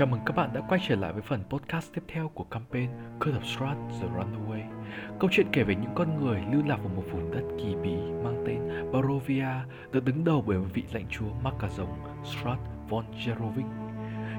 Chào 0.00 0.06
mừng 0.06 0.20
các 0.26 0.36
bạn 0.36 0.50
đã 0.52 0.60
quay 0.68 0.80
trở 0.88 0.96
lại 0.96 1.12
với 1.12 1.22
phần 1.22 1.44
podcast 1.50 1.92
tiếp 1.94 2.02
theo 2.08 2.30
của 2.34 2.44
campaign 2.44 2.90
Curse 3.20 3.38
of 3.38 3.42
Strat 3.42 3.76
The 4.00 4.06
Runaway. 4.06 4.62
Câu 5.20 5.30
chuyện 5.32 5.46
kể 5.52 5.62
về 5.62 5.74
những 5.74 5.90
con 5.94 6.24
người 6.24 6.40
lưu 6.52 6.62
lạc 6.66 6.76
vào 6.76 6.88
một 6.96 7.02
vùng 7.12 7.30
đất 7.30 7.42
kỳ 7.58 7.74
bí 7.82 7.94
mang 8.24 8.44
tên 8.46 8.92
Barovia 8.92 9.46
được 9.92 10.04
đứng 10.04 10.24
đầu 10.24 10.44
bởi 10.46 10.58
một 10.58 10.66
vị 10.74 10.84
lãnh 10.92 11.06
chúa 11.10 11.32
mắc 11.42 11.54
cả 11.60 11.68
rồng 11.76 11.92
Strat 12.24 12.58
von 12.88 13.04
Jerovic. 13.12 13.66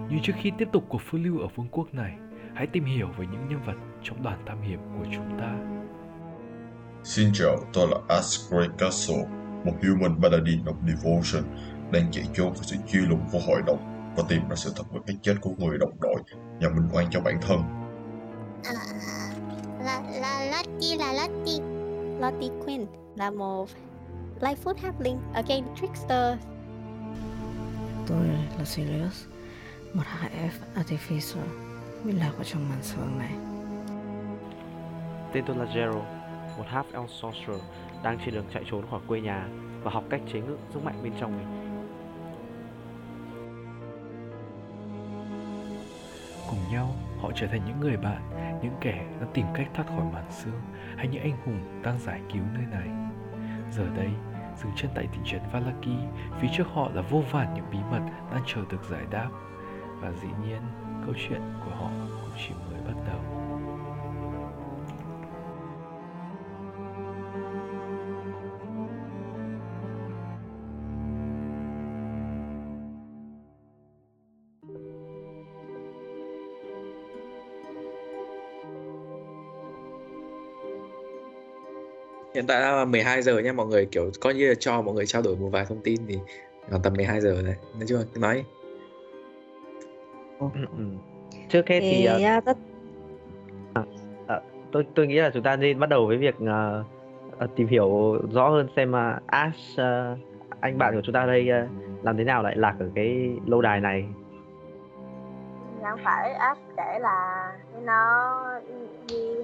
Như 0.09 0.17
trước 0.23 0.33
khi 0.41 0.51
tiếp 0.57 0.67
tục 0.71 0.85
cuộc 0.89 1.01
phiêu 1.01 1.21
lưu 1.21 1.39
ở 1.39 1.47
vương 1.55 1.67
quốc 1.71 1.93
này, 1.93 2.15
hãy 2.55 2.67
tìm 2.67 2.85
hiểu 2.85 3.07
về 3.17 3.25
những 3.31 3.47
nhân 3.49 3.59
vật 3.65 3.75
trong 4.03 4.23
đoàn 4.23 4.39
tham 4.45 4.61
hiểm 4.61 4.79
của 4.97 5.05
chúng 5.11 5.39
ta. 5.39 5.57
Xin 7.03 7.29
chào, 7.33 7.57
tôi 7.73 7.87
là 7.87 7.97
Asgray 8.15 8.67
Castle, 8.77 9.25
một 9.65 9.73
human 9.81 10.21
paladin 10.21 10.63
of 10.63 10.75
devotion 10.87 11.43
đang 11.91 12.11
chạy 12.11 12.25
trốn 12.33 12.53
với 12.53 12.63
sự 12.63 12.75
truy 12.87 12.99
lùng 12.99 13.21
của 13.31 13.39
hội 13.47 13.61
đồng 13.67 13.90
và 14.15 14.23
tìm 14.29 14.49
ra 14.49 14.55
sự 14.55 14.73
thật 14.75 14.83
về 14.93 14.99
cái 15.07 15.17
chết 15.21 15.35
của 15.41 15.51
người 15.57 15.77
đồng 15.77 15.99
đội 16.01 16.21
nhằm 16.59 16.75
minh 16.75 16.89
oan 16.93 17.07
cho 17.11 17.21
bản 17.21 17.39
thân. 17.41 17.61
À, 18.63 18.73
là 19.79 20.02
là 20.11 20.45
Lottie 20.45 20.97
là 20.97 21.13
Lottie 21.13 21.65
Lottie 22.19 22.66
Quinn 22.66 22.85
là 23.16 23.31
một 23.31 23.69
Lightfoot 24.39 24.75
Halfling 24.75 25.17
ở 25.33 25.41
game 25.47 25.63
Trickster 25.81 26.38
Tôi 28.07 28.27
là 28.57 28.66
Sirius, 28.66 29.25
một 29.93 30.03
HF 30.03 30.52
Artificer 30.75 31.41
bị 32.03 32.11
lạc 32.11 32.31
vào 32.35 32.43
trong 32.43 32.69
màn 32.69 32.83
sương 32.83 33.19
này. 33.19 33.31
Tên 35.33 35.43
tôi 35.47 35.55
là 35.57 35.66
Gerald, 35.66 36.03
một 36.57 36.66
half 36.71 36.83
elf 36.93 37.07
sorcerer 37.07 37.61
đang 38.03 38.19
trên 38.25 38.33
đường 38.33 38.45
chạy 38.53 38.63
trốn 38.71 38.85
khỏi 38.89 38.99
quê 39.07 39.21
nhà 39.21 39.47
và 39.83 39.91
học 39.91 40.03
cách 40.09 40.21
chế 40.33 40.39
ngự 40.39 40.57
sức 40.73 40.83
mạnh 40.83 41.03
bên 41.03 41.13
trong 41.19 41.38
mình. 41.38 41.60
Cùng 46.52 46.71
nhau, 46.71 46.89
họ 47.21 47.31
trở 47.35 47.47
thành 47.47 47.61
những 47.66 47.80
người 47.80 47.97
bạn, 47.97 48.21
những 48.61 48.73
kẻ 48.81 49.05
đã 49.21 49.27
tìm 49.33 49.45
cách 49.55 49.67
thoát 49.73 49.85
khỏi 49.88 50.05
màn 50.13 50.25
sương 50.31 50.61
hay 50.97 51.08
những 51.08 51.23
anh 51.23 51.38
hùng 51.45 51.81
đang 51.83 51.99
giải 51.99 52.21
cứu 52.33 52.43
nơi 52.53 52.63
này. 52.71 52.89
Giờ 53.71 53.83
đây, 53.95 54.09
dừng 54.63 54.71
chân 54.75 54.91
tại 54.95 55.08
thị 55.11 55.19
trấn 55.25 55.41
Valaki, 55.52 55.97
phía 56.39 56.47
trước 56.58 56.67
họ 56.73 56.89
là 56.93 57.02
vô 57.02 57.23
vàn 57.31 57.53
những 57.53 57.66
bí 57.71 57.77
mật 57.91 58.02
đang 58.31 58.43
chờ 58.45 58.61
được 58.69 58.83
giải 58.89 59.03
đáp. 59.11 59.30
Và 59.99 60.11
dĩ 60.11 60.27
nhiên, 60.43 60.61
câu 61.05 61.13
chuyện 61.27 61.41
của 61.66 61.71
họ 61.71 61.89
cũng 62.21 62.31
chỉ 62.38 62.53
mới 62.53 62.81
bắt 62.81 63.02
đầu. 63.08 63.30
Hiện 82.42 82.47
tại 82.47 82.61
là 82.61 82.86
12 82.86 83.22
giờ 83.22 83.39
nha 83.39 83.53
mọi 83.53 83.67
người 83.67 83.86
kiểu 83.86 84.11
coi 84.22 84.34
như 84.34 84.47
là 84.47 84.53
cho 84.59 84.81
mọi 84.81 84.95
người 84.95 85.06
trao 85.06 85.22
đổi 85.22 85.36
một 85.36 85.50
vài 85.50 85.66
thông 85.66 85.81
tin 85.84 86.02
thì 86.08 86.20
còn 86.72 86.81
tầm 86.81 86.94
12 86.94 87.22
giờ 87.22 87.42
đấy. 87.42 87.56
Nói 87.73 87.86
chung 87.88 87.98
là 87.98 88.03
cứ 88.14 88.20
nói. 88.20 88.44
Ừ, 90.39 90.48
ừ. 90.78 90.83
Trước 91.50 91.67
hết 91.67 91.80
thì 91.80 92.08
Thì 92.08 92.28
uh, 92.38 92.45
tất 92.45 92.58
tôi 94.72 94.86
tôi 94.95 95.08
nghĩ 95.08 95.16
là 95.16 95.30
chúng 95.33 95.44
ta 95.44 95.56
nên 95.56 95.80
bắt 95.80 95.89
đầu 95.89 96.08
với 96.08 96.17
việc 96.17 96.36
ờ, 96.48 96.83
tìm 97.56 97.67
hiểu 97.67 98.17
rõ 98.31 98.50
hơn 98.50 98.67
xem 98.76 98.92
mà 98.92 99.20
Ash 99.26 99.78
ờ, 99.78 100.17
anh 100.59 100.78
bạn 100.78 100.95
của 100.95 101.02
chúng 101.03 101.14
ta 101.14 101.26
đây 101.26 101.50
ờ, 101.50 101.67
làm 102.03 102.17
thế 102.17 102.23
nào 102.23 102.44
lại 102.44 102.55
lạc 102.55 102.76
ở 102.80 102.89
cái 102.95 103.31
lâu 103.45 103.61
đài 103.61 103.80
này. 103.80 104.05
Chẳng 105.81 105.98
phải 106.03 106.33
Ash 106.33 106.61
kể 106.78 107.00
là 107.00 107.52
you 107.73 107.86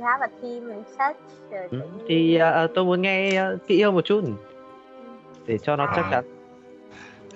know 0.08 0.18
we 0.20 0.20
have 0.20 0.22
a 0.22 0.42
team 0.42 0.70
and 0.72 0.86
such 0.88 1.18
rồi 1.52 1.68
Ừ, 1.72 1.78
tự 1.82 1.88
nhiên- 1.88 2.06
Thì 2.08 2.36
ờ, 2.36 2.68
tôi 2.76 2.86
muốn 2.86 3.02
nghe 3.02 3.36
ờ, 3.36 3.58
kỹ 3.68 3.82
hơn 3.82 3.94
một 3.96 4.02
chút 4.06 4.22
để 5.48 5.58
cho 5.58 5.76
nó 5.76 5.88
chắc 5.96 6.06
À. 6.06 6.12
chắn. 6.12 6.24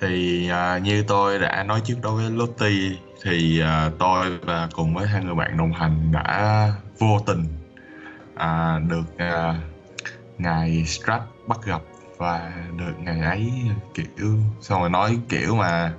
Thì 0.02 0.50
à, 0.50 0.78
như 0.78 1.04
tôi 1.08 1.40
đã 1.40 1.64
nói 1.64 1.82
trước 1.86 1.96
đó 2.04 2.12
với 2.12 2.32
Lottie 2.32 2.98
thì 3.24 3.60
à, 3.62 3.92
tôi 4.00 4.38
và 4.42 4.70
cùng 4.74 4.94
với 4.94 5.08
hai 5.08 5.24
người 5.24 5.36
bạn 5.36 5.58
đồng 5.58 5.72
hành 5.74 6.12
đã 6.12 6.68
vô 7.00 7.20
tình 7.28 7.44
à, 8.36 8.80
được 8.90 9.04
à, 9.18 9.56
ngài 10.38 10.86
Strat 10.86 11.22
bắt 11.48 11.60
gặp 11.66 11.82
và 12.18 12.54
được 12.78 12.94
ngày 13.00 13.20
ấy 13.22 13.52
kiểu 13.94 14.38
xong 14.62 14.80
rồi 14.82 14.90
nói 14.90 15.18
kiểu 15.30 15.56
mà 15.56 15.94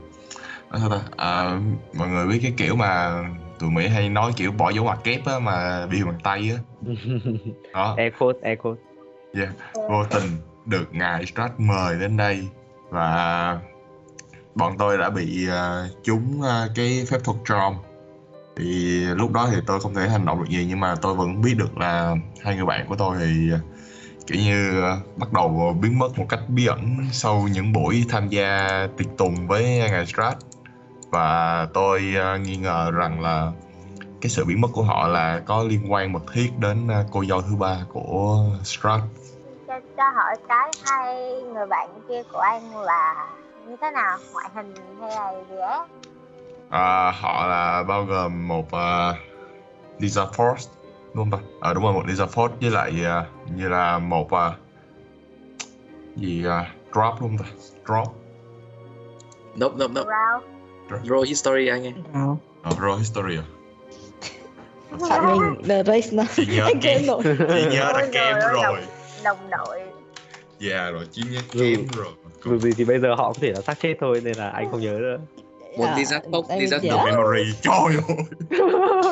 nói 0.71 0.81
sao 0.81 0.91
ta 0.91 1.01
à, 1.17 1.59
mọi 1.93 2.09
người 2.09 2.27
biết 2.27 2.39
cái 2.43 2.55
kiểu 2.59 2.77
mà 2.77 3.21
tụi 3.63 3.71
Mỹ 3.71 3.89
hay 3.89 4.09
nói 4.09 4.33
kiểu 4.37 4.53
bỏ 4.53 4.71
dấu 4.71 4.85
ngoặc 4.85 5.05
kép 5.05 5.27
á 5.27 5.39
mà 5.39 5.87
bị 5.87 6.05
bằng 6.05 6.19
tay 6.25 6.51
á. 6.57 6.59
Đó. 7.73 7.95
Air 7.99 8.13
quote, 8.19 8.39
air 8.43 8.59
quote. 8.59 8.81
vô 9.75 10.05
tình 10.11 10.31
được 10.67 10.89
ngài 10.93 11.27
Strat 11.27 11.61
mời 11.61 12.01
đến 12.01 12.17
đây 12.17 12.49
và 12.89 13.59
bọn 14.55 14.79
tôi 14.79 14.99
đã 14.99 15.11
bị 15.11 15.49
uh, 15.49 16.05
trúng 16.05 16.41
uh, 16.41 16.71
cái 16.75 17.05
phép 17.11 17.19
thuật 17.25 17.37
Charm 17.45 17.75
thì 18.57 19.01
lúc 19.05 19.33
đó 19.33 19.49
thì 19.53 19.57
tôi 19.67 19.81
không 19.81 19.95
thể 19.95 20.09
hành 20.09 20.27
động 20.27 20.39
được 20.39 20.49
gì 20.49 20.67
nhưng 20.69 20.81
mà 20.81 20.95
tôi 21.03 21.15
vẫn 21.15 21.41
biết 21.41 21.55
được 21.59 21.79
là 21.79 22.17
hai 22.45 22.57
người 22.57 22.67
bạn 22.67 22.87
của 22.89 22.97
tôi 22.97 23.17
thì 23.21 23.53
uh, 23.55 23.61
kiểu 24.27 24.43
như 24.43 24.81
uh, 24.81 25.19
bắt 25.19 25.33
đầu 25.33 25.77
biến 25.83 25.99
mất 25.99 26.19
một 26.19 26.27
cách 26.29 26.41
bí 26.49 26.67
ẩn 26.67 26.97
sau 27.13 27.49
những 27.53 27.73
buổi 27.73 28.05
tham 28.09 28.29
gia 28.29 28.69
tiệc 28.97 29.07
tùng 29.19 29.47
với 29.47 29.65
ngài 29.65 30.07
Strat 30.07 30.37
và 31.13 31.69
tôi 31.75 32.15
uh, 32.35 32.41
nghi 32.41 32.57
ngờ 32.57 32.91
rằng 32.91 33.21
là 33.21 33.53
cái 34.21 34.31
sự 34.31 34.45
biến 34.45 34.61
mất 34.61 34.69
của 34.73 34.83
họ 34.83 35.09
là 35.09 35.41
có 35.47 35.63
liên 35.63 35.93
quan 35.93 36.13
mật 36.13 36.23
thiết 36.33 36.51
đến 36.59 36.87
uh, 36.87 37.07
cô 37.13 37.25
dâu 37.25 37.43
thứ 37.43 37.57
ba 37.57 37.77
của 37.93 38.45
Strat 38.65 39.01
cho, 39.67 39.75
cho 39.97 40.11
hỏi 40.15 40.37
cái 40.49 40.71
hai 40.85 41.33
người 41.43 41.67
bạn 41.67 41.89
kia 42.09 42.23
của 42.33 42.39
anh 42.39 42.77
là 42.77 43.29
như 43.67 43.77
thế 43.81 43.91
nào 43.91 44.19
ngoại 44.33 44.49
hình 44.55 44.75
hay 45.01 45.11
là 45.11 45.33
gì 45.51 45.57
á 45.57 45.79
À, 46.71 47.13
họ 47.21 47.47
là 47.47 47.83
bao 47.83 48.05
gồm 48.05 48.49
một 48.49 48.67
uh, 48.67 49.17
Lisa 49.99 50.23
Force 50.23 50.69
đúng 51.15 51.31
không 51.31 51.31
ta? 51.31 51.39
À, 51.61 51.75
đúng 51.75 51.83
rồi 51.83 51.93
một 51.93 52.03
Lisa 52.07 52.25
Force 52.25 52.53
với 52.61 52.71
lại 52.71 52.93
uh, 53.01 53.51
như 53.57 53.69
là 53.69 53.99
một 53.99 54.27
uh, 54.33 54.53
gì 56.17 56.45
uh, 56.47 56.67
drop 56.93 57.21
đúng 57.21 57.37
không 57.37 57.39
ta? 57.39 57.45
Drop, 57.87 58.15
Nope, 59.57 59.75
nope, 59.79 59.95
nope. 59.95 60.11
Round 60.11 60.62
Draw 61.05 61.23
history 61.23 61.69
anh 61.69 61.85
em. 61.85 61.95
nào 62.13 62.39
uh, 62.71 62.79
Raw 62.79 62.97
History 62.99 63.37
à? 63.37 63.43
bạn 65.01 65.39
mình 65.39 65.63
The 65.69 65.83
Race 65.83 66.09
nó 66.13 66.25
Chị 66.37 66.47
nhớ 66.47 66.61
nổi 67.07 67.23
chị 67.25 67.67
nhớ 67.71 67.93
trời 68.13 68.33
ơi, 68.33 68.53
rồi. 68.63 68.81
đồng, 69.25 69.39
đội 69.51 69.81
Yeah 70.61 70.93
rồi, 70.93 71.07
chị 71.13 71.23
nhớ 71.31 71.41
kém 71.53 71.87
rồi. 71.97 72.07
Dù 72.45 72.59
gì 72.59 72.71
thì 72.77 72.85
bây 72.85 72.99
giờ 73.01 73.15
họ 73.15 73.33
có 73.33 73.39
thể 73.41 73.53
là 73.53 73.61
xác 73.61 73.81
chết 73.81 73.95
thôi 74.01 74.21
nên 74.25 74.37
là 74.39 74.49
anh 74.49 74.71
không 74.71 74.81
nhớ 74.81 74.93
nữa. 74.93 75.17
Một 75.79 75.85
À, 75.87 75.95
Lisa 75.99 76.19
Fox, 76.19 76.43
em 76.49 76.61
Lisa 76.61 76.79
nhớ. 76.83 76.97
The 76.97 77.05
memory, 77.13 77.53
trời 77.63 77.75
ơi. 78.09 78.25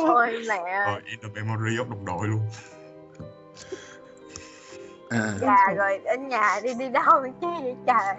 ôi 0.09 0.43
mẹ 0.49 0.85
Rồi, 0.87 1.01
in 1.11 1.19
the 1.23 1.29
memory 1.43 1.77
of 1.77 1.91
đồng 1.91 2.05
đội 2.05 2.29
luôn. 2.29 2.41
À, 5.09 5.35
già 5.41 5.57
rồi 5.77 6.01
ở 6.05 6.17
nhà 6.17 6.61
đi 6.63 6.75
đi 6.75 6.89
đâu 6.89 7.27
chứ 7.41 7.47
vậy 7.63 7.75
trời 7.87 8.15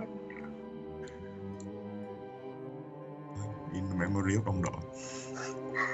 Memory 4.02 4.36
of 4.36 4.62
đội. 4.62 4.74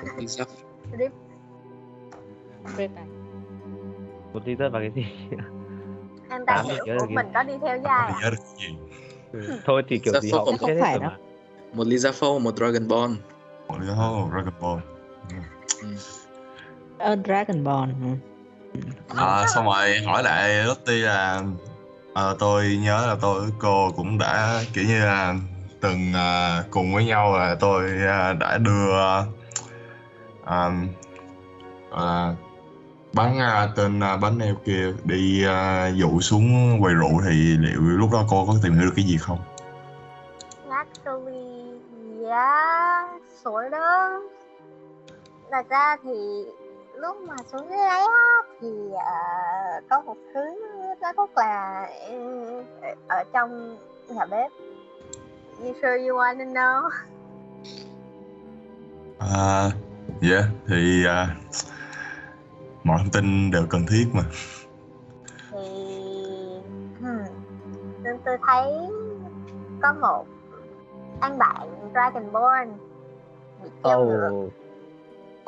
một 0.03 0.11
Lisa 0.17 0.43
Một 4.33 4.39
tí 4.45 4.55
rất 4.55 4.69
vào 4.71 4.81
cái 4.81 4.91
gì? 4.95 5.05
em 6.29 6.45
ta 6.47 6.63
hiểu 6.67 6.77
của 6.85 7.05
cái- 7.07 7.15
mình 7.15 7.25
có 7.33 7.43
đi 7.43 7.53
theo 7.61 7.77
thể 7.77 7.83
à? 7.83 8.31
Ừ, 9.31 9.59
Thôi 9.65 9.83
thì 9.87 9.99
kiểu 9.99 10.13
gì 10.21 10.31
họ 10.31 10.45
cũng 10.45 10.57
không 10.57 10.67
chết 10.67 10.73
hết 10.73 10.81
phải 10.81 10.93
rồi 10.93 10.99
đâu. 11.01 11.09
mà. 11.11 11.17
một 11.73 11.87
Lisa 11.87 12.09
Fox, 12.11 12.39
một 12.39 12.55
Dragon 12.57 12.87
Ball. 12.87 13.13
Một 13.67 13.75
đứa 13.79 13.91
oh, 13.93 14.31
Dragon 14.31 14.53
Ball. 14.61 14.79
Ờ, 16.97 17.15
Dragon 17.25 17.63
Ball 17.63 17.91
ừ. 17.91 18.07
À, 19.17 19.45
xong 19.47 19.65
rồi 19.65 19.97
hỏi 20.05 20.23
lại 20.23 20.63
Lottie 20.63 20.95
là 20.95 21.43
ờ, 22.13 22.35
tôi 22.39 22.79
nhớ 22.83 23.07
là 23.07 23.15
tôi 23.21 23.41
cô 23.59 23.91
cũng 23.95 24.17
đã 24.17 24.63
kiểu 24.73 24.83
như 24.83 24.99
là 24.99 25.35
từng 25.81 26.11
uh, 26.11 26.71
cùng 26.71 26.93
với 26.93 27.05
nhau 27.05 27.37
là 27.37 27.55
tôi 27.59 27.83
uh, 27.83 28.39
đã 28.39 28.57
đưa 28.57 28.99
à, 28.99 29.23
à 30.45 30.71
uh, 31.91 32.35
bán 33.13 33.37
uh, 33.37 33.75
tên 33.75 33.99
uh, 33.99 34.21
bánh 34.21 34.37
neo 34.37 34.55
kia 34.65 34.93
đi 35.03 35.45
uh, 35.45 35.95
dụ 35.95 36.21
xuống 36.21 36.77
quầy 36.81 36.93
rượu 36.93 37.21
thì 37.25 37.57
liệu 37.57 37.81
lúc 37.81 38.09
đó 38.13 38.23
cô 38.29 38.45
có 38.45 38.53
tìm 38.63 38.73
hiểu 38.73 38.85
được 38.85 38.93
cái 38.95 39.05
gì 39.05 39.17
không? 39.17 39.39
Actually, 40.69 41.79
yeah, 42.25 43.21
sort 43.43 43.73
of. 43.73 44.21
Thật 45.51 45.69
ra 45.69 45.97
thì 46.03 46.45
lúc 46.95 47.17
mà 47.27 47.35
xuống 47.51 47.69
dưới 47.69 47.77
đấy 47.77 48.07
á, 48.15 48.41
thì 48.61 48.67
uh, 48.93 49.83
có 49.89 50.01
một 50.01 50.17
thứ 50.33 50.41
nó 51.01 51.13
rất 51.13 51.37
là 51.37 51.87
ừ, 52.09 52.63
ở 53.07 53.23
trong 53.33 53.77
nhà 54.09 54.25
bếp. 54.25 54.51
You 55.63 55.73
sure 55.81 55.97
you 55.97 56.15
wanna 56.15 56.45
know? 56.53 56.89
À, 59.19 59.25
À, 59.29 59.71
dạ 60.21 60.41
thì 60.67 61.05
à, 61.05 61.35
mọi 62.83 62.97
thông 62.97 63.11
tin 63.11 63.51
đều 63.51 63.65
cần 63.69 63.85
thiết 63.89 64.05
mà. 64.13 64.23
thì 65.51 65.57
hmm, 66.99 67.25
nên 68.03 68.17
tôi 68.25 68.37
thấy 68.47 68.71
có 69.81 69.93
một 70.01 70.25
anh 71.21 71.37
bạn 71.37 71.91
Dragonborn 71.93 72.77
bị 73.63 73.69
treo 73.83 74.05
ngược 74.05 74.31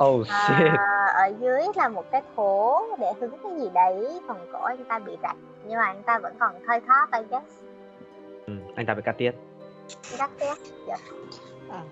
Oh, 0.01 0.15
oh 0.21 0.27
shit. 0.27 0.57
à, 0.57 1.05
ở 1.13 1.27
dưới 1.39 1.61
là 1.75 1.87
một 1.89 2.05
cái 2.11 2.21
thố 2.35 2.81
để 2.99 3.13
hứng 3.19 3.35
cái 3.43 3.51
gì 3.59 3.69
đấy 3.73 4.19
phần 4.27 4.49
cổ 4.53 4.59
anh 4.63 4.85
ta 4.85 4.99
bị 4.99 5.17
rạch 5.23 5.37
nhưng 5.67 5.77
mà 5.77 5.85
anh 5.85 6.03
ta 6.03 6.19
vẫn 6.19 6.35
còn 6.39 6.55
thoi 6.67 6.81
thóp 6.87 7.09
I 7.11 7.19
guess 7.29 7.61
Ừ, 8.47 8.53
anh 8.75 8.85
ta 8.85 8.93
bị 8.93 9.01
cắt 9.05 9.15
tiết. 9.17 9.31
It. 9.89 10.57
Yeah. 10.87 10.99
À. 11.69 11.83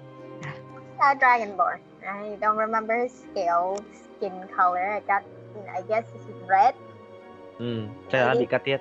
Uh, 0.99 1.19
Dragonborn. 1.19 1.79
I 2.01 2.35
don't 2.41 2.57
remember 2.57 2.95
his 3.03 3.11
scale, 3.31 3.77
skin 4.17 4.31
color. 4.57 4.81
I 4.95 4.99
got, 5.07 5.23
I 5.77 5.81
guess 5.87 6.05
it's 6.15 6.49
red. 6.49 6.75
Ừ, 7.59 7.81
chắc 8.11 8.17
là 8.27 8.35
bị 8.39 8.45
cắt 8.45 8.61
tiết. 8.65 8.77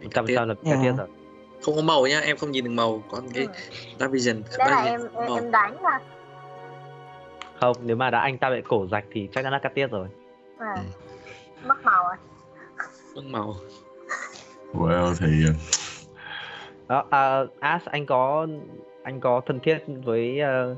Tiết. 0.00 0.08
trăm 0.14 0.26
là 0.26 0.54
bị 0.54 0.70
cắt 0.70 0.78
tiết 0.82 0.92
rồi. 0.98 1.08
không 1.62 1.76
có 1.76 1.82
màu 1.82 2.06
nhá 2.06 2.20
em 2.20 2.36
không 2.36 2.50
nhìn 2.50 2.64
được 2.64 2.70
màu 2.70 3.02
còn 3.10 3.28
cái 3.34 3.44
Ừ. 3.46 3.52
dark 4.00 4.12
vision 4.12 4.42
Đây 4.58 4.70
là 4.70 4.82
em 4.82 5.00
màu. 5.14 5.34
em 5.34 5.50
đoán 5.50 5.82
là 5.82 6.00
Không, 7.60 7.76
nếu 7.82 7.96
mà 7.96 8.10
đã 8.10 8.20
anh 8.20 8.38
ta 8.38 8.50
bị 8.50 8.62
cổ 8.68 8.86
rạch 8.90 9.04
thì 9.12 9.28
chắc 9.32 9.42
chắn 9.42 9.52
là 9.52 9.58
cắt 9.58 9.72
tiết 9.74 9.86
rồi. 9.90 10.08
à, 10.58 10.74
Ừ. 10.76 10.82
mất 11.68 11.84
màu 11.84 12.04
rồi. 12.04 12.16
Vâng, 13.14 13.32
màu 13.32 13.54
Well 14.74 15.14
thì 15.20 15.26
à, 15.48 15.52
Đó, 16.88 17.04
à, 17.10 17.40
Ash 17.60 17.86
anh 17.86 18.06
có 18.06 18.46
anh 19.02 19.20
có 19.20 19.40
thân 19.46 19.60
thiết 19.60 19.78
với 20.04 20.40
ờ, 20.40 20.76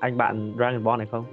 anh 0.00 0.18
bạn 0.18 0.52
Dragonborn 0.56 0.98
này 0.98 1.08
không? 1.10 1.24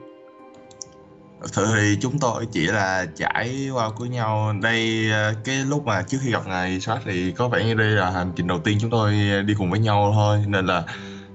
Thực 1.54 1.66
thì 1.76 1.98
chúng 2.02 2.20
tôi 2.20 2.48
chỉ 2.52 2.68
là 2.68 3.06
trải 3.16 3.70
qua 3.74 3.90
của 3.90 4.06
nhau. 4.06 4.54
Đây 4.62 5.10
à, 5.12 5.34
cái 5.44 5.56
lúc 5.56 5.86
mà 5.86 6.04
trước 6.08 6.18
khi 6.22 6.32
gặp 6.32 6.48
ngài 6.48 6.80
Sát 6.80 7.00
thì 7.06 7.32
có 7.32 7.48
vẻ 7.48 7.66
như 7.66 7.74
đây 7.74 7.88
là 7.88 8.10
hành 8.10 8.32
trình 8.36 8.48
đầu 8.48 8.60
tiên 8.60 8.78
chúng 8.82 8.90
tôi 8.90 9.14
đi 9.46 9.54
cùng 9.58 9.72
với 9.72 9.80
nhau 9.80 10.12
thôi. 10.16 10.44
Nên 10.48 10.66
là 10.66 10.84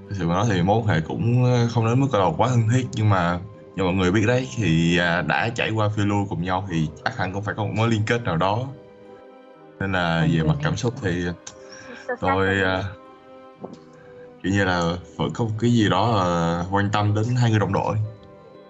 thực 0.09 0.15
sự 0.19 0.27
mà 0.27 0.33
nói 0.33 0.45
thì 0.49 0.61
mối 0.61 0.77
quan 0.77 0.87
hệ 0.87 1.01
cũng 1.07 1.45
không 1.69 1.85
đến 1.85 1.99
mức 1.99 2.07
là 2.13 2.25
quá 2.37 2.47
thân 2.47 2.63
thiết. 2.73 2.87
Nhưng 2.93 3.09
mà 3.09 3.39
như 3.75 3.83
mọi 3.83 3.93
người 3.93 4.11
biết 4.11 4.23
đấy 4.27 4.47
thì 4.55 4.97
à, 4.97 5.21
đã 5.21 5.49
trải 5.49 5.71
qua 5.71 5.89
phiêu 5.95 6.05
lưu 6.05 6.25
cùng 6.29 6.43
nhau 6.43 6.67
thì 6.71 6.87
chắc 7.05 7.17
hẳn 7.17 7.33
cũng 7.33 7.43
phải 7.43 7.55
có 7.55 7.63
một 7.63 7.71
mối 7.75 7.87
liên 7.87 8.01
kết 8.05 8.23
nào 8.23 8.37
đó. 8.37 8.59
Nên 9.79 9.91
là 9.91 10.27
về 10.33 10.43
mặt 10.43 10.55
cảm 10.63 10.75
xúc 10.75 10.93
thì 11.01 11.25
tôi 12.19 12.61
à, 12.61 12.83
kiểu 14.43 14.51
như 14.53 14.65
là 14.65 14.81
vẫn 15.17 15.29
có 15.33 15.43
một 15.43 15.51
cái 15.59 15.69
gì 15.71 15.89
đó 15.89 16.11
là 16.15 16.63
quan 16.71 16.89
tâm 16.93 17.13
đến 17.15 17.23
hai 17.41 17.49
người 17.49 17.59
đồng 17.59 17.73
đội 17.73 17.95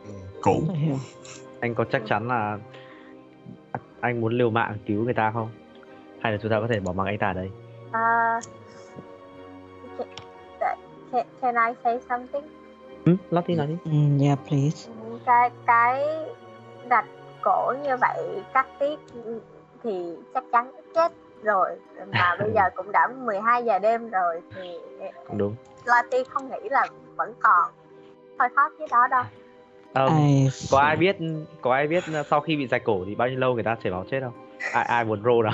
Ừ. 0.06 0.12
cũ. 0.42 0.64
Anh 1.60 1.76
có 1.76 1.86
chắc 1.92 2.02
chắn 2.08 2.28
là 2.28 2.58
anh 4.02 4.22
muốn 4.22 4.34
liều 4.38 4.50
mạng 4.50 4.78
cứu 4.86 5.04
người 5.04 5.14
ta 5.14 5.32
không? 5.32 5.50
Hay 6.20 6.32
là 6.32 6.38
chúng 6.42 6.52
ta 6.52 6.60
có 6.60 6.68
thể 6.70 6.80
bỏ 6.80 6.94
mặc 6.94 7.04
anh 7.06 7.18
ta 7.18 7.28
ở 7.28 7.34
đây? 7.34 7.50
Uh, 7.88 8.44
can, 10.60 10.78
can, 11.12 11.26
can 11.42 11.56
I 11.56 11.74
say 11.84 12.00
something? 12.10 12.44
Ừ, 13.06 13.16
Lottie 13.30 13.56
nói 13.56 13.68
đi. 13.68 13.76
Mm, 13.86 14.20
yeah, 14.20 14.40
please. 14.50 14.90
Cái 15.26 15.50
cái 15.66 16.04
rạch 16.90 17.06
cổ 17.42 17.74
như 17.84 17.98
vậy 18.02 18.42
cắt 18.54 18.68
tiết 18.80 19.00
thì 19.84 20.16
chắc 20.34 20.44
chắn 20.52 20.72
chết 20.96 21.12
rồi 21.44 21.70
mà 22.14 22.36
bây 22.40 22.52
giờ 22.56 22.62
cũng 22.76 22.92
đã 22.92 23.08
12 23.08 23.64
giờ 23.64 23.80
đêm 23.80 24.10
rồi 24.10 24.42
thì 24.56 24.62
Cũng 25.28 25.38
đúng. 25.38 25.56
Lati 25.86 26.18
không 26.30 26.50
nghĩ 26.50 26.70
là 26.70 26.88
vẫn 27.16 27.34
còn 27.40 27.72
thôi 28.40 28.48
thóp 28.56 28.72
cái 28.80 28.88
đó 28.92 29.08
đâu 29.08 29.24
I 29.96 30.50
có 30.72 30.80
ai 30.80 30.96
biết 30.98 31.18
có 31.62 31.74
ai 31.74 31.88
biết 31.88 32.04
sau 32.30 32.42
khi 32.42 32.56
bị 32.56 32.68
rạch 32.68 32.84
cổ 32.84 33.04
thì 33.08 33.16
bao 33.16 33.28
nhiêu 33.28 33.40
lâu 33.40 33.54
người 33.54 33.64
ta 33.64 33.76
chảy 33.84 33.92
máu 33.92 34.06
chết 34.12 34.20
không? 34.24 34.50
Ai 34.74 34.84
ai 34.84 35.06
muốn 35.06 35.24
roll 35.24 35.44
nào? 35.44 35.54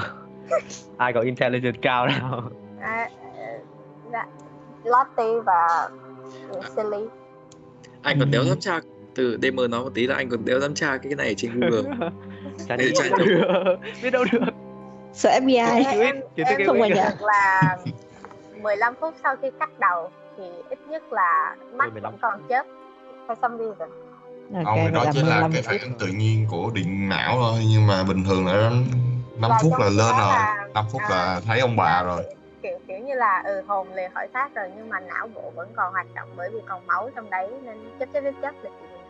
ai 0.97 1.13
có 1.13 1.21
intelligence 1.21 1.79
cao 1.81 2.07
nào? 2.07 2.43
à, 2.81 3.09
à, 4.11 4.25
Lottie 4.83 5.41
và 5.45 5.89
Silly 6.75 7.07
anh 8.01 8.19
còn 8.19 8.31
đéo 8.31 8.41
Ừ. 8.41 8.47
dám 8.47 8.59
tra 8.59 8.79
từ 9.15 9.37
DM 9.41 9.55
nói 9.55 9.83
một 9.83 9.89
tí 9.93 10.07
là 10.07 10.15
anh 10.15 10.29
còn 10.29 10.45
đéo 10.45 10.59
dám 10.59 10.73
tra 10.73 10.97
cái 10.97 11.15
này 11.15 11.35
trên 11.37 11.51
Google 11.59 11.91
được. 13.17 13.77
biết 14.03 14.09
đâu 14.09 14.23
được. 14.31 14.39
Sợ 15.19 15.29
FBI. 15.29 15.83
Thức- 15.83 15.99
em, 16.01 16.21
thức 16.37 16.43
em 16.47 16.61
không 16.67 16.79
giờ. 16.79 16.95
được 16.95 17.21
là 17.21 17.77
15 18.61 18.93
phút 19.01 19.13
sau 19.23 19.35
khi 19.41 19.47
cắt 19.59 19.69
đầu 19.79 20.09
thì 20.37 20.43
ít 20.69 20.79
nhất 20.89 21.03
là 21.13 21.55
mắt 21.73 21.85
15 21.93 22.03
vẫn 22.11 22.19
còn 22.21 22.41
chớp 22.49 22.63
for 23.27 23.35
some 23.41 23.57
reason 23.57 23.89
Ok, 24.53 24.65
Ông 24.65 24.75
vậy 24.83 24.91
đó 24.91 25.03
là 25.03 25.11
chỉ 25.13 25.19
là 25.21 25.35
15 25.35 25.51
cái 25.53 25.61
phản 25.61 25.77
ứng 25.81 25.93
tự 25.99 26.07
nhiên 26.07 26.45
của 26.49 26.71
điện 26.73 27.09
não 27.09 27.35
thôi 27.41 27.59
nhưng 27.69 27.87
mà 27.87 28.03
bình 28.03 28.23
thường 28.23 28.45
là 28.47 28.69
5 28.69 28.81
Và 29.51 29.57
phút 29.61 29.71
là 29.79 29.85
lên 29.85 29.97
rồi 29.97 30.17
là- 30.19 30.67
5 30.73 30.85
phút 30.91 31.01
à, 31.01 31.09
là 31.09 31.41
thấy 31.47 31.59
ông 31.59 31.75
bà 31.75 32.03
rồi 32.03 32.23
kiểu 32.61 32.79
kiểu 32.87 32.97
như 32.99 33.13
là 33.13 33.41
ừ 33.45 33.61
hồn 33.67 33.87
lìa 33.95 34.07
khỏi 34.13 34.27
xác 34.33 34.55
rồi 34.55 34.69
nhưng 34.77 34.89
mà 34.89 34.99
não 34.99 35.27
bộ 35.35 35.51
vẫn 35.55 35.69
còn 35.75 35.93
hoạt 35.93 36.07
động 36.15 36.29
bởi 36.37 36.49
vì 36.53 36.59
còn 36.67 36.87
máu 36.87 37.09
trong 37.15 37.29
đấy 37.29 37.49
nên 37.63 37.77
chấp 37.99 38.09
chấp 38.13 38.21
chấp 38.21 38.33
chấp 38.41 38.53
là 38.63 38.69
chuyện 38.79 38.89
bình 38.93 39.01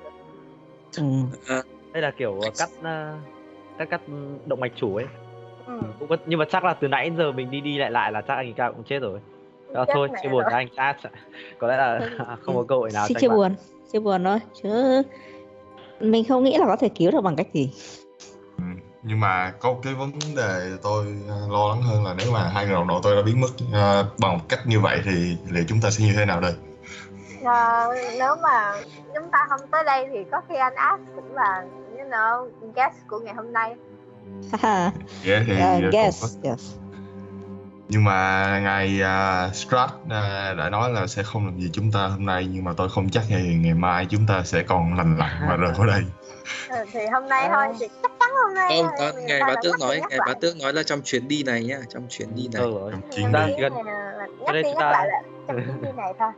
thường 0.96 1.30
Ừ. 1.48 1.62
Đây 1.94 2.02
là 2.02 2.12
kiểu 2.18 2.40
cắt 2.58 2.70
ờ, 2.84 3.18
cắt 3.78 3.86
cắt 3.90 4.02
động 4.46 4.60
mạch 4.60 4.72
chủ 4.76 4.96
ấy. 4.96 5.06
Ừ. 5.70 5.88
Cũng 6.00 6.10
có, 6.10 6.18
nhưng 6.26 6.40
mà 6.40 6.46
chắc 6.52 6.64
là 6.64 6.74
từ 6.74 6.88
nãy 6.88 7.10
đến 7.10 7.18
giờ 7.18 7.32
mình 7.32 7.52
đi 7.52 7.62
đi 7.62 7.78
lại 7.78 7.92
lại 7.92 8.12
là 8.12 8.22
chắc 8.22 8.36
anh 8.36 8.54
ca 8.54 8.72
cũng 8.72 8.84
chết 8.84 9.00
rồi. 9.00 9.20
À, 9.74 9.86
Chết 9.88 9.94
thôi, 9.94 10.10
chia 10.24 10.30
buồn 10.30 10.44
với 10.44 10.54
anh 10.54 10.68
Chat. 10.76 10.98
Có 11.60 11.68
lẽ 11.68 11.78
là 11.78 12.00
không 12.42 12.56
có 12.56 12.64
cơ 12.68 12.76
hội 12.76 12.90
nào 12.94 13.08
chia 13.20 13.30
buồn, 13.30 13.56
chia 13.94 14.00
buồn 14.00 14.24
thôi 14.24 14.40
chứ 14.64 15.02
mình 16.00 16.24
không 16.30 16.44
nghĩ 16.44 16.58
là 16.58 16.66
có 16.66 16.76
thể 16.76 16.90
cứu 16.90 17.12
được 17.12 17.22
bằng 17.22 17.36
cách 17.36 17.48
gì. 17.54 17.74
ừ. 18.58 18.64
nhưng 19.04 19.20
mà 19.20 19.54
có 19.60 19.74
một 19.74 19.80
cái 19.84 19.94
vấn 19.94 20.12
đề 20.36 20.72
tôi 20.84 21.06
uh, 21.46 21.52
lo 21.52 21.68
lắng 21.70 21.82
hơn 21.82 22.06
là 22.06 22.16
nếu 22.18 22.32
mà 22.32 22.50
hai 22.54 22.66
người 22.66 22.74
đồng 22.74 22.88
đội 22.88 23.00
tôi 23.04 23.16
đã 23.16 23.22
biến 23.22 23.42
mất 23.42 23.48
uh, 23.66 24.20
bằng 24.20 24.38
một 24.38 24.44
cách 24.50 24.60
như 24.66 24.80
vậy 24.80 25.02
thì 25.06 25.38
liệu 25.50 25.64
chúng 25.68 25.82
ta 25.82 25.90
sẽ 25.90 26.06
như 26.06 26.14
thế 26.18 26.26
nào 26.26 26.42
đây 26.42 26.54
Ờ, 27.44 27.88
nếu 28.20 28.36
mà 28.36 28.74
chúng 29.16 29.32
ta 29.32 29.46
không 29.50 29.60
tới 29.72 29.84
đây 29.84 30.08
thì 30.12 30.18
có 30.32 30.42
khi 30.50 30.56
anh 30.56 30.76
Ash 30.76 31.04
cũng 31.16 31.36
là 31.36 31.66
you 31.98 32.10
know 32.10 32.50
guest 32.76 32.96
của 33.08 33.20
ngày 33.20 33.34
hôm 33.34 33.54
nay 33.54 33.76
yeah, 35.26 35.44
thì 35.48 35.54
uh, 35.78 35.88
uh, 35.88 35.94
guess, 35.94 36.38
yes. 36.44 36.74
nhưng 37.90 38.04
mà 38.04 38.60
ngài 38.64 39.02
uh, 39.02 39.56
Strat 39.56 39.90
uh, 40.04 40.10
đã 40.58 40.70
nói 40.72 40.92
là 40.92 41.08
sẽ 41.08 41.24
không 41.24 41.46
làm 41.46 41.60
gì 41.60 41.70
chúng 41.74 41.92
ta 41.92 42.08
hôm 42.08 42.26
nay 42.26 42.48
nhưng 42.52 42.64
mà 42.64 42.74
tôi 42.78 42.90
không 42.90 43.10
chắc 43.10 43.24
ngày 43.30 43.44
ngày 43.62 43.74
mai 43.74 44.06
chúng 44.10 44.28
ta 44.28 44.44
sẽ 44.44 44.64
còn 44.64 44.98
lành 44.98 45.18
lặn 45.18 45.48
và 45.50 45.56
rời 45.56 45.74
khỏi 45.76 45.88
đây. 45.88 46.02
Ừ, 46.70 46.86
thì 46.92 47.00
hôm 47.14 47.30
nay 47.30 47.50
thôi 47.52 47.66
thì 47.80 47.88
chắc 48.02 48.12
chắn 48.20 48.30
hôm 48.44 48.54
nay 48.54 48.82
không 48.84 49.16
người 49.16 49.24
ngài 49.24 49.42
bá 49.42 49.56
tước 49.64 49.80
nói 49.80 50.02
ngài 50.10 50.20
bá 50.28 50.34
tước 50.42 50.58
nói 50.58 50.74
là 50.74 50.84
trong 50.84 51.02
chuyến 51.02 51.28
đi 51.28 51.44
này 51.44 51.64
nhá 51.64 51.78
trong 51.94 52.08
chuyến 52.10 52.36
đi 52.36 52.48
này. 52.54 52.62
Ừ 52.62 52.90
trong 52.92 53.02
chuyến 53.16 53.32
đi. 53.32 53.40
Cho 53.62 53.70
nhắc 54.40 54.54
đi 54.54 54.62
chúng 54.64 54.72
nhắc 54.72 54.80
ta- 54.80 54.92
lại 54.92 55.08
là 55.08 55.22
trong 55.48 55.58
chuyến 55.66 55.82
đi 55.82 55.90
này 55.98 56.14
thôi. 56.20 56.32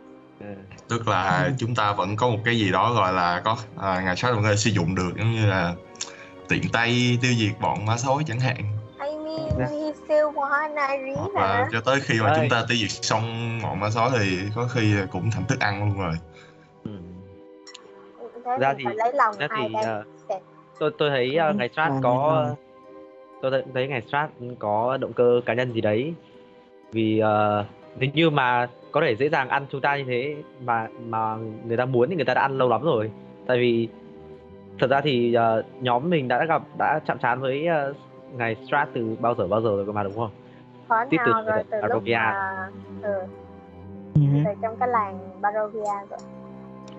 Tức 0.88 1.08
là 1.08 1.50
chúng 1.58 1.76
ta 1.76 1.94
vẫn 1.94 2.16
có 2.16 2.30
một 2.30 2.40
cái 2.46 2.58
gì 2.58 2.72
đó 2.72 2.94
gọi 2.94 3.14
là 3.14 3.42
có 3.46 3.58
à, 3.78 4.02
ngài 4.06 4.16
Strat 4.16 4.34
vẫn 4.34 4.44
có 4.44 4.50
thể 4.50 4.56
sử 4.56 4.70
dụng 4.70 4.96
được 4.96 5.12
giống 5.18 5.32
như 5.32 5.46
là 5.46 5.74
tiện 6.52 6.62
tay 6.74 7.18
tiêu 7.22 7.32
diệt 7.38 7.52
bọn 7.62 7.86
ma 7.86 7.98
sói 7.98 8.24
chẳng 8.28 8.40
hạn. 8.40 8.56
I 9.00 9.18
mean 9.18 9.50
we 9.72 9.94
still 10.06 10.26
hoặc 10.36 10.72
là 10.72 10.98
mà 11.34 11.68
cho 11.72 11.82
tới 11.82 12.00
khi 12.00 12.20
mà 12.22 12.34
chúng 12.36 12.50
ta 12.50 12.66
tiêu 12.70 12.78
diệt 12.78 12.90
xong 12.92 13.60
bọn 13.64 13.80
ma 13.80 13.90
sói 13.90 14.10
thì 14.20 14.38
có 14.56 14.68
khi 14.74 14.94
cũng 15.12 15.32
thành 15.32 15.44
thức 15.48 15.60
ăn 15.60 15.80
luôn 15.80 16.00
rồi. 16.00 16.14
Ừ. 16.84 16.92
thế 18.46 18.58
Ra 18.60 18.74
thì- 18.78 18.84
lấy 18.96 19.12
lòng 19.14 19.36
ra 19.40 19.48
thì, 19.58 19.74
ờ, 19.84 20.04
Sẽ- 20.30 20.40
Tôi 20.80 20.92
tôi 20.98 21.10
thấy 21.10 21.38
uh, 21.50 21.56
ngày 21.56 21.70
Strat 21.74 21.92
có 22.04 22.42
là- 22.44 22.56
tôi 23.42 23.52
thấy, 23.52 23.64
thấy 23.74 23.88
ngày 23.88 24.02
Strat 24.08 24.30
có 24.60 24.98
động 24.98 25.14
cơ 25.14 25.42
cá 25.46 25.54
nhân 25.54 25.74
gì 25.74 25.82
đấy. 25.82 26.14
Vì 26.92 27.22
uh, 27.24 27.66
nếu 28.00 28.10
như 28.14 28.30
mà 28.30 28.68
có 28.92 29.02
thể 29.02 29.16
dễ 29.16 29.30
dàng 29.30 29.50
ăn 29.50 29.66
chúng 29.72 29.82
ta 29.82 29.98
như 29.98 30.04
thế 30.08 30.36
mà 30.66 30.88
mà 31.06 31.36
người 31.66 31.78
ta 31.78 31.86
muốn 31.86 32.10
thì 32.10 32.16
người 32.16 32.26
ta 32.26 32.34
đã 32.34 32.42
ăn 32.42 32.58
lâu 32.58 32.70
lắm 32.70 32.82
rồi. 32.84 33.12
Tại 33.48 33.58
vì 33.58 33.88
thật 34.82 34.90
ra 34.90 35.02
thì 35.02 35.34
ờ, 35.34 35.64
nhóm 35.82 36.10
mình 36.10 36.28
đã 36.28 36.46
gặp 36.46 36.62
đã 36.78 37.00
chạm 37.06 37.18
trán 37.20 37.42
với 37.42 37.68
uh, 37.90 37.96
ngày 38.38 38.56
Strat 38.68 38.90
từ 38.94 39.16
bao 39.20 39.36
giờ 39.36 39.48
bao 39.48 39.62
giờ 39.62 39.70
rồi 39.70 39.86
cơ 39.86 39.92
mà 39.92 40.04
đúng 40.04 40.16
không? 40.16 40.30
khó 40.88 41.06
Tiếp 41.10 41.18
tục 41.26 41.34
nào 41.34 41.44
rồi 41.44 41.64
từ 41.70 41.78
là 41.82 41.88
lúc 41.88 41.90
Barovia. 41.90 42.14
mà 42.14 42.70
ừ, 43.02 43.14
Ừ. 44.14 44.22
từ 44.46 44.52
trong 44.62 44.76
cái 44.80 44.90
làng 44.90 45.42
Barovia 45.42 45.84
rồi 46.10 46.20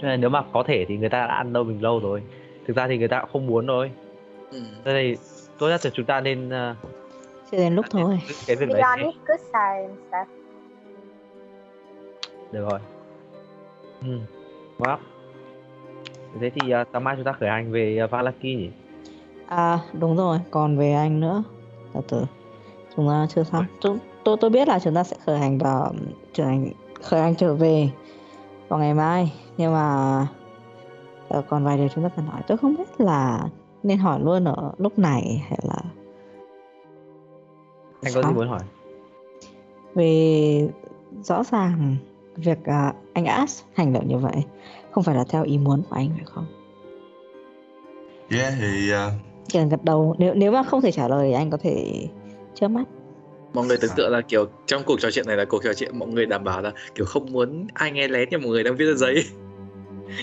Cho 0.00 0.08
nên 0.08 0.20
nếu 0.20 0.30
mà 0.30 0.42
có 0.52 0.62
thể 0.66 0.84
thì 0.88 0.96
người 0.96 1.08
ta 1.08 1.26
đã 1.26 1.34
ăn 1.34 1.52
lâu 1.52 1.64
mình 1.64 1.82
lâu 1.82 2.00
rồi. 2.00 2.22
Thực 2.66 2.76
ra 2.76 2.88
thì 2.88 2.98
người 2.98 3.08
ta 3.08 3.20
cũng 3.20 3.30
không 3.32 3.46
muốn 3.46 3.66
thôi. 3.66 3.90
ừ. 4.52 4.58
Thế 4.84 5.16
tốt 5.58 5.68
nhất 5.68 5.80
là 5.84 5.90
chúng 5.94 6.06
ta 6.06 6.20
nên 6.20 6.48
uh, 6.48 6.76
Chưa 7.50 7.56
đến 7.58 7.74
lúc 7.74 7.86
thôi. 7.90 8.18
cái 8.46 8.56
việc 8.56 8.68
đấy 8.68 8.82
good 9.26 9.40
được 12.52 12.68
rồi 12.70 12.80
ừ. 14.00 14.18
Wow. 14.78 14.96
Thế 16.40 16.50
thì 16.50 16.74
uh, 16.74 16.88
sáng 16.92 17.04
mai 17.04 17.16
chúng 17.16 17.24
ta 17.24 17.32
khởi 17.32 17.48
hành 17.48 17.72
về 17.72 18.00
uh, 18.04 18.10
Valaki 18.10 18.42
nhỉ 18.42 18.70
À 19.46 19.78
đúng 19.92 20.16
rồi, 20.16 20.38
còn 20.50 20.78
về 20.78 20.92
anh 20.92 21.20
nữa. 21.20 21.42
Từ 21.94 22.00
từ. 22.08 22.24
Chúng 22.96 23.08
ta 23.08 23.26
chưa 23.34 23.44
xong. 23.44 23.64
Chúng, 23.80 23.98
tôi 24.24 24.36
tôi 24.40 24.50
biết 24.50 24.68
là 24.68 24.78
chúng 24.78 24.94
ta 24.94 25.04
sẽ 25.04 25.16
khởi 25.26 25.38
hành 25.38 25.58
vào 25.58 25.92
trở 26.32 26.44
hành 26.44 26.68
khởi 27.02 27.20
hành 27.20 27.34
trở 27.34 27.54
về 27.54 27.88
vào 28.68 28.80
ngày 28.80 28.94
mai, 28.94 29.32
nhưng 29.56 29.72
mà 29.72 30.26
Ờ, 31.32 31.42
còn 31.48 31.64
vài 31.64 31.76
điều 31.76 31.88
chúng 31.88 32.04
ta 32.04 32.10
cần 32.16 32.26
hỏi 32.26 32.42
tôi 32.46 32.58
không 32.58 32.76
biết 32.76 33.00
là 33.00 33.48
nên 33.82 33.98
hỏi 33.98 34.20
luôn 34.22 34.44
ở 34.44 34.72
lúc 34.78 34.98
này 34.98 35.44
hay 35.48 35.58
là 35.62 35.78
anh 38.02 38.12
có 38.14 38.22
gì 38.22 38.34
muốn 38.34 38.48
hỏi 38.48 38.60
vì 39.94 40.68
rõ 41.22 41.44
ràng 41.44 41.96
việc 42.36 42.64
à, 42.64 42.94
anh 43.12 43.24
As 43.24 43.62
hành 43.74 43.92
động 43.92 44.08
như 44.08 44.16
vậy 44.16 44.44
không 44.92 45.04
phải 45.04 45.14
là 45.14 45.24
theo 45.28 45.44
ý 45.44 45.58
muốn 45.58 45.82
của 45.90 45.96
anh 45.96 46.08
phải 46.16 46.24
không? 46.24 46.46
yeah 48.30 48.52
thì 48.60 48.90
ờ, 48.90 49.10
Chỉ 49.48 49.58
cần 49.58 49.68
gật 49.68 49.84
đầu 49.84 50.14
nếu 50.18 50.34
nếu 50.34 50.52
mà 50.52 50.62
không 50.62 50.80
thể 50.80 50.92
trả 50.92 51.08
lời 51.08 51.28
thì 51.28 51.32
anh 51.34 51.50
có 51.50 51.56
thể 51.56 52.06
chớp 52.54 52.68
mắt. 52.68 52.84
mọi 53.54 53.66
người 53.66 53.76
tưởng 53.76 53.90
tượng 53.96 54.12
là 54.12 54.20
kiểu 54.20 54.44
trong 54.66 54.82
cuộc 54.86 55.00
trò 55.00 55.10
chuyện 55.10 55.26
này 55.26 55.36
là 55.36 55.44
cuộc 55.44 55.64
trò 55.64 55.74
chuyện 55.74 55.98
mọi 55.98 56.08
người 56.08 56.26
đảm 56.26 56.44
bảo 56.44 56.62
là 56.62 56.72
kiểu 56.94 57.06
không 57.06 57.32
muốn 57.32 57.66
ai 57.74 57.90
nghe 57.92 58.08
lén 58.08 58.28
nhưng 58.30 58.42
mọi 58.42 58.50
người 58.50 58.64
đang 58.64 58.76
viết 58.76 58.84
ra 58.84 58.94
giấy 58.94 59.24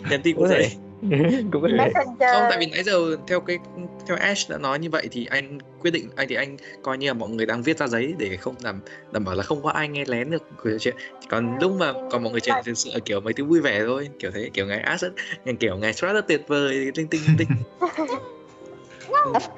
nhắn 0.09 0.21
tin 0.23 0.35
cũng 0.35 0.43
Có 0.43 0.49
thể. 0.49 0.57
vậy 0.59 0.69
cũng 1.51 1.61
có 1.61 1.67
thể. 1.77 1.91
Không 2.31 2.43
tại 2.49 2.57
vì 2.59 2.65
nãy 2.65 2.83
giờ 2.83 3.17
theo 3.27 3.39
cái 3.39 3.59
theo 4.07 4.17
Ash 4.17 4.51
đã 4.51 4.57
nói 4.57 4.79
như 4.79 4.89
vậy 4.89 5.07
thì 5.11 5.25
anh 5.25 5.57
quyết 5.81 5.91
định 5.91 6.09
anh 6.15 6.27
thì 6.27 6.35
anh 6.35 6.57
coi 6.83 6.97
như 6.97 7.07
là 7.07 7.13
mọi 7.13 7.29
người 7.29 7.45
đang 7.45 7.61
viết 7.61 7.77
ra 7.77 7.87
giấy 7.87 8.13
để 8.17 8.37
không 8.37 8.55
đảm 8.63 8.81
đảm 9.11 9.25
bảo 9.25 9.35
là 9.35 9.43
không 9.43 9.63
có 9.63 9.69
ai 9.69 9.87
nghe 9.87 10.03
lén 10.07 10.31
được 10.31 10.43
cuộc 10.63 10.69
chuyện. 10.79 10.95
Còn 11.29 11.57
lúc 11.61 11.71
mà 11.79 11.93
còn 12.11 12.23
mọi 12.23 12.31
người 12.31 12.41
chuyện 12.41 12.55
thực 12.65 12.77
sự 12.77 12.89
là 12.93 12.99
kiểu 12.99 13.19
mấy 13.21 13.33
thứ 13.33 13.45
vui 13.45 13.61
vẻ 13.61 13.83
thôi 13.85 14.09
kiểu 14.19 14.31
thế 14.31 14.49
kiểu 14.53 14.65
ngày 14.65 14.79
Ash 14.79 15.03
rất 15.03 15.11
ngày 15.45 15.55
kiểu 15.59 15.77
ngày 15.77 15.93
Strat 15.93 16.13
rất 16.13 16.27
tuyệt 16.27 16.41
vời 16.47 16.91
linh 16.95 17.07
tinh 17.07 17.21
linh 17.27 17.37
tinh. 17.37 17.47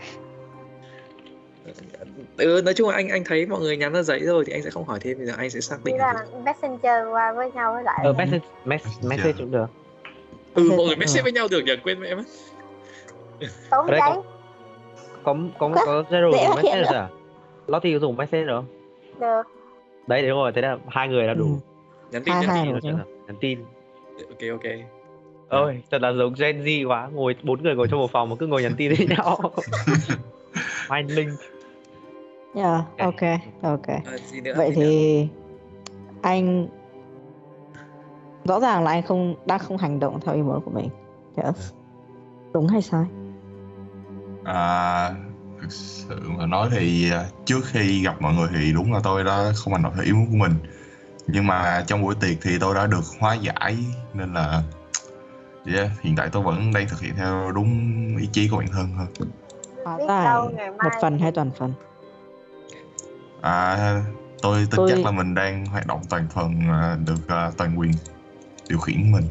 Ừ, 2.38 2.62
nói 2.65 2.74
chung 2.74 2.89
là 2.89 2.95
anh 2.95 3.10
anh 3.10 3.24
thấy 3.24 3.45
mọi 3.45 3.60
người 3.60 3.77
nhắn 3.77 3.93
ra 3.93 4.01
giấy 4.01 4.19
rồi 4.19 4.45
thì 4.45 4.53
anh 4.53 4.63
sẽ 4.63 4.69
không 4.69 4.86
hỏi 4.86 5.00
thêm 5.01 5.17
bây 5.17 5.27
giờ 5.27 5.33
anh 5.38 5.50
sẽ 5.50 5.60
xác 5.60 5.83
định 5.83 5.98
là 5.98 6.25
messenger 6.45 7.07
qua 7.12 7.33
với 7.33 7.51
nhau 7.51 7.74
với 7.74 7.83
lại 7.83 8.00
ờ 8.03 8.13
message 8.13 8.45
message, 8.65 8.95
message 9.07 9.33
cũng 9.38 9.51
được 9.51 9.65
ừ 10.53 10.63
mọi 10.63 10.77
người 10.77 10.96
Messenger. 10.96 11.00
message 11.00 11.22
với 11.24 11.31
nhau 11.31 11.48
được 11.51 11.62
nhỉ? 11.65 11.72
Quên 11.84 12.00
mẹ 12.00 12.15
mất 12.15 12.24
tốn 13.72 13.88
đây 13.88 14.00
giấy 14.00 14.17
có 15.24 15.36
có 15.60 15.70
có 15.86 16.03
zero 16.10 16.31
Dễ 16.31 16.46
dùng 16.48 16.81
được. 16.81 16.96
à? 16.96 17.10
Lottie 17.67 17.93
có 17.93 18.00
dùng 18.00 18.17
message 18.17 18.43
được 18.46 18.55
không? 18.55 18.65
Được. 19.20 19.43
Đấy 20.08 20.22
đúng 20.22 20.38
rồi 20.38 20.51
thế 20.55 20.62
là 20.62 20.77
hai 20.88 21.08
người 21.08 21.24
là 21.24 21.34
đủ. 21.34 21.46
Ừ. 21.46 21.51
nhắn 22.12 22.24
tin 22.25 22.34
Hai 22.36 22.67
nhắn 22.67 22.79
tin. 22.81 22.96
Nhắn 23.27 23.36
tin. 23.39 23.60
Ok 24.29 24.50
ok. 24.51 24.72
Ôi 25.50 25.81
thật 25.91 26.01
là 26.01 26.13
giống 26.13 26.34
Gen 26.38 26.63
Z 26.63 26.88
quá. 26.88 27.10
Ngồi 27.13 27.36
bốn 27.43 27.63
người 27.63 27.75
ngồi 27.75 27.88
trong 27.91 28.00
một 28.00 28.12
phòng 28.12 28.29
mà 28.29 28.36
cứ 28.39 28.48
ngồi 28.48 28.62
nhắn 28.63 28.74
tin 28.77 28.93
với 28.98 29.08
nhau. 29.08 29.51
Mind 30.89 31.12
link. 31.12 31.29
Yeah, 32.55 32.81
ok, 32.98 33.22
ok. 33.62 33.88
à, 33.88 34.17
gì 34.31 34.41
nữa? 34.41 34.53
Vậy 34.58 34.72
gì 34.72 34.75
nữa? 34.75 34.81
thì 34.81 35.27
anh 36.22 36.67
rõ 38.45 38.60
ràng 38.60 38.83
là 38.83 38.91
anh 38.91 39.03
không 39.03 39.36
đang 39.45 39.60
không 39.60 39.77
hành 39.77 40.00
động 40.00 40.19
theo 40.25 40.36
ý 40.36 40.41
muốn 40.41 40.62
của 40.65 40.71
mình. 40.71 40.89
Yes. 41.36 41.71
Đúng 42.53 42.67
hay 42.67 42.81
sai? 42.81 43.05
À, 44.43 45.10
thực 45.62 45.71
sự 45.71 46.19
mà 46.38 46.45
nói 46.45 46.69
thì 46.71 47.12
à, 47.12 47.25
trước 47.45 47.62
khi 47.65 48.03
gặp 48.03 48.21
mọi 48.21 48.33
người 48.33 48.50
thì 48.55 48.74
đúng 48.74 48.93
là 48.93 49.00
tôi 49.03 49.24
đã 49.24 49.51
không 49.55 49.74
hành 49.74 49.83
động 49.83 49.93
theo 49.95 50.03
ý 50.05 50.12
muốn 50.12 50.25
của 50.25 50.38
mình 50.38 50.53
nhưng 51.27 51.48
mà 51.48 51.83
trong 51.88 52.01
buổi 52.01 52.15
tiệc 52.15 52.38
thì 52.41 52.57
tôi 52.60 52.75
đã 52.75 52.88
được 52.88 53.03
hóa 53.19 53.33
giải 53.33 53.77
nên 54.13 54.33
là 54.33 54.63
yeah, 55.75 55.89
hiện 56.01 56.15
tại 56.15 56.29
tôi 56.31 56.43
vẫn 56.43 56.74
đang 56.74 56.88
thực 56.89 57.00
hiện 57.00 57.13
theo 57.15 57.51
đúng 57.51 57.69
ý 58.17 58.29
chí 58.31 58.48
của 58.48 58.57
bản 58.57 58.67
thân 58.67 58.88
hơn 58.98 59.07
Hóa 59.86 59.98
biết 59.98 60.05
giải 60.07 60.25
đâu 60.25 60.50
ngày 60.55 60.69
mai 60.71 60.77
một 60.83 60.89
phần 61.01 61.19
hay 61.19 61.31
toàn 61.31 61.51
phần? 61.57 61.74
à, 63.41 64.01
tôi 64.41 64.57
tin 64.60 64.77
Tôi- 64.77 64.89
chắc 64.89 65.05
là 65.05 65.12
mình 65.12 65.36
đang 65.36 65.65
hoạt 65.65 65.88
động 65.88 66.01
toàn 66.10 66.27
phần 66.33 66.53
à, 66.69 66.98
được 67.05 67.27
à, 67.27 67.51
toàn 67.57 67.79
quyền 67.79 67.91
điều 68.72 68.80
khiển 68.80 69.12
mình. 69.12 69.24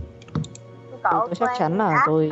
Cậu 1.02 1.26
tôi 1.26 1.35
chắc 1.35 1.49
chắn 1.59 1.78
là 1.78 2.02
tôi- 2.06 2.30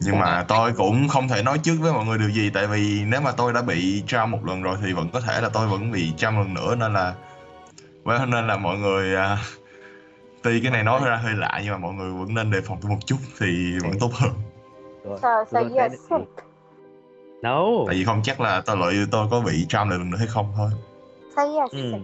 nhưng 0.00 0.18
mà 0.18 0.44
tôi 0.48 0.72
cũng 0.72 1.08
không 1.08 1.28
thể 1.28 1.42
nói 1.42 1.58
trước 1.58 1.76
với 1.80 1.92
mọi 1.92 2.06
người 2.06 2.18
điều 2.18 2.30
gì 2.30 2.50
tại 2.50 2.66
vì 2.66 3.04
nếu 3.06 3.20
mà 3.20 3.32
tôi 3.32 3.52
đã 3.52 3.62
bị 3.62 4.02
trao 4.06 4.26
một 4.26 4.44
lần 4.44 4.62
rồi 4.62 4.76
thì 4.82 4.92
vẫn 4.92 5.08
có 5.12 5.20
thể 5.20 5.40
là 5.40 5.48
tôi 5.48 5.66
vẫn 5.68 5.90
bị 5.90 6.12
trao 6.16 6.32
lần 6.32 6.54
nữa 6.54 6.74
nên 6.74 6.92
là 6.92 7.14
well, 8.04 8.30
nên 8.30 8.46
là 8.46 8.56
mọi 8.56 8.78
người 8.78 9.16
à, 9.16 9.38
tuy 10.42 10.60
cái 10.60 10.72
này 10.72 10.84
nói 10.84 11.00
ra 11.04 11.16
hơi 11.16 11.34
lạ 11.34 11.60
nhưng 11.64 11.72
mà 11.72 11.78
mọi 11.78 11.94
người 11.94 12.10
vẫn 12.10 12.34
nên 12.34 12.50
đề 12.50 12.60
phòng 12.60 12.78
tôi 12.82 12.90
một 12.90 12.98
chút 13.06 13.16
thì 13.38 13.78
vẫn 13.82 13.92
tốt 14.00 14.10
hơn. 14.14 14.30
So 15.22 15.44
so 15.50 15.60
no 17.42 17.66
tại 17.86 17.96
vì 17.96 18.04
không 18.04 18.20
chắc 18.22 18.40
là 18.40 18.60
tôi 18.60 18.76
lợi 18.76 18.94
tôi 19.10 19.26
có 19.30 19.40
bị 19.40 19.66
lại 19.68 19.90
lần 19.98 20.10
nữa 20.10 20.18
hay 20.18 20.26
không 20.26 20.52
thôi. 20.56 20.70
So 21.36 21.42
you're 21.42 21.68
ừ. 21.72 21.98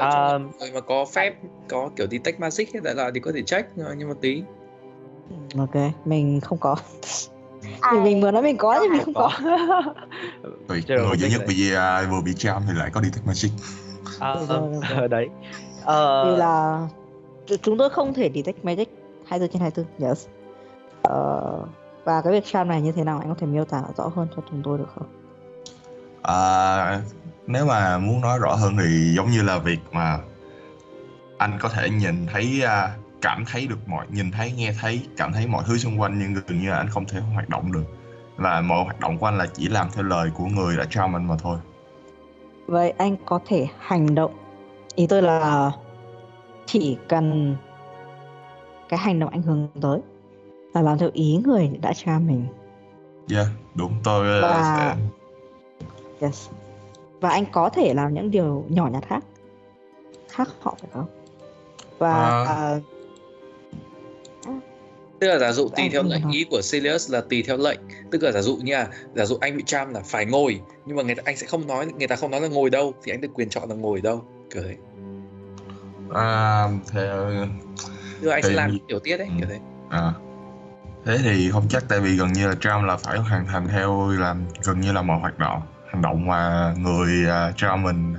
À, 0.00 0.38
người 0.60 0.70
mà 0.74 0.80
có 0.80 1.04
phép 1.04 1.34
có 1.68 1.90
kiểu 1.96 2.06
detect 2.10 2.40
magic 2.40 2.72
hiện 2.72 2.82
tại 2.84 2.94
là 2.94 3.10
thì 3.14 3.20
có 3.20 3.32
thể 3.34 3.42
check 3.42 3.68
nhưng 3.96 4.08
mà 4.08 4.14
tí 4.20 4.42
Ok, 5.58 5.74
mình 6.04 6.40
không 6.40 6.58
có. 6.58 6.76
Ai- 7.80 7.94
Vì 7.94 8.00
mình 8.00 8.20
vừa 8.20 8.30
nói 8.30 8.42
mình 8.42 8.56
có 8.56 8.78
nhưng 8.82 8.92
mình 8.92 9.02
không 9.04 9.14
có. 9.14 9.30
Tùy, 10.68 10.84
người 10.88 11.16
duy 11.18 11.30
nhất 11.30 11.42
bị 11.48 11.72
à, 11.74 12.06
vừa 12.10 12.20
bị 12.20 12.34
trao 12.36 12.62
thì 12.66 12.72
lại 12.74 12.90
có 12.92 13.00
detect 13.00 13.26
magic 13.26 13.50
à, 14.20 14.34
ờ, 14.90 15.06
đấy 15.10 15.28
ờ 15.84 16.24
Vì 16.24 16.36
là 16.36 16.88
chúng 17.62 17.78
tôi 17.78 17.90
không 17.90 18.14
thể 18.14 18.30
detect 18.34 18.64
magic 18.64 18.88
24 19.26 19.52
trên 19.52 19.60
24. 19.62 20.08
Yes. 20.08 20.26
Ờ, 21.02 21.40
và 22.04 22.22
cái 22.22 22.32
việc 22.32 22.44
charm 22.44 22.68
này 22.68 22.82
như 22.82 22.92
thế 22.92 23.04
nào 23.04 23.18
anh 23.18 23.28
có 23.28 23.34
thể 23.38 23.46
miêu 23.46 23.64
tả 23.64 23.82
rõ 23.96 24.08
hơn 24.08 24.28
cho 24.36 24.42
chúng 24.50 24.62
tôi 24.64 24.78
được 24.78 24.88
không? 24.94 25.06
À, 26.22 27.00
nếu 27.46 27.66
mà 27.66 27.98
muốn 27.98 28.20
nói 28.20 28.38
rõ 28.38 28.54
hơn 28.54 28.76
thì 28.78 29.14
giống 29.16 29.30
như 29.30 29.42
là 29.42 29.58
việc 29.58 29.78
mà 29.92 30.18
anh 31.38 31.58
có 31.60 31.68
thể 31.68 31.90
nhìn 31.90 32.26
thấy 32.32 32.62
à, 32.62 32.96
cảm 33.22 33.44
thấy 33.52 33.66
được 33.66 33.88
mọi 33.88 34.06
nhìn 34.10 34.30
thấy 34.30 34.52
nghe 34.52 34.72
thấy 34.80 35.00
cảm 35.16 35.32
thấy 35.32 35.46
mọi 35.46 35.64
thứ 35.66 35.78
xung 35.78 36.00
quanh 36.00 36.18
nhưng 36.18 36.34
gần 36.34 36.60
như 36.62 36.70
là 36.70 36.76
anh 36.76 36.88
không 36.88 37.04
thể 37.04 37.20
hoạt 37.20 37.48
động 37.48 37.72
được 37.72 37.84
và 38.36 38.60
mọi 38.60 38.84
hoạt 38.84 39.00
động 39.00 39.18
của 39.18 39.26
anh 39.26 39.38
là 39.38 39.46
chỉ 39.54 39.68
làm 39.68 39.88
theo 39.94 40.04
lời 40.04 40.30
của 40.34 40.44
người 40.46 40.76
đã 40.76 40.84
cho 40.90 41.02
anh 41.02 41.28
mà 41.28 41.36
thôi 41.42 41.58
Vậy 42.66 42.90
anh 42.98 43.16
có 43.26 43.40
thể 43.46 43.66
hành 43.78 44.14
động. 44.14 44.32
Ý 44.94 45.06
tôi 45.06 45.22
là 45.22 45.70
chỉ 46.66 46.98
cần 47.08 47.56
cái 48.88 48.98
hành 48.98 49.18
động 49.18 49.30
anh 49.30 49.42
hướng 49.42 49.68
tới 49.82 50.00
là 50.74 50.82
làm 50.82 50.98
theo 50.98 51.10
ý 51.12 51.40
người 51.44 51.70
đã 51.82 51.92
tra 51.92 52.18
mình. 52.18 52.46
yeah 53.34 53.46
đúng 53.74 53.92
tôi 54.04 54.28
à, 54.28 54.40
Và- 54.42 54.62
sẽ 54.76 54.96
Yes. 56.26 56.48
Và 57.20 57.28
anh 57.30 57.44
có 57.52 57.68
thể 57.68 57.94
làm 57.94 58.14
những 58.14 58.30
điều 58.30 58.64
nhỏ 58.68 58.88
nhặt 58.92 59.04
khác. 59.08 59.24
Khác 60.28 60.48
họ 60.60 60.76
phải 60.80 60.90
không? 60.92 61.06
Và 61.98 62.12
À. 62.14 62.44
à, 62.44 62.80
tức 65.20 65.26
là 65.28 65.38
giả 65.38 65.52
dụ 65.52 65.68
tùy 65.68 65.88
theo 65.92 66.02
lệnh 66.02 66.30
ý 66.30 66.44
của 66.50 66.60
Sirius 66.62 67.12
là 67.12 67.20
tùy 67.30 67.42
theo 67.46 67.56
lệnh. 67.56 67.78
Tức 68.10 68.22
là 68.22 68.32
giả 68.32 68.40
dụ 68.42 68.56
nha 68.56 68.86
giả 69.14 69.24
dụ 69.24 69.36
anh 69.40 69.56
bị 69.56 69.62
tram 69.66 69.94
là 69.94 70.00
phải 70.04 70.26
ngồi. 70.26 70.60
Nhưng 70.86 70.96
mà 70.96 71.02
người 71.02 71.14
ta 71.14 71.22
anh 71.26 71.36
sẽ 71.36 71.46
không 71.46 71.66
nói 71.66 71.86
người 71.98 72.08
ta 72.08 72.16
không 72.16 72.30
nói 72.30 72.40
là 72.40 72.48
ngồi 72.48 72.70
đâu 72.70 72.94
thì 73.02 73.12
anh 73.12 73.20
được 73.20 73.28
quyền 73.34 73.48
chọn 73.48 73.68
là 73.68 73.74
ngồi 73.74 74.00
đâu. 74.00 74.24
Kiểu 74.50 74.62
thế. 74.62 74.76
À, 76.14 76.68
theo 76.92 77.30
tức 78.20 78.28
là 78.28 78.34
anh 78.34 78.42
sẽ 78.42 78.48
Thì- 78.48 78.54
làm 78.54 78.70
những 78.72 78.86
tiểu 78.88 78.98
tiết 78.98 79.16
ấy 79.18 79.28
kiểu 79.38 79.48
thế. 79.50 79.58
À, 79.90 80.12
thế 81.04 81.18
thì 81.22 81.50
không 81.50 81.64
chắc 81.68 81.84
tại 81.88 82.00
vì 82.00 82.16
gần 82.16 82.32
như 82.32 82.48
là 82.48 82.54
Trump 82.54 82.84
là 82.84 82.96
phải 82.96 83.18
hoàn 83.18 83.46
thành 83.46 83.68
theo 83.68 84.08
làm 84.08 84.44
gần 84.64 84.80
như 84.80 84.92
là 84.92 85.02
mọi 85.02 85.18
hoạt 85.20 85.38
động 85.38 85.60
hành 85.92 86.02
động 86.02 86.26
mà 86.26 86.74
người 86.78 87.26
uh, 87.50 87.56
Trump 87.56 87.78
mình 87.84 88.14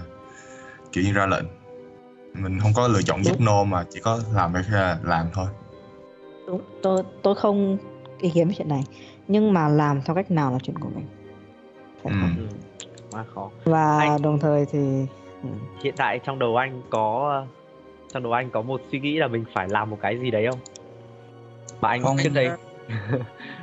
kiểu 0.92 1.04
như 1.04 1.14
ra 1.14 1.26
lệnh 1.26 1.46
mình 2.34 2.60
không 2.60 2.72
có 2.76 2.88
lựa 2.88 3.02
chọn 3.02 3.24
giúp 3.24 3.42
no 3.42 3.64
mà 3.64 3.86
chỉ 3.90 4.00
có 4.00 4.20
làm 4.34 4.54
hay 4.54 4.64
là 4.72 5.00
làm 5.04 5.28
thôi 5.34 5.46
đúng, 6.48 6.62
tôi 6.84 7.04
tôi 7.22 7.36
không 7.36 7.78
ý 8.20 8.30
kiến 8.30 8.48
về 8.48 8.54
chuyện 8.58 8.70
này. 8.70 8.84
Nhưng 9.28 9.54
mà 9.54 9.68
làm 9.68 10.02
theo 10.06 10.16
cách 10.16 10.32
nào 10.32 10.52
là 10.52 10.58
chuyện 10.64 10.80
của 10.80 10.90
mình. 10.96 11.06
Phải 12.04 12.14
Ừ. 12.14 12.20
không? 12.20 12.36
ừ, 12.38 12.48
quá 13.12 13.26
khó 13.36 13.50
Và 13.66 14.00
Anh- 14.00 14.22
đồng 14.22 14.40
thời 14.40 14.66
thì 14.72 15.06
ừ, 15.44 15.50
hiện 15.84 15.94
tại 15.98 16.20
trong 16.26 16.40
đầu 16.40 16.56
anh 16.58 16.82
có 16.90 17.46
trong 18.14 18.24
đầu 18.24 18.32
anh 18.34 18.50
có 18.50 18.62
một 18.62 18.82
suy 18.92 19.00
nghĩ 19.00 19.18
là 19.18 19.28
mình 19.28 19.46
phải 19.54 19.68
làm 19.70 19.90
một 19.90 19.98
cái 20.02 20.20
gì 20.20 20.32
đấy 20.32 20.48
không 20.50 20.60
mà 21.82 21.90
anh 21.90 22.04
Không, 22.04 22.18
trước 22.18 22.30
anh- 22.30 22.34
đây 22.34 22.50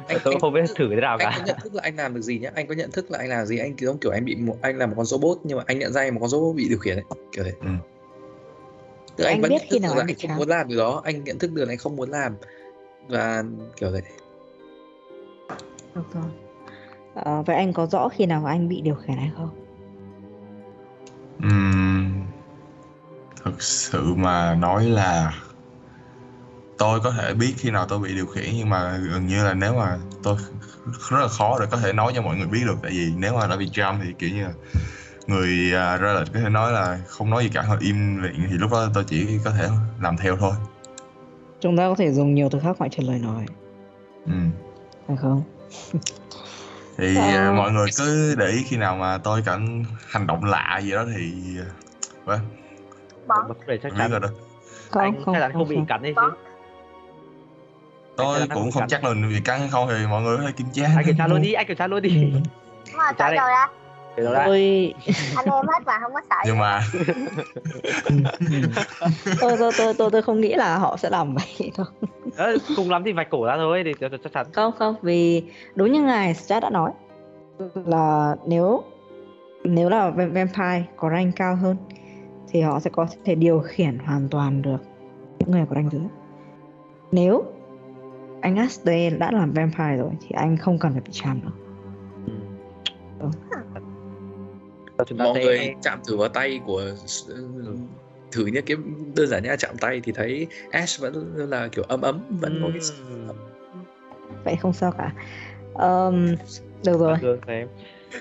anh, 0.08 0.18
tôi 0.24 0.34
anh, 0.34 0.40
không 0.40 0.52
biết 0.52 0.64
thử 0.76 0.88
thế 0.94 1.00
nào 1.00 1.18
anh 1.20 1.30
có 1.34 1.38
cả 1.38 1.44
nhận 1.46 1.56
thức 1.62 1.74
là 1.74 1.80
anh 1.84 1.96
làm 1.96 2.14
được 2.14 2.20
gì 2.22 2.38
nhá 2.38 2.50
anh 2.54 2.66
có 2.66 2.74
nhận 2.74 2.90
thức 2.90 3.10
là 3.10 3.18
anh 3.18 3.28
làm 3.28 3.46
gì 3.46 3.58
anh 3.58 3.74
giống 3.78 3.98
kiểu 3.98 4.12
anh 4.12 4.24
bị 4.24 4.36
một 4.36 4.56
anh 4.62 4.78
là 4.78 4.86
một 4.86 4.94
con 4.96 5.06
robot 5.06 5.38
nhưng 5.44 5.58
mà 5.58 5.64
anh 5.66 5.78
nhận 5.78 5.92
ra 5.92 6.00
anh 6.00 6.14
một 6.14 6.20
con 6.20 6.30
robot 6.30 6.56
bị 6.56 6.68
điều 6.68 6.78
khiển 6.78 6.96
ấy 6.96 7.04
kiểu 7.32 7.44
thế 7.44 7.52
Ừ. 7.60 7.68
Tức 9.16 9.24
anh, 9.24 9.32
Anh 9.34 9.40
vẫn 9.42 9.50
biết 9.50 9.56
nhận 9.58 9.66
khi 9.70 9.78
thức 9.78 9.82
nào 9.82 9.92
anh 9.98 10.06
bị 10.06 10.12
anh 10.12 10.18
không 10.20 10.28
chán. 10.28 10.38
muốn 10.38 10.48
làm 10.48 10.68
điều 10.68 10.78
đó 10.78 11.02
anh 11.04 11.24
nhận 11.24 11.38
thức 11.38 11.52
được 11.52 11.64
là 11.64 11.72
anh 11.72 11.78
không 11.78 11.96
muốn 11.96 12.10
làm 12.10 12.36
và 13.08 13.44
kiểu 13.76 13.90
thế 13.92 14.00
được 15.94 16.04
rồi. 16.14 16.24
Ờ, 17.14 17.42
vậy 17.42 17.56
anh 17.56 17.72
có 17.72 17.86
rõ 17.86 18.08
khi 18.08 18.26
nào 18.26 18.44
anh 18.44 18.68
bị 18.68 18.80
điều 18.80 18.94
khiển 18.94 19.16
hay 19.16 19.30
không? 19.36 19.50
Ừm, 21.42 22.22
thực 23.44 23.62
sự 23.62 24.14
mà 24.16 24.54
nói 24.54 24.84
là 24.84 25.32
tôi 26.78 27.00
có 27.00 27.10
thể 27.10 27.34
biết 27.34 27.54
khi 27.58 27.70
nào 27.70 27.86
tôi 27.88 27.98
bị 27.98 28.14
điều 28.14 28.26
khiển 28.26 28.44
nhưng 28.56 28.68
mà 28.70 28.96
gần 29.12 29.26
như 29.26 29.44
là 29.44 29.54
nếu 29.54 29.74
mà 29.74 29.98
tôi 30.22 30.36
rất 31.10 31.18
là 31.20 31.28
khó 31.28 31.58
để 31.60 31.66
có 31.70 31.76
thể 31.76 31.92
nói 31.92 32.12
cho 32.16 32.22
mọi 32.22 32.36
người 32.36 32.46
biết 32.46 32.62
được. 32.66 32.76
Tại 32.82 32.90
vì 32.92 33.12
nếu 33.16 33.34
mà 33.36 33.46
đã 33.46 33.56
bị 33.56 33.66
jam 33.72 33.98
thì 34.04 34.12
kiểu 34.18 34.30
như 34.30 34.44
là 34.44 34.52
người 35.26 35.72
à, 35.74 35.96
ra 35.96 36.12
lệnh 36.12 36.32
có 36.34 36.40
thể 36.40 36.48
nói 36.48 36.72
là 36.72 36.98
không 37.06 37.30
nói 37.30 37.42
gì 37.42 37.50
cả 37.54 37.62
hoặc 37.62 37.80
im 37.80 38.22
lặng 38.22 38.46
thì 38.50 38.58
lúc 38.58 38.70
đó 38.72 38.86
tôi 38.94 39.04
chỉ 39.04 39.38
có 39.44 39.50
thể 39.50 39.68
làm 40.00 40.16
theo 40.16 40.36
thôi. 40.36 40.52
Chúng 41.60 41.76
ta 41.76 41.88
có 41.88 41.94
thể 41.98 42.10
dùng 42.12 42.34
nhiều 42.34 42.48
từ 42.52 42.58
khác 42.60 42.76
ngoại 42.78 42.90
trừ 42.90 43.02
lời 43.06 43.18
nói. 43.18 43.46
Ừ. 44.26 44.32
phải 45.06 45.16
không? 45.16 45.42
Thì 46.98 47.16
Ờ. 47.16 47.22
à, 47.22 47.52
mọi 47.56 47.72
người 47.72 47.88
cứ 47.98 48.34
để 48.38 48.46
ý 48.46 48.62
khi 48.68 48.76
nào 48.76 48.96
mà 48.96 49.18
tôi 49.18 49.42
cảm 49.46 49.82
hành 50.06 50.26
động 50.26 50.44
lạ 50.44 50.80
gì 50.82 50.90
đó 50.90 51.04
thì 51.16 51.32
vâng 52.24 52.40
không 53.28 53.52
để 53.66 53.78
chắc 53.82 53.92
chắn. 53.98 54.10
rồi 54.10 54.20
đó. 54.20 54.28
Không 54.90 55.02
anh 55.02 55.24
không 55.24 55.34
chắc 55.34 55.40
chắn 55.40 55.52
không 55.52 55.68
bị 55.68 55.76
cắn 55.88 56.02
đấy 56.02 56.14
chứ. 56.16 56.47
Tôi 58.18 58.38
cũng 58.54 58.70
không 58.70 58.88
chắc 58.88 59.04
là 59.04 59.10
vì 59.28 59.40
cắn 59.40 59.60
hay 59.60 59.68
không 59.68 59.88
thì 59.88 60.06
mọi 60.10 60.22
người 60.22 60.38
thể 60.46 60.52
kiểm 60.56 60.66
tra. 60.72 60.86
Anh 60.96 61.04
kiểm 61.06 61.14
tra 61.18 61.26
luôn 61.26 61.42
đi 61.42 61.52
anh 61.52 61.66
kiểm 61.66 61.76
tra 61.76 61.86
luôn 61.86 62.02
đi. 62.02 62.32
Ừ. 62.32 62.38
đâu 63.18 63.48
ra 63.48 63.66
Để 64.16 64.24
đó. 64.24 64.42
Tôi 64.46 64.94
anh 65.36 65.44
em 65.44 65.54
hết 65.54 65.82
mà 65.86 65.98
không 66.02 66.12
có 66.14 66.20
sợ. 66.30 66.36
Nhưng 66.46 66.58
mà 66.58 66.80
tôi 69.40 69.56
tôi 69.58 69.72
tôi 69.78 69.94
tôi 69.94 70.10
tôi 70.10 70.22
không 70.22 70.40
nghĩ 70.40 70.54
là 70.54 70.78
họ 70.78 70.96
sẽ 70.96 71.10
làm 71.10 71.34
vậy 71.34 71.72
đâu. 71.78 71.86
Cùng 72.76 72.90
lắm 72.90 73.02
thì 73.04 73.12
vạch 73.12 73.30
cổ 73.30 73.44
ra 73.44 73.56
thôi 73.56 73.82
thì 73.84 73.94
chắc 74.00 74.10
chắn. 74.32 74.46
Không 74.52 74.72
không 74.78 74.94
vì 75.02 75.42
đúng 75.74 75.92
như 75.92 76.02
ngài 76.02 76.34
Strad 76.34 76.62
đã 76.62 76.70
nói 76.70 76.90
là 77.74 78.36
nếu 78.46 78.82
nếu 79.64 79.88
là 79.88 80.10
va- 80.10 80.26
vampire 80.26 80.82
có 80.96 81.10
rank 81.10 81.36
cao 81.36 81.56
hơn 81.56 81.76
thì 82.48 82.60
họ 82.60 82.80
sẽ 82.80 82.90
có 82.90 83.06
thể 83.24 83.34
điều 83.34 83.60
khiển 83.60 83.98
hoàn 83.98 84.28
toàn 84.28 84.62
được 84.62 84.78
những 85.38 85.50
người 85.50 85.64
có 85.68 85.74
rank 85.74 85.92
dưới 85.92 86.02
nếu 87.12 87.44
anh 88.40 88.56
Ashley 88.56 89.10
đã 89.10 89.30
làm 89.32 89.52
vampire 89.52 89.96
rồi 89.96 90.10
thì 90.20 90.28
anh 90.34 90.56
không 90.56 90.78
cần 90.78 90.92
phải 90.92 91.00
bị 91.00 91.10
chạm 91.12 91.40
nữa 91.44 91.50
Ừ. 93.20 93.26
Chúng 95.06 95.18
ta 95.18 95.24
mọi 95.24 95.34
sẽ 95.34 95.44
người 95.44 95.74
chạm 95.82 96.00
thử 96.08 96.16
vào 96.16 96.28
tay 96.28 96.60
của 96.66 96.82
thử 98.32 98.46
những 98.46 98.64
cái 98.64 98.76
đơn 99.16 99.26
giản 99.28 99.42
như 99.42 99.48
là 99.48 99.56
chạm 99.56 99.76
tay 99.80 100.00
thì 100.04 100.12
thấy 100.12 100.46
Ash 100.70 101.00
vẫn 101.00 101.34
là 101.36 101.68
kiểu 101.68 101.84
ấm 101.88 102.00
ấm 102.00 102.20
vẫn 102.40 102.58
có 102.62 102.68
cái 102.68 102.80
Ừm. 103.10 103.36
vậy 104.44 104.56
không 104.60 104.72
sao 104.72 104.92
cả 104.92 105.12
Ờm, 105.74 106.34
được 106.84 106.98
rồi 106.98 107.16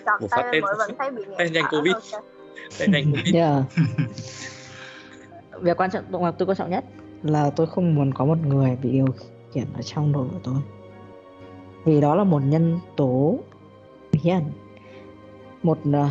chọn 0.05 0.21
Một 0.21 0.27
phát 0.31 0.41
tay 0.41 0.49
tên- 0.51 0.63
vẫn 0.77 0.91
thấy 0.99 1.11
bị 1.11 1.23
tên 1.37 1.53
nhanh 1.53 1.63
Covid. 1.71 1.93
tay 2.79 2.87
nhanh 2.87 3.11
Covid. 3.11 3.35
Yeah. 3.35 3.63
Việc 5.61 5.77
quan 5.81 5.91
trọng 5.91 6.11
động 6.11 6.21
mà 6.21 6.31
tôi 6.31 6.45
quan 6.47 6.57
trọng 6.57 6.69
nhất 6.69 6.85
là 7.23 7.49
tôi 7.55 7.67
không 7.67 7.95
muốn 7.95 8.13
có 8.13 8.25
một 8.25 8.37
người 8.45 8.77
bị 8.83 8.91
điều 8.91 9.05
khiển 9.57 9.73
ở 9.73 9.81
trong 9.81 10.11
đội 10.11 10.27
của 10.27 10.39
tôi. 10.43 10.55
Vì 11.83 12.01
đó 12.01 12.15
là 12.15 12.23
một 12.23 12.41
nhân 12.45 12.79
tố 12.95 13.37
bí 14.11 14.29
ẩn. 14.29 14.43
Một 15.63 15.77
ờ, 15.93 16.09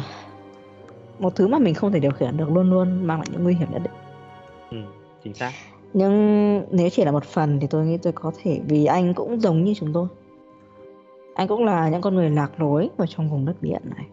một 1.18 1.36
thứ 1.36 1.48
mà 1.48 1.58
mình 1.58 1.74
không 1.74 1.92
thể 1.92 2.00
điều 2.00 2.10
khiển 2.10 2.36
được 2.36 2.50
luôn 2.50 2.70
luôn 2.70 3.06
mang 3.06 3.18
lại 3.18 3.28
những 3.32 3.44
nguy 3.44 3.54
hiểm 3.54 3.68
nhất 3.72 3.82
định. 3.84 3.92
ừ, 4.70 4.76
chính 5.24 5.34
xác 5.34 5.52
Nhưng 5.92 6.62
nếu 6.70 6.90
chỉ 6.90 7.04
là 7.04 7.12
một 7.12 7.24
phần 7.24 7.60
thì 7.60 7.66
tôi 7.66 7.86
nghĩ 7.86 7.96
tôi 7.98 8.12
có 8.12 8.32
thể 8.42 8.60
vì 8.68 8.84
anh 8.84 9.14
cũng 9.14 9.40
giống 9.40 9.64
như 9.64 9.74
chúng 9.74 9.92
tôi. 9.92 10.06
Anh 11.34 11.48
cũng 11.48 11.64
là 11.64 11.88
những 11.88 12.00
con 12.00 12.14
người 12.14 12.30
lạc 12.30 12.60
lối 12.60 12.90
ở 12.96 13.06
trong 13.08 13.28
vùng 13.28 13.46
đất 13.46 13.54
bí 13.60 13.70
ẩn 13.70 13.82
này. 13.96 14.06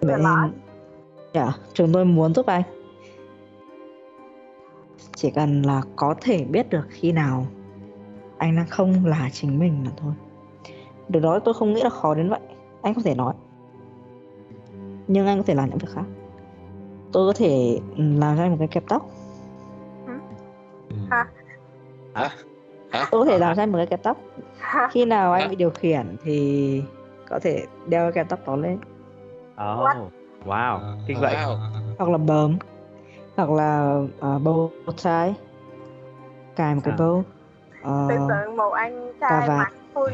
Vậy 0.00 0.16
nên 0.18 0.52
dạ, 1.34 1.52
chúng 1.72 1.92
tôi 1.92 2.04
muốn 2.04 2.34
giúp 2.34 2.46
anh. 2.46 2.62
Chỉ 5.16 5.30
cần 5.30 5.62
là 5.62 5.82
có 5.96 6.14
thể 6.20 6.44
biết 6.44 6.70
được 6.70 6.86
khi 6.88 7.12
nào 7.12 7.46
anh 8.38 8.56
đang 8.56 8.66
không 8.66 9.06
là 9.06 9.28
chính 9.32 9.58
mình 9.58 9.84
là 9.84 9.90
thôi. 9.96 10.12
Điều 11.08 11.22
đó 11.22 11.38
tôi 11.38 11.54
không 11.54 11.72
nghĩ 11.72 11.82
là 11.82 11.90
khó 11.90 12.14
đến 12.14 12.28
vậy. 12.28 12.40
Anh 12.82 12.94
có 12.94 13.02
thể 13.04 13.14
nói. 13.14 13.34
Nhưng 15.06 15.26
anh 15.26 15.36
có 15.38 15.42
thể 15.42 15.54
làm 15.54 15.68
những 15.70 15.78
việc 15.78 15.88
khác. 15.94 16.04
Tôi 17.12 17.32
có 17.32 17.38
thể 17.38 17.80
ừ, 17.96 18.02
làm 18.18 18.36
cho 18.36 18.42
anh 18.42 18.50
một 18.50 18.56
cái 18.58 18.68
kẹp 18.68 18.84
tóc. 18.88 19.10
hả 21.10 21.26
Hả? 22.14 22.30
Tôi 23.10 23.24
có 23.24 23.30
thể 23.30 23.38
làm 23.38 23.56
cho 23.56 23.62
anh 23.62 23.72
một 23.72 23.78
cái 23.78 23.86
kẹp 23.86 24.02
tóc. 24.02 24.16
Khi 24.90 25.04
nào 25.04 25.32
anh 25.32 25.50
bị 25.50 25.56
điều 25.56 25.70
khiển 25.70 26.16
thì 26.24 26.82
có 27.28 27.38
thể 27.42 27.66
đeo 27.86 28.04
cái 28.04 28.12
kẹp 28.12 28.28
tóc 28.28 28.46
đó 28.46 28.56
lên. 28.56 28.78
oh, 29.54 30.12
wow 30.46 30.78
kinh 31.06 31.20
vậy 31.20 31.34
Wow. 31.34 31.56
hoặc 31.98 32.10
là 32.10 32.18
bờm 32.18 32.58
hoặc 33.36 33.50
là 33.50 34.00
uh, 34.18 34.42
bow 34.42 34.68
tie 35.04 35.34
cài 36.56 36.74
một 36.74 36.80
cái 36.84 36.94
À. 36.94 36.96
bow 36.98 37.22
Ờ, 37.82 38.06
tưởng 38.08 38.28
tượng 38.28 38.56
một 38.56 38.70
anh 38.70 39.12
cà 39.20 39.28
trai 39.30 39.48
vạt. 39.48 39.58
mặc 39.58 39.72
full 39.94 40.10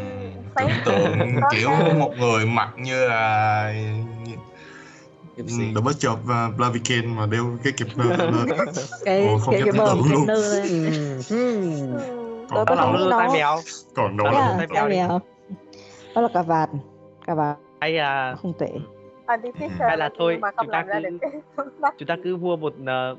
tưởng 0.56 0.68
face 0.68 0.70
tượng 0.84 1.40
có 1.42 1.48
kiểu 1.52 1.70
một 1.98 2.12
người 2.18 2.46
mặc 2.46 2.68
như 2.78 3.08
là 3.08 3.74
sĩ. 5.48 5.74
The 5.74 5.80
Butcher 5.80 6.12
of 6.12 6.48
uh, 6.48 6.56
Blaviken 6.56 7.16
mà 7.16 7.26
đeo 7.26 7.44
cái 7.64 7.72
kẹp 7.76 7.88
nơ 7.96 8.04
cái 9.04 9.26
Ồ, 9.28 9.38
không 9.38 9.54
cái 9.54 9.62
tưởng 9.86 10.12
luôn. 10.12 10.26
nơ 10.26 10.60
Ừ. 11.30 11.48
có 12.50 12.64
Đó 12.64 12.92
lơ 12.92 13.10
nó 13.10 13.18
tai 13.18 13.28
mèo. 13.32 13.56
Còn 13.94 14.16
Đó 14.16 14.30
là 14.30 14.54
tay 14.58 14.66
tay 14.74 14.88
mèo. 14.88 15.20
Đó 16.14 16.22
là 16.22 16.28
cà 16.34 16.42
vạt. 16.42 16.70
Cà 17.26 17.34
vạt. 17.34 17.56
Hay 17.80 17.92
là 17.92 18.36
không 18.42 18.52
tệ 18.58 18.70
Hay 19.78 19.96
là 19.96 20.10
thôi, 20.18 20.40
chúng 20.60 20.70
ta 20.70 20.84
cứ- 20.92 21.18
chúng 21.98 22.06
ta 22.08 22.16
cứ 22.24 22.36
mua 22.36 22.56
một 22.56 22.74
ờ, 22.86 23.16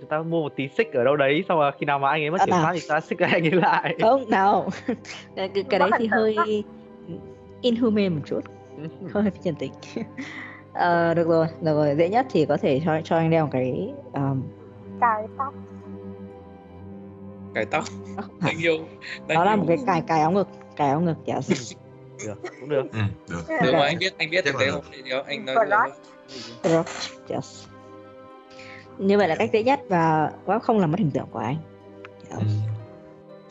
chúng 0.00 0.08
ta 0.08 0.18
mua 0.22 0.42
một 0.42 0.52
tí 0.56 0.68
xích 0.68 0.92
ở 0.92 1.04
đâu 1.04 1.16
đấy 1.16 1.44
xong 1.48 1.58
rồi 1.58 1.72
khi 1.78 1.86
nào 1.86 1.98
mà 1.98 2.10
anh 2.10 2.22
ấy 2.22 2.30
mất 2.30 2.40
Ờ, 2.40 2.46
kiểm 2.46 2.54
soát 2.62 2.72
thì 2.74 2.80
ta 2.88 3.00
xích 3.00 3.18
anh 3.18 3.44
ấy 3.44 3.50
lại. 3.50 3.96
Không 4.02 4.30
nào. 4.30 4.68
Cái, 5.36 5.48
cái, 5.70 5.78
đấy 5.78 5.90
thì 5.98 6.06
hơi 6.06 6.64
inhumane 7.60 8.08
một 8.08 8.20
chút 8.26 8.40
hơi 9.12 9.30
phi 9.30 9.40
nhân 9.42 9.54
tính. 9.54 9.72
Ờ, 10.72 11.14
được 11.14 11.28
rồi 11.28 11.46
được 11.60 11.74
rồi 11.74 11.94
dễ 11.98 12.08
nhất 12.08 12.26
thì 12.30 12.46
có 12.46 12.56
thể 12.56 12.80
cho 12.84 13.00
cho 13.04 13.16
anh 13.16 13.30
đeo 13.30 13.44
một 13.44 13.50
cái 13.52 13.92
um, 14.12 14.42
cài 15.00 15.26
tóc. 15.38 15.54
Cài 17.54 17.64
tóc. 17.66 17.84
Đáng 18.40 18.56
yêu. 18.62 18.78
Đáng 19.26 19.36
đó 19.38 19.44
là 19.44 19.56
một 19.56 19.64
cái 19.68 19.76
cài 19.86 20.02
cài 20.06 20.20
áo 20.20 20.30
ngực 20.32 20.48
cài 20.76 20.88
áo 20.88 21.00
ngực 21.00 21.16
yes 21.26 21.74
được 22.26 22.34
cũng 22.60 22.68
được 22.68 22.92
ừ, 22.92 22.98
được 23.28 23.42
Được 23.62 23.72
mà 23.72 23.84
anh 23.84 23.98
biết 23.98 24.18
anh 24.18 24.30
biết 24.30 24.44
thực 24.44 24.54
tế 24.60 24.66
được. 24.66 24.72
không 24.72 24.84
thì 24.92 25.10
anh 25.26 25.44
nói 25.44 25.90
Rock, 26.64 26.88
yes. 27.28 27.64
Như 28.98 29.18
vậy 29.18 29.28
là 29.28 29.34
cách 29.34 29.50
dễ 29.52 29.62
nhất 29.62 29.80
và 29.88 30.32
quá 30.44 30.58
không 30.58 30.78
làm 30.78 30.90
mất 30.90 30.98
hình 30.98 31.10
tượng 31.10 31.26
của 31.30 31.38
anh. 31.38 31.56
Yes. 32.30 32.38
Ừ. 32.38 32.44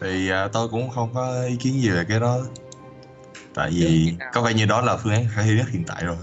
thì 0.01 0.29
à, 0.29 0.47
tôi 0.53 0.67
cũng 0.69 0.89
không 0.89 1.09
có 1.13 1.43
ý 1.47 1.55
kiến 1.59 1.73
gì 1.73 1.89
về 1.89 2.03
cái 2.09 2.19
đó 2.19 2.39
tại 3.53 3.69
vì 3.73 4.15
Được, 4.19 4.25
có 4.33 4.41
vẻ 4.41 4.53
như 4.53 4.65
đó 4.65 4.81
là 4.81 4.97
phương 4.97 5.13
án 5.13 5.25
khả 5.35 5.41
thi 5.41 5.57
nhất 5.57 5.65
hiện 5.69 5.83
tại 5.87 6.03
rồi 6.05 6.15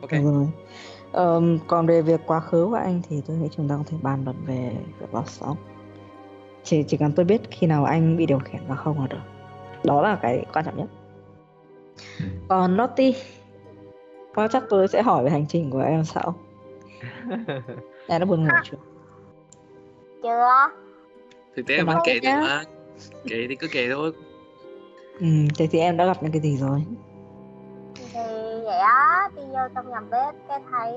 ok 0.00 0.10
Được 0.10 0.22
rồi. 0.24 0.46
Ờm, 1.12 1.58
còn 1.66 1.86
về 1.86 2.02
việc 2.02 2.20
quá 2.26 2.40
khứ 2.40 2.66
của 2.70 2.74
anh 2.74 3.02
thì 3.08 3.22
tôi 3.26 3.36
nghĩ 3.36 3.48
chúng 3.56 3.68
ta 3.68 3.74
có 3.76 3.82
thể 3.86 3.96
bàn 4.02 4.24
luận 4.24 4.36
về 4.46 4.72
việc 5.00 5.14
lót 5.14 5.28
sống. 5.28 5.56
Chỉ 6.64 6.82
chỉ 6.88 6.96
cần 6.96 7.12
tôi 7.12 7.24
biết 7.24 7.40
khi 7.50 7.66
nào 7.66 7.84
anh 7.84 8.16
bị 8.16 8.26
điều 8.26 8.38
khiển 8.38 8.60
và 8.68 8.76
không 8.76 9.00
là 9.00 9.06
được. 9.06 9.31
Đó 9.84 10.02
là 10.02 10.18
cái 10.22 10.44
quan 10.52 10.64
trọng 10.64 10.76
nhất. 10.76 10.86
Còn 12.48 12.76
Lottie, 12.76 13.12
có 14.34 14.48
chắc 14.48 14.64
tôi 14.68 14.88
sẽ 14.88 15.02
hỏi 15.02 15.24
về 15.24 15.30
hành 15.30 15.46
trình 15.48 15.70
của 15.70 15.80
em 15.80 16.04
sau. 16.04 16.34
Em 18.08 18.20
đã 18.20 18.24
buồn 18.24 18.44
ngủ 18.44 18.50
chưa? 18.64 18.76
chưa 20.22 20.68
thực 21.56 21.66
tế 21.66 21.74
Em 21.76 21.86
vẫn 21.86 21.94
nói 21.94 22.02
kể 22.06 22.20
nhá. 22.22 22.40
mà 22.40 22.64
kể 23.28 23.46
thì 23.48 23.56
cứ 23.56 23.68
kể 23.72 23.88
thôi 23.90 24.12
Ừ, 25.20 25.26
thế 25.58 25.66
thì 25.70 25.78
em 25.78 25.96
đã 25.96 26.06
gặp 26.06 26.22
những 26.22 26.32
cái 26.32 26.40
gì 26.40 26.56
rồi? 26.56 26.82
thì 27.96 28.20
vậy 28.64 28.78
á 28.78 29.28
đi 29.36 29.42
vô 29.42 29.58
trong 29.74 29.90
nhà 29.90 30.00
bếp 30.00 30.34
cái 30.48 30.60
thấy 30.70 30.92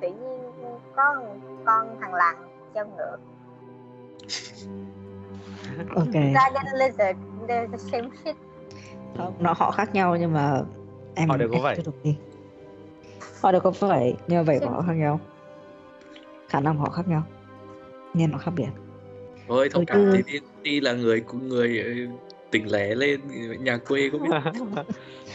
tự 0.00 0.08
nhiên 0.08 0.40
có 0.96 1.22
con 1.64 1.96
thằng 2.00 2.14
lằn 2.14 2.34
chân 2.74 2.90
ngựa 2.96 3.16
Ok. 5.94 6.12
dragon 6.12 6.64
lizard 6.74 7.14
they're 7.48 7.70
the 7.72 7.78
same 7.78 8.08
shit 8.24 8.36
Không, 9.16 9.34
nó 9.38 9.54
họ 9.56 9.70
khác 9.70 9.94
nhau 9.94 10.16
nhưng 10.16 10.32
mà 10.32 10.60
em 11.14 11.28
Họ 11.28 11.36
đều 11.36 11.48
có 11.52 11.74
đi. 12.02 12.16
Họ 13.42 13.52
đều 13.52 13.60
có 13.60 13.70
vảy 13.70 14.14
nhưng 14.26 14.38
mà 14.38 14.42
vảy 14.42 14.58
của 14.60 14.70
họ 14.70 14.82
khác 14.86 14.92
nhau. 14.92 15.20
Khả 16.48 16.60
năng 16.60 16.76
của 16.76 16.82
họ 16.82 16.90
khác 16.90 17.08
nhau. 17.08 17.22
Nên 18.14 18.30
nó 18.30 18.38
khác 18.38 18.50
biệt. 18.56 18.68
thôi 19.48 19.68
thông 19.68 19.86
Tôi 19.86 19.98
cảm 19.98 20.12
thì 20.12 20.32
đi, 20.32 20.38
đi 20.62 20.80
là 20.80 20.92
người 20.92 21.20
cũng 21.20 21.48
người 21.48 21.78
ờ, 21.78 22.16
tỉnh 22.50 22.72
lẻ 22.72 22.94
lên 22.94 23.20
nhà 23.64 23.76
quê 23.76 24.10
có 24.12 24.18
biết 24.18 24.30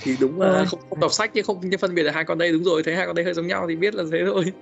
thì 0.02 0.18
đúng 0.20 0.42
là 0.42 0.48
Rồi. 0.52 0.66
không, 0.66 0.80
không 0.90 1.00
đọc 1.00 1.12
sách 1.14 1.32
nhưng 1.34 1.46
không 1.46 1.60
nhưng 1.64 1.80
phân 1.80 1.96
biệt 1.96 2.04
được 2.04 2.10
hai 2.10 2.26
con 2.26 2.38
đây 2.38 2.52
đúng 2.52 2.64
rồi 2.64 2.84
thấy 2.84 2.96
hai 2.96 3.06
con 3.06 3.16
đây 3.16 3.26
hơi 3.26 3.34
giống 3.34 3.48
nhau 3.48 3.66
thì 3.70 3.76
biết 3.76 3.96
là 3.96 4.04
thế 4.12 4.20
thôi 4.26 4.54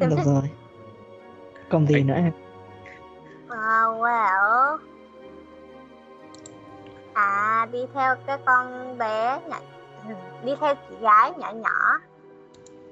Em 0.00 0.10
Được 0.10 0.16
rồi. 0.24 0.42
Còn 1.70 1.86
gì 1.86 1.94
Anh- 1.94 2.06
nữa 2.06 2.14
em? 2.14 2.32
À, 4.02 4.40
well 4.40 4.78
à 7.14 7.66
đi 7.72 7.86
theo 7.94 8.16
cái 8.26 8.38
con 8.44 8.98
bé 8.98 9.40
nhỏ 9.48 9.56
đi 10.44 10.54
theo 10.60 10.74
chị 10.74 10.96
gái 11.00 11.32
nhỏ 11.38 11.52
nhỏ 11.52 11.98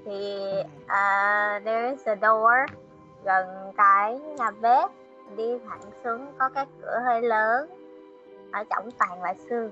thì 0.05 0.51
uh, 0.85 1.65
there 1.65 1.91
is 1.91 2.09
a 2.09 2.15
door 2.23 2.79
gần 3.25 3.73
cái 3.77 4.19
nhà 4.19 4.51
bếp 4.51 4.91
đi 5.37 5.59
thẳng 5.69 5.81
xuống 6.05 6.27
có 6.39 6.49
cái 6.49 6.67
cửa 6.83 7.01
hơi 7.05 7.23
lớn 7.23 7.71
ở 8.53 8.65
trong 8.71 8.91
toàn 8.99 9.23
là 9.23 9.35
xương 9.49 9.71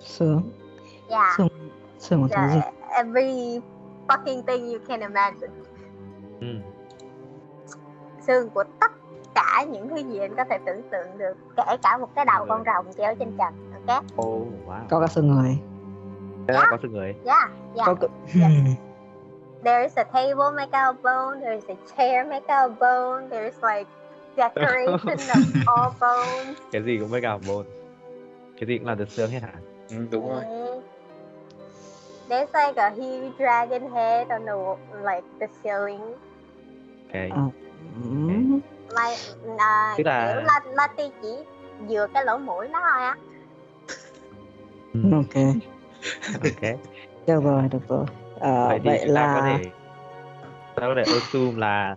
Sướng. 0.00 0.42
yeah, 1.08 1.34
Sướng. 1.36 1.48
Sướng 1.98 2.20
một 2.20 2.28
thứ 2.30 2.42
gì? 2.54 2.60
every 2.90 3.60
fucking 4.08 4.42
thing 4.42 4.68
you 4.72 4.78
can 4.88 5.00
imagine 5.00 5.52
ừ. 6.40 6.46
xương 8.26 8.50
của 8.50 8.64
tất 8.80 8.92
cả 9.38 9.64
những 9.70 9.88
thứ 9.88 9.96
gì 9.96 10.18
anh 10.18 10.36
có 10.36 10.44
thể 10.50 10.58
tưởng 10.66 10.82
tượng 10.90 11.18
được 11.18 11.34
kể 11.56 11.76
cả 11.82 11.98
một 11.98 12.08
cái 12.14 12.24
đầu 12.24 12.46
con 12.48 12.62
rồng 12.66 12.86
treo 12.98 13.14
trên 13.14 13.32
trần 13.38 13.54
ok? 13.86 14.04
Oh 14.22 14.48
wow. 14.66 14.80
Có 14.90 15.00
cả 15.00 15.06
xương 15.06 15.28
người. 15.28 15.58
Là 16.48 16.66
có 16.70 16.78
sự 16.82 16.88
người. 16.88 17.14
Yeah 17.24 17.50
yeah 17.76 17.86
có 17.86 17.94
cả... 17.94 18.08
Yeah. 18.40 18.52
there 19.64 19.82
is 19.82 19.98
a 19.98 20.04
table 20.04 20.50
made 20.56 20.86
out 20.86 20.96
of 20.96 21.02
bone 21.02 21.40
there 21.40 21.54
is 21.54 21.64
a 21.68 21.74
chair 21.96 22.26
made 22.26 22.46
out 22.48 22.70
of 22.70 22.78
bone 22.78 23.28
there 23.30 23.44
is 23.44 23.54
like 23.62 23.90
decoration 24.36 25.18
of 25.18 25.42
all 25.76 25.90
bones. 26.00 26.58
Cái 26.72 26.82
gì 26.82 26.98
cũng 26.98 27.10
mới 27.10 27.20
cả 27.20 27.38
bồn 27.48 27.66
cái 28.60 28.66
gì 28.66 28.78
cũng 28.78 28.86
là 28.86 28.94
được 28.94 29.10
xương 29.10 29.30
hết 29.30 29.42
hả? 29.42 29.52
Ừ, 29.90 29.96
đúng 30.10 30.28
rồi. 30.28 30.42
Yeah. 30.44 30.82
There's 32.28 32.66
like 32.66 32.82
a 32.82 32.90
huge 32.90 33.30
dragon 33.38 33.90
head 33.90 34.28
on 34.28 34.44
the 34.46 34.52
like 35.04 35.26
the 35.40 35.46
ceiling. 35.62 36.14
ok. 37.08 37.30
Ờ. 37.30 37.50
Ừm, 38.04 38.37
Like 38.88 39.22
uh, 39.44 39.96
Tức 39.98 40.04
là- 40.06 40.34
kiểu 40.34 40.44
la 40.44 40.60
la 40.64 40.86
ti 40.96 41.04
chỉ 41.22 41.28
vừa 41.88 42.06
cái 42.14 42.24
lỗ 42.24 42.38
mũi 42.38 42.68
nó 42.68 42.80
thôi 42.92 43.02
á. 43.04 43.16
ok. 45.12 45.54
Ok. 46.42 46.62
Được 47.26 47.40
rồi 47.44 47.62
được 47.70 47.88
rồi. 47.88 48.04
Ờ, 48.40 48.68
vậy 48.68 48.78
thì 48.84 48.88
vậy 48.88 49.02
chúng 49.06 49.14
ta 49.14 49.22
có 49.34 49.40
là 49.40 49.58
thể 49.58 49.70
ta 50.74 50.82
có 50.86 50.94
thể 50.96 51.02
assume 51.12 51.58
là 51.60 51.96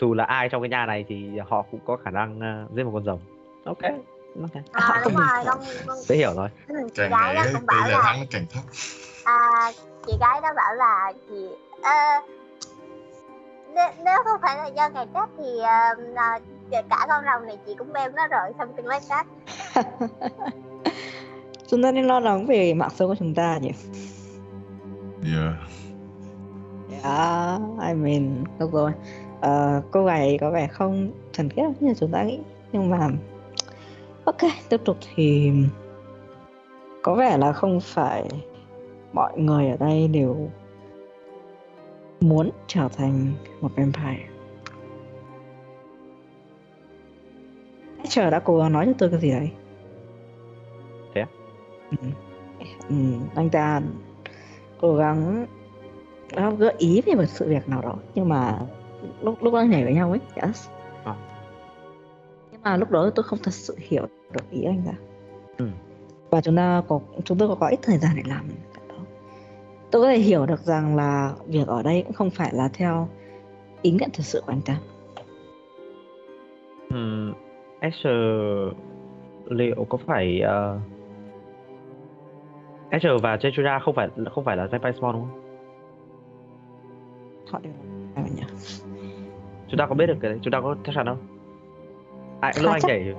dù 0.00 0.14
là 0.14 0.24
ai 0.24 0.48
trong 0.48 0.62
cái 0.62 0.68
nhà 0.68 0.86
này 0.86 1.04
thì 1.08 1.38
họ 1.48 1.62
cũng 1.70 1.80
có 1.86 1.96
khả 1.96 2.10
năng 2.10 2.40
ờ, 2.40 2.66
giết 2.76 2.84
một 2.84 2.90
con 2.94 3.04
rồng. 3.04 3.20
Ok 3.64 3.82
ok. 4.42 4.62
À, 4.72 5.00
đúng 5.04 5.14
rồi, 5.16 5.26
con, 5.46 5.58
con 5.86 5.96
dễ 6.08 6.16
hiểu 6.16 6.34
rồi. 6.34 6.48
Chị 6.68 6.74
càng 6.96 7.10
gái 7.10 7.34
đó 7.34 7.42
cũng 7.52 7.66
bảo 7.66 7.88
là 7.88 8.00
thắng 8.02 8.20
nó 8.20 8.26
càng 8.30 8.46
thấp. 8.50 8.62
À, 9.24 9.72
chị 10.06 10.12
gái 10.20 10.40
đó 10.42 10.48
bảo 10.56 10.74
là 10.74 11.12
gì 11.30 11.48
ờ, 11.82 11.92
nếu, 14.04 14.22
không 14.24 14.40
phải 14.42 14.56
là 14.56 14.66
do 14.66 14.88
ngày 14.88 15.06
Tết 15.14 15.28
thì 15.38 15.58
uh, 16.72 16.88
cả 16.90 17.06
con 17.08 17.24
rồng 17.24 17.46
này 17.46 17.58
chị 17.66 17.74
cũng 17.78 17.92
bem 17.92 18.14
nó 18.14 18.26
rồi 18.26 18.52
something 18.58 18.86
like 18.86 19.04
that. 19.08 19.26
chúng 21.66 21.82
ta 21.82 21.92
nên 21.92 22.04
lo 22.04 22.20
lắng 22.20 22.46
về 22.46 22.74
mạng 22.74 22.90
sống 22.94 23.08
của 23.08 23.14
chúng 23.14 23.34
ta 23.34 23.58
nhỉ 23.58 23.72
yeah. 25.34 25.54
Yeah, 27.02 27.60
I 27.88 27.94
mean, 27.94 28.44
được 28.58 28.72
rồi. 28.72 28.92
Ờ, 29.40 29.82
cô 29.90 30.04
gái 30.04 30.38
có 30.40 30.50
vẻ 30.50 30.66
không 30.66 31.10
thuần 31.32 31.50
khiết 31.50 31.64
như 31.80 31.94
chúng 31.94 32.10
ta 32.12 32.22
nghĩ. 32.22 32.40
Nhưng 32.72 32.90
mà, 32.90 33.08
ok, 34.24 34.36
tiếp 34.68 34.80
tục 34.84 34.96
thì 35.14 35.52
có 37.02 37.14
vẻ 37.14 37.36
là 37.38 37.52
không 37.52 37.80
phải 37.80 38.28
mọi 39.12 39.38
người 39.38 39.68
ở 39.68 39.76
đây 39.76 40.08
đều 40.08 40.50
muốn 42.20 42.50
trở 42.66 42.88
thành 42.96 43.32
một 43.60 43.70
vampire. 43.76 44.26
Asher 48.04 48.32
đã 48.32 48.38
cố 48.38 48.58
gắng 48.58 48.72
nói 48.72 48.86
cho 48.86 48.92
tôi 48.98 49.10
cái 49.10 49.20
gì 49.20 49.30
đấy. 49.30 49.50
Thế? 51.14 51.24
Ừ. 51.90 51.96
Ừ, 52.88 52.94
anh 53.34 53.50
ta 53.50 53.80
cố 54.80 54.94
gắng 54.96 55.46
gợi 56.58 56.74
ý 56.78 57.02
về 57.06 57.14
một 57.14 57.24
sự 57.26 57.48
việc 57.48 57.68
nào 57.68 57.82
đó 57.82 57.94
nhưng 58.14 58.28
mà 58.28 58.58
lúc 59.22 59.42
lúc 59.42 59.54
đang 59.54 59.70
nhảy 59.70 59.84
với 59.84 59.94
nhau 59.94 60.10
ấy 60.10 60.20
yes. 60.46 60.68
À. 61.04 61.14
nhưng 62.52 62.60
mà 62.62 62.76
lúc 62.76 62.90
đó 62.90 63.10
tôi 63.14 63.22
không 63.24 63.38
thật 63.42 63.54
sự 63.54 63.76
hiểu 63.78 64.06
được 64.32 64.50
ý 64.50 64.62
anh 64.64 64.82
ta 64.86 64.92
Ừ. 65.58 65.68
và 66.30 66.40
chúng 66.40 66.56
ta 66.56 66.82
có 66.88 67.00
chúng 67.24 67.38
tôi 67.38 67.48
có, 67.48 67.54
có 67.54 67.66
ít 67.68 67.78
thời 67.82 67.98
gian 67.98 68.12
để 68.16 68.22
làm 68.26 68.48
tôi 69.90 70.02
có 70.02 70.08
thể 70.08 70.18
hiểu 70.18 70.46
được 70.46 70.60
rằng 70.60 70.96
là 70.96 71.34
việc 71.46 71.66
ở 71.66 71.82
đây 71.82 72.02
cũng 72.02 72.12
không 72.12 72.30
phải 72.30 72.50
là 72.54 72.68
theo 72.72 73.08
ý 73.82 73.90
nguyện 73.90 74.10
thực 74.12 74.24
sự 74.24 74.42
của 74.46 74.52
anh 74.52 74.60
ta 74.66 74.78
um, 76.90 77.32
Asher 77.80 78.12
liệu 79.44 79.86
có 79.88 79.98
phải 80.06 80.42
uh, 80.44 80.80
Asher 82.90 83.12
và 83.22 83.36
Jejura 83.36 83.80
không 83.80 83.94
phải 83.94 84.08
không 84.34 84.44
phải 84.44 84.56
là 84.56 84.66
Vampire 84.66 84.98
Spawn 85.00 85.12
đúng 85.12 85.22
không? 85.22 85.42
họ 87.50 87.58
đều 87.62 87.72
là 88.16 88.22
nhỉ 88.22 88.42
Chúng 89.68 89.78
ta 89.78 89.86
có 89.86 89.94
biết 89.94 90.06
được 90.06 90.16
cái 90.20 90.30
đấy, 90.30 90.38
chúng 90.42 90.52
ta 90.52 90.60
có 90.60 90.76
chắc 90.84 90.92
chắn 90.94 91.06
không? 91.06 91.26
À, 92.40 92.52
lúc 92.62 92.72
anh 92.72 92.80
chắc. 92.80 92.88
nhảy 92.88 93.14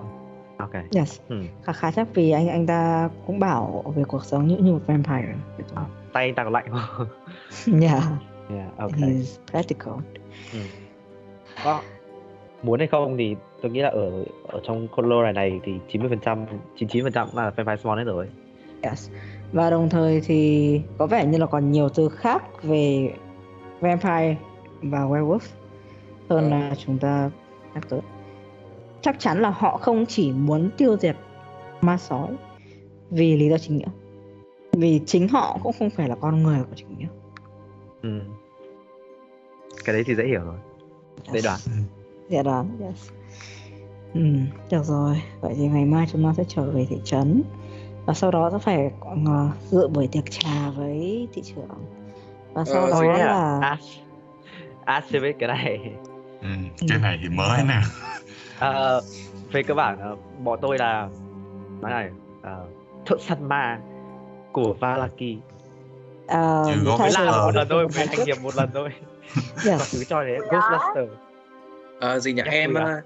Ok. 0.57 0.73
yes 0.95 1.21
Ừ. 1.29 1.41
khá 1.63 1.73
khá 1.73 1.91
chắc 1.91 2.07
vì 2.13 2.31
anh 2.31 2.49
anh 2.49 2.67
ta 2.67 3.09
cũng 3.27 3.39
bảo 3.39 3.83
về 3.95 4.03
cuộc 4.03 4.25
sống 4.25 4.47
như 4.47 4.57
như 4.57 4.73
một 4.73 4.79
vampire 4.87 5.33
Tay 6.17 6.31
ta 6.31 6.43
có 6.43 6.49
lạnh 6.49 6.65
không? 6.71 7.07
yeah 7.81 8.03
yeah, 8.49 8.77
ok. 8.77 8.91
he's 8.91 9.37
practical 9.51 9.93
Có. 11.63 11.81
Muốn 12.63 12.79
hay 12.79 12.87
không 12.87 13.17
thì 13.17 13.35
tôi 13.61 13.71
nghĩ 13.71 13.81
là 13.81 13.89
ở 13.89 14.25
ở 14.47 14.59
trong 14.63 14.87
color 14.87 15.35
này 15.35 15.59
thì 15.63 15.73
90% 15.91 16.45
99% 16.77 17.27
là 17.33 17.49
Vampire 17.49 17.75
Spawn 17.83 17.97
hết 17.97 18.03
rồi. 18.03 18.27
Yes. 18.81 19.09
Và 19.51 19.69
đồng 19.69 19.89
thời 19.89 20.21
thì 20.21 20.81
có 20.97 21.07
vẻ 21.07 21.25
như 21.25 21.37
là 21.37 21.45
còn 21.45 21.71
nhiều 21.71 21.89
từ 21.89 22.09
khác 22.09 22.63
về 22.63 23.13
vampire 23.79 24.35
và 24.81 24.99
werewolf 24.99 25.39
hơn 26.29 26.49
là 26.49 26.75
chúng 26.85 26.97
ta 26.97 27.29
nhắc 27.73 27.89
tới. 27.89 27.99
Chắc 29.01 29.19
chắn 29.19 29.41
là 29.41 29.49
họ 29.49 29.77
không 29.77 30.05
chỉ 30.05 30.31
muốn 30.31 30.69
tiêu 30.77 30.97
diệt 30.97 31.15
ma 31.81 31.97
sói 31.97 32.27
vì 33.09 33.37
lý 33.37 33.49
do 33.49 33.57
chính 33.57 33.77
nghĩa. 33.77 34.06
Vì 34.77 35.01
chính 35.05 35.27
họ 35.27 35.59
cũng 35.63 35.73
không 35.79 35.89
phải 35.89 36.09
là 36.09 36.15
con 36.15 36.43
người 36.43 36.59
của 36.59 36.75
chính 36.75 36.97
nghĩa. 36.97 37.07
Ừ. 38.01 38.19
Cái 39.85 39.93
đấy 39.93 40.03
thì 40.07 40.15
dễ 40.15 40.23
hiểu 40.27 40.41
rồi. 40.41 40.57
Dễ 41.33 41.41
đoán. 41.43 41.59
Dễ 42.29 42.43
đoán, 42.43 42.77
yes. 42.81 43.09
Ừ, 44.13 44.21
được 44.71 44.83
rồi. 44.83 45.21
Vậy 45.41 45.53
thì 45.57 45.67
ngày 45.67 45.85
mai 45.85 46.05
chúng 46.11 46.23
ta 46.23 46.33
sẽ 46.37 46.43
trở 46.47 46.71
về 46.71 46.85
thị 46.89 46.97
trấn 47.03 47.43
và 48.05 48.13
sau 48.13 48.31
đó 48.31 48.49
sẽ 48.51 48.57
phải 48.59 48.91
uh, 49.11 49.55
dự 49.71 49.87
buổi 49.87 50.07
tiệc 50.11 50.31
trà 50.31 50.69
với 50.75 51.27
thị 51.33 51.41
trưởng 51.41 51.67
và 52.53 52.65
sau 52.65 52.81
Ờ, 52.85 53.03
đó 53.03 53.17
là 53.17 53.59
Ash. 53.61 53.99
Ash 54.85 55.11
biết 55.11 55.35
cái 55.39 55.47
này. 55.47 55.79
ừ. 56.41 56.47
cái 56.89 56.99
này 56.99 57.19
thì 57.23 57.29
mới 57.29 57.63
nè 57.67 57.81
Ờ, 58.59 59.01
về 59.51 59.63
cơ 59.63 59.73
bản 59.73 59.99
ờ, 59.99 60.15
bọn 60.43 60.59
tôi 60.61 60.77
là 60.77 61.09
nói 61.81 61.91
này 61.91 62.09
uh, 62.39 62.69
thợ 63.05 63.15
săn 63.19 63.47
ma 63.49 63.79
của 64.57 64.73
Valaki 64.79 65.37
ờ 66.27 66.61
uh, 66.61 66.85
Ghost 66.85 66.99
phải 66.99 67.11
một 67.25 67.51
lần 67.55 67.67
thôi 67.69 67.87
phải 67.91 68.07
thành 68.07 68.25
nghiệp 68.25 68.37
một 68.41 68.55
lần 68.55 68.69
thôi 68.73 68.89
dạ. 69.63 69.71
yeah. 69.71 69.81
cứ 69.91 70.03
cho 70.03 70.23
đấy 70.23 70.37
Ghostbuster 70.37 71.09
à, 71.99 72.19
gì 72.19 72.33
nhỉ 72.33 72.41
em 72.45 72.73
à? 72.73 73.01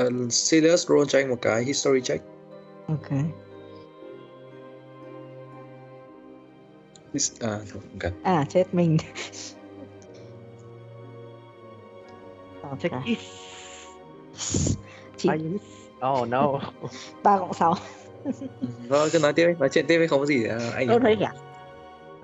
uh, 0.00 0.32
Silas 0.32 0.86
roll 0.88 1.04
cho 1.08 1.18
anh 1.18 1.28
một 1.28 1.38
cái 1.42 1.64
history 1.64 2.00
check 2.00 2.24
ok 2.88 3.10
His, 7.12 7.32
à, 7.40 7.58
không 7.72 7.82
à 8.22 8.44
chết 8.48 8.74
mình 8.74 8.96
check 12.82 12.94
this. 13.06 14.76
Chị... 15.16 15.28
Oh 16.00 16.28
no. 16.28 16.58
3 17.22 17.38
cộng 17.38 17.54
6 17.54 17.74
thôi 18.90 19.08
cứ 19.12 19.18
nói 19.18 19.32
tiếp 19.32 19.46
đi. 19.46 19.52
Nói 19.58 19.68
chuyện 19.68 19.84
tiếp 19.88 19.98
đi 19.98 20.06
không 20.06 20.20
có 20.20 20.26
gì 20.26 20.44
à, 20.44 20.58
anh 20.74 20.86
tôi 20.88 21.00
thấy 21.00 21.16
cả 21.20 21.32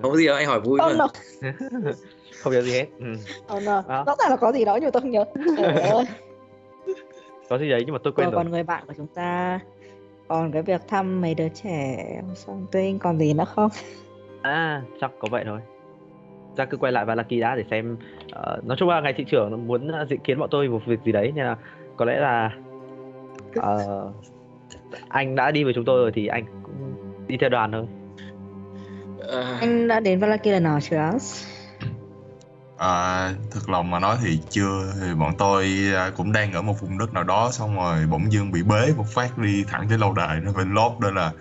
không 0.01 0.11
có 0.11 0.17
gì 0.17 0.27
đâu 0.27 0.35
anh 0.35 0.47
hỏi 0.47 0.59
vui 0.59 0.79
oh, 0.85 0.91
mà. 0.91 0.97
no. 0.97 1.07
không 2.39 2.53
nhớ 2.53 2.61
gì 2.61 2.71
hết. 2.71 2.85
Ừ. 2.99 3.05
Ờ, 3.47 3.55
ờ. 3.55 3.57
oh, 3.57 3.63
no. 3.63 4.03
rõ 4.05 4.15
ràng 4.19 4.29
là 4.29 4.35
có 4.35 4.51
gì 4.51 4.65
đó 4.65 4.79
nhưng 4.81 4.91
tôi 4.91 5.01
không 5.01 5.11
nhớ. 5.11 5.25
Có 7.49 7.57
gì 7.57 7.69
đấy 7.69 7.83
nhưng 7.85 7.93
mà 7.93 7.99
tôi 8.03 8.13
quên 8.13 8.25
rồi, 8.25 8.31
rồi. 8.31 8.43
còn 8.43 8.51
người 8.51 8.63
bạn 8.63 8.83
của 8.87 8.93
chúng 8.97 9.07
ta. 9.07 9.59
Còn 10.27 10.51
cái 10.51 10.61
việc 10.61 10.81
thăm 10.87 11.21
mấy 11.21 11.35
đứa 11.35 11.47
trẻ 11.49 12.05
something 12.35 12.99
còn 12.99 13.19
gì 13.19 13.33
nữa 13.33 13.45
không? 13.55 13.69
À 14.41 14.81
chắc 15.01 15.11
có 15.19 15.27
vậy 15.31 15.43
thôi. 15.45 15.59
Ra 16.57 16.65
cứ 16.65 16.77
quay 16.77 16.91
lại 16.91 17.05
và 17.05 17.15
Lucky 17.15 17.39
đã 17.39 17.55
để 17.55 17.63
xem 17.71 17.97
uh, 18.25 18.65
nói 18.65 18.77
chung 18.79 18.89
là 18.89 19.01
ngày 19.01 19.13
thị 19.17 19.25
trưởng 19.31 19.67
muốn 19.67 19.91
dự 20.09 20.15
kiến 20.23 20.39
bọn 20.39 20.49
tôi 20.51 20.67
một 20.67 20.81
việc 20.85 20.99
gì 21.05 21.11
đấy 21.11 21.31
nên 21.35 21.45
là 21.45 21.57
có 21.97 22.05
lẽ 22.05 22.19
là 22.19 22.51
uh, 23.59 24.13
anh 25.07 25.35
đã 25.35 25.51
đi 25.51 25.63
với 25.63 25.73
chúng 25.73 25.85
tôi 25.85 26.01
rồi 26.01 26.11
thì 26.13 26.27
anh 26.27 26.45
cũng 26.63 26.93
đi 27.27 27.37
theo 27.37 27.49
đoàn 27.49 27.71
thôi. 27.71 27.87
À, 29.31 29.57
Anh 29.61 29.87
đã 29.87 29.99
đến 29.99 30.19
Valaki 30.19 30.45
lần 30.45 30.63
nào 30.63 30.79
chưa? 30.81 31.11
à, 32.77 33.33
thật 33.51 33.69
lòng 33.69 33.91
mà 33.91 33.99
nói 33.99 34.17
thì 34.23 34.39
chưa. 34.49 34.93
Thì 35.01 35.13
bọn 35.19 35.33
tôi 35.37 35.65
à, 35.95 36.11
cũng 36.17 36.31
đang 36.31 36.53
ở 36.53 36.61
một 36.61 36.81
vùng 36.81 36.97
đất 36.97 37.13
nào 37.13 37.23
đó 37.23 37.49
xong 37.51 37.75
rồi 37.75 38.05
bỗng 38.11 38.31
dưng 38.31 38.51
bị 38.51 38.63
bế 38.63 38.93
một 38.97 39.07
phát 39.07 39.37
đi 39.37 39.63
thẳng 39.67 39.85
tới 39.89 39.97
lâu 39.97 40.13
đài 40.13 40.41
Ravenloft. 40.41 40.99
Đó 40.99 41.11
là 41.11 41.31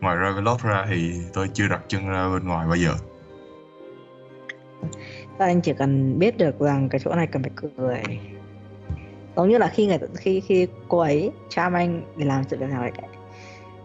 ngoài 0.00 0.16
Ravenloft 0.16 0.68
ra 0.68 0.86
thì 0.90 1.12
tôi 1.32 1.48
chưa 1.52 1.68
đặt 1.68 1.80
chân 1.88 2.08
ra 2.08 2.28
bên 2.28 2.48
ngoài 2.48 2.66
bao 2.66 2.76
giờ. 2.76 2.94
Và 5.38 5.46
anh 5.46 5.60
chỉ 5.60 5.72
cần 5.78 6.18
biết 6.18 6.36
được 6.38 6.60
rằng 6.60 6.88
cái 6.88 7.00
chỗ 7.04 7.14
này 7.14 7.26
cần 7.26 7.42
phải 7.42 7.52
cười 7.56 8.02
giống 9.38 9.48
như 9.48 9.58
là 9.58 9.68
khi 9.68 9.86
người 9.86 9.98
khi 10.16 10.40
khi 10.40 10.66
cô 10.88 10.98
ấy 10.98 11.30
charm 11.48 11.72
anh 11.76 12.02
để 12.16 12.24
làm 12.24 12.44
sự 12.50 12.56
việc 12.56 12.66
nào 12.70 12.82
đấy 12.82 12.92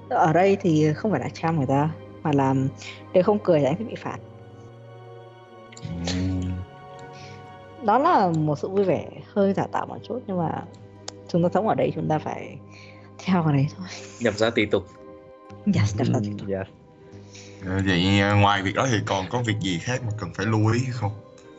ở 0.10 0.34
đây 0.34 0.58
thì 0.62 0.94
không 0.94 1.12
phải 1.12 1.20
là 1.20 1.30
charm 1.34 1.58
người 1.58 1.68
ta 1.68 1.90
mà 2.24 2.32
làm 2.34 2.68
nếu 3.14 3.24
không 3.24 3.40
cười 3.44 3.60
thì 3.60 3.66
anh 3.66 3.76
sẽ 3.80 3.84
bị 3.84 3.96
phạt 3.96 4.18
đó 7.86 7.98
là 7.98 8.30
một 8.30 8.60
sự 8.60 8.70
vui 8.70 8.84
vẻ 8.84 9.08
hơi 9.34 9.54
giả 9.54 9.68
tạo 9.72 9.86
một 9.86 9.98
chút 10.08 10.20
nhưng 10.28 10.38
mà 10.38 10.64
chúng 11.28 11.44
ta 11.44 11.50
sống 11.54 11.68
ở 11.68 11.76
đây 11.76 11.92
chúng 11.96 12.08
ta 12.10 12.20
phải 12.20 12.58
theo 13.26 13.44
cái 13.44 13.54
đấy 13.54 13.68
thôi 13.78 13.88
nhập 14.20 14.34
ra 14.38 14.50
tùy 14.50 14.66
tục 14.66 14.84
yes 15.76 15.96
that's 15.96 16.14
Ừ, 16.14 16.20
not 16.40 16.50
yes. 16.50 16.68
Ờ, 17.66 17.82
Vậy 17.88 18.20
ờ, 18.20 18.36
ngoài 18.36 18.62
việc 18.62 18.76
đó 18.76 18.88
thì 18.92 18.98
còn 19.06 19.26
có 19.30 19.42
việc 19.46 19.56
gì 19.62 19.80
khác 19.80 20.02
mà 20.06 20.12
cần 20.20 20.30
phải 20.34 20.46
lưu 20.46 20.68
ý 20.74 20.80
không? 20.92 21.12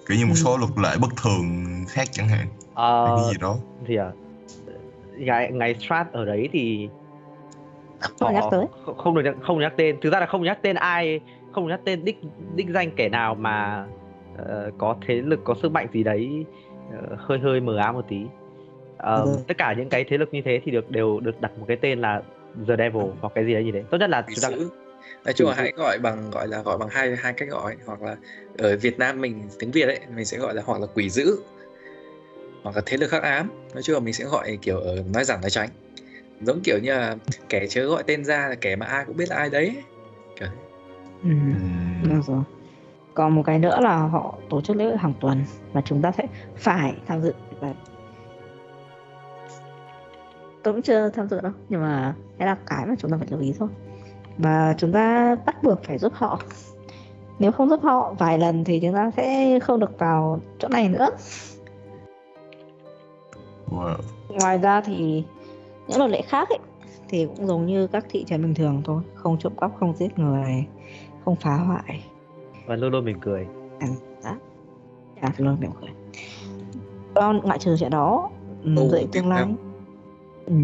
Kiểu 0.08 0.18
như 0.18 0.26
một 0.26 0.34
Ừ. 0.36 0.42
số 0.44 0.56
luật 0.56 0.70
lệ 0.82 0.96
bất 1.00 1.10
thường 1.22 1.64
khác 1.88 2.08
chẳng 2.12 2.28
hạn, 2.28 2.46
Ờ, 2.74 3.12
cái 3.16 3.24
gì 3.32 3.38
đó. 3.40 3.56
Thì 3.86 3.96
à, 3.96 4.12
ngày 5.16 5.52
ngày 5.52 5.74
strat 5.74 6.12
ở 6.12 6.24
đấy 6.24 6.48
thì 6.52 6.88
không 8.20 8.34
nhắc 8.34 8.44
tới. 8.50 8.66
không, 8.96 9.14
được 9.14 9.22
nhắc, 9.24 9.34
không 9.42 9.60
nhắc 9.60 9.72
tên. 9.76 9.96
Thực 10.00 10.12
ra 10.12 10.20
là 10.20 10.26
không 10.26 10.42
nhắc 10.42 10.58
tên 10.62 10.76
ai 10.76 11.20
không 11.52 11.68
nhắc 11.68 11.80
tên 11.84 12.04
đích 12.04 12.20
đích 12.54 12.68
danh 12.68 12.90
kẻ 12.96 13.08
nào 13.08 13.34
mà 13.34 13.86
ờ, 14.36 14.70
có 14.78 14.96
thế 15.06 15.14
lực 15.14 15.40
có 15.44 15.54
sức 15.62 15.72
mạnh 15.72 15.86
gì 15.92 16.02
đấy 16.02 16.44
ờ, 16.92 17.16
hơi 17.18 17.38
hơi 17.38 17.60
mờ 17.60 17.76
ám 17.76 17.94
một 17.94 18.04
tí. 18.08 18.20
Ờ, 18.98 19.22
Ừ. 19.24 19.36
tất 19.48 19.58
cả 19.58 19.74
những 19.78 19.88
cái 19.88 20.04
thế 20.04 20.18
lực 20.18 20.34
như 20.34 20.42
thế 20.44 20.60
thì 20.64 20.72
được 20.72 20.90
đều 20.90 21.20
được 21.20 21.40
đặt 21.40 21.58
một 21.58 21.64
cái 21.68 21.76
tên 21.76 22.00
là 22.00 22.22
the 22.68 22.76
devil 22.76 23.02
hoặc 23.20 23.32
cái 23.34 23.44
gì 23.44 23.54
đấy 23.54 23.64
như 23.64 23.72
thế. 23.72 23.82
Tốt 23.90 23.98
nhất 23.98 24.10
là 24.10 24.22
quỷ 24.22 24.34
chúng 24.34 24.42
ta 24.42 24.56
dữ 24.56 24.68
nói 25.24 25.32
chung 25.34 25.48
là 25.48 25.54
hãy 25.54 25.72
gọi 25.76 25.98
bằng 25.98 26.30
gọi 26.30 26.48
là 26.48 26.62
gọi 26.62 26.78
bằng 26.78 26.88
hai 26.88 27.16
hai 27.16 27.32
cách 27.32 27.48
gọi. 27.48 27.76
Hoặc 27.86 28.02
là 28.02 28.16
ở 28.58 28.76
Việt 28.76 28.98
Nam 28.98 29.20
mình 29.20 29.42
tiếng 29.58 29.70
Việt 29.70 29.86
ấy 29.86 30.00
mình 30.16 30.24
sẽ 30.24 30.38
gọi 30.38 30.54
là 30.54 30.62
hoặc 30.66 30.80
là 30.80 30.86
quỷ 30.94 31.10
dữ 31.10 31.36
hoặc 32.64 32.76
là 32.76 32.82
thế 32.86 32.96
lực 32.96 33.12
hắc 33.12 33.22
ám. 33.22 33.50
Nói 33.74 33.82
chung 33.82 33.94
là 33.94 34.00
mình 34.00 34.14
sẽ 34.14 34.24
gọi 34.24 34.58
kiểu 34.62 34.78
ở 34.78 35.02
nói 35.14 35.24
giảm 35.24 35.40
nói 35.40 35.50
tránh. 35.50 35.68
Giống 36.40 36.60
kiểu 36.64 36.78
như 36.82 36.94
là 36.94 37.16
kẻ 37.48 37.66
chớ 37.66 37.86
gọi 37.86 38.02
tên 38.02 38.24
ra 38.24 38.48
là 38.48 38.54
kẻ 38.54 38.76
mà 38.76 38.86
ai 38.86 39.04
cũng 39.04 39.16
biết 39.16 39.28
là 39.28 39.36
ai 39.36 39.50
đấy. 39.50 39.76
Kiểu 40.40 40.48
ừ. 41.22 41.30
Được 42.02 42.20
rồi. 42.26 42.42
Còn 43.14 43.34
một 43.34 43.42
cái 43.46 43.58
nữa 43.58 43.80
là 43.80 43.96
họ 43.96 44.38
tổ 44.50 44.60
chức 44.60 44.76
lễ 44.76 44.84
hội 44.84 44.96
hàng 44.96 45.14
tuần 45.20 45.44
và 45.72 45.80
chúng 45.80 46.02
ta 46.02 46.12
sẽ 46.12 46.26
phải 46.56 46.94
tham 47.06 47.22
dự. 47.22 47.34
Và 47.60 47.74
tôi 50.62 50.74
cũng 50.74 50.82
chưa 50.82 51.08
tham 51.08 51.28
dự 51.28 51.40
đâu 51.40 51.52
nhưng 51.68 51.80
mà 51.80 52.14
cái 52.38 52.46
là 52.46 52.56
cái 52.66 52.86
mà 52.86 52.94
chúng 52.98 53.10
ta 53.10 53.16
phải 53.16 53.28
lưu 53.30 53.40
ý 53.40 53.54
thôi. 53.58 53.68
Và 54.38 54.74
chúng 54.78 54.92
ta 54.92 55.36
bắt 55.46 55.62
buộc 55.62 55.84
phải 55.84 55.98
giúp 55.98 56.12
họ. 56.14 56.40
Nếu 57.38 57.52
không 57.52 57.68
giúp 57.68 57.80
họ 57.82 58.14
vài 58.18 58.38
lần 58.38 58.64
thì 58.64 58.80
chúng 58.80 58.94
ta 58.94 59.10
sẽ 59.16 59.58
không 59.60 59.80
được 59.80 59.98
vào 59.98 60.40
chỗ 60.58 60.68
này 60.68 60.88
nữa 60.88 61.08
wow. 63.70 63.96
ngoài 64.28 64.58
ra 64.58 64.80
thì 64.80 65.24
những 65.88 65.98
luật 65.98 66.10
lệ 66.10 66.22
khác 66.22 66.48
ấy, 66.48 66.58
thì 67.08 67.26
cũng 67.26 67.46
giống 67.46 67.66
như 67.66 67.86
các 67.86 68.06
thị 68.10 68.24
trấn 68.28 68.42
bình 68.42 68.54
thường 68.54 68.82
thôi 68.84 69.02
không 69.14 69.38
trộm 69.38 69.52
cắp 69.60 69.70
không 69.80 69.94
giết 69.96 70.18
người 70.18 70.64
không 71.24 71.36
phá 71.36 71.56
hoại 71.56 72.04
và 72.66 72.76
luôn 72.76 72.92
luôn 72.92 73.04
mỉm 73.04 73.20
cười 73.20 73.46
à 74.22 74.34
luôn 75.38 75.56
mỉm 75.60 75.70
cười 75.80 75.90
còn 77.14 77.40
ngoại 77.44 77.58
trừ 77.58 77.76
chuyện 77.80 77.90
đó 77.90 78.30
ừ, 78.64 78.88
tiếp 78.90 79.06
tương 79.12 79.28
lai 79.28 79.44
ừ. 80.46 80.54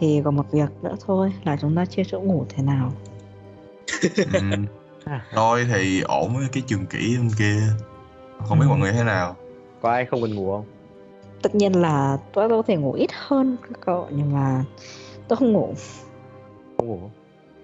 thì 0.00 0.20
còn 0.24 0.36
một 0.36 0.50
việc 0.50 0.68
nữa 0.82 0.94
thôi 1.06 1.32
là 1.44 1.56
chúng 1.60 1.76
ta 1.76 1.84
chia 1.84 2.02
chỗ 2.04 2.20
ngủ 2.20 2.44
thế 2.48 2.62
nào 2.62 2.92
Ừm, 4.34 4.66
À. 5.04 5.26
Tôi 5.34 5.64
thì 5.74 6.00
ổn 6.00 6.36
với 6.36 6.46
cái 6.52 6.62
trường 6.66 6.86
kỷ 6.86 7.16
bên 7.16 7.30
kia. 7.38 7.60
Không 8.38 8.58
biết 8.58 8.64
Ừ. 8.66 8.68
mọi 8.68 8.78
người 8.78 8.92
thế 8.92 9.04
nào. 9.04 9.36
có 9.80 9.90
ai 9.90 10.04
không 10.06 10.22
cần 10.22 10.34
ngủ 10.34 10.52
không 10.52 10.64
tất 11.42 11.54
nhiên 11.54 11.72
là 11.72 12.18
tôi 12.32 12.48
có 12.48 12.62
thể 12.62 12.76
ngủ 12.76 12.92
ít 12.92 13.10
hơn 13.12 13.56
các 13.62 13.80
cậu 13.86 14.08
nhưng 14.10 14.32
mà 14.32 14.64
tôi 15.28 15.36
không 15.36 15.52
ngủ. 15.52 15.74
Không 16.78 16.86
ngủ? 16.86 17.00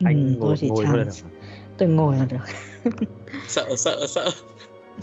Ừ, 0.00 0.04
anh 0.04 0.36
tôi 0.40 0.48
ngồi 0.48 0.56
chỉ 0.56 0.68
ngồi 0.68 0.84
thôi 0.86 0.98
được 0.98 1.10
tôi 1.78 1.88
ngồi 1.88 2.16
là 2.16 2.26
được. 2.30 2.92
Sợ 3.48 3.76
sợ 3.76 4.06
sợ. 4.08 4.30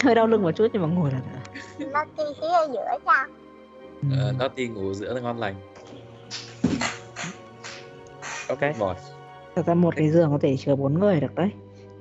Hơi 0.04 0.16
đau 0.16 0.28
lưng 0.28 0.42
một 0.42 0.52
chút 0.52 0.68
nhưng 0.74 0.82
mà 0.82 0.88
ngồi 0.88 1.12
là 1.12 1.20
được. 1.20 1.88
Nó 1.94 2.06
kia 2.18 2.24
phía 2.42 2.48
ở 2.48 2.68
giữa 2.74 2.98
nha. 3.06 3.28
Ừ. 4.02 4.30
uh, 4.30 4.40
nó 4.40 4.48
đi 4.56 4.68
ngủ 4.68 4.94
giữa 4.94 5.14
là 5.14 5.22
ngon 5.22 5.38
lành. 5.38 5.56
Ok. 8.50 8.60
Rồi. 8.80 8.96
thật 9.56 9.66
ra 9.66 9.74
một 9.74 9.96
cái 9.96 10.10
giường 10.10 10.32
có 10.32 10.38
thể 10.42 10.58
chứa 10.58 10.76
bốn 10.76 11.00
người 11.00 11.20
được 11.20 11.36
đấy. 11.36 11.50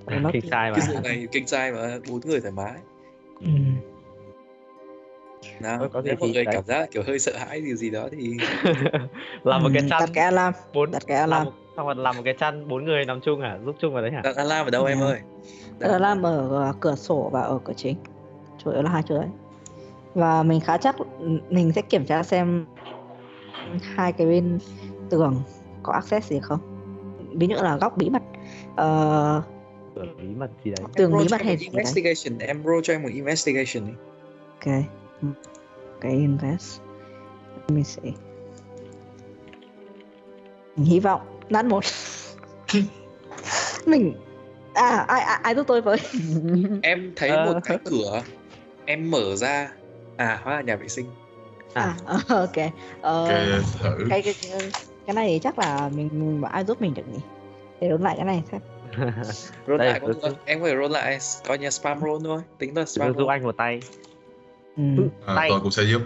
Nó 0.06 0.30
king 0.32 0.42
thì- 0.42 0.50
size 0.50 0.50
cái 0.50 0.70
mà 0.70 0.80
giường 0.80 1.02
này 1.02 1.26
kinh 1.32 1.46
trai 1.46 1.72
mà 1.72 1.98
bốn 2.10 2.20
người 2.24 2.40
thoải 2.40 2.52
mái. 2.52 2.74
Ừ. 3.40 3.48
nào 5.60 5.88
có 5.92 6.02
gì 6.02 6.06
nếu 6.08 6.16
mọi 6.20 6.28
người 6.28 6.44
đấy. 6.44 6.54
cảm 6.54 6.64
giác 6.64 6.90
kiểu 6.90 7.02
hơi 7.06 7.18
sợ 7.18 7.32
hãi 7.36 7.60
điều 7.60 7.76
gì 7.76 7.90
đó 7.90 8.08
thì 8.12 8.40
làm 9.44 9.62
một 9.62 9.70
cái 9.74 9.82
chăn 9.90 10.00
đặt 10.00 10.10
cái 10.14 10.24
alarm 10.24 10.54
bốn 10.74 10.90
đặt 10.90 11.02
cái 11.06 11.16
làm 11.16 11.30
alarm 11.30 11.44
một, 11.44 11.52
xong 11.76 11.86
rồi 11.86 11.94
làm 11.96 12.16
một 12.16 12.22
cái 12.24 12.34
chăn 12.38 12.68
bốn 12.68 12.84
người 12.84 13.04
nằm 13.04 13.20
chung 13.20 13.40
hả 13.40 13.58
giúp 13.64 13.76
chung 13.78 13.92
vào 13.92 14.02
đấy 14.02 14.10
hả? 14.10 14.20
Đặt 14.24 14.36
alarm 14.36 14.66
ở 14.66 14.70
đâu 14.70 14.84
em 14.84 15.00
Ừ. 15.00 15.06
ơi? 15.06 15.20
Đặt 15.78 15.90
alarm 15.90 16.26
ở 16.26 16.48
ờ, 16.48 16.72
cửa 16.80 16.94
sổ 16.94 17.30
và 17.32 17.40
ở 17.40 17.58
cửa 17.64 17.72
chính. 17.76 17.96
Chủ 18.58 18.70
yếu 18.70 18.82
là 18.82 18.90
hai 18.90 19.02
chỗ 19.08 19.18
đấy. 19.18 19.28
Và 20.14 20.42
mình 20.42 20.60
khá 20.60 20.76
chắc 20.78 20.96
mình 21.50 21.72
sẽ 21.72 21.82
kiểm 21.82 22.04
tra 22.06 22.22
xem 22.22 22.66
hai 23.80 24.12
cái 24.12 24.26
bên 24.26 24.58
tường 25.10 25.42
có 25.82 25.92
access 25.92 26.30
gì 26.30 26.40
không. 26.42 26.58
Ví 27.36 27.46
dụ 27.46 27.54
là 27.54 27.76
góc 27.76 27.96
bí 27.96 28.10
mật 28.10 28.22
ờ, 28.76 29.42
Cửa 29.94 30.06
bí 30.18 30.34
mật 30.36 30.50
gì 30.64 30.70
đấy? 30.70 30.84
tường 30.94 31.12
Em 31.12 31.18
bí 31.18 31.28
mật 31.30 31.42
hay 31.42 31.56
gì 31.56 31.66
đấy. 31.72 31.84
investigation 31.84 32.38
em 32.38 32.62
roll 32.64 32.80
cho 32.82 32.92
em 32.94 33.02
một 33.02 33.08
investigation 33.12 33.86
đi. 33.86 33.92
Ok 34.60 34.84
cái 36.00 36.12
invest. 36.12 36.80
Let 37.56 37.70
me 37.70 37.82
see 37.82 38.12
mình 40.76 40.86
hy 40.86 41.00
vọng 41.00 41.20
nát 41.50 41.64
một. 41.64 41.84
Mình 43.86 44.14
à 44.74 45.04
ai 45.08 45.20
ai, 45.20 45.38
ai 45.42 45.54
giúp 45.54 45.66
tôi 45.66 45.80
với? 45.80 45.96
Em 46.82 47.12
thấy 47.16 47.30
Ờ. 47.30 47.44
một 47.52 47.60
cái 47.64 47.78
cửa 47.84 48.22
em 48.86 49.10
mở 49.10 49.36
ra. 49.36 49.72
À 50.16 50.40
hóa 50.42 50.54
là 50.54 50.62
nhà 50.62 50.76
vệ 50.76 50.88
sinh. 50.88 51.06
À. 51.74 51.96
Ok. 52.06 52.56
Ờ, 53.00 53.24
Ok, 53.24 53.62
thử. 53.80 54.06
cái, 54.10 54.22
cái 54.22 54.34
cái 55.06 55.14
này 55.14 55.28
thì 55.28 55.38
chắc 55.38 55.58
là 55.58 55.90
mình, 55.94 56.08
mình 56.12 56.40
bảo 56.40 56.52
ai 56.52 56.64
giúp 56.64 56.80
mình 56.82 56.94
được 56.94 57.08
nhỉ? 57.12 57.18
Để 57.80 57.88
đốn 57.88 58.02
lại 58.02 58.14
cái 58.16 58.24
này 58.26 58.42
xem. 58.52 58.60
Roll 59.66 59.78
lại 59.78 60.00
cũng 60.00 60.12
em 60.44 60.60
có 60.60 60.66
thể 60.68 60.74
roll 60.76 60.92
lại 60.92 61.18
coi 61.46 61.58
như 61.58 61.70
spam 61.70 62.00
roll 62.00 62.24
thôi. 62.24 62.42
Tính 62.58 62.76
là 62.76 62.84
spam 62.84 63.08
giúp 63.08 63.18
roll 63.18 63.30
anh 63.30 63.42
một 63.42 63.56
tay 63.56 63.80
ừ. 64.76 64.82
À, 65.26 65.34
Tay. 65.36 65.48
tôi 65.50 65.60
cũng 65.60 65.70
sẽ 65.70 65.82
giúp. 65.82 66.02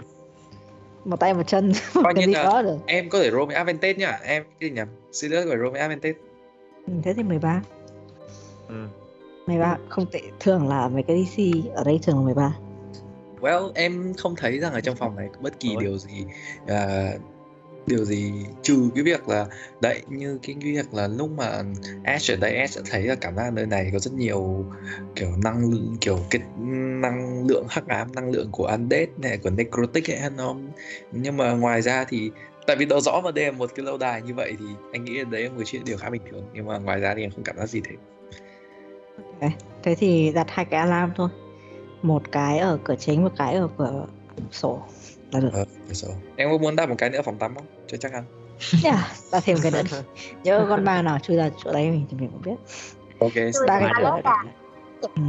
một 1.05 1.19
tay 1.19 1.33
một 1.33 1.47
chân 1.47 1.71
Coi 1.93 2.13
như 2.13 2.25
là- 2.25 2.43
đó 2.43 2.61
được 2.61 2.77
em 2.85 3.09
có 3.09 3.19
thể 3.19 3.31
roll 3.31 3.45
với 3.45 3.55
advantage 3.55 3.93
nhá 3.93 4.19
em 4.23 4.43
cái 4.59 4.69
gì 4.69 4.75
nhầm 4.75 4.87
serious 5.11 5.47
phải 5.47 5.57
roll 5.57 5.69
với 5.71 5.81
advantage 5.81 6.17
ừ, 6.87 6.93
thế 7.03 7.13
thì 7.13 7.23
13 7.23 7.61
ừ. 8.67 8.75
13 9.47 9.77
không 9.89 10.05
tệ 10.05 10.21
thường 10.39 10.67
là 10.67 10.87
mấy 10.87 11.03
cái 11.03 11.25
DC 11.25 11.41
ở 11.75 11.83
đây 11.83 11.99
thường 12.03 12.15
là 12.17 12.21
13 12.23 12.55
well 13.41 13.71
em 13.75 14.13
không 14.17 14.35
thấy 14.35 14.59
rằng 14.59 14.73
ở 14.73 14.81
trong 14.81 14.95
phòng 14.95 15.15
này 15.15 15.27
có 15.33 15.37
bất 15.41 15.59
kỳ 15.59 15.69
Ôi. 15.75 15.83
điều 15.83 15.97
gì 15.97 16.25
à, 16.67 17.11
điều 17.89 18.05
gì 18.05 18.31
trừ 18.61 18.89
cái 18.95 19.03
việc 19.03 19.29
là, 19.29 19.47
đấy, 19.81 20.01
như 20.07 20.39
cái 20.43 20.55
việc 20.61 20.93
là 20.93 21.07
lúc 21.07 21.29
mà 21.37 21.63
Ash 22.03 22.31
ở 22.31 22.35
đây, 22.35 22.55
Ash 22.55 22.73
sẽ 22.73 22.81
thấy 22.89 23.03
là 23.03 23.15
cảm 23.15 23.35
giác 23.35 23.53
nơi 23.53 23.65
này 23.65 23.89
có 23.93 23.99
rất 23.99 24.13
nhiều 24.13 24.65
kiểu 25.15 25.29
năng 25.43 25.71
lượng, 25.71 25.97
kiểu 26.01 26.19
cái 26.29 26.41
năng 27.01 27.47
lượng 27.47 27.65
hắc 27.69 27.87
ám, 27.87 28.11
năng 28.15 28.31
lượng 28.31 28.49
của 28.51 28.65
undead 28.65 29.09
này, 29.17 29.37
của 29.37 29.49
necrotic 29.49 30.09
ấy 30.09 30.29
nó 30.37 30.55
nhưng 31.11 31.37
mà 31.37 31.53
ngoài 31.53 31.81
ra 31.81 32.05
thì, 32.09 32.31
tại 32.67 32.75
vì 32.75 32.85
nó 32.85 32.99
rõ 32.99 33.21
mà 33.23 33.31
đây 33.31 33.45
là 33.45 33.51
một 33.51 33.71
cái 33.75 33.85
lâu 33.85 33.97
đài 33.97 34.21
như 34.21 34.33
vậy 34.33 34.53
thì 34.59 34.65
anh 34.93 35.05
nghĩ 35.05 35.17
là 35.17 35.23
đấy 35.23 35.43
là 35.43 35.49
một 35.49 35.63
chuyện 35.65 35.81
điều 35.85 35.97
khá 35.97 36.09
bình 36.09 36.21
thường, 36.31 36.45
nhưng 36.53 36.65
mà 36.65 36.77
ngoài 36.77 36.99
ra 36.99 37.13
thì 37.15 37.21
em 37.21 37.31
không 37.31 37.43
cảm 37.43 37.57
giác 37.57 37.69
gì 37.69 37.81
thế 37.89 37.95
okay. 39.39 39.55
thế 39.83 39.95
thì 39.95 40.31
đặt 40.31 40.47
hai 40.49 40.65
cái 40.65 40.79
alarm 40.79 41.11
thôi. 41.15 41.29
Một 42.01 42.31
cái 42.31 42.59
ở 42.59 42.79
cửa 42.83 42.95
chính, 42.99 43.23
một 43.23 43.31
cái 43.37 43.53
ở 43.53 43.67
cửa 43.77 44.05
sổ 44.51 44.83
là 45.31 45.39
được 45.39 45.49
ờ, 45.53 45.65
rồi. 45.91 46.15
em 46.35 46.49
có 46.51 46.57
muốn 46.57 46.75
đặt 46.75 46.89
một 46.89 46.95
cái 46.97 47.09
nữa 47.09 47.21
phòng 47.25 47.37
tắm 47.37 47.55
không 47.55 47.65
cho 47.87 47.97
chắc 47.97 48.11
ăn 48.13 48.23
yeah, 48.83 48.99
đặt 49.31 49.43
thêm 49.45 49.57
cái 49.61 49.71
nữa 49.71 49.81
đi. 49.91 49.97
nhớ 50.43 50.65
con 50.69 50.83
ma 50.83 51.01
nào 51.01 51.19
chui 51.19 51.37
ra 51.37 51.49
chỗ 51.63 51.71
đấy 51.73 51.91
mình 51.91 52.05
thì 52.11 52.17
mình 52.17 52.29
cũng 52.31 52.41
biết 52.41 52.55
ok 53.19 53.33
ba 53.67 53.79
cái 53.79 53.93
cửa 53.97 54.21
à? 54.23 54.43
ừ. 55.01 55.21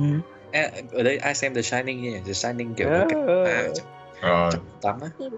Ở 0.93 1.03
đây 1.03 1.17
ai 1.17 1.35
xem 1.35 1.55
The 1.55 1.63
Shining 1.63 2.03
nhỉ? 2.03 2.17
The 2.27 2.33
Shining 2.33 2.75
kiểu 2.75 2.89
Ờ, 2.89 3.07
cái 3.09 3.23
ma 3.23 3.69
ờ. 4.21 4.51
trong, 4.53 4.65
trong 4.83 5.01
tắm 5.01 5.01
á 5.01 5.29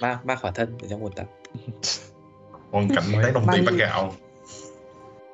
ma 0.00 0.20
ma 0.24 0.36
khỏa 0.36 0.50
thân 0.50 0.78
ở 0.82 0.88
trong 0.90 1.00
bồn 1.00 1.12
tắm 1.12 1.26
Còn 2.72 2.88
cảnh 2.88 3.04
tán 3.22 3.32
đồng 3.32 3.46
tiền 3.52 3.64
bắt 3.64 3.74
gạo. 3.78 4.14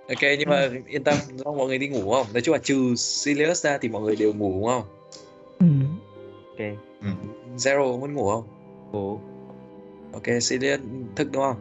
ok 0.08 0.20
nhưng 0.38 0.48
mà 0.48 0.68
yên 0.87 1.04
tâm 1.04 1.18
do 1.34 1.52
mọi 1.52 1.66
người 1.66 1.78
đi 1.78 1.88
ngủ 1.88 2.12
không 2.12 2.26
nói 2.32 2.40
chung 2.42 2.52
là 2.52 2.58
trừ 2.62 2.94
Sirius 2.96 3.64
ra 3.64 3.78
thì 3.78 3.88
mọi 3.88 4.02
người 4.02 4.16
đều 4.16 4.32
ngủ 4.32 4.52
đúng 4.52 4.66
không 4.68 4.82
Ừ. 5.58 5.66
ok 6.50 6.78
Ừ. 7.02 7.08
Zero 7.56 8.00
muốn 8.00 8.14
ngủ 8.14 8.30
không? 8.30 8.44
Ngủ. 8.92 9.18
Ok 10.12 10.22
Sirius 10.40 10.80
thức 11.16 11.28
đúng 11.32 11.42
không? 11.42 11.56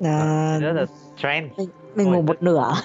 À, 0.00 0.58
rất 0.60 0.72
là 0.72 0.86
trend 1.16 1.50
mình 1.58 2.06
Thôi, 2.06 2.06
ngủ 2.16 2.22
một 2.22 2.42
nửa. 2.42 2.72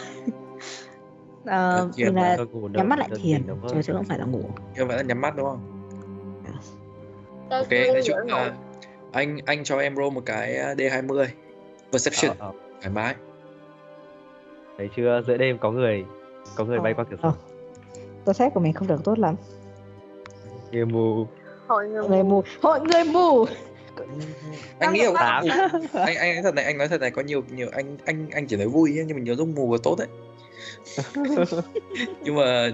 À, 1.46 1.82
mình 1.98 2.16
là 2.16 2.38
nhắm 2.72 2.90
mắt 2.90 3.00
lại 3.00 3.10
thiền 3.16 3.44
chứ 3.70 3.82
chứ 3.84 3.94
không 3.94 4.04
phải 4.04 4.20
là 4.20 4.26
ngủ. 4.26 4.44
Như 4.76 4.86
vậy 4.86 4.98
là 4.98 5.04
nhắm 5.04 5.22
mắt 5.22 5.36
đúng 5.36 5.46
không? 5.46 5.60
Cây 7.50 7.88
ok 7.88 7.94
nói 7.94 8.02
chung 8.06 8.18
là 8.28 8.54
anh 9.12 9.38
anh 9.46 9.64
cho 9.64 9.80
em 9.80 9.96
roll 9.96 10.10
một 10.10 10.22
cái 10.26 10.58
uh, 10.72 10.78
D20 10.78 11.26
perception. 11.92 12.38
Ờ, 12.40 12.48
ờ. 12.48 12.54
thoải 12.82 12.94
mái. 12.94 13.16
Thấy 14.78 14.90
chưa? 14.96 15.22
Giữa 15.28 15.38
đêm 15.38 15.58
có 15.58 15.72
người 15.72 16.06
có 16.56 16.66
người 16.66 16.80
bay 16.80 16.94
Ờ, 16.94 17.04
qua 17.04 17.06
cửa 17.12 17.18
sổ. 17.24 17.30
Ờ. 17.30 17.36
tôi 18.26 18.34
xét 18.34 18.54
của 18.54 18.60
mình 18.60 18.74
không 18.74 18.88
được 18.88 19.04
tốt 19.04 19.20
lắm. 19.20 19.36
Người 20.72 20.86
mù 20.86 21.28
hội 21.68 21.88
người 21.88 22.08
người 22.10 22.24
mù. 22.24 22.30
mù. 22.30 22.44
Hội 22.62 22.80
người 22.80 23.04
mù. 23.04 23.46
Anh 24.80 24.94
nghĩ 24.94 25.04
là 25.14 25.42
anh 25.94 26.16
anh 26.18 26.36
nói 26.36 26.44
thật 26.44 26.56
này 26.56 26.66
anh 26.66 26.78
nói 26.78 26.88
thật 26.88 27.02
này 27.02 27.12
có 27.12 27.22
nhiều 27.22 27.44
nhiều 27.52 27.70
anh 27.72 27.98
anh 28.06 28.28
anh 28.32 28.48
chỉ 28.48 28.56
nói 28.56 28.68
vui 28.68 28.92
nhưng 29.08 29.18
mà 29.18 29.24
nhiều 29.24 29.36
lúc 29.36 29.48
mù 29.48 29.74
là 29.74 29.78
tốt 29.84 29.96
đấy. 30.00 30.08
Nhưng 32.24 32.36
mà 32.36 32.72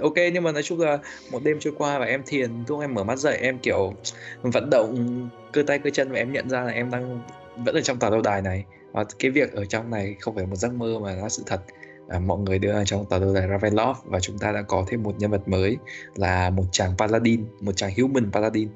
ok 0.00 0.14
nhưng 0.32 0.42
mà 0.42 0.52
nói 0.52 0.62
chung 0.62 0.80
là 0.80 0.98
một 1.30 1.44
đêm 1.44 1.58
trôi 1.60 1.72
qua 1.78 1.98
và 1.98 2.04
em 2.04 2.22
thiền 2.26 2.50
lúc 2.68 2.80
em 2.80 2.94
mở 2.94 3.04
mắt 3.04 3.18
dậy 3.18 3.38
em 3.40 3.58
kiểu 3.58 3.94
vận 4.42 4.70
động 4.70 5.28
cơ 5.52 5.62
tay 5.62 5.78
cơ 5.78 5.90
chân 5.90 6.12
và 6.12 6.18
em 6.18 6.32
nhận 6.32 6.50
ra 6.50 6.60
là 6.60 6.72
em 6.72 6.90
đang 6.90 7.20
vẫn 7.56 7.74
ở 7.74 7.80
trong 7.80 7.98
tòa 7.98 8.10
lâu 8.10 8.20
đài 8.20 8.42
này. 8.42 8.64
Và 8.92 9.04
cái 9.18 9.30
việc 9.30 9.52
ở 9.52 9.64
trong 9.64 9.90
này 9.90 10.16
không 10.20 10.34
phải 10.34 10.46
một 10.46 10.56
giấc 10.56 10.72
mơ 10.72 10.98
mà 11.02 11.12
là 11.12 11.28
sự 11.28 11.42
thật 11.46 11.60
à, 12.08 12.18
mọi 12.18 12.38
người 12.38 12.58
ở 12.58 12.84
trong 12.84 13.06
tòa 13.06 13.18
lâu 13.18 13.34
đài 13.34 13.48
Ravenloft 13.48 13.94
và 14.04 14.20
chúng 14.20 14.38
ta 14.38 14.52
đã 14.52 14.62
có 14.62 14.84
thêm 14.88 15.02
một 15.02 15.14
nhân 15.18 15.30
vật 15.30 15.48
mới 15.48 15.76
là 16.14 16.50
một 16.50 16.64
chàng 16.72 16.90
paladin 16.98 17.44
một 17.60 17.72
chàng 17.76 17.90
human 17.96 18.32
paladin. 18.32 18.68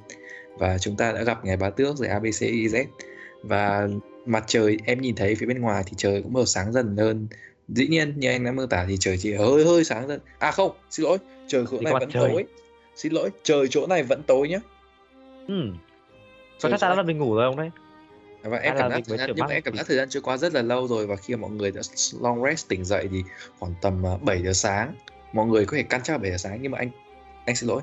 Và 0.58 0.78
chúng 0.78 0.96
ta 0.96 1.12
đã 1.12 1.22
gặp 1.22 1.44
ngài 1.44 1.56
bá 1.56 1.70
tước 1.70 1.96
rồi 1.96 2.08
ABCZ 2.08 2.84
và 3.42 3.88
mặt 4.26 4.44
trời 4.46 4.76
em 4.84 5.00
nhìn 5.00 5.14
thấy 5.14 5.34
phía 5.34 5.46
bên 5.46 5.60
ngoài 5.60 5.82
thì 5.86 5.92
trời 5.96 6.22
cũng 6.22 6.32
màu 6.32 6.46
sáng 6.46 6.72
dần 6.72 6.96
hơn. 6.96 7.28
Dĩ 7.68 7.86
nhiên 7.86 8.14
như 8.16 8.30
anh 8.30 8.44
đã 8.44 8.52
mô 8.52 8.66
tả 8.66 8.84
thì 8.88 8.96
trời 9.00 9.18
chỉ 9.18 9.34
hơi 9.34 9.64
hơi 9.64 9.84
sáng 9.84 10.08
dần. 10.08 10.20
À 10.38 10.50
không 10.50 10.72
xin 10.90 11.06
lỗi 11.06 11.18
trời 11.48 11.64
chỗ 11.70 11.80
này 11.80 11.92
vẫn 11.92 12.10
trời. 12.10 12.30
tối. 12.32 12.44
Xin 12.96 13.12
lỗi 13.12 13.30
trời 13.42 13.66
chỗ 13.70 13.86
này 13.86 14.02
vẫn 14.02 14.22
tối 14.26 14.48
nhá. 14.48 14.60
Ừ. 15.48 15.54
Có 16.62 16.70
chắc 16.70 16.80
chắn 16.80 16.96
là 16.96 17.02
mình 17.02 17.18
ngủ 17.18 17.34
rồi 17.34 17.50
không 17.50 17.56
đấy 17.56 17.70
và 18.48 18.58
em 18.58 18.74
cảm 18.78 18.90
giác 18.90 19.00
thời 19.06 19.18
gian, 19.18 19.30
nhưng 19.36 19.46
mà 19.46 19.54
em 19.54 19.62
cảm 19.62 19.76
giác 19.76 19.86
thời 19.86 19.96
gian 19.96 20.08
trôi 20.08 20.22
qua 20.22 20.36
rất 20.36 20.54
là 20.54 20.62
lâu 20.62 20.88
rồi 20.88 21.06
và 21.06 21.16
khi 21.16 21.36
mọi 21.36 21.50
người 21.50 21.70
đã 21.70 21.80
long 22.20 22.44
rest 22.44 22.68
tỉnh 22.68 22.84
dậy 22.84 23.08
thì 23.10 23.24
khoảng 23.58 23.74
tầm 23.80 24.06
à, 24.06 24.10
7 24.22 24.42
giờ 24.42 24.52
sáng 24.52 24.94
mọi 25.32 25.46
người 25.46 25.66
có 25.66 25.76
thể 25.76 25.82
căn 25.82 26.00
chắc 26.04 26.12
là 26.12 26.18
7 26.18 26.30
giờ 26.30 26.36
sáng 26.36 26.58
nhưng 26.62 26.72
mà 26.72 26.78
anh 26.78 26.90
anh 27.44 27.56
xin 27.56 27.68
lỗi 27.68 27.82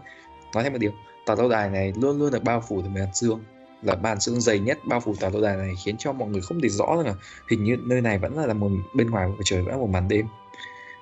nói 0.53 0.63
thêm 0.63 0.73
một 0.73 0.79
điều 0.79 0.91
tòa 1.25 1.35
lâu 1.35 1.49
đài 1.49 1.69
này 1.69 1.93
luôn 2.01 2.19
luôn 2.19 2.31
được 2.31 2.43
bao 2.43 2.63
phủ 2.67 2.81
bởi 2.81 2.89
màn 2.89 3.13
sương 3.13 3.43
là 3.81 3.95
màn 3.95 4.19
sương 4.19 4.41
dày 4.41 4.59
nhất 4.59 4.77
bao 4.85 4.99
phủ 4.99 5.15
tòa 5.19 5.29
lâu 5.29 5.41
đài 5.41 5.57
này 5.57 5.73
khiến 5.83 5.95
cho 5.97 6.13
mọi 6.13 6.29
người 6.29 6.41
không 6.41 6.61
thể 6.61 6.69
rõ 6.69 6.95
rằng 6.97 7.05
là 7.05 7.13
hình 7.49 7.63
như 7.63 7.77
nơi 7.85 8.01
này 8.01 8.17
vẫn 8.17 8.37
là, 8.37 8.45
là 8.45 8.53
một 8.53 8.69
bên 8.93 9.09
ngoài 9.09 9.29
của 9.37 9.43
trời 9.45 9.61
vẫn 9.61 9.71
là 9.71 9.77
một 9.77 9.89
màn 9.89 10.07
đêm. 10.07 10.25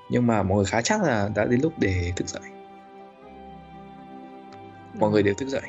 Nhưng 0.09 0.27
mà 0.27 0.43
mọi 0.43 0.55
người 0.55 0.65
khá 0.65 0.81
chắc 0.81 1.03
là 1.03 1.29
đã 1.35 1.45
đến 1.45 1.61
lúc 1.61 1.73
để 1.77 2.13
thức 2.15 2.27
dậy. 2.27 2.41
Mọi 4.99 5.11
người 5.11 5.23
đều 5.23 5.33
thức 5.33 5.47
dậy. 5.47 5.61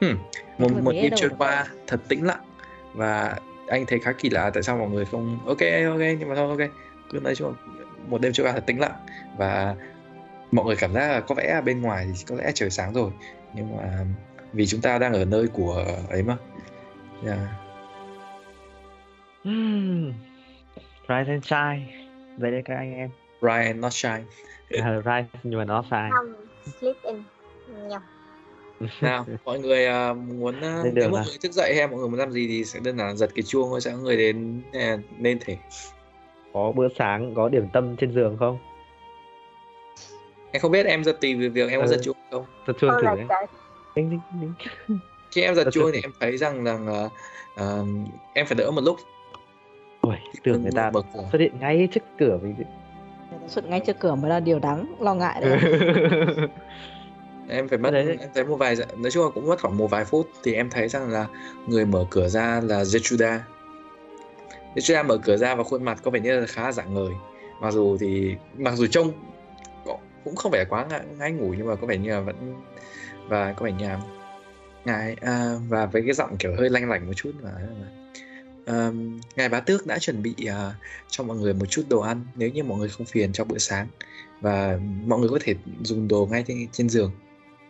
Hmm. 0.00 0.18
một, 0.58 0.82
một 0.82 0.92
đêm 0.92 1.12
trôi 1.16 1.30
qua 1.38 1.66
thật 1.86 2.00
tĩnh 2.08 2.26
lặng 2.26 2.44
và 2.94 3.38
anh 3.68 3.86
thấy 3.86 3.98
khá 3.98 4.12
kỳ 4.12 4.30
lạ 4.30 4.50
tại 4.54 4.62
sao 4.62 4.76
mọi 4.76 4.88
người 4.88 5.04
không 5.04 5.38
ok 5.46 5.60
ok 5.86 6.00
nhưng 6.18 6.28
mà 6.28 6.34
thôi 6.34 6.48
ok. 6.48 6.70
Cứ 7.10 7.20
nói 7.20 7.34
chung 7.34 7.54
một 8.08 8.20
đêm 8.20 8.32
trôi 8.32 8.46
qua 8.46 8.52
thật 8.52 8.64
tĩnh 8.66 8.80
lặng. 8.80 9.06
Và 9.36 9.74
mọi 10.52 10.64
người 10.64 10.76
cảm 10.76 10.92
giác 10.92 11.08
là 11.08 11.20
có 11.20 11.34
vẻ 11.34 11.60
bên 11.64 11.82
ngoài 11.82 12.06
thì 12.06 12.24
có 12.26 12.36
lẽ 12.36 12.50
trời 12.54 12.70
sáng 12.70 12.92
rồi. 12.92 13.10
Nhưng 13.54 13.76
mà 13.76 14.04
vì 14.52 14.66
chúng 14.66 14.80
ta 14.80 14.98
đang 14.98 15.12
ở 15.12 15.24
nơi 15.24 15.48
của 15.48 15.84
ấy 16.10 16.22
mà. 16.22 16.36
Yeah. 17.26 17.38
Hmm. 19.44 20.12
Rise 21.08 21.30
and 21.30 21.44
shine. 21.44 22.06
Vậy 22.38 22.50
đây 22.50 22.62
các 22.64 22.76
anh 22.76 22.94
em. 22.94 23.10
Ryan 23.42 23.80
not 23.80 23.92
shine. 23.92 24.22
À, 24.70 25.00
Rise 25.04 25.38
nhưng 25.42 25.58
mà 25.58 25.64
nó 25.64 25.84
sai 25.90 26.10
Không, 26.12 26.34
sleep 26.80 26.96
in 27.02 27.22
nhầm 27.88 28.02
nào 29.00 29.26
mọi 29.44 29.58
người 29.58 29.86
à, 29.86 30.12
muốn 30.12 30.60
à, 30.60 30.80
Lên 30.84 30.94
nếu 30.94 31.10
mọi 31.10 31.24
người 31.26 31.38
thức 31.42 31.52
dậy 31.52 31.74
hay 31.76 31.86
mọi 31.86 31.96
người 32.00 32.08
muốn 32.08 32.18
làm 32.18 32.30
gì 32.32 32.48
thì 32.48 32.64
sẽ 32.64 32.80
đơn 32.80 32.96
giản 32.98 33.06
là 33.08 33.14
giật 33.14 33.30
cái 33.34 33.42
chuông 33.42 33.68
thôi 33.70 33.80
sẽ 33.80 33.90
có 33.90 33.96
người 33.98 34.16
đến 34.16 34.62
à, 34.72 34.98
nên 35.18 35.38
thể 35.44 35.56
Có 36.52 36.72
bữa 36.76 36.88
sáng 36.98 37.34
có 37.34 37.48
điểm 37.48 37.68
tâm 37.72 37.96
trên 37.96 38.12
giường 38.12 38.36
không? 38.38 38.58
Em 40.52 40.60
không 40.60 40.70
biết 40.72 40.86
em 40.86 41.04
giật 41.04 41.16
tùy 41.20 41.34
về 41.34 41.48
việc 41.48 41.70
em 41.70 41.80
có 41.80 41.86
Ừ. 41.86 41.90
giật 41.90 42.00
chuông 42.04 42.16
không? 42.30 42.44
Giật 42.66 42.76
chuông 42.80 42.90
thử 42.90 43.02
là 43.02 43.14
đấy 43.14 43.24
trời 43.28 43.46
Đinh, 43.96 44.10
đinh, 44.10 44.20
đinh. 44.88 44.98
khi 45.30 45.42
em 45.42 45.54
giật 45.54 45.64
Giật 45.64 45.70
chuông 45.70 45.90
thì 45.92 46.00
em 46.02 46.12
thấy 46.20 46.36
rằng 46.36 46.64
rằng 46.64 46.88
là 46.88 47.08
à, 47.56 47.66
em 48.34 48.46
phải 48.46 48.56
đỡ 48.56 48.70
một 48.70 48.80
lúc. 48.84 48.96
Ôi, 50.00 50.16
tưởng 50.44 50.62
người 50.62 50.72
ta 50.74 50.90
xuất 51.32 51.38
hiện 51.40 51.52
ngay 51.60 51.88
trước 51.92 52.00
cửa 52.18 52.38
mình. 52.42 52.54
Xuất 53.48 53.64
ngay 53.64 53.80
trước 53.80 53.96
cửa 54.00 54.14
mới 54.14 54.30
là 54.30 54.40
điều 54.40 54.58
đáng 54.58 54.94
lo 55.00 55.14
ngại 55.14 55.40
đấy 55.40 55.58
em 57.48 57.68
phải 57.68 57.78
mất 57.78 57.90
Đấy, 57.90 58.16
em 58.20 58.30
thấy 58.34 58.44
một 58.44 58.56
vài 58.56 58.76
dạ- 58.76 58.86
nói 58.96 59.10
chung 59.10 59.24
là 59.24 59.30
cũng 59.34 59.46
mất 59.46 59.60
khoảng 59.60 59.76
một 59.76 59.90
vài 59.90 60.04
phút 60.04 60.30
thì 60.42 60.54
em 60.54 60.70
thấy 60.70 60.88
rằng 60.88 61.10
là 61.10 61.26
người 61.66 61.86
mở 61.86 62.06
cửa 62.10 62.28
ra 62.28 62.60
là 62.64 62.82
Jetruda 62.82 63.38
Jetruda 64.74 65.06
mở 65.06 65.18
cửa 65.18 65.36
ra 65.36 65.54
và 65.54 65.64
khuôn 65.64 65.84
mặt 65.84 65.98
có 66.02 66.10
vẻ 66.10 66.20
như 66.20 66.40
là 66.40 66.46
khá 66.46 66.62
là 66.62 66.72
dạng 66.72 66.94
ngời 66.94 67.12
mặc 67.60 67.70
dù 67.70 67.96
thì 68.00 68.34
mặc 68.56 68.74
dù 68.76 68.86
trông 68.86 69.12
cũng 70.24 70.36
không 70.36 70.52
phải 70.52 70.64
quá 70.64 70.86
ngái, 70.90 71.00
ngái 71.18 71.32
ngủ 71.32 71.54
nhưng 71.58 71.66
mà 71.66 71.74
có 71.74 71.86
vẻ 71.86 71.96
như 71.96 72.10
là 72.10 72.20
vẫn 72.20 72.54
và 73.28 73.52
có 73.52 73.66
vẻ 73.66 73.72
như 73.72 73.88
là 73.88 74.00
ngài 74.84 75.16
à, 75.20 75.54
và 75.68 75.86
với 75.86 76.02
cái 76.02 76.14
giọng 76.14 76.36
kiểu 76.36 76.54
hơi 76.58 76.70
lanh 76.70 76.88
lảnh 76.88 77.06
một 77.06 77.12
chút 77.16 77.32
mà 77.42 77.50
à, 78.66 78.90
ngài 79.36 79.48
bá 79.48 79.60
tước 79.60 79.86
đã 79.86 79.98
chuẩn 79.98 80.22
bị 80.22 80.34
à, 80.48 80.74
cho 81.08 81.24
mọi 81.24 81.36
người 81.36 81.54
một 81.54 81.66
chút 81.66 81.82
đồ 81.88 82.00
ăn 82.00 82.26
nếu 82.34 82.50
như 82.50 82.64
mọi 82.64 82.78
người 82.78 82.88
không 82.88 83.06
phiền 83.06 83.32
cho 83.32 83.44
bữa 83.44 83.58
sáng. 83.58 83.86
Và 84.40 84.78
mọi 85.06 85.20
người 85.20 85.28
có 85.28 85.38
thể 85.42 85.54
dùng 85.82 86.08
đồ 86.08 86.28
ngay 86.30 86.44
trên, 86.46 86.68
trên 86.72 86.88
giường 86.88 87.10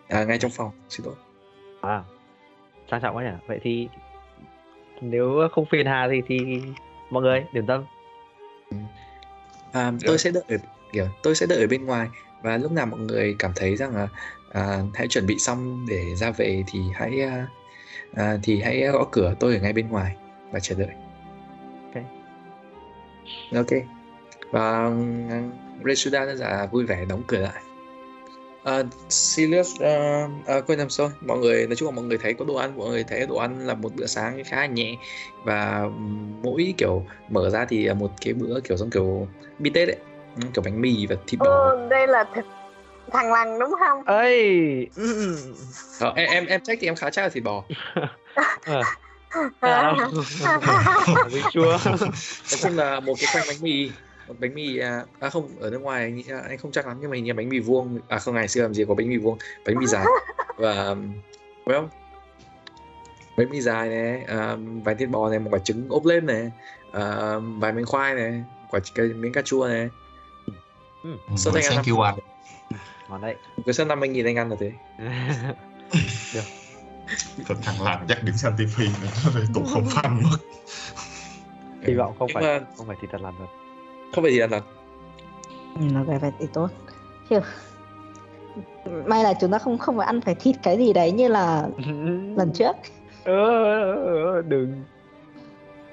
à, 0.08 0.24
ngay 0.24 0.38
trong 0.38 0.50
phòng 0.50 0.70
xin 0.88 1.06
lỗi. 1.06 1.14
À, 1.80 2.02
Sang 2.90 3.00
trọng 3.00 3.16
quá 3.16 3.24
nhỉ. 3.24 3.30
Vậy 3.46 3.60
thì 3.62 3.88
Nếu 5.00 5.48
không 5.52 5.66
phiền 5.70 5.86
hà 5.86 6.08
thì 6.10 6.22
thì 6.28 6.62
Mọi 7.10 7.22
người 7.22 7.44
điểm 7.52 7.66
tâm. 7.66 7.84
À, 9.72 9.92
tôi 10.06 10.18
sẽ 10.18 10.30
đợi 10.30 10.42
ở, 10.48 10.56
kiểu 10.92 11.06
tôi 11.22 11.34
sẽ 11.34 11.46
đợi 11.46 11.60
ở 11.60 11.66
bên 11.66 11.84
ngoài. 11.84 12.08
Và 12.42 12.56
lúc 12.56 12.72
nào 12.72 12.86
mọi 12.86 13.00
người 13.00 13.36
cảm 13.38 13.52
thấy 13.56 13.76
rằng 13.76 13.96
là 13.96 14.08
à, 14.52 14.82
hãy 14.94 15.08
chuẩn 15.08 15.26
bị 15.26 15.38
xong 15.38 15.86
để 15.88 16.14
ra 16.14 16.30
về 16.30 16.64
thì 16.66 16.80
hãy 16.94 17.22
à, 17.22 17.46
à, 18.14 18.36
thì 18.42 18.60
hãy 18.60 18.80
gõ 18.80 19.06
cửa 19.12 19.34
tôi 19.40 19.54
ở 19.54 19.60
ngay 19.60 19.72
bên 19.72 19.88
ngoài 19.88 20.16
và 20.50 20.60
chờ 20.60 20.74
đợi. 20.78 20.88
Ok. 21.94 22.04
ok. 23.56 23.82
Và 24.50 24.86
uh, 24.86 25.86
Resuda 25.86 26.24
rất 26.24 26.34
là 26.34 26.66
vui 26.66 26.86
vẻ 26.86 27.04
đóng 27.04 27.22
cửa 27.26 27.38
lại 27.38 27.62
Uh, 28.64 28.86
Sirius, 29.08 29.74
uh, 29.74 30.30
uh, 30.58 30.66
quên 30.66 30.78
nhầm 30.78 30.90
rồi 30.90 31.10
mọi 31.20 31.38
người 31.38 31.66
nói 31.66 31.76
chung 31.76 31.88
là 31.88 31.94
mọi 31.94 32.04
người 32.04 32.18
thấy 32.18 32.34
có 32.34 32.44
đồ 32.44 32.54
ăn 32.54 32.76
mọi 32.76 32.88
người 32.88 33.04
thấy 33.04 33.26
đồ 33.26 33.36
ăn 33.36 33.66
là 33.66 33.74
một 33.74 33.94
bữa 33.96 34.06
sáng 34.06 34.42
khá 34.44 34.56
là 34.56 34.66
nhẹ. 34.66 34.96
Và 35.44 35.84
mỗi 36.42 36.74
kiểu 36.78 37.06
mở 37.28 37.50
ra 37.50 37.64
thì 37.64 37.84
là 37.84 37.94
một 37.94 38.10
cái 38.20 38.34
bữa 38.34 38.60
kiểu 38.60 38.76
giống 38.76 38.90
kiểu 38.90 39.28
bít 39.58 39.74
tết 39.74 39.88
ấy. 39.88 39.96
Ừ, 40.36 40.42
kiểu 40.54 40.62
bánh 40.64 40.80
mì 40.80 41.06
và 41.06 41.16
thịt 41.26 41.40
bò. 41.40 41.46
Ô, 41.46 41.88
đây 41.88 42.06
là 42.06 42.24
thịt 42.34 42.44
thằng 43.12 43.32
lằn 43.32 43.58
đúng 43.58 43.74
không? 43.78 44.04
ơi 44.04 44.36
ừ. 44.96 45.36
Ờ, 46.00 46.12
em 46.16 46.28
em 46.30 46.46
em 46.46 46.60
check 46.60 46.80
thì 46.80 46.88
em 46.88 46.96
khá 46.96 47.10
chắc 47.10 47.22
là 47.22 47.28
thịt 47.28 47.44
bò. 47.44 47.64
À. 48.64 48.82
À, 49.60 49.92
Mình 51.32 51.42
chua 51.52 51.78
nói 52.50 52.58
chung 52.62 52.76
là 52.76 53.00
một 53.00 53.14
cái 53.20 53.28
khoanh 53.32 53.44
bánh 53.48 53.56
mì. 53.60 53.86
một 53.86 54.03
bánh 54.38 54.54
mì 54.54 54.78
à, 54.78 55.04
à 55.20 55.30
không 55.30 55.48
ở 55.60 55.70
nước 55.70 55.78
ngoài 55.78 56.02
anh, 56.02 56.42
anh 56.48 56.58
không 56.58 56.72
chắc 56.72 56.86
lắm 56.86 56.96
nhưng 57.00 57.10
mà 57.10 57.16
hình 57.16 57.24
như 57.24 57.34
bánh 57.34 57.48
mì 57.48 57.58
vuông 57.58 58.00
à 58.08 58.18
không 58.18 58.34
ngày 58.34 58.48
xưa 58.48 58.62
làm 58.62 58.74
gì 58.74 58.84
có 58.88 58.94
bánh 58.94 59.08
mì 59.08 59.16
vuông 59.16 59.38
bánh 59.66 59.78
mì 59.78 59.86
dài. 59.86 60.04
Và 60.56 60.94
phải 61.66 61.74
không? 61.74 61.88
Bánh 63.36 63.50
mì 63.50 63.60
dài 63.60 63.88
này 63.88 64.22
à, 64.24 64.56
vài 64.84 64.94
thịt 64.94 65.08
bò 65.08 65.30
này 65.30 65.38
một 65.38 65.50
quả 65.52 65.58
trứng 65.58 65.88
ốp 65.88 66.04
lên 66.06 66.26
này 66.26 66.50
à, 66.92 67.34
vài 67.58 67.72
miếng 67.72 67.86
khoai 67.86 68.14
này 68.14 68.42
quả 68.70 68.80
cái 68.94 69.06
miếng 69.06 69.32
cà 69.32 69.42
chua 69.42 69.68
này. 69.68 69.88
Sao 71.36 71.52
Bữa 71.52 71.58
anh 71.60 71.64
ăn 71.64 71.84
sáng 71.84 71.96
năm- 71.96 72.14
Ngon 73.08 73.20
đấy. 73.20 73.36
Cái 73.66 73.72
sân 73.74 73.88
năm 73.88 74.00
anh 74.00 74.12
nghìn 74.12 74.26
anh 74.26 74.36
ăn 74.36 74.50
là 74.50 74.56
thế? 74.60 74.72
Thật 77.46 77.54
thằng 77.62 77.82
làm 77.82 78.06
chắc 78.08 78.22
điểm 78.22 78.36
xanh 78.36 78.52
TV 78.56 78.80
nữa 78.80 79.40
tụ 79.54 79.64
không 79.72 79.84
fan 79.84 80.22
mất. 80.22 80.38
Hy 81.82 81.94
vọng 81.94 82.14
không 82.18 82.28
Nhưng 82.28 82.34
phải 82.34 82.60
mà 82.60 82.66
Không 82.76 82.86
phải 82.86 82.96
thịt 83.00 83.10
thật 83.12 83.20
làm 83.20 83.38
rồi 83.38 83.48
không 84.14 84.24
phải 84.24 84.32
gì 84.32 84.38
ăn 84.38 84.50
thật. 84.50 84.62
Ừ, 85.74 85.80
nó 85.92 86.02
về 86.04 86.18
vậy 86.18 86.30
thì 86.40 86.46
tốt. 86.52 86.68
Chứ 87.30 87.40
may 89.06 89.24
là 89.24 89.34
chúng 89.40 89.50
ta 89.50 89.58
không 89.58 89.78
không 89.78 89.96
phải 89.96 90.06
ăn 90.06 90.20
phải 90.20 90.34
thịt 90.34 90.56
cái 90.62 90.76
gì 90.78 90.92
đấy 90.92 91.12
như 91.12 91.28
là 91.28 91.68
lần 92.36 92.50
trước. 92.54 92.72
Ờ, 93.24 94.42
đừng. 94.42 94.82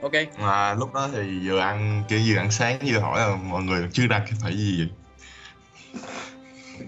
Ok. 0.02 0.12
Mà 0.40 0.74
lúc 0.74 0.94
đó 0.94 1.10
thì 1.14 1.48
vừa 1.50 1.60
ăn 1.60 2.04
kiểu 2.10 2.20
vừa 2.28 2.38
ăn 2.38 2.52
sáng 2.52 2.78
vừa 2.92 3.00
hỏi 3.00 3.20
là 3.20 3.36
mọi 3.36 3.64
người 3.64 3.88
chưa 3.94 4.08
đặt 4.08 4.20
cái 4.20 4.34
phải 4.44 4.58
gì 4.58 4.78
vậy? 4.80 4.90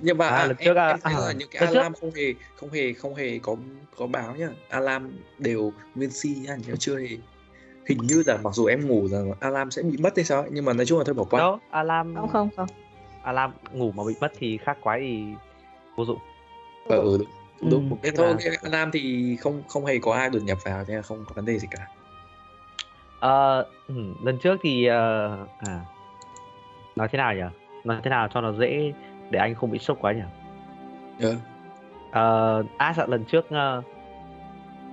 Nhưng 0.01 0.17
mà 0.17 0.27
À, 0.27 0.35
à, 0.37 0.45
lần 0.45 0.57
em, 0.57 0.65
trước 0.65 0.77
à, 0.77 0.87
em 0.89 0.99
là 1.03 1.27
à, 1.27 1.31
những 1.31 1.49
cái 1.51 1.61
lần 1.61 1.73
trước- 1.73 1.79
alarm 1.79 1.93
không 2.01 2.11
hề 2.11 2.33
không 2.55 2.69
hề 2.69 2.93
không 2.93 3.15
hề 3.15 3.39
có 3.41 3.55
có 3.97 4.07
báo 4.07 4.35
nhá. 4.35 4.47
Alarm 4.69 5.11
đều 5.37 5.73
nguyên 5.95 6.09
si 6.11 6.29
nhá 6.29 6.55
nhưng 6.67 6.77
chưa 6.77 6.99
hề 6.99 7.07
hình 7.87 7.97
như 8.07 8.23
là 8.25 8.37
mặc 8.43 8.53
dù 8.53 8.65
em 8.65 8.87
ngủ 8.87 9.07
rằng 9.07 9.31
alarm 9.39 9.69
sẽ 9.69 9.81
bị 9.81 9.97
mất 9.97 10.13
hay 10.15 10.25
sao 10.25 10.41
ấy, 10.41 10.49
nhưng 10.53 10.65
mà 10.65 10.73
nói 10.73 10.85
chung 10.85 10.97
là 10.97 11.03
thôi 11.07 11.13
bỏ 11.13 11.23
qua 11.23 11.39
Đâu, 11.39 11.59
alarm 11.69 12.15
không 12.15 12.29
không 12.29 12.49
không 12.55 12.67
Alarm 13.23 13.53
ngủ 13.71 13.91
mà 13.91 14.03
bị 14.07 14.13
mất 14.21 14.31
thì 14.39 14.57
khác 14.57 14.77
quái 14.81 14.99
thì 14.99 15.33
vô 15.95 16.05
dụng 16.05 16.19
ờ 16.89 16.97
ừ, 16.97 17.17
đúng, 17.17 17.27
Ừ. 17.61 17.67
đúng. 17.71 17.97
Thế 18.03 18.11
Tức 18.11 18.17
thôi 18.17 18.27
là- 18.29 18.37
cái 18.43 18.53
alarm 18.63 18.91
thì 18.91 19.35
không 19.41 19.63
không 19.67 19.85
hề 19.85 19.99
có 19.99 20.13
ai 20.13 20.29
đột 20.29 20.39
nhập 20.43 20.57
vào 20.65 20.83
nên 20.87 20.95
là 20.97 21.01
không 21.01 21.25
có 21.25 21.33
vấn 21.35 21.45
đề 21.45 21.59
gì 21.59 21.67
cả 21.71 21.87
Ờ, 23.19 23.65
ừ, 23.87 23.95
lần 24.23 24.37
trước 24.39 24.57
thì 24.63 24.85
ờ, 24.85 25.37
à, 25.57 25.79
nói 26.95 27.07
thế 27.11 27.17
nào 27.17 27.33
nhỉ? 27.35 27.41
Nói 27.83 27.99
thế 28.03 28.09
nào 28.09 28.27
cho 28.33 28.41
nó 28.41 28.51
dễ 28.53 28.93
để 29.29 29.39
anh 29.39 29.55
không 29.55 29.71
bị 29.71 29.79
sốc 29.79 29.97
quá 30.01 30.11
nhỉ? 30.13 30.21
Ờ. 31.21 31.35
Ờ, 32.11 32.63
Ash 32.77 32.99
ạ, 32.99 33.05
lần 33.07 33.25
trước 33.25 33.45
ờ, 33.49 33.81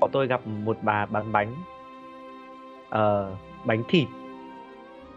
bọn 0.00 0.10
tôi 0.12 0.26
gặp 0.26 0.46
một 0.46 0.78
bà 0.82 1.06
bán 1.06 1.32
bánh 1.32 1.54
ờ, 2.90 3.36
bánh 3.64 3.82
thịt. 3.88 4.08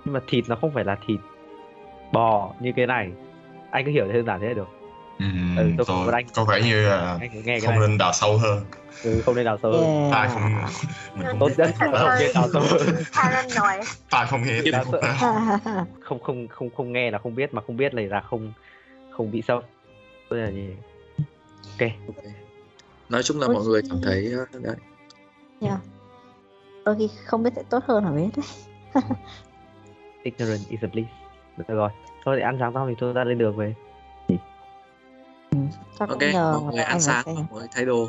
Nhưng 0.06 0.14
mà 0.14 0.20
thịt 0.28 0.46
nó 0.48 0.56
không 0.62 0.72
phải 0.74 0.84
là 0.84 0.98
thịt 1.08 1.20
bò 2.12 2.54
như 2.60 2.72
cái 2.76 2.88
này. 2.88 3.12
Anh 3.72 3.86
cứ 3.86 3.92
hiểu 3.92 4.08
đơn 4.08 4.26
giản 4.26 4.42
thế 4.42 4.48
là 4.48 4.54
được. 4.54 4.68
Ừ, 5.20 5.26
Ừ, 5.58 5.72
tôi 5.78 5.86
rồi, 5.88 6.14
anh. 6.14 6.26
có 6.36 6.46
vẻ 6.46 6.62
như 6.62 6.88
là 6.88 7.18
anh 7.22 7.42
nghe 7.46 7.60
không 7.60 7.70
này. 7.70 7.80
nên 7.88 7.98
đào 7.98 8.14
sâu 8.14 8.38
hơn. 8.38 8.66
Ừ, 9.04 9.22
không 9.26 9.36
nên 9.36 9.46
đào 9.46 9.58
sâu 9.62 9.72
hơn. 9.72 10.10
ta 10.12 10.28
không 10.34 10.42
Yeah. 10.56 10.70
mình 11.16 11.28
không 11.28 11.40
tốt 11.40 11.50
nhất 11.58 11.70
là 11.80 12.00
không 12.00 12.20
nên 12.20 12.32
đào 12.36 12.48
sâu 12.54 12.64
hơn. 12.70 12.88
ta 14.10 14.26
không 14.26 14.44
nghe 14.44 14.62
không 16.02 16.20
không 16.20 16.48
không 16.48 16.70
không 16.78 16.94
nghe 16.94 17.12
là 17.12 17.18
không 17.18 17.36
biết 17.36 17.54
mà 17.54 17.62
không 17.68 17.78
biết 17.78 17.94
là 17.94 18.02
là 18.10 18.22
không 18.22 18.54
không 19.12 19.32
bị 19.32 19.42
sâu. 19.42 19.62
Tôi 20.30 20.40
là 20.40 20.52
gì 20.52 20.70
ok. 21.80 21.90
Nói 23.10 23.24
chung 23.24 23.40
là 23.40 23.48
Ôi, 23.48 23.54
mọi 23.56 23.64
người 23.64 23.82
cảm 23.90 24.00
thấy 24.04 24.32
ờ, 24.38 24.60
đấy. 24.60 24.76
Yeah. 25.62 25.78
Đôi 26.86 26.96
khi 27.00 27.10
không 27.26 27.44
biết 27.44 27.50
sẽ 27.56 27.64
tốt 27.70 27.84
hơn 27.88 28.04
hả 28.04 28.12
biết 28.12 28.30
đấy 28.36 28.46
ignorance 30.24 30.64
is 30.70 30.80
a 30.82 30.88
bliss. 30.88 31.10
Được 31.58 31.64
rồi. 31.68 31.90
Thôi 32.26 32.36
thì 32.38 32.44
ăn 32.44 32.58
sáng 32.60 32.74
xong 32.74 32.88
thì 32.90 32.96
tôi 33.00 33.14
ra 33.14 33.24
lên 33.24 33.38
đường 33.38 33.56
về. 33.58 33.76
Chắc 36.00 36.10
ok 36.10 36.20
cũng 36.20 36.32
nhờ 36.34 36.60
mọi 36.64 36.74
người 36.74 36.84
ăn 36.84 37.00
sáng 37.00 37.26
mọi 37.26 37.46
người 37.52 37.68
thay 37.72 37.86
đồ. 37.86 38.08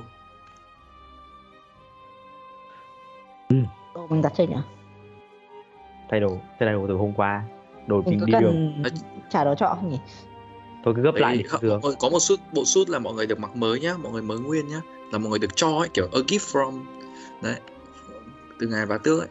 Đồ 3.95 4.07
mình 4.11 4.23
đặt 4.23 4.33
trên 4.37 4.51
nhỉ 4.51 4.57
thay 6.11 6.21
đồ 6.21 6.39
thay 6.61 6.73
đồ 6.73 6.85
từ 6.89 6.95
hôm 6.95 7.13
qua. 7.13 7.43
Đồ 7.87 7.97
mình 8.03 8.19
mình 8.19 8.27
đi 8.27 8.33
đường. 8.41 8.83
Cần 8.85 8.93
trả 9.31 9.45
đồ 9.45 9.55
trọ 9.55 9.67
không 9.81 9.91
nhỉ? 9.91 9.99
Tôi 10.85 10.95
cứ 10.95 11.03
gấp 11.03 11.15
lại 11.15 11.37
Đấy, 11.37 11.59
thường 11.61 11.81
mọi- 11.83 11.95
có 12.01 12.09
một 12.09 12.21
suit 12.21 12.41
bộ 12.53 12.63
suit 12.65 12.89
là 12.89 12.99
mọi 12.99 13.15
người 13.15 13.27
được 13.27 13.39
mặc 13.39 13.57
mới 13.57 13.81
nhá 13.81 13.95
mọi 14.03 14.13
người 14.13 14.23
mới 14.23 14.39
nguyên 14.39 14.69
nhá. 14.69 14.81
Là 15.13 15.19
mọi 15.19 15.31
người 15.31 15.39
được 15.39 15.57
cho 15.57 15.79
ấy 15.79 15.89
kiểu 15.95 16.09
a 16.13 16.19
gift 16.19 16.39
from. 16.39 16.81
Đấy 17.43 17.61
từ 18.65 18.71
ngài 18.71 18.87
bá 18.87 18.99
tước 18.99 19.21
ấy. 19.21 19.29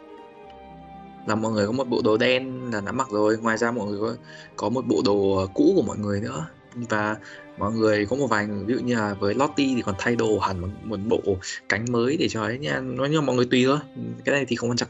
Là 1.28 1.36
mọi 1.36 1.52
người 1.52 1.66
có 1.68 1.72
một 1.72 1.88
bộ 1.90 2.02
đồ 2.04 2.18
đen 2.18 2.72
là 2.74 2.82
đã 2.82 2.92
mặc 2.92 3.08
rồi 3.12 3.38
ngoài 3.38 3.58
ra 3.58 3.72
mọi 3.72 3.88
người 3.88 4.00
có 4.00 4.16
có 4.56 4.70
một 4.70 4.86
bộ 4.88 5.02
đồ 5.06 5.48
cũ 5.54 5.74
của 5.76 5.82
mọi 5.82 5.98
người 5.98 6.22
nữa. 6.22 6.48
Và 6.76 7.16
mọi 7.58 7.72
người 7.72 8.06
có 8.06 8.16
một 8.16 8.28
vài 8.28 8.46
người 8.46 8.66
ví 8.66 8.74
dụ 8.74 8.80
như 8.80 8.96
là 8.96 9.14
với 9.14 9.34
Lottie 9.34 9.74
thì 9.76 9.82
còn 9.82 9.96
thay 9.98 10.16
đồ 10.16 10.40
hẳn 10.40 10.60
một, 10.60 10.68
một 10.84 10.98
bộ 11.08 11.38
cánh 11.70 11.86
mới 11.92 12.18
để 12.18 12.28
cho 12.28 12.44
ấy 12.44 12.60
nha. 12.60 12.80
Nói 12.80 13.10
nhưng 13.12 13.22
mà 13.22 13.26
mọi 13.26 13.36
người 13.36 13.48
tùy 13.52 13.64
thôi 13.66 13.80
cái 14.26 14.36
này 14.36 14.46
thì 14.48 14.56
không 14.56 14.70
quan 14.70 14.78
trọng. 14.78 14.90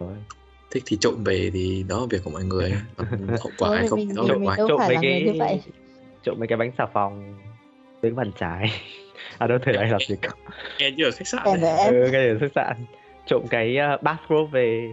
Rồi. 0.00 0.14
thích 0.70 0.82
thì 0.86 0.96
trộm 1.00 1.24
về 1.24 1.50
thì 1.54 1.84
đó 1.88 2.00
là 2.00 2.06
việc 2.10 2.24
của 2.24 2.30
mọi 2.30 2.44
người. 2.44 2.74
Còn 2.96 3.28
hậu 3.28 3.50
quả 3.58 3.76
hay 3.76 3.88
không? 3.88 4.14
đó 4.14 4.22
là 4.22 4.50
ai 4.50 4.56
đâu 4.56 4.68
trộm 4.68 4.78
phải 4.78 4.88
mấy 4.88 4.98
cái 5.02 5.22
như 5.22 5.32
vậy. 5.38 5.62
trộm 6.22 6.36
mấy 6.38 6.48
cái 6.48 6.58
bánh 6.58 6.72
xà 6.78 6.86
phòng 6.94 7.38
với 8.02 8.10
bàn 8.10 8.32
trái 8.38 8.72
à 9.38 9.46
đâu 9.46 9.58
thể 9.66 9.72
ai 9.72 9.88
làm 9.90 10.00
gì 10.08 10.16
cả 10.22 10.30
nghe 10.78 10.90
như 10.90 11.04
ở 11.04 11.10
khách 11.10 11.28
sạn 11.28 11.60
em. 11.62 11.94
Ừ, 11.94 12.08
cái 12.12 12.28
ở 12.28 12.36
khách 12.40 12.52
sạn. 12.54 12.76
Trộm 13.26 13.42
cái 13.50 13.76
uh, 13.94 14.02
bathrobe 14.02 14.50
về. 14.52 14.92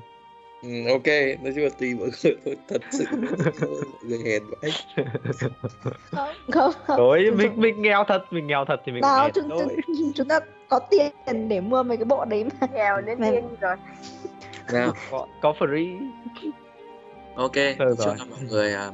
Ừ, 0.63 0.69
ok. 0.89 1.07
Nói 1.41 1.53
chung 1.55 1.63
là 1.63 1.69
tùy 1.79 1.93
mọi 1.93 2.09
người 2.23 2.35
thôi. 2.45 2.57
Thật 2.67 2.81
sự 2.91 3.05
mọi 3.11 3.47
người 4.03 4.19
hèn 4.25 4.43
vậy 4.61 4.71
không 6.11 6.29
không. 6.51 6.73
Không. 6.85 6.97
đối 6.97 7.31
mình 7.31 7.51
mình 7.55 7.81
nghèo 7.81 8.03
thật 8.07 8.23
mình 8.31 8.47
nghèo 8.47 8.65
thật 8.65 8.81
thì 8.85 8.91
mình 8.91 9.01
nào 9.01 9.23
nghèo 9.23 9.29
chúng, 9.29 9.49
thôi. 9.49 9.77
chúng, 9.87 10.11
chúng 10.15 10.27
ta 10.27 10.39
có 10.69 10.79
tiền 10.79 11.11
để 11.47 11.61
mua 11.61 11.83
mấy 11.83 11.97
cái 11.97 12.05
bộ 12.05 12.25
đấy 12.25 12.45
mà. 12.61 12.67
Nghèo 12.73 13.01
đến 13.01 13.19
Mẹ- 13.19 13.31
điên 13.31 13.43
rồi. 13.61 13.75
Nào. 14.73 14.93
Có, 15.11 15.27
có 15.41 15.53
free. 15.59 16.09
Ok 17.35 17.55
chúc 17.77 18.29
mọi 18.29 18.39
người 18.49 18.73
à, 18.73 18.91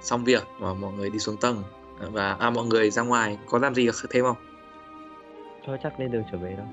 xong 0.00 0.24
việc 0.24 0.42
và 0.58 0.74
mọi 0.74 0.92
người 0.92 1.10
đi 1.10 1.18
xuống 1.18 1.36
tầng 1.40 1.62
và 2.00 2.32
à 2.32 2.50
mọi 2.50 2.66
người 2.66 2.90
ra 2.90 3.02
ngoài 3.02 3.38
có 3.46 3.58
làm 3.58 3.74
gì 3.74 3.88
thêm 4.10 4.24
không? 4.24 4.36
Thôi 5.66 5.78
chắc 5.82 6.00
lên 6.00 6.10
đường 6.10 6.22
trở 6.32 6.38
về 6.38 6.54
đâu 6.56 6.66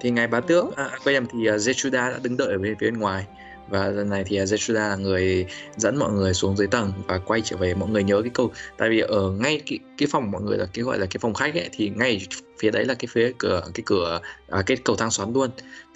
thì 0.00 0.10
ngài 0.10 0.26
bá 0.26 0.40
tước 0.40 0.76
à, 0.76 0.90
quay 1.04 1.14
nhầm 1.14 1.26
thì 1.32 1.50
uh, 1.86 1.92
đã 1.92 2.18
đứng 2.22 2.36
đợi 2.36 2.48
ở 2.48 2.58
bên 2.58 2.76
phía 2.80 2.90
bên 2.90 2.98
ngoài. 2.98 3.26
Và 3.68 3.88
lần 3.88 4.10
này 4.10 4.24
thì 4.26 4.42
uh, 4.42 4.48
Jetruda 4.48 4.88
là 4.88 4.96
người 4.96 5.46
dẫn 5.76 5.96
mọi 5.96 6.12
người 6.12 6.34
xuống 6.34 6.56
dưới 6.56 6.66
tầng 6.66 6.92
và 7.06 7.18
quay 7.18 7.40
trở 7.40 7.56
về. 7.56 7.74
Mọi 7.74 7.88
người 7.88 8.04
nhớ 8.04 8.22
cái 8.22 8.30
câu 8.34 8.52
tại 8.76 8.88
vì 8.88 9.00
ở 9.00 9.30
ngay 9.30 9.60
cái, 9.66 9.78
cái 9.98 10.08
phòng 10.10 10.30
mọi 10.30 10.42
người 10.42 10.58
là 10.58 10.66
cái 10.72 10.82
gọi 10.82 10.98
là 10.98 11.06
cái 11.06 11.18
phòng 11.20 11.34
khách 11.34 11.54
ấy 11.54 11.68
thì 11.72 11.92
ngay 11.96 12.26
phía 12.58 12.70
đấy 12.70 12.84
là 12.84 12.94
cái 12.94 13.08
phía 13.10 13.32
cửa 13.38 13.62
cái 13.74 13.82
cửa 13.86 14.20
à, 14.48 14.62
cái 14.66 14.76
cầu 14.84 14.96
thang 14.96 15.10
xoắn 15.10 15.32
luôn. 15.32 15.50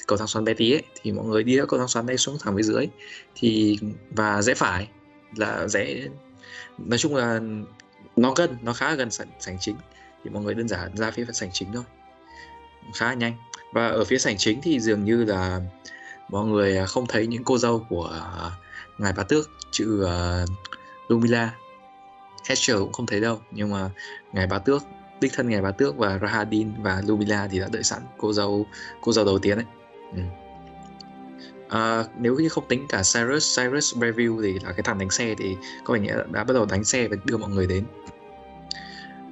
Cầu 0.06 0.18
thang 0.18 0.28
xoắn 0.28 0.44
bé 0.44 0.54
tí 0.54 0.72
ấy 0.72 0.82
thì 1.02 1.12
mọi 1.12 1.26
người 1.26 1.42
đi 1.42 1.56
theo 1.56 1.66
cầu 1.66 1.78
thang 1.78 1.88
xoắn 1.88 2.06
đây 2.06 2.16
xuống 2.16 2.36
thẳng 2.40 2.56
phía 2.56 2.62
dưới. 2.62 2.86
Thì 3.34 3.78
và 4.10 4.42
rẽ 4.42 4.54
phải 4.54 4.88
là 5.36 5.68
rẽ 5.68 6.08
nói 6.78 6.98
chung 6.98 7.16
là 7.16 7.40
nó 8.18 8.34
gần 8.36 8.56
nó 8.62 8.72
khá 8.72 8.88
là 8.88 8.94
gần 8.94 9.10
sảnh, 9.10 9.28
sảnh 9.38 9.58
chính. 9.58 9.76
Thì 10.24 10.30
mọi 10.30 10.42
người 10.42 10.54
đơn 10.54 10.68
giản 10.68 10.96
ra 10.96 11.10
phía 11.10 11.24
sảnh 11.32 11.50
chính 11.52 11.72
thôi. 11.72 11.84
Khá 12.94 13.06
là 13.06 13.14
nhanh. 13.14 13.34
Và 13.72 13.88
ở 13.88 14.04
phía 14.04 14.18
sảnh 14.18 14.36
chính 14.36 14.60
thì 14.60 14.80
dường 14.80 15.04
như 15.04 15.24
là 15.24 15.60
mọi 16.28 16.46
người 16.46 16.76
à, 16.76 16.86
không 16.86 17.06
thấy 17.06 17.26
những 17.26 17.44
cô 17.44 17.58
dâu 17.58 17.86
của 17.88 18.20
à, 18.38 18.50
ngài 18.98 19.12
bá 19.12 19.22
tước 19.22 19.50
chữ 19.70 20.04
uh, 20.04 20.48
Lumila. 21.08 21.50
Hescher 22.48 22.78
cũng 22.78 22.92
không 22.92 23.06
thấy 23.06 23.20
đâu 23.20 23.40
nhưng 23.50 23.70
mà 23.70 23.90
ngài 24.32 24.46
bá 24.46 24.58
tước 24.58 24.82
đích 25.20 25.32
thân 25.32 25.48
ngài 25.48 25.62
bá 25.62 25.70
tước 25.70 25.96
và 25.96 26.18
Rahadin 26.18 26.82
và 26.82 27.02
Lumila 27.06 27.48
thì 27.50 27.58
đã 27.58 27.68
đợi 27.72 27.82
sẵn 27.82 28.02
cô 28.18 28.32
dâu 28.32 28.66
cô 29.00 29.12
dâu 29.12 29.24
đầu 29.24 29.38
tiên 29.38 29.56
đấy 29.56 29.66
ừ 30.14 30.20
à, 31.68 32.04
nếu 32.18 32.34
như 32.34 32.48
không 32.48 32.68
tính 32.68 32.86
cả 32.88 33.02
Cyrus 33.14 33.58
Cyrus 33.58 33.96
review 33.96 34.42
thì 34.42 34.52
là 34.52 34.72
cái 34.72 34.82
thằng 34.82 34.98
đánh 34.98 35.10
xe 35.10 35.34
thì 35.38 35.56
có 35.84 35.94
vẻ 35.94 36.00
như 36.00 36.08
đã, 36.08 36.24
đã 36.30 36.44
bắt 36.44 36.54
đầu 36.54 36.66
đánh 36.66 36.84
xe 36.84 37.08
và 37.08 37.16
đưa 37.24 37.36
mọi 37.36 37.50
người 37.50 37.66
đến. 37.66 37.84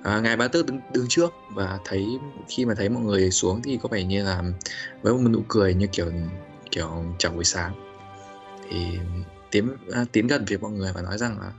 À, 0.03 0.21
ngài 0.21 0.37
bá 0.37 0.49
tước 0.49 0.67
đứng 0.67 0.81
đứng 0.93 1.07
trước 1.09 1.35
và 1.51 1.79
thấy 1.85 2.19
khi 2.49 2.65
mà 2.65 2.75
thấy 2.75 2.89
mọi 2.89 3.03
người 3.03 3.31
xuống 3.31 3.63
thì 3.63 3.79
có 3.83 3.89
vẻ 3.89 4.05
như 4.05 4.25
là 4.25 4.43
với 5.03 5.13
một 5.13 5.31
nụ 5.31 5.43
cười 5.49 5.75
như 5.75 5.87
kiểu 5.87 6.13
kiểu 6.71 7.05
chào 7.19 7.33
buổi 7.33 7.45
sáng. 7.45 7.73
Thì 8.71 8.99
tiến 9.51 9.69
à, 9.93 10.05
tiến 10.13 10.27
gần 10.27 10.47
phía 10.47 10.57
mọi 10.57 10.71
người 10.71 10.93
và 10.95 11.03
nói 11.03 11.19
rằng 11.19 11.39
là 11.41 11.53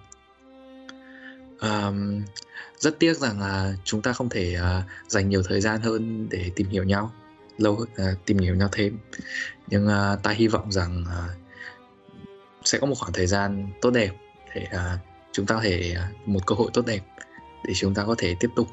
um, 1.62 2.22
rất 2.80 3.00
tiếc 3.00 3.18
rằng 3.18 3.40
là 3.40 3.74
chúng 3.84 4.02
ta 4.02 4.14
không 4.14 4.30
thể 4.30 4.58
uh, 4.60 5.12
dành 5.12 5.30
nhiều 5.30 5.44
thời 5.44 5.62
gian 5.62 5.82
hơn 5.82 6.28
để 6.30 6.52
tìm 6.56 6.70
hiểu 6.70 6.84
nhau 6.84 7.12
lâu 7.58 7.74
uh, 7.74 7.88
tìm 8.26 8.38
hiểu 8.38 8.56
nhau 8.56 8.70
thêm. 8.72 9.00
Nhưng 9.68 9.88
uh, 9.88 10.24
ta 10.24 10.32
hy 10.32 10.48
vọng 10.48 10.72
rằng 10.72 11.04
uh, 11.08 11.32
sẽ 12.64 12.78
có 12.80 12.88
một 12.88 12.96
khoảng 13.00 13.14
thời 13.14 13.28
gian 13.28 13.70
tốt 13.82 13.92
đẹp 13.92 14.12
để 14.56 14.68
uh, 14.74 15.00
chúng 15.32 15.46
ta 15.46 15.56
có 15.56 15.62
thể 15.62 15.96
uh, 15.98 16.28
một 16.28 16.48
cơ 16.48 16.56
hội 16.56 16.70
tốt 16.74 16.86
đẹp 16.86 17.02
để 17.66 17.74
chúng 17.74 17.94
ta 17.94 18.04
có 18.04 18.16
thể 18.18 18.36
tiếp 18.40 18.50
tục 18.56 18.68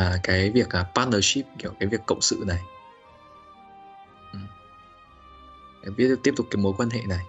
uh, 0.00 0.20
cái 0.22 0.50
việc 0.50 0.68
uh, 0.80 0.86
partnership 0.94 1.46
kiểu 1.58 1.72
cái 1.80 1.88
việc 1.88 2.00
cộng 2.06 2.20
sự 2.20 2.44
này. 2.46 2.60
Ừ. 4.32 4.38
để 5.84 5.90
biết 5.96 6.16
tiếp 6.22 6.34
tục 6.36 6.46
cái 6.50 6.62
mối 6.62 6.72
quan 6.78 6.90
hệ 6.90 7.00
này. 7.08 7.24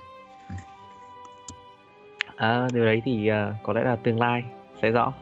À, 2.36 2.68
điều 2.74 2.86
đấy 2.86 3.02
thì 3.06 3.30
uh, 3.32 3.56
có 3.64 3.74
lẽ 3.74 3.84
là 3.84 3.96
tương 4.04 4.20
lai 4.20 4.44
sẽ 4.82 4.90
rõ. 4.90 5.14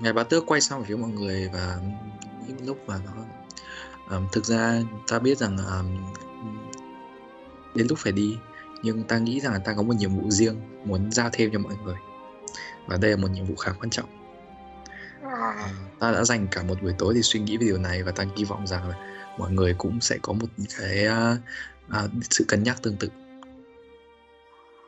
Ngài 0.00 0.12
bá 0.12 0.22
tước 0.22 0.46
quay 0.46 0.60
sang 0.60 0.84
phía 0.84 0.96
mọi 0.96 1.10
người? 1.10 1.50
Và 1.52 1.78
những 2.46 2.66
lúc 2.66 2.88
mà 2.88 2.94
nó 3.06 3.12
um, 4.10 4.26
thực 4.32 4.44
ra 4.44 4.82
ta 5.06 5.18
biết 5.18 5.38
rằng 5.38 5.56
um, 5.56 6.12
đến 7.74 7.86
lúc 7.90 7.98
phải 7.98 8.12
đi 8.12 8.38
nhưng 8.84 9.02
ta 9.02 9.18
nghĩ 9.18 9.40
rằng 9.40 9.52
là 9.52 9.58
ta 9.58 9.74
có 9.76 9.82
một 9.82 9.96
nhiệm 9.96 10.16
vụ 10.16 10.30
riêng 10.30 10.60
muốn 10.84 11.12
giao 11.12 11.30
thêm 11.32 11.50
cho 11.52 11.58
mọi 11.58 11.74
người. 11.84 11.96
Và 12.86 12.96
đây 12.96 13.10
là 13.10 13.16
một 13.16 13.30
nhiệm 13.30 13.46
vụ 13.46 13.56
khá 13.56 13.72
quan 13.72 13.90
trọng. 13.90 14.08
À, 15.22 15.68
ta 15.98 16.12
đã 16.12 16.24
dành 16.24 16.46
cả 16.50 16.62
một 16.62 16.82
buổi 16.82 16.94
tối 16.98 17.14
để 17.14 17.22
suy 17.22 17.40
nghĩ 17.40 17.56
về 17.56 17.66
điều 17.66 17.78
này 17.78 18.02
và 18.02 18.12
ta 18.12 18.24
hy 18.36 18.44
vọng 18.44 18.66
rằng 18.66 18.88
là 18.88 18.96
mọi 19.38 19.52
người 19.52 19.74
cũng 19.78 20.00
sẽ 20.00 20.18
có 20.22 20.32
một 20.32 20.46
cái 20.78 21.06
uh, 21.06 21.38
uh, 22.04 22.10
sự 22.30 22.44
cân 22.48 22.62
nhắc 22.62 22.82
tương 22.82 22.96
tự. 22.96 23.08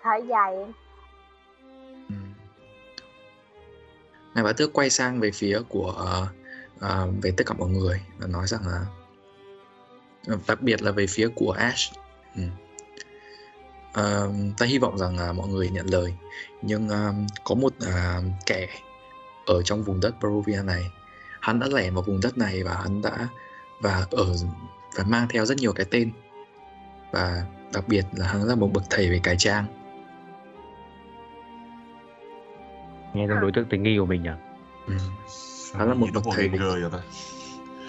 Thở 0.02 0.16
dài 0.28 0.56
Ừ. 2.08 2.14
Ngài 4.34 4.44
bá 4.44 4.52
tước 4.52 4.72
quay 4.72 4.90
sang 4.90 5.20
về 5.20 5.30
phía 5.30 5.60
của 5.68 6.20
uh, 6.22 6.28
uh, 6.84 7.22
về 7.22 7.32
tất 7.36 7.44
cả 7.46 7.54
mọi 7.58 7.68
người 7.68 8.02
và 8.18 8.26
nói 8.26 8.46
rằng 8.46 8.66
là 8.66 8.86
đặc 10.48 10.62
biệt 10.62 10.82
là 10.82 10.90
về 10.90 11.06
phía 11.06 11.28
của 11.34 11.50
Ash. 11.50 11.92
Ừ. 12.36 12.42
Uh, 14.00 14.58
ta 14.58 14.66
hy 14.66 14.78
vọng 14.78 14.98
rằng 14.98 15.16
uh, 15.30 15.36
mọi 15.36 15.48
người 15.48 15.68
nhận 15.68 15.86
lời 15.86 16.14
nhưng 16.62 16.86
uh, 16.86 17.30
có 17.44 17.54
một 17.54 17.72
uh, 17.82 18.24
kẻ 18.46 18.68
ở 19.46 19.62
trong 19.62 19.82
vùng 19.82 20.00
đất 20.00 20.14
Barovia 20.22 20.62
này 20.64 20.90
hắn 21.40 21.60
đã 21.60 21.66
lẻn 21.66 21.94
vào 21.94 22.02
vùng 22.02 22.20
đất 22.20 22.38
này 22.38 22.62
và 22.62 22.74
hắn 22.74 23.02
đã 23.02 23.28
và 23.80 24.06
ở 24.10 24.26
và 24.96 25.04
mang 25.04 25.28
theo 25.28 25.46
rất 25.46 25.58
nhiều 25.58 25.72
cái 25.72 25.86
tên 25.90 26.10
và 27.12 27.46
đặc 27.72 27.88
biệt 27.88 28.04
là 28.12 28.26
hắn 28.26 28.42
là 28.42 28.54
một 28.54 28.70
bậc 28.72 28.84
thầy 28.90 29.10
về 29.10 29.20
cải 29.22 29.36
trang 29.38 29.64
nghe 33.14 33.28
giống 33.28 33.40
đối 33.40 33.52
tượng 33.52 33.64
tình 33.70 33.82
nghi 33.82 33.98
của 33.98 34.06
mình 34.06 34.22
nhỉ 34.22 34.30
ừ. 34.86 34.94
Hắn 35.74 35.88
là 35.88 35.94
một 35.94 36.06
bậc 36.14 36.24
thầy 36.32 36.48
ta 36.92 36.98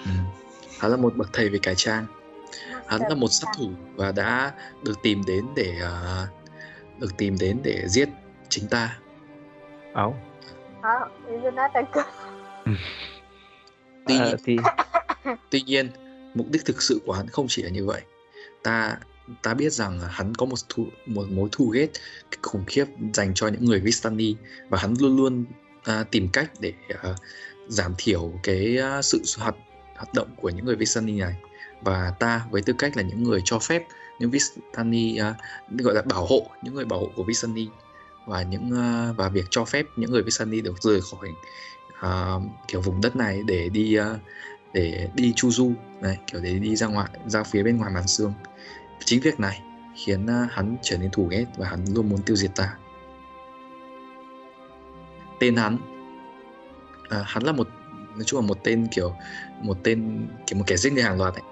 Ừ. 0.04 0.10
Hắn 0.78 0.90
là 0.90 0.96
một 0.96 1.16
bậc 1.16 1.30
thầy 1.32 1.48
về 1.48 1.58
cải 1.62 1.74
trang 1.74 2.06
Hắn 2.88 3.00
là 3.08 3.14
một 3.14 3.28
sát 3.28 3.46
thủ 3.58 3.70
và 3.94 4.12
đã 4.12 4.52
được 4.84 5.02
tìm 5.02 5.22
đến 5.26 5.46
để 5.56 5.74
uh, 5.82 6.28
được 7.00 7.16
tìm 7.18 7.38
đến 7.38 7.60
để 7.62 7.88
giết 7.88 8.08
chính 8.48 8.68
ta. 8.68 8.98
Áo 9.94 10.16
Ờ, 10.82 11.08
tuy 14.06 14.18
Ờ, 14.18 14.26
nhiên 14.26 14.36
thì 14.44 14.56
Tuy 15.50 15.62
nhiên, 15.62 15.90
mục 16.34 16.46
đích 16.50 16.64
thực 16.64 16.82
sự 16.82 17.00
của 17.06 17.12
hắn 17.12 17.26
không 17.28 17.46
chỉ 17.48 17.62
là 17.62 17.70
như 17.70 17.86
vậy. 17.86 18.00
Ta 18.62 18.98
ta 19.42 19.54
biết 19.54 19.72
rằng 19.72 20.00
hắn 20.08 20.34
có 20.34 20.46
một 20.46 20.56
thù, 20.68 20.86
một 21.06 21.26
mối 21.30 21.48
thù 21.52 21.68
ghét 21.68 21.88
khủng 22.42 22.64
khiếp 22.66 22.84
dành 23.12 23.32
cho 23.34 23.48
những 23.48 23.64
người 23.64 23.80
Vistani 23.80 24.36
và 24.68 24.78
hắn 24.78 24.94
luôn 25.00 25.16
luôn 25.16 25.44
à, 25.84 26.04
tìm 26.10 26.28
cách 26.32 26.50
để 26.60 26.72
à, 27.02 27.14
giảm 27.68 27.94
thiểu 27.98 28.32
cái 28.42 28.78
à, 28.78 29.02
sự 29.02 29.22
hoạt 29.38 29.56
hoạt 29.96 30.14
động 30.14 30.28
của 30.36 30.50
những 30.50 30.64
người 30.64 30.76
Vistani 30.76 31.20
này 31.20 31.34
và 31.82 32.12
ta 32.18 32.46
với 32.50 32.62
tư 32.62 32.72
cách 32.72 32.96
là 32.96 33.02
những 33.02 33.22
người 33.22 33.40
cho 33.44 33.58
phép 33.58 33.86
những 34.18 34.30
Vistani 34.30 35.18
uh, 35.20 35.80
gọi 35.80 35.94
là 35.94 36.02
bảo 36.02 36.26
hộ 36.26 36.46
những 36.62 36.74
người 36.74 36.84
bảo 36.84 37.00
hộ 37.00 37.10
của 37.16 37.24
Vistani. 37.24 37.68
Và 38.26 38.42
những 38.42 38.70
uh, 38.70 39.16
và 39.16 39.28
việc 39.28 39.44
cho 39.50 39.64
phép 39.64 39.86
những 39.96 40.10
người 40.10 40.22
Vistani 40.22 40.60
được 40.60 40.82
rời 40.82 41.00
khỏi 41.00 41.30
uh, 42.06 42.42
kiểu 42.68 42.80
vùng 42.80 43.00
đất 43.00 43.16
này 43.16 43.42
để 43.46 43.68
đi 43.68 43.98
uh, 44.00 44.20
để 44.72 45.08
đi 45.14 45.32
chu 45.36 45.50
du 45.50 45.72
này 46.00 46.18
kiểu 46.26 46.40
để 46.40 46.58
đi 46.58 46.76
ra 46.76 46.86
ngoài 46.86 47.08
ra 47.26 47.42
phía 47.42 47.62
bên 47.62 47.76
ngoài 47.76 47.92
màn 47.94 48.08
xương. 48.08 48.32
Chính 49.04 49.20
việc 49.20 49.40
này 49.40 49.62
khiến 49.96 50.24
uh, 50.24 50.52
hắn 50.52 50.76
trở 50.82 50.98
nên 50.98 51.10
thù 51.10 51.26
ghét 51.26 51.46
và 51.56 51.68
hắn 51.68 51.84
luôn 51.94 52.08
muốn 52.08 52.22
tiêu 52.22 52.36
diệt 52.36 52.50
ta. 52.56 52.74
Tên 55.40 55.56
hắn 55.56 55.78
à, 57.08 57.24
hắn 57.26 57.42
là 57.42 57.52
một 57.52 57.68
nói 58.14 58.24
chung 58.24 58.40
là 58.40 58.46
một 58.46 58.58
tên 58.64 58.88
kiểu 58.90 59.14
một 59.62 59.78
tên 59.82 60.28
kiểu 60.46 60.58
một 60.58 60.64
kẻ 60.66 60.76
giết 60.76 60.92
người 60.92 61.02
hàng 61.02 61.18
loạt 61.18 61.34
ấy 61.34 61.42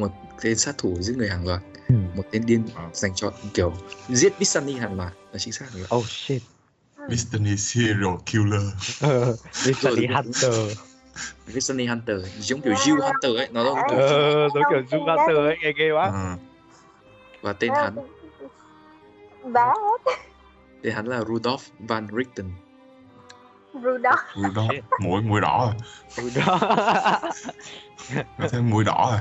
một 0.00 0.08
tên 0.42 0.56
sát 0.58 0.78
thủ 0.78 0.96
giết 1.00 1.16
người 1.16 1.28
hàng 1.28 1.46
loạt 1.46 1.60
Ừ. 1.88 1.94
một 2.14 2.22
tên 2.30 2.46
điên 2.46 2.64
dành 2.92 3.12
cho 3.14 3.32
kiểu 3.54 3.72
giết 4.08 4.38
Vistani 4.38 4.74
hàng 4.78 4.96
loạt 4.96 5.12
là 5.32 5.38
chính 5.38 5.52
xác 5.52 5.66
rồi. 5.72 5.86
Oh 5.96 6.06
shit. 6.06 6.42
Destiny 7.08 7.56
Serial 7.56 8.14
Killer. 8.26 8.62
Ờ, 9.00 9.36
Destiny 9.52 10.06
Rồi. 10.06 10.14
Hunter. 10.16 10.78
Vistani 11.46 11.86
Hunter 11.86 12.16
giống 12.38 12.60
kiểu 12.60 12.72
Jill 12.72 13.00
Hunter 13.02 13.36
ấy 13.36 13.48
nó 13.52 13.62
là 13.62 13.82
Ờ, 13.88 14.48
giống 14.54 14.62
kiểu 14.70 14.82
Zoom 14.90 15.16
Hunter 15.16 15.36
ấy 15.36 15.56
nghe 15.62 15.72
ghê 15.76 15.90
quá. 15.92 16.04
Ờ, 16.12 16.36
và 17.42 17.52
tên 17.52 17.70
hắn? 17.74 17.96
Bá 19.52 19.72
tên 20.82 20.94
hắn 20.94 21.06
là 21.06 21.20
Rudolf 21.20 21.58
van 21.78 22.08
Richten. 22.16 22.50
Rudolph. 23.74 24.36
Mũi 24.36 24.50
đó 24.54 24.68
mũi 25.00 25.22
mũi 25.22 25.40
đỏ. 25.40 25.72
Rồi 26.16 26.30
có 28.38 28.48
thêm 28.50 28.70
mũi 28.70 28.84
đỏ 28.84 29.08
rồi 29.12 29.20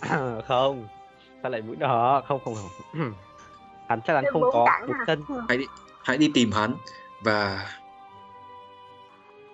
không 0.48 0.88
sao 1.42 1.50
lại 1.50 1.62
mũi 1.62 1.76
đỏ? 1.76 2.22
Không 2.28 2.40
không 2.44 2.54
không. 2.54 3.12
Hắn 3.88 4.00
chắc 4.06 4.14
chắn 4.14 4.24
không 4.32 4.42
có 4.42 4.80
một 4.86 4.94
chân. 5.06 5.22
Hãy 5.48 5.58
đi 5.58 5.64
hãy 6.02 6.18
đi 6.18 6.30
tìm 6.34 6.52
hắn 6.52 6.74
và 7.22 7.66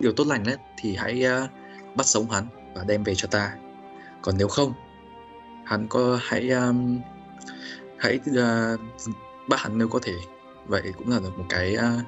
điều 0.00 0.12
tốt 0.12 0.26
lành 0.26 0.42
nhất 0.42 0.60
thì 0.78 0.96
hãy 0.96 1.24
uh, 1.44 1.50
bắt 1.96 2.06
sống 2.06 2.30
hắn 2.30 2.46
và 2.74 2.84
đem 2.84 3.04
về 3.04 3.14
cho 3.14 3.28
ta. 3.30 3.52
Còn 4.22 4.34
nếu 4.38 4.48
không 4.48 4.72
hắn 5.64 5.86
có 5.88 6.18
hãy 6.22 6.50
um, 6.50 7.00
hãy 7.98 8.20
uh, 8.30 8.80
bắt 9.48 9.60
hắn 9.60 9.78
nếu 9.78 9.88
có 9.88 9.98
thể. 10.02 10.14
Vậy 10.66 10.82
cũng 10.98 11.10
là 11.10 11.20
một 11.20 11.44
cái 11.48 11.76
uh, 11.76 12.02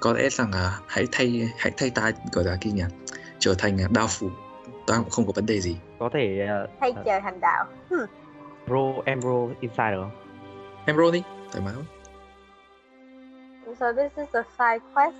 có 0.00 0.12
lẽ 0.12 0.28
rằng 0.30 0.50
là 0.50 0.78
hãy 0.86 1.06
thay 1.12 1.50
hãy 1.58 1.72
thay 1.76 1.90
ta 1.90 2.10
gọi 2.32 2.44
là 2.44 2.56
kia 2.60 2.70
nhỉ? 2.70 2.84
Trở 3.38 3.54
thành 3.58 3.78
uh, 3.84 3.90
đao 3.90 4.06
phủ. 4.08 4.30
Ta 4.86 4.96
cũng 4.96 5.10
không 5.10 5.26
có 5.26 5.32
vấn 5.34 5.46
đề 5.46 5.60
gì 5.60 5.76
có 6.04 6.10
thể 6.12 6.46
uh, 6.64 6.70
Thay 6.80 6.92
trời 7.04 7.20
hành 7.20 7.40
đạo. 7.40 7.64
Bro 8.66 9.02
em 9.04 9.20
bro 9.20 9.48
inside 9.60 9.90
được 9.90 10.02
không? 10.02 10.24
Em 10.86 10.96
roll 10.96 11.12
đi 11.12 11.22
thoải 11.52 11.64
mái. 11.64 11.74
So 13.80 13.92
this 13.92 14.12
is 14.16 14.28
a 14.32 14.42
side 14.58 14.86
quest 14.94 15.14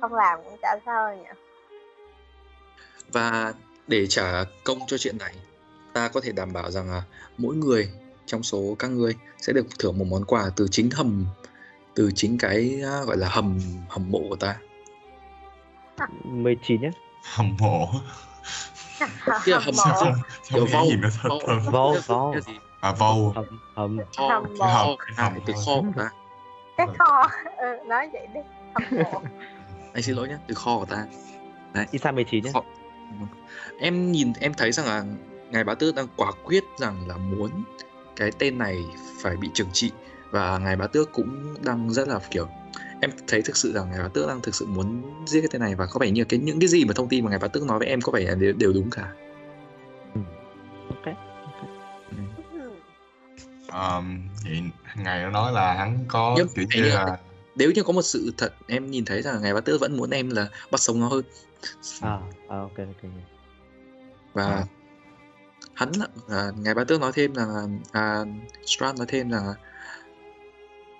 Không 0.00 0.14
làm 0.14 0.38
cũng 0.44 0.56
chả 0.62 0.76
sao 0.86 1.16
nhỉ? 1.16 1.22
Và 3.12 3.52
để 3.86 4.06
trả 4.06 4.44
công 4.64 4.78
cho 4.86 4.98
chuyện 4.98 5.18
này, 5.18 5.34
ta 5.92 6.08
có 6.08 6.20
thể 6.20 6.32
đảm 6.32 6.52
bảo 6.52 6.70
rằng 6.70 6.90
là 6.90 7.02
mỗi 7.38 7.56
người 7.56 7.90
trong 8.26 8.42
số 8.42 8.76
các 8.78 8.90
ngươi 8.90 9.14
sẽ 9.38 9.52
được 9.52 9.66
thưởng 9.78 9.98
một 9.98 10.04
món 10.10 10.24
quà 10.24 10.50
từ 10.56 10.68
chính 10.70 10.90
hầm 10.90 11.26
từ 11.94 12.10
chính 12.14 12.38
cái 12.38 12.80
à, 12.84 13.02
gọi 13.06 13.16
là 13.16 13.28
hầm 13.28 13.58
hầm 13.88 14.10
mộ 14.10 14.20
của 14.28 14.36
ta. 14.36 14.56
19 16.24 16.80
nhé 16.80 16.90
hầm 17.24 17.56
mộ 17.60 17.88
Sao 19.26 20.66
vâu, 20.72 20.84
nghe 20.84 20.90
gì 20.90 20.96
nó 20.96 21.08
thật 21.22 21.28
vâu, 21.28 21.40
thơm 21.46 21.60
Vâu, 21.72 21.92
Kia- 21.94 22.00
vâu. 22.06 22.32
kia 22.34 22.40
gì? 22.40 22.58
à 22.80 22.92
vâu 22.92 23.32
hầm 23.34 23.44
hầm. 23.74 23.98
Kho, 24.16 24.28
Hầm 24.28 24.44
cái 24.44 24.52
mộ. 24.58 24.66
hầm, 24.66 24.96
Cái 25.06 25.14
à, 25.16 25.32
từ 25.46 25.52
kho 25.66 25.80
của 25.80 25.92
ta. 25.96 26.10
Ừ, 26.76 27.78
đi. 28.34 28.40
Anh 29.92 30.02
xin 30.02 30.16
lỗi 30.16 30.28
nhé, 30.28 30.36
từ 30.48 30.54
kho 30.54 30.78
của 30.78 30.84
ta. 30.84 31.04
inside 31.90 32.12
19 32.12 32.44
nhé 32.44 32.50
Kho. 32.54 32.62
Em 33.78 34.12
nhìn 34.12 34.32
em 34.40 34.54
thấy 34.54 34.72
rằng 34.72 34.86
là 34.86 35.04
ngài 35.50 35.64
bá 35.64 35.74
tước 35.74 35.94
đang 35.94 36.06
quả 36.16 36.30
quyết 36.44 36.64
rằng 36.78 37.08
là 37.08 37.16
muốn 37.16 37.50
cái 38.16 38.30
tên 38.38 38.58
này 38.58 38.84
phải 39.22 39.36
bị 39.36 39.50
trừng 39.54 39.68
trị. 39.72 39.90
Và 40.30 40.58
ngài 40.58 40.76
bá 40.76 40.86
tước 40.86 41.12
cũng 41.12 41.54
đang 41.64 41.90
rất 41.92 42.08
là 42.08 42.18
kiểu 42.30 42.48
em 43.04 43.10
thấy 43.26 43.42
thực 43.42 43.56
sự 43.56 43.72
rằng 43.72 43.90
ngài 43.90 44.02
bá 44.02 44.08
tước 44.08 44.28
đang 44.28 44.40
thực 44.40 44.54
sự 44.54 44.66
muốn 44.66 45.02
giết 45.26 45.40
cái 45.40 45.48
tên 45.52 45.60
này 45.60 45.74
và 45.74 45.86
có 45.86 45.98
vẻ 45.98 46.10
như 46.10 46.24
cái 46.24 46.40
những 46.40 46.60
cái 46.60 46.68
gì 46.68 46.84
mà 46.84 46.92
thông 46.96 47.08
tin 47.08 47.24
mà 47.24 47.30
ngài 47.30 47.38
bá 47.38 47.48
tước 47.48 47.62
nói 47.62 47.78
với 47.78 47.88
em 47.88 48.00
có 48.00 48.12
vẻ 48.12 48.20
là 48.20 48.34
đều, 48.34 48.52
đều 48.52 48.72
đúng 48.72 48.90
cả 48.90 49.12
ok 50.88 51.14
Ừ. 52.10 52.16
Ừ. 52.52 52.70
um, 53.72 54.28
vậy 54.44 54.62
ngày 54.96 55.22
nó 55.22 55.30
nói 55.30 55.52
là 55.52 55.74
hắn 55.74 56.04
có 56.08 56.34
Nhưng 56.36 56.48
kiểu 56.54 56.66
như 56.74 56.88
là 56.88 57.18
nếu 57.56 57.70
như 57.70 57.82
có 57.82 57.92
một 57.92 58.02
sự 58.02 58.34
thật 58.38 58.54
em 58.66 58.90
nhìn 58.90 59.04
thấy 59.04 59.22
rằng 59.22 59.42
ngài 59.42 59.54
bá 59.54 59.60
tước 59.60 59.80
vẫn 59.80 59.96
muốn 59.96 60.10
em 60.10 60.30
là 60.30 60.48
bắt 60.70 60.80
sống 60.80 61.00
nó 61.00 61.08
hơn 61.08 61.24
à, 62.00 62.18
à 62.48 62.58
ok 62.58 62.78
ok 62.78 63.10
và 64.32 64.44
À. 64.46 64.64
hắn 65.74 65.92
là 65.98 66.06
à, 66.28 66.50
ngài 66.56 66.74
bá 66.74 66.84
tước 66.84 67.00
nói 67.00 67.12
thêm 67.14 67.34
là 67.34 67.46
à, 67.92 68.24
Strand 68.66 68.98
nói 68.98 69.06
thêm 69.10 69.28
là 69.30 69.54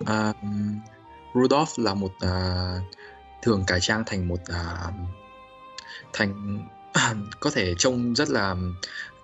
à, 0.05 0.33
Rudolph 1.35 1.79
là 1.79 1.93
một 1.93 2.11
uh, 2.25 2.83
thường 3.41 3.63
cải 3.67 3.79
trang 3.79 4.03
thành 4.05 4.27
một 4.27 4.39
uh, 4.51 4.93
thành 6.13 6.59
có 7.39 7.51
thể 7.53 7.73
trông 7.77 8.15
rất 8.15 8.29
là 8.29 8.55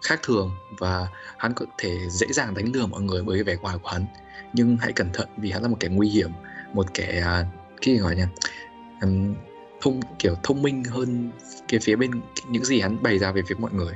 khác 0.01 0.19
thường 0.23 0.51
và 0.79 1.07
hắn 1.37 1.53
có 1.53 1.65
thể 1.77 1.97
dễ 2.09 2.27
dàng 2.31 2.53
đánh 2.53 2.71
lừa 2.73 2.85
mọi 2.85 3.01
người 3.01 3.23
với 3.23 3.43
vẻ 3.43 3.55
ngoài 3.55 3.77
của 3.83 3.89
hắn. 3.89 4.05
Nhưng 4.53 4.77
hãy 4.77 4.91
cẩn 4.91 5.09
thận 5.13 5.27
vì 5.37 5.51
hắn 5.51 5.61
là 5.61 5.67
một 5.67 5.77
kẻ 5.79 5.87
nguy 5.87 6.09
hiểm 6.09 6.31
một 6.73 6.93
kẻ 6.93 7.21
à, 7.25 7.45
cái 7.81 7.95
gì 7.95 8.01
gọi 8.01 8.15
nhỉ? 8.15 8.23
Um, 9.01 9.35
thông 9.81 9.99
kiểu 10.19 10.35
thông 10.43 10.61
minh 10.61 10.83
hơn 10.83 11.31
cái 11.67 11.79
phía 11.79 11.95
bên 11.95 12.11
những 12.49 12.65
gì 12.65 12.81
hắn 12.81 13.03
bày 13.03 13.19
ra 13.19 13.31
về 13.31 13.41
phía 13.47 13.55
mọi 13.55 13.71
người. 13.73 13.93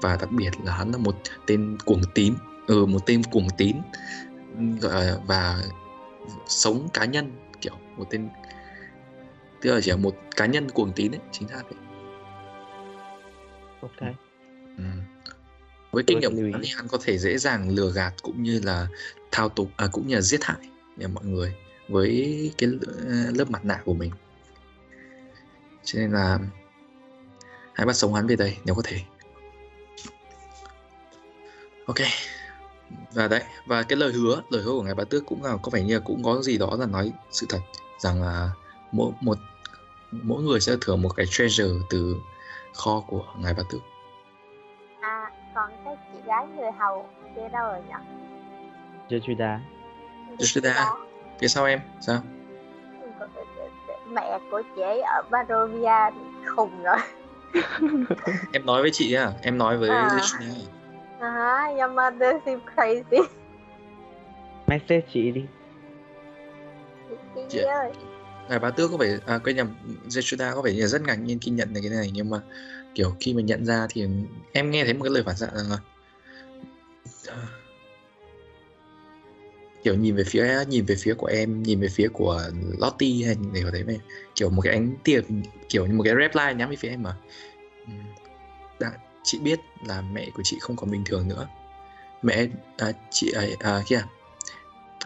Và 0.00 0.16
đặc 0.16 0.30
biệt 0.30 0.50
là 0.64 0.72
hắn 0.72 0.90
là 0.90 0.98
một 0.98 1.16
tên 1.46 1.78
cuồng 1.84 2.02
tín 2.14 2.34
ừ, 2.66 2.86
một 2.86 3.06
tên 3.06 3.22
cuồng 3.22 3.48
tín 3.56 3.76
gọi 4.80 5.04
là- 5.04 5.18
và 5.26 5.62
sống 6.46 6.88
cá 6.92 7.04
nhân 7.04 7.32
một 7.96 8.06
tên 8.10 8.28
tức 9.60 9.74
là 9.74 9.80
chỉ 9.80 9.90
là 9.90 9.96
một 9.96 10.16
cá 10.36 10.46
nhân 10.46 10.70
cuồng 10.70 10.92
tín 10.92 11.12
ấy 11.12 11.20
chính 11.32 11.48
xác 11.48 11.62
đấy. 11.70 11.80
Ok. 13.80 14.14
Ừ. 14.78 14.84
với 15.90 16.04
kinh 16.06 16.20
nghiệm 16.20 16.36
của 16.36 16.42
hắn 16.42 16.62
ý. 16.62 16.68
thì 16.68 16.74
hắn 16.76 16.88
có 16.88 16.98
thể 17.02 17.18
dễ 17.18 17.38
dàng 17.38 17.68
lừa 17.68 17.92
gạt 17.92 18.14
cũng 18.22 18.42
như 18.42 18.60
là 18.64 18.86
thao 19.30 19.48
túng 19.48 19.70
à, 19.76 19.88
cũng 19.92 20.06
như 20.06 20.14
là 20.14 20.20
giết 20.20 20.44
hại 20.44 20.58
mọi 21.12 21.24
người 21.24 21.54
với 21.88 22.52
cái 22.58 22.70
l- 22.70 23.36
lớp 23.36 23.50
mặt 23.50 23.64
nạ 23.64 23.80
của 23.84 23.94
mình. 23.94 24.10
Cho 25.84 25.98
nên 26.00 26.12
là 26.12 26.38
hãy 27.72 27.86
bắt 27.86 27.96
sống 27.96 28.14
hắn 28.14 28.26
về 28.26 28.36
đây 28.36 28.56
nếu 28.64 28.74
có 28.74 28.82
thể. 28.84 29.00
Ok. 31.86 31.96
Và 33.14 33.28
đấy 33.28 33.42
và 33.66 33.82
cái 33.82 33.96
lời 33.96 34.12
hứa 34.12 34.42
lời 34.50 34.62
hứa 34.62 34.72
của 34.72 34.82
ngài 34.82 34.94
bá 34.94 35.04
tước 35.04 35.26
cũng 35.26 35.44
là 35.44 35.56
có 35.62 35.70
vẻ 35.70 35.82
như 35.82 35.94
là 35.94 36.00
cũng 36.04 36.22
có 36.22 36.42
gì 36.42 36.58
đó 36.58 36.76
là 36.80 36.86
nói 36.86 37.12
sự 37.30 37.46
thật 37.48 37.58
rằng 38.02 38.22
là 38.22 38.50
mỗi 38.92 39.12
một 39.20 39.38
mỗi 40.12 40.42
người 40.42 40.60
sẽ 40.60 40.72
thưởng 40.80 41.02
một 41.02 41.08
cái 41.16 41.26
treasure 41.26 41.78
từ 41.90 42.16
kho 42.74 43.00
của 43.06 43.24
ngài 43.38 43.54
bá 43.54 43.62
tước. 43.70 43.80
À 45.00 45.30
còn 45.54 45.70
cái 45.84 45.96
chị 46.12 46.18
gái 46.26 46.46
người 46.56 46.70
hầu 46.78 47.08
kia 47.36 47.48
đâu 47.52 47.68
rồi 47.68 47.80
nhỉ? 47.88 47.94
Jejida 49.08 49.58
Jeshida. 50.38 50.96
phía 51.40 51.48
sau 51.48 51.64
em 51.64 51.80
sao? 52.00 52.18
Mẹ 54.08 54.38
của 54.50 54.62
chị 54.76 54.82
ấy 54.82 55.00
ở 55.00 55.22
Barovia 55.30 56.10
khùng 56.56 56.82
rồi. 56.82 56.98
Em 58.52 58.66
nói 58.66 58.82
với 58.82 58.90
chị 58.92 59.14
á 59.14 59.32
em 59.42 59.58
nói 59.58 59.76
với 59.76 59.90
À. 59.90 60.08
Jeshida. 60.08 60.54
À, 61.20 61.66
your 61.68 61.90
mother 61.94 62.34
seems 62.46 62.62
crazy. 62.76 63.22
Message 64.66 65.00
chị 65.12 65.30
đi 65.30 65.44
Chị 67.48 67.58
ơi. 67.58 67.90
Ngài 68.48 68.58
bá 68.58 68.70
tước 68.70 68.90
có 68.90 68.96
vẻ 68.96 69.18
à 69.26 69.38
quên 69.38 69.56
nhầm 69.56 69.68
Jeshida 70.08 70.54
có 70.54 70.62
vẻ 70.62 70.72
rất 70.72 71.02
ngạc 71.02 71.14
nhiên 71.14 71.38
khi 71.38 71.50
nhận 71.50 71.74
được 71.74 71.80
cái 71.82 71.90
này 71.90 72.10
nhưng 72.12 72.30
mà 72.30 72.40
kiểu 72.94 73.16
khi 73.20 73.34
mà 73.34 73.42
nhận 73.42 73.64
ra 73.66 73.86
thì 73.90 74.06
em 74.52 74.70
nghe 74.70 74.84
thấy 74.84 74.94
một 74.94 75.04
cái 75.04 75.10
lời 75.10 75.22
phản 75.26 75.36
xạ 75.36 75.46
rằng 75.54 75.70
là 75.70 75.78
kiểu 79.82 79.94
nhìn 79.94 80.16
về 80.16 80.24
phía 80.24 80.64
nhìn 80.68 80.84
về 80.84 80.94
phía 80.98 81.14
của 81.14 81.26
em 81.26 81.62
nhìn 81.62 81.80
về 81.80 81.88
phía 81.88 82.08
của 82.08 82.42
Lottie 82.78 83.26
hay 83.26 83.36
nhìn 83.36 83.64
về 83.64 83.70
đấy 83.70 83.84
mà 83.86 83.92
kiểu 84.34 84.50
một 84.50 84.62
cái 84.62 84.72
ánh 84.72 84.94
tiền 85.04 85.42
kiểu 85.68 85.86
như 85.86 85.94
một 85.94 86.02
cái 86.04 86.14
line 86.14 86.54
nhắm 86.54 86.70
về 86.70 86.76
phía 86.76 86.88
em 86.88 87.02
mà. 87.02 87.16
Đã, 88.80 88.92
chị 89.24 89.38
biết 89.38 89.60
là 89.86 90.00
mẹ 90.00 90.28
của 90.34 90.42
chị 90.44 90.58
không 90.60 90.76
còn 90.76 90.90
bình 90.90 91.02
thường 91.04 91.28
nữa. 91.28 91.48
Mẹ 92.22 92.46
à, 92.78 92.92
chị 93.10 93.32
ấy 93.32 93.56
à, 93.60 93.82
kia. 93.86 94.04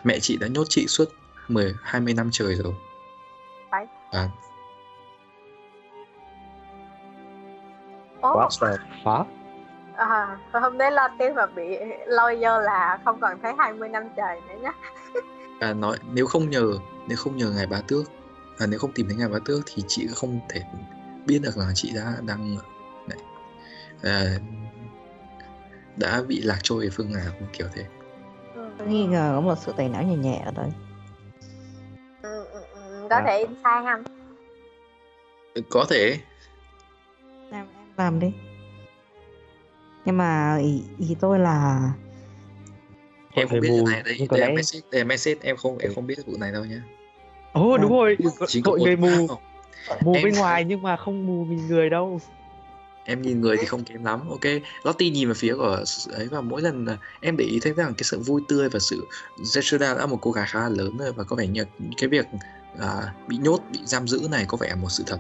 Mẹ 0.05 0.18
chị 0.20 0.37
đã 0.41 0.47
nhốt 0.47 0.66
chị 0.68 0.87
suốt 0.89 1.09
10 1.49 1.75
20 1.83 2.15
năm 2.15 2.29
trời 2.33 2.55
rồi. 2.55 2.75
Phải. 3.71 3.87
à, 4.11 4.29
Ồ, 8.21 8.49
What 8.49 8.77
fuck? 9.05 9.25
à, 9.97 10.39
hôm 10.53 10.79
đấy 10.79 10.91
lo 10.91 11.09
tiếng 11.19 11.35
mà 11.35 11.47
bị 11.47 11.79
lôi 12.07 12.37
vô 12.37 12.61
là 12.61 12.99
không 13.05 13.21
còn 13.21 13.39
thấy 13.43 13.53
20 13.59 13.89
năm 13.89 14.03
trời 14.17 14.41
nữa 14.49 14.55
nhá. 14.63 14.73
À, 15.61 15.73
nói 15.73 15.97
nếu 16.13 16.27
không 16.27 16.51
nhờ 16.51 16.73
nếu 17.09 17.17
không 17.17 17.37
nhờ 17.37 17.51
ngài 17.51 17.67
bá 17.67 17.81
tước 17.89 18.05
à, 18.59 18.67
nếu 18.67 18.79
không 18.79 18.93
tìm 18.93 19.07
thấy 19.09 19.17
ngài 19.17 19.29
bá 19.29 19.39
tước 19.45 19.61
thì 19.67 19.83
chị 19.89 20.09
không 20.15 20.41
thể 20.49 20.61
biết 21.27 21.39
được 21.43 21.57
là 21.57 21.65
chị 21.75 21.93
đã 21.95 22.13
đang 22.27 22.57
này, 23.09 23.19
à, 24.03 24.25
đã 25.97 26.23
bị 26.29 26.41
lạc 26.41 26.59
trôi 26.63 26.85
ở 26.85 26.91
phương 26.93 27.13
nào 27.13 27.33
kiểu 27.53 27.67
thế. 27.75 27.85
Ừ. 28.55 28.71
Tôi 28.79 28.89
nghi 28.89 29.07
ngờ 29.07 29.33
có 29.35 29.41
một 29.41 29.55
sự 29.59 29.73
tẩy 29.77 29.89
não 29.89 30.03
nhẹ 30.03 30.17
nhẹ 30.17 30.43
ở 30.45 30.51
đây 30.51 30.73
có 33.09 33.17
Dạ. 33.17 33.23
thể 33.27 33.47
sai 33.65 33.83
không? 33.85 34.03
Có 35.71 35.87
thể. 35.91 36.19
Làm 37.51 37.67
em 37.77 37.87
làm 37.97 38.21
đi. 38.21 38.33
Nhưng 40.05 40.17
mà 40.17 40.57
ý, 40.63 40.83
ý 40.99 41.17
tôi 41.21 41.39
là 41.39 41.81
em 43.33 43.49
không 43.49 43.61
biết 43.61 43.69
vụ 43.71 43.87
này 43.87 44.03
đây. 44.05 44.27
là 44.31 44.47
lẽ- 44.47 44.55
message 44.55 44.87
đây 44.93 45.01
là 45.01 45.05
message. 45.05 45.41
Em 45.43 45.57
không 45.57 45.79
em 45.79 45.95
không 45.95 46.07
biết 46.07 46.27
vụ 46.27 46.37
này 46.39 46.53
đâu 46.53 46.65
nhá. 46.65 46.83
Ồ 47.53 47.79
đúng 47.79 47.93
rồi, 47.93 48.17
Chỉ 48.47 48.63
một 48.65 48.79
người 48.81 48.97
mù, 48.97 49.09
mù 50.05 50.15
Em- 50.15 50.25
bên 50.25 50.35
ngoài 50.35 50.65
nhưng 50.65 50.83
mà 50.83 50.97
không 50.97 51.27
mù 51.27 51.45
mình 51.45 51.67
người 51.69 51.91
đâu. 51.91 52.21
em 53.05 53.23
nhìn 53.23 53.41
người 53.41 53.57
thì 53.57 53.65
không 53.67 53.85
kém 53.85 54.05
lắm. 54.05 54.29
Ok 54.31 54.41
Lottie 54.85 55.11
nhìn 55.11 55.29
vào 55.29 55.35
phía 55.35 55.55
của 55.55 55.85
ấy 56.13 56.29
và 56.29 56.41
mỗi 56.41 56.63
lần 56.63 56.87
em 57.21 57.37
để 57.37 57.45
ý 57.45 57.59
thấy 57.63 57.73
rằng 57.73 57.95
cái 57.95 58.05
sự 58.05 58.19
vui 58.21 58.43
tươi 58.49 58.69
và 58.69 58.79
sự 58.79 59.07
Zetsuda 59.39 59.99
đã 59.99 60.07
một 60.07 60.19
cô 60.21 60.31
gái 60.31 60.47
khá 60.49 60.61
là 60.61 60.69
lớn 60.69 60.97
rồi 60.97 61.13
và 61.13 61.25
có 61.25 61.37
vẻ 61.37 61.47
như 61.47 61.65
cái 61.97 62.09
việc 62.09 62.27
à, 62.81 63.14
bị 63.29 63.37
nhốt 63.37 63.61
bị 63.72 63.79
giam 63.85 64.09
giữ 64.09 64.29
này 64.31 64.45
có 64.49 64.57
vẻ 64.57 64.74
một 64.74 64.89
sự 64.89 65.05
thật 65.07 65.18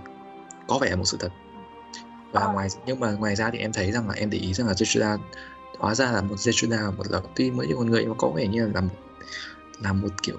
có 0.68 0.78
vẻ 0.78 0.96
một 0.96 1.04
sự 1.04 1.16
thật 1.20 1.32
và 2.32 2.40
Ờ. 2.40 2.52
ngoài 2.52 2.68
nhưng 2.86 3.00
mà 3.00 3.12
ngoài 3.12 3.36
ra 3.36 3.50
thì 3.50 3.58
em 3.58 3.72
thấy 3.72 3.92
rằng 3.92 4.08
là 4.08 4.14
em 4.14 4.30
để 4.30 4.38
ý 4.38 4.54
rằng 4.54 4.66
là 4.66 4.72
Zetsuda 4.72 5.18
hóa 5.78 5.94
ra 5.94 6.12
là 6.12 6.22
một 6.22 6.34
Zetsuda 6.36 6.96
một 6.96 7.10
là 7.10 7.20
tuy 7.36 7.50
mới 7.50 7.66
con 7.76 7.90
người 7.90 8.06
mà 8.06 8.14
có 8.18 8.28
vẻ 8.28 8.46
như 8.46 8.70
là 8.74 8.80
một 8.80 8.94
là 9.82 9.92
một 9.92 10.08
kiểu 10.22 10.36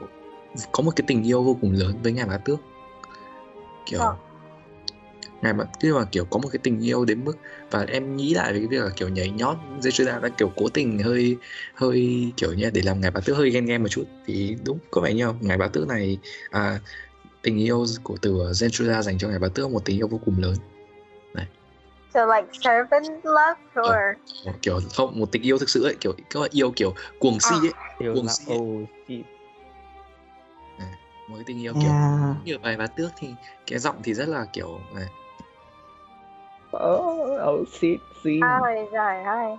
có 0.71 0.83
một 0.83 0.91
cái 0.95 1.03
tình 1.07 1.23
yêu 1.23 1.43
vô 1.43 1.57
cùng 1.61 1.71
lớn 1.71 1.99
với 2.03 2.11
ngài 2.11 2.25
bá 2.25 2.37
tước 2.37 2.59
kiểu 3.85 3.99
Ờ. 3.99 4.15
ngài 5.41 5.53
bá 5.53 5.63
nhưng 5.81 5.95
mà 5.95 6.05
kiểu 6.11 6.25
có 6.25 6.37
một 6.39 6.49
cái 6.51 6.59
tình 6.63 6.79
yêu 6.79 7.05
đến 7.05 7.25
mức 7.25 7.37
và 7.71 7.85
em 7.87 8.15
nghĩ 8.15 8.33
lại 8.33 8.53
về 8.53 8.59
cái 8.59 8.67
việc 8.67 8.77
là 8.83 8.89
kiểu 8.95 9.09
nhảy 9.09 9.29
nhót 9.29 9.57
Zetsuda 9.81 10.21
đã 10.21 10.29
kiểu 10.37 10.51
cố 10.55 10.69
tình 10.69 10.99
hơi 10.99 11.37
hơi 11.73 12.31
kiểu 12.37 12.53
như 12.53 12.69
để 12.73 12.81
làm 12.81 13.01
ngài 13.01 13.11
bá 13.11 13.19
tước 13.25 13.37
hơi 13.37 13.49
ghen 13.49 13.65
ghen 13.65 13.81
một 13.83 13.89
chút 13.89 14.03
thì 14.25 14.57
đúng 14.65 14.79
có 14.91 15.01
vẻ 15.01 15.13
như 15.13 15.25
là 15.25 15.33
ngài 15.41 15.57
bá 15.57 15.67
tước 15.67 15.87
này 15.87 16.17
à, 16.49 16.79
tình 17.47 17.59
yêu 17.59 17.85
của 18.03 18.17
từ 18.21 18.33
Zetsuda 18.33 19.01
dành 19.01 19.17
cho 19.17 19.27
ngài 19.27 19.39
bá 19.39 19.47
tước 19.55 19.71
một 19.71 19.85
tình 19.85 19.97
yêu 19.99 20.07
vô 20.07 20.19
cùng 20.25 20.35
lớn 20.39 20.55
so 22.13 22.25
like 22.25 22.47
servant 22.63 23.25
love 23.25 23.61
or 23.81 24.55
kiểu 24.61 24.79
không 24.93 25.19
một 25.19 25.31
tình 25.31 25.41
yêu 25.41 25.57
thực 25.57 25.69
sự 25.69 25.83
ấy 25.83 25.95
kiểu 26.01 26.13
các 26.29 26.39
bạn 26.39 26.49
yêu 26.53 26.71
kiểu 26.75 26.93
cuồng 27.19 27.39
si 27.39 27.55
ấy 27.55 27.73
Yêu 27.99 28.13
Cuồng 28.13 28.27
si 28.27 28.45
ấy. 28.51 28.57
oh 28.57 28.89
shit. 29.07 29.25
một 31.29 31.35
cái 31.35 31.43
tình 31.47 31.61
yêu 31.63 31.73
kiểu 31.81 31.91
à, 31.91 32.35
như 32.45 32.57
bài 32.57 32.77
bá 32.77 32.87
tước 32.87 33.11
thì 33.17 33.27
cái 33.67 33.79
giọng 33.79 33.95
thì 34.03 34.13
rất 34.13 34.27
là 34.29 34.45
kiểu 34.53 34.79
này 34.93 35.05
Oh, 36.77 37.29
oh 37.49 37.67
shit, 37.67 37.99
shit. 38.23 38.41
ôi 38.61 38.75
trời 38.91 39.23
ơi 39.23 39.55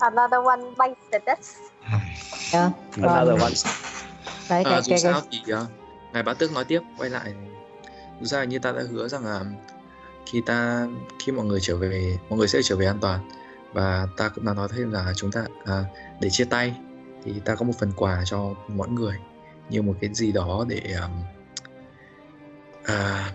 another 0.00 0.40
one 0.44 0.60
bites 0.78 1.04
the 1.12 1.18
dust 1.26 1.56
yeah. 2.52 2.72
Another 3.02 3.28
còn- 3.30 3.40
one. 3.40 3.52
đấy 4.50 4.64
À, 4.64 4.70
cái, 4.70 4.82
dù 4.82 4.90
cái, 4.90 4.98
sao 4.98 5.12
cái, 5.12 5.22
thì 5.46 5.52
uh, 5.52 5.58
ngài 6.12 6.22
bá 6.22 6.34
tước 6.34 6.52
nói 6.52 6.64
tiếp 6.64 6.80
quay 6.98 7.10
lại. 7.10 7.34
Dù 8.20 8.26
ra 8.26 8.44
như 8.44 8.58
ta 8.58 8.72
đã 8.72 8.82
hứa 8.90 9.08
rằng 9.08 9.24
là 9.24 9.44
khi 10.26 10.42
ta 10.46 10.86
khi 11.18 11.32
mọi 11.32 11.46
người 11.46 11.60
trở 11.62 11.76
về 11.76 12.18
mọi 12.28 12.38
người 12.38 12.48
sẽ 12.48 12.62
trở 12.62 12.76
về 12.76 12.86
an 12.86 12.98
toàn. 13.00 13.30
Và 13.72 14.06
ta 14.16 14.28
cũng 14.28 14.44
đã 14.44 14.54
nói 14.54 14.68
thêm 14.76 14.92
là 14.92 15.12
chúng 15.16 15.32
ta 15.32 15.44
à, 15.64 15.84
để 16.20 16.30
chia 16.30 16.44
tay 16.44 16.74
thì 17.24 17.32
ta 17.44 17.54
có 17.54 17.64
một 17.64 17.72
phần 17.78 17.92
quà 17.96 18.22
cho 18.24 18.54
mọi 18.68 18.88
người. 18.88 19.16
Như 19.70 19.82
một 19.82 19.94
cái 20.00 20.14
gì 20.14 20.32
đó 20.32 20.64
để 20.68 20.94
um, 21.02 21.22
à, 22.84 23.32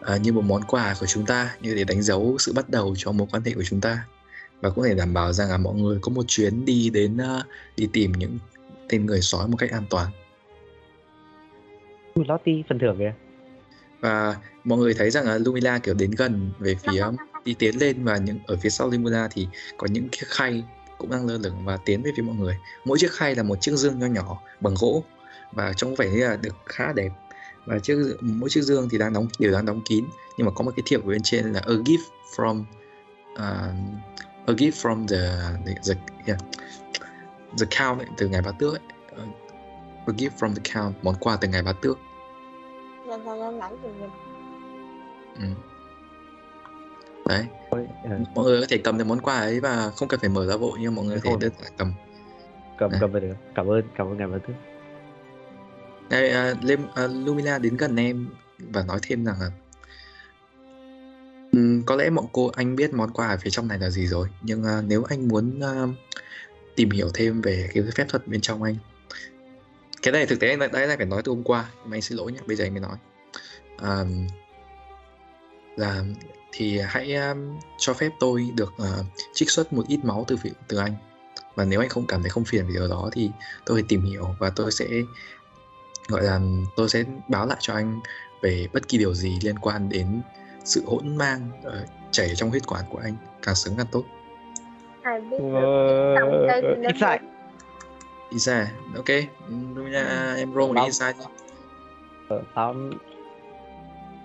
à, 0.00 0.16
như 0.16 0.32
một 0.32 0.44
món 0.44 0.62
quà 0.62 0.94
của 1.00 1.06
chúng 1.06 1.26
ta 1.26 1.56
như 1.60 1.74
để 1.74 1.84
đánh 1.84 2.02
dấu 2.02 2.36
sự 2.38 2.52
bắt 2.52 2.68
đầu 2.68 2.94
cho 2.98 3.12
mối 3.12 3.28
quan 3.32 3.42
hệ 3.44 3.52
của 3.52 3.64
chúng 3.64 3.80
ta. 3.80 4.06
Và 4.60 4.70
cũng 4.70 4.84
để 4.84 4.94
đảm 4.94 5.14
bảo 5.14 5.32
rằng 5.32 5.50
là 5.50 5.58
mọi 5.58 5.74
người 5.74 5.98
có 6.02 6.12
một 6.12 6.24
chuyến 6.28 6.64
đi 6.64 6.90
đến 6.90 7.16
uh, 7.16 7.46
đi 7.76 7.88
tìm 7.92 8.12
những 8.12 8.38
tên 8.88 9.06
người 9.06 9.20
sói 9.20 9.48
một 9.48 9.56
cách 9.56 9.70
an 9.70 9.84
toàn. 9.90 10.10
Ui, 12.14 12.24
Lottie 12.28 12.62
phần 12.68 12.78
thưởng 12.78 12.98
kìa. 12.98 13.14
và 14.00 14.36
mọi 14.64 14.78
người 14.78 14.94
thấy 14.94 15.10
rằng 15.10 15.26
là 15.26 15.38
Lumina 15.38 15.78
kiểu 15.78 15.94
đến 15.94 16.10
gần 16.10 16.50
về 16.58 16.74
phía 16.74 17.04
đi 17.44 17.54
tiến 17.54 17.80
lên 17.80 18.04
và 18.04 18.16
những 18.16 18.38
ở 18.46 18.56
phía 18.56 18.70
sau 18.70 18.90
Lumina 18.90 19.28
thì 19.30 19.48
có 19.76 19.86
những 19.90 20.08
chiếc 20.08 20.26
khay 20.26 20.64
cũng 20.98 21.10
đang 21.10 21.26
lơ 21.26 21.38
lửng 21.38 21.64
và 21.64 21.78
tiến 21.84 22.02
về 22.02 22.10
phía 22.16 22.22
mọi 22.22 22.36
người 22.36 22.56
mỗi 22.84 22.98
chiếc 22.98 23.12
khay 23.12 23.34
là 23.34 23.42
một 23.42 23.60
chiếc 23.60 23.72
dương 23.72 23.98
nho 23.98 24.06
nhỏ 24.06 24.42
bằng 24.60 24.74
gỗ 24.80 25.04
và 25.52 25.72
trông 25.72 25.94
vẻ 25.94 26.10
như 26.10 26.28
là 26.28 26.36
được 26.36 26.54
khá 26.66 26.92
đẹp 26.92 27.10
và 27.66 27.78
chiếc 27.78 27.96
mỗi 28.20 28.50
chiếc 28.50 28.62
dương 28.62 28.88
thì 28.90 28.98
đang 28.98 29.12
đóng 29.12 29.28
đều 29.38 29.52
đang 29.52 29.66
đóng 29.66 29.80
kín 29.84 30.04
nhưng 30.38 30.46
mà 30.46 30.52
có 30.54 30.64
một 30.64 30.72
cái 30.76 30.82
thiệp 30.86 31.04
ở 31.04 31.08
bên 31.08 31.22
trên 31.22 31.52
là 31.52 31.60
a 31.60 31.72
gift 31.72 31.98
from 32.36 32.60
uh, 33.32 33.38
a 34.46 34.52
gift 34.54 34.70
from 34.70 35.06
the 35.06 35.18
the, 35.66 35.74
the, 35.86 35.94
yeah, 36.26 36.40
the 37.58 37.66
count 37.78 37.98
ấy, 37.98 38.08
từ 38.16 38.28
ngài 38.28 38.42
bá 38.42 38.52
tước 38.58 38.72
ấy. 38.72 38.80
Uh, 40.10 40.16
a 40.16 40.18
gift 40.18 40.30
from 40.38 40.54
the 40.54 40.62
count 40.74 40.94
món 41.02 41.14
quà 41.20 41.36
từ 41.40 41.48
ngài 41.48 41.62
bá 41.62 41.72
tước 41.72 41.98
Nhanh 43.08 43.24
nhanh 43.24 43.38
nhanh 43.38 43.58
nãy 43.58 43.72
gì 43.82 43.88
nhìn 44.00 44.10
ừ. 45.36 45.44
đấy 47.28 47.46
ờ, 48.04 48.18
mọi 48.34 48.44
người 48.44 48.60
có 48.60 48.66
thể 48.70 48.78
cầm 48.78 48.98
được 48.98 49.04
món 49.04 49.20
quà 49.20 49.38
ấy 49.38 49.60
và 49.60 49.90
không 49.96 50.08
cần 50.08 50.20
phải 50.20 50.30
mở 50.30 50.46
ra 50.46 50.56
vội 50.56 50.78
nhưng 50.80 50.94
mọi 50.94 51.04
người 51.04 51.20
có 51.20 51.30
thể 51.30 51.36
đơn 51.40 51.52
giản 51.62 51.72
cầm 51.76 51.92
cầm 52.80 52.90
À. 52.90 52.98
cầm 53.00 53.12
về 53.12 53.20
được. 53.20 53.34
Cảm 53.54 53.66
ơn, 53.66 53.82
cảm 53.96 54.06
ơn 54.06 54.16
ngài 54.16 54.26
bá 54.26 54.38
tước. 54.38 54.56
Đây, 56.10 56.30
à, 56.30 56.54
Lem, 56.62 56.80
à, 56.94 57.06
Lumina 57.06 57.58
đến 57.58 57.76
gần 57.76 57.96
em 57.96 58.28
và 58.58 58.84
nói 58.84 58.98
thêm 59.02 59.24
rằng 59.24 59.36
là 59.40 59.50
ừm, 61.52 61.82
có 61.82 61.96
lẽ 61.96 62.10
mọi 62.10 62.24
cô 62.32 62.50
anh 62.56 62.76
biết 62.76 62.94
món 62.94 63.10
quà 63.10 63.28
ở 63.28 63.36
phía 63.36 63.50
trong 63.50 63.68
này 63.68 63.78
là 63.78 63.90
gì 63.90 64.06
rồi 64.06 64.28
nhưng 64.42 64.64
à, 64.64 64.82
nếu 64.86 65.04
anh 65.08 65.28
muốn 65.28 65.60
à, 65.60 65.86
tìm 66.76 66.90
hiểu 66.90 67.08
thêm 67.14 67.40
về 67.40 67.68
cái 67.74 67.84
phép 67.96 68.04
thuật 68.08 68.28
bên 68.28 68.40
trong 68.40 68.62
anh 68.62 68.76
cái 70.02 70.12
này 70.12 70.26
thực 70.26 70.40
tế 70.40 70.48
anh 70.48 70.58
đã, 70.58 70.66
đã 70.66 70.94
phải 70.96 71.06
nói 71.06 71.22
từ 71.24 71.32
hôm 71.32 71.42
qua. 71.42 71.64
Nhưng 71.74 71.90
mà 71.90 71.96
anh 71.96 72.02
xin 72.02 72.18
lỗi 72.18 72.32
nhé 72.32 72.38
bây 72.46 72.56
giờ 72.56 72.64
anh 72.64 72.74
mới 72.74 72.80
nói. 72.80 72.96
À, 73.78 74.04
là 75.76 76.04
thì 76.52 76.78
hãy 76.78 77.14
um, 77.14 77.58
cho 77.78 77.94
phép 77.94 78.10
tôi 78.20 78.50
được 78.54 78.72
uh, 78.82 79.06
trích 79.34 79.50
xuất 79.50 79.72
một 79.72 79.84
ít 79.88 79.98
máu 80.02 80.24
từ 80.28 80.36
từ 80.68 80.76
anh. 80.76 80.94
Và 81.54 81.64
nếu 81.64 81.80
anh 81.80 81.88
không 81.88 82.06
cảm 82.06 82.22
thấy 82.22 82.30
không 82.30 82.44
phiền 82.44 82.66
vì 82.66 82.74
điều 82.74 82.88
đó 82.88 83.10
thì 83.12 83.30
tôi 83.66 83.76
phải 83.76 83.84
tìm 83.88 84.04
hiểu 84.04 84.34
và 84.38 84.50
tôi 84.56 84.72
sẽ 84.72 84.86
gọi 86.08 86.22
là 86.22 86.40
tôi 86.76 86.88
sẽ 86.88 87.04
báo 87.28 87.46
lại 87.46 87.58
cho 87.60 87.74
anh 87.74 88.00
về 88.42 88.66
bất 88.72 88.88
kỳ 88.88 88.98
điều 88.98 89.14
gì 89.14 89.38
liên 89.42 89.58
quan 89.58 89.88
đến 89.88 90.22
sự 90.64 90.82
hỗn 90.86 91.16
mang 91.16 91.50
uh, 91.66 91.72
chảy 92.10 92.32
trong 92.36 92.50
huyết 92.50 92.66
quản 92.66 92.84
của 92.90 92.98
anh. 92.98 93.16
Càng 93.42 93.54
sớm 93.54 93.74
càng 93.76 93.86
tốt. 93.92 94.04
Ai 95.02 95.20
biết 95.20 95.38
được 96.92 97.06
Isa. 98.30 98.70
Ok 98.96 99.08
Lumina 99.74 100.34
em 100.36 100.54
roll 100.54 100.72
một 100.72 100.74
đi. 100.74 100.98
Ờ, 102.28 102.42
tao 102.54 102.74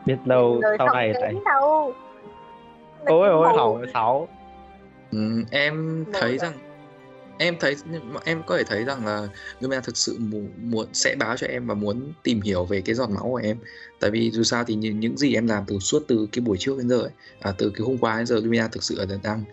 biết 0.06 0.18
đâu 0.26 0.60
người 0.62 0.76
sau 0.78 0.93
này 0.93 1.14
tại 1.22 1.34
đâu. 1.45 1.93
Ôi 3.06 3.30
ôi 3.30 3.53
hỏng 3.58 3.86
sáu. 3.93 4.28
Ừm, 5.12 5.45
em 5.51 6.06
thấy 6.14 6.30
rồi. 6.30 6.38
rằng 6.38 6.53
em 7.38 7.56
thấy 7.60 7.76
em 8.26 8.43
có 8.43 8.58
thể 8.58 8.64
thấy 8.64 8.84
rằng 8.84 9.06
là 9.06 9.28
Lumina 9.60 9.82
thực 9.82 9.97
sự 9.97 10.18
muốn, 10.20 10.49
muốn 10.58 10.88
sẽ 10.93 11.16
báo 11.20 11.38
cho 11.38 11.47
em 11.47 11.68
và 11.68 11.74
muốn 11.74 12.14
tìm 12.24 12.41
hiểu 12.41 12.66
về 12.66 12.82
cái 12.82 12.95
giọt 12.95 13.10
máu 13.10 13.24
của 13.24 13.41
em. 13.43 13.58
Tại 13.99 14.12
vì 14.12 14.32
dù 14.32 14.43
sao 14.43 14.64
thì 14.64 14.76
những, 14.76 14.99
những 14.99 15.18
gì 15.18 15.34
em 15.34 15.47
làm 15.47 15.64
từ 15.68 15.80
suốt 15.80 16.03
từ 16.08 16.28
cái 16.32 16.41
buổi 16.41 16.58
trước 16.60 16.78
đến 16.78 16.89
giờ 16.89 17.01
ấy, 17.01 17.12
à, 17.39 17.53
từ 17.58 17.72
cái 17.76 17.86
hôm 17.86 17.97
qua 17.97 18.18
đến 18.18 18.26
giờ 18.26 18.36
Lumina 18.36 18.68
thực 18.68 18.84
sự 18.84 18.95
là 18.97 19.06
đang 19.24 19.43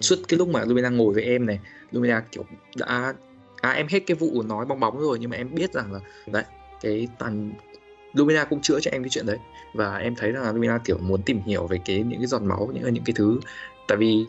suốt 0.00 0.16
cái 0.28 0.38
lúc 0.38 0.48
mà 0.48 0.64
Lumina 0.64 0.88
ngồi 0.88 1.14
với 1.14 1.24
em 1.24 1.46
này 1.46 1.60
Lumina 1.92 2.22
kiểu 2.32 2.44
đã 2.76 3.14
à 3.62 3.70
em 3.70 3.86
hết 3.90 4.00
cái 4.06 4.14
vụ 4.14 4.42
nói 4.42 4.64
bong 4.66 4.80
bóng 4.80 5.00
rồi, 5.00 5.18
nhưng 5.18 5.30
mà 5.30 5.36
em 5.36 5.54
biết 5.54 5.72
rằng 5.72 5.92
là, 5.92 6.00
đấy, 6.26 6.44
cái 6.80 7.08
tàn, 7.18 7.52
Lumina 8.12 8.44
cũng 8.44 8.60
chữa 8.60 8.80
cho 8.80 8.90
em 8.90 9.02
cái 9.02 9.10
chuyện 9.10 9.26
đấy. 9.26 9.38
Và 9.74 9.96
em 9.96 10.14
thấy 10.16 10.32
rằng 10.32 10.42
là 10.42 10.52
Lumina 10.52 10.78
kiểu 10.78 10.98
muốn 10.98 11.22
tìm 11.22 11.42
hiểu 11.42 11.66
về 11.66 11.78
cái, 11.84 11.98
những 11.98 12.20
cái 12.20 12.26
giọt 12.26 12.42
máu, 12.42 12.70
những 12.74 12.94
những 12.94 13.04
cái 13.04 13.14
thứ. 13.16 13.40
Tại 13.88 13.98
vì 13.98 14.26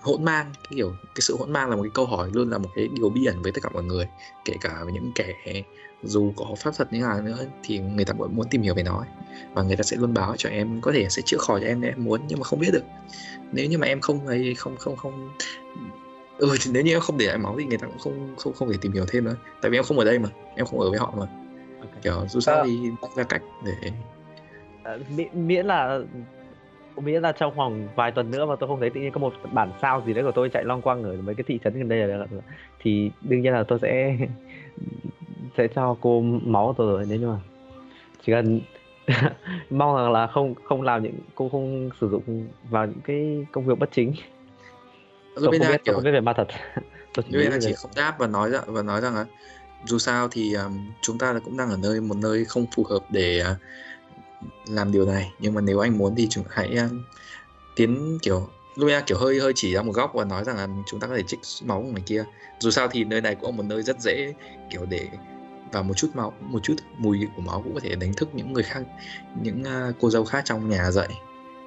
hỗn 0.00 0.24
mang, 0.24 0.52
cái 0.54 0.72
kiểu, 0.76 0.92
cái 1.02 1.20
sự 1.20 1.36
hỗn 1.38 1.52
mang 1.52 1.70
là 1.70 1.76
một 1.76 1.82
cái 1.82 1.90
câu 1.94 2.06
hỏi 2.06 2.30
luôn 2.32 2.50
là 2.50 2.58
một 2.58 2.68
cái 2.74 2.88
điều 2.96 3.10
bí 3.10 3.26
ẩn 3.26 3.42
với 3.42 3.52
tất 3.52 3.60
cả 3.62 3.70
mọi 3.72 3.82
người. 3.82 4.08
Kể 4.44 4.54
cả 4.60 4.80
với 4.84 4.92
những 4.92 5.12
kẻ, 5.14 5.62
dù 6.02 6.32
có 6.36 6.54
pháp 6.58 6.74
thuật 6.76 6.92
như 6.92 7.00
nào 7.00 7.22
nữa, 7.22 7.38
thì 7.62 7.78
người 7.78 8.04
ta 8.04 8.14
vẫn 8.18 8.36
muốn 8.36 8.46
tìm 8.50 8.62
hiểu 8.62 8.74
về 8.74 8.82
nó 8.82 8.98
ấy. 8.98 9.08
và 9.54 9.62
người 9.62 9.76
ta 9.76 9.82
sẽ 9.82 9.96
luôn 9.96 10.14
báo 10.14 10.34
cho 10.38 10.48
em, 10.48 10.80
có 10.80 10.92
thể 10.92 11.06
sẽ 11.10 11.22
chữa 11.26 11.38
khỏi 11.38 11.60
cho 11.60 11.66
em 11.66 11.80
nếu 11.80 11.90
em 11.90 12.04
muốn, 12.04 12.20
nhưng 12.28 12.38
mà 12.38 12.44
không 12.44 12.60
biết 12.60 12.70
được. 12.72 12.84
Nếu 13.52 13.66
như 13.66 13.78
mà 13.78 13.86
em 13.86 14.00
không 14.00 14.26
ấy, 14.26 14.54
không 14.54 14.76
không 14.76 14.96
không 14.96 15.30
ừ 16.38 16.56
thì 16.64 16.70
nếu 16.74 16.82
như 16.82 16.92
em 16.94 17.00
không 17.00 17.18
để 17.18 17.26
lại 17.26 17.38
máu 17.38 17.56
thì 17.58 17.64
người 17.64 17.78
ta 17.78 17.86
cũng 17.86 17.98
không 17.98 18.34
không 18.36 18.52
không 18.52 18.70
thể 18.72 18.78
tìm 18.80 18.92
hiểu 18.92 19.04
thêm 19.08 19.24
nữa 19.24 19.36
tại 19.62 19.70
vì 19.70 19.78
em 19.78 19.84
không 19.84 19.98
ở 19.98 20.04
đây 20.04 20.18
mà 20.18 20.28
em 20.56 20.66
không 20.66 20.80
ở 20.80 20.90
với 20.90 20.98
họ 20.98 21.14
mà 21.18 21.26
Ok. 21.80 22.02
kiểu 22.02 22.24
dù 22.28 22.40
sao 22.40 22.56
Ờ. 22.56 22.64
thì 22.66 22.90
ra 23.16 23.22
cách 23.24 23.42
để 23.64 23.90
Ờ, 24.82 24.98
miễn, 25.16 25.46
miễn 25.48 25.66
là 25.66 26.00
miễn 26.96 27.22
là 27.22 27.32
trong 27.32 27.54
vòng 27.54 27.88
vài 27.94 28.12
tuần 28.12 28.30
nữa 28.30 28.46
mà 28.46 28.56
tôi 28.60 28.68
không 28.68 28.80
thấy 28.80 28.90
tự 28.90 29.00
nhiên 29.00 29.12
có 29.12 29.20
một 29.20 29.32
bản 29.52 29.70
sao 29.82 30.02
gì 30.06 30.12
đấy 30.14 30.24
của 30.24 30.32
tôi 30.32 30.48
chạy 30.48 30.64
long 30.64 30.82
quăng 30.82 31.02
ở 31.02 31.16
mấy 31.16 31.34
cái 31.34 31.44
thị 31.46 31.58
trấn 31.64 31.72
gần 31.78 31.88
đây 31.88 31.98
là 31.98 32.26
thì 32.78 33.10
đương 33.22 33.40
nhiên 33.42 33.52
là 33.52 33.64
tôi 33.68 33.78
sẽ 33.82 34.16
sẽ 35.56 35.68
cho 35.74 35.96
cô 36.00 36.20
máu 36.22 36.74
tôi 36.78 36.92
rồi 36.92 37.06
nếu 37.08 37.18
như 37.18 37.26
mà 37.28 37.38
chỉ 38.26 38.32
cần 38.32 38.60
mong 39.70 39.96
rằng 39.96 40.12
là 40.12 40.26
không 40.26 40.54
không 40.64 40.82
làm 40.82 41.02
những 41.02 41.14
cô 41.34 41.48
không 41.48 41.90
sử 42.00 42.08
dụng 42.08 42.46
vào 42.70 42.86
những 42.86 43.00
cái 43.04 43.46
công 43.52 43.64
việc 43.66 43.78
bất 43.78 43.88
chính 43.92 44.12
tôi 45.34 45.44
không 45.44 45.68
biết 45.68 45.84
kiểu 45.84 45.94
không 45.94 46.04
biết 46.04 46.10
về 46.12 46.20
ma 46.20 46.32
thật. 46.36 46.46
Tôi 47.14 47.24
chỉ 47.30 47.48
chỉ 47.60 47.72
không 47.72 47.90
đáp 47.96 48.14
và 48.18 48.26
nói 48.26 48.50
rằng 48.50 48.64
và 48.66 48.82
nói 48.82 49.00
rằng 49.00 49.14
là 49.14 49.24
dù 49.84 49.98
sao 49.98 50.28
thì 50.28 50.54
um, 50.54 50.90
chúng 51.02 51.18
ta 51.18 51.34
cũng 51.44 51.56
đang 51.56 51.70
ở 51.70 51.76
nơi 51.76 52.00
một 52.00 52.16
nơi 52.16 52.44
không 52.44 52.66
phù 52.76 52.84
hợp 52.84 53.00
để 53.10 53.42
uh, 53.52 53.56
làm 54.68 54.92
điều 54.92 55.06
này. 55.06 55.32
Nhưng 55.38 55.54
mà 55.54 55.60
nếu 55.60 55.78
anh 55.78 55.98
muốn 55.98 56.14
thì 56.16 56.26
chúng 56.30 56.44
hãy 56.50 56.76
um, 56.76 57.02
tiến 57.76 58.18
kiểu 58.22 58.48
Lumia 58.76 59.00
kiểu 59.06 59.18
hơi 59.18 59.40
hơi 59.40 59.52
chỉ 59.56 59.74
ra 59.74 59.82
một 59.82 59.92
góc 59.92 60.14
và 60.14 60.24
nói 60.24 60.44
rằng 60.44 60.56
là 60.56 60.68
chúng 60.86 61.00
ta 61.00 61.06
có 61.06 61.16
thể 61.16 61.22
trích 61.22 61.40
máu 61.64 61.82
của 61.82 61.88
người 61.88 62.02
kia. 62.06 62.24
Dù 62.58 62.70
sao 62.70 62.88
thì 62.88 63.04
nơi 63.04 63.20
này 63.20 63.34
cũng 63.34 63.50
là 63.50 63.56
một 63.56 63.64
nơi 63.66 63.82
rất 63.82 64.00
dễ 64.00 64.34
kiểu 64.70 64.86
để 64.90 65.08
và 65.72 65.82
một 65.82 65.94
chút 65.94 66.08
máu 66.14 66.32
một 66.40 66.60
chút 66.62 66.74
mùi 66.98 67.28
của 67.36 67.42
máu 67.42 67.62
cũng 67.62 67.74
có 67.74 67.80
thể 67.80 67.94
đánh 67.94 68.14
thức 68.14 68.28
những 68.32 68.52
người 68.52 68.62
khác 68.62 68.82
những 69.42 69.62
uh, 69.62 69.94
cô 70.00 70.10
dâu 70.10 70.24
khác 70.24 70.42
trong 70.44 70.70
nhà 70.70 70.90
dậy. 70.90 71.08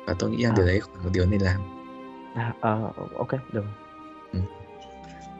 Và 0.05 0.13
tôi 0.19 0.29
nghĩ 0.29 0.43
rằng 0.43 0.53
À. 0.53 0.57
điều 0.57 0.65
đấy 0.65 0.79
là 0.79 1.03
một 1.03 1.09
điều 1.13 1.25
nên 1.25 1.41
làm 1.41 1.61
à, 2.35 2.53
à, 2.61 2.71
ok 3.17 3.29
được. 3.53 3.63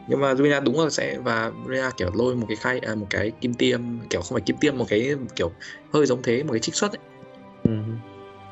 Nhưng 0.08 0.20
mà 0.20 0.34
Rina 0.34 0.60
đúng 0.60 0.80
là 0.80 0.90
sẽ 0.90 1.18
và 1.18 1.52
Rina 1.68 1.90
kiểu 1.90 2.10
lôi 2.14 2.36
một 2.36 2.46
cái 2.48 2.56
khay 2.56 2.78
à, 2.78 2.94
một 2.94 3.06
cái 3.10 3.32
kim 3.40 3.54
tiêm 3.54 3.80
kiểu 4.10 4.20
không 4.20 4.34
phải 4.36 4.42
kim 4.46 4.56
tiêm 4.56 4.78
một 4.78 4.84
cái 4.88 5.14
kiểu 5.36 5.52
hơi 5.92 6.06
giống 6.06 6.22
thế 6.22 6.42
một 6.42 6.52
cái 6.52 6.60
trích 6.60 6.74
xuất 6.74 6.92
ấy. 6.92 7.00
Ừ. 7.64 7.70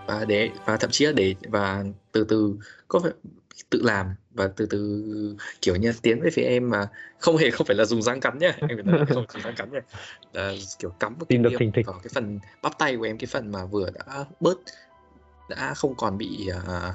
và 0.07 0.25
để 0.25 0.51
và 0.67 0.77
thậm 0.77 0.91
chí 0.91 1.07
là 1.07 1.13
để 1.13 1.35
và 1.49 1.85
từ 2.13 2.25
từ 2.25 2.55
có 2.89 3.01
phải 3.01 3.13
tự 3.71 3.83
làm 3.83 4.15
và 4.35 4.49
từ 4.57 4.67
từ 4.67 5.05
kiểu 5.63 5.77
như 5.77 5.93
tiến 6.03 6.21
về 6.21 6.31
phía 6.31 6.43
em 6.43 6.71
mà 6.71 6.89
không 7.19 7.37
hề 7.37 7.51
không 7.51 7.67
phải 7.67 7.77
là 7.77 7.85
dùng 7.85 8.03
răng 8.03 8.21
cắn 8.21 8.39
nhá. 8.39 8.53
Em 8.61 8.69
phải 8.69 8.83
nói 8.83 9.07
không 9.09 9.25
dùng 9.33 9.43
răng 9.43 9.55
cắn 9.55 9.73
nhá. 9.73 9.81
Là 10.33 10.55
kiểu 10.79 10.91
cắm 10.91 11.17
Tìm 11.29 11.43
kim 11.43 11.43
được 11.43 11.73
thịch. 11.75 11.87
vào 11.87 12.01
cái 12.03 12.11
phần 12.15 12.39
bắp 12.63 12.79
tay 12.79 12.97
của 12.97 13.03
em 13.05 13.19
cái 13.19 13.27
phần 13.27 13.53
mà 13.53 13.65
vừa 13.65 13.91
đã 13.91 14.25
bớt 14.41 14.59
đã 15.49 15.75
không 15.75 15.95
còn 15.95 16.19
bị 16.19 16.49
à, 16.67 16.95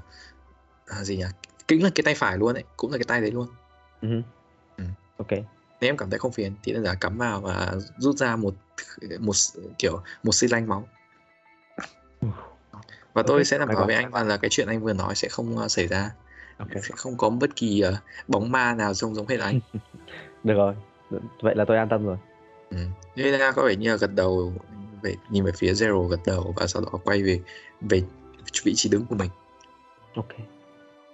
à, 0.90 1.04
gì 1.04 1.18
nhỉ? 1.18 1.26
Kính 1.68 1.84
là 1.84 1.90
cái 1.96 2.04
tay 2.04 2.16
phải 2.16 2.38
luôn 2.38 2.54
ấy 2.54 2.64
cũng 2.78 2.92
là 2.92 2.98
cái 2.98 3.06
tay 3.08 3.22
đấy 3.22 3.32
luôn. 3.32 3.48
Ừ. 4.02 4.22
Ừ. 4.78 4.84
ok. 5.18 5.32
Nếu 5.82 5.90
em 5.90 5.98
cảm 5.98 6.10
thấy 6.10 6.20
không 6.20 6.32
phiền 6.32 6.54
thì 6.64 6.74
đơn 6.74 6.84
giản 6.84 6.98
cắm 7.02 7.18
vào 7.18 7.42
và 7.42 7.74
rút 7.98 8.16
ra 8.16 8.36
một 8.36 8.54
một 9.20 9.36
kiểu 9.78 10.02
một 10.24 10.32
xi 10.32 10.48
lanh 10.48 10.68
máu. 10.68 10.88
Và 13.14 13.24
tôi 13.28 13.38
Ok, 13.38 13.48
sẽ 13.48 13.58
đảm 13.58 13.68
bảo 13.68 13.86
với 13.86 13.96
anh 13.96 14.12
rằng 14.12 14.28
là 14.28 14.38
cái 14.38 14.50
chuyện 14.50 14.68
anh 14.68 14.84
vừa 14.84 14.94
nói 14.94 15.16
sẽ 15.16 15.28
không 15.30 15.58
uh, 15.58 15.72
xảy 15.72 15.88
ra. 15.88 16.12
Ok. 16.58 16.70
Sẽ 16.74 16.90
không 16.96 17.18
có 17.18 17.30
bất 17.30 17.56
kỳ 17.56 17.84
uh, 17.88 17.94
bóng 18.28 18.52
ma 18.52 18.76
nào 18.76 18.94
trông 18.94 19.16
giống 19.16 19.28
hết 19.28 19.40
anh. 19.40 19.60
Được 20.44 20.54
rồi. 20.54 20.76
Vậy 21.42 21.56
là 21.56 21.66
tôi 21.66 21.78
an 21.78 21.90
tâm 21.90 22.06
rồi. 22.06 22.18
Ừ. 22.70 22.78
Helena 23.16 23.52
có 23.52 23.64
vẻ 23.64 23.76
như 23.76 23.90
là 23.90 23.98
gật 23.98 24.16
đầu 24.16 24.54
về 25.02 25.16
nhìn 25.30 25.44
về 25.44 25.52
phía 25.52 25.74
Zero 25.74 26.08
gật 26.08 26.20
đầu 26.26 26.54
và 26.58 26.68
sau 26.68 26.82
đó 26.82 27.00
quay 27.04 27.24
về 27.24 27.42
về 27.82 28.04
vị 28.64 28.74
trí 28.76 28.90
đứng 28.90 29.06
của 29.06 29.16
mình. 29.16 29.30
Ok 30.16 30.28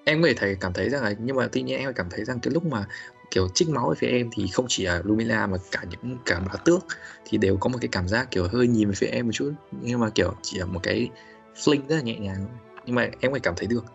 em 0.05 0.21
có 0.21 0.27
thể 0.27 0.33
thấy 0.33 0.57
cảm 0.59 0.73
thấy 0.73 0.89
rằng 0.89 1.03
là 1.03 1.13
nhưng 1.19 1.35
mà 1.35 1.47
tuy 1.51 1.61
nhiên 1.61 1.79
em 1.79 1.93
cảm 1.93 2.09
thấy 2.09 2.25
rằng 2.25 2.39
cái 2.39 2.53
lúc 2.53 2.65
mà 2.65 2.85
kiểu 3.31 3.47
trích 3.53 3.69
máu 3.69 3.89
về 3.89 3.95
phía 3.97 4.07
em 4.07 4.29
thì 4.33 4.47
không 4.47 4.65
chỉ 4.69 4.85
là 4.85 5.01
Lumina 5.03 5.47
mà 5.47 5.57
cả 5.71 5.83
những 5.89 6.17
cả 6.25 6.39
bá 6.39 6.53
tước 6.65 6.85
thì 7.25 7.37
đều 7.37 7.57
có 7.57 7.69
một 7.69 7.77
cái 7.81 7.89
cảm 7.91 8.07
giác 8.07 8.31
kiểu 8.31 8.47
hơi 8.51 8.67
nhìn 8.67 8.87
về 8.89 8.95
phía 8.95 9.07
em 9.07 9.25
một 9.25 9.31
chút. 9.33 9.53
Nhưng 9.71 9.99
mà 9.99 10.09
kiểu 10.09 10.33
chỉ 10.41 10.59
là 10.59 10.65
một 10.65 10.79
cái 10.83 11.09
fling 11.55 11.87
rất 11.87 11.95
là 11.95 12.01
nhẹ 12.01 12.19
nhàng 12.19 12.47
nhưng 12.85 12.95
mà 12.95 13.07
em 13.19 13.33
thể 13.33 13.39
cảm 13.39 13.53
thấy 13.57 13.67
được. 13.67 13.85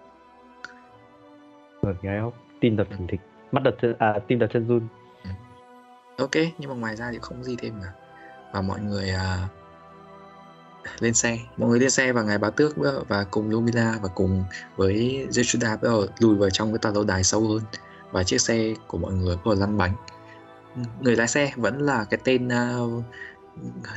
Rồi 1.83 1.95
gái 2.03 2.19
ốc 2.19 2.35
tim 2.61 2.77
đập 2.77 2.87
thình 2.91 3.07
thịch 3.07 3.21
mắt 3.53 3.63
đập 3.63 3.75
chân 3.83 3.95
à 3.99 4.15
tim 4.29 4.39
đập 4.39 4.51
chân 4.53 4.69
run. 4.69 4.89
Ok 6.19 6.37
nhưng 6.59 6.71
mà 6.71 6.77
ngoài 6.77 6.97
ra 6.97 7.11
thì 7.13 7.19
không 7.23 7.45
gì 7.45 7.57
thêm 7.59 7.75
cả. 7.83 7.93
Và 8.53 8.61
mọi 8.61 8.81
người 8.81 9.11
à, 9.11 9.49
lên 10.99 11.15
xe. 11.15 11.39
Mọi 11.57 11.71
người 11.71 11.81
lên 11.81 11.91
xe 11.91 12.13
và 12.13 12.23
ngài 12.23 12.39
bá 12.39 12.51
tước 12.51 12.77
và 13.09 13.25
cùng 13.25 13.51
Lumina 13.51 13.99
và 14.03 14.09
cùng 14.09 14.45
với 14.77 15.27
Jeshuda 15.31 15.71
bắt 15.71 15.83
đầu 15.83 16.01
ờ, 16.01 16.09
lùi 16.19 16.37
vào 16.37 16.51
trong 16.51 16.73
cái 16.73 16.79
tòa 16.79 16.93
lâu 16.93 17.05
đài 17.05 17.25
sâu 17.25 17.49
hơn. 17.49 17.61
Và 18.11 18.23
chiếc 18.23 18.41
xe 18.41 18.75
của 18.87 18.99
mọi 18.99 19.13
người 19.13 19.37
bắt 19.37 19.43
đầu 19.45 19.55
lăn 19.55 19.79
bánh. 19.79 19.95
Người 21.01 21.17
lái 21.17 21.29
xe 21.29 21.53
vẫn 21.57 21.79
là 21.79 22.05
cái 22.05 22.21
tên 22.25 22.49
uh, 22.49 23.05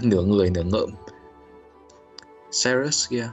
nửa 0.02 0.24
người 0.24 0.50
nửa 0.50 0.64
ngợm. 0.64 0.90
Cyrus 2.64 3.10
kia. 3.10 3.30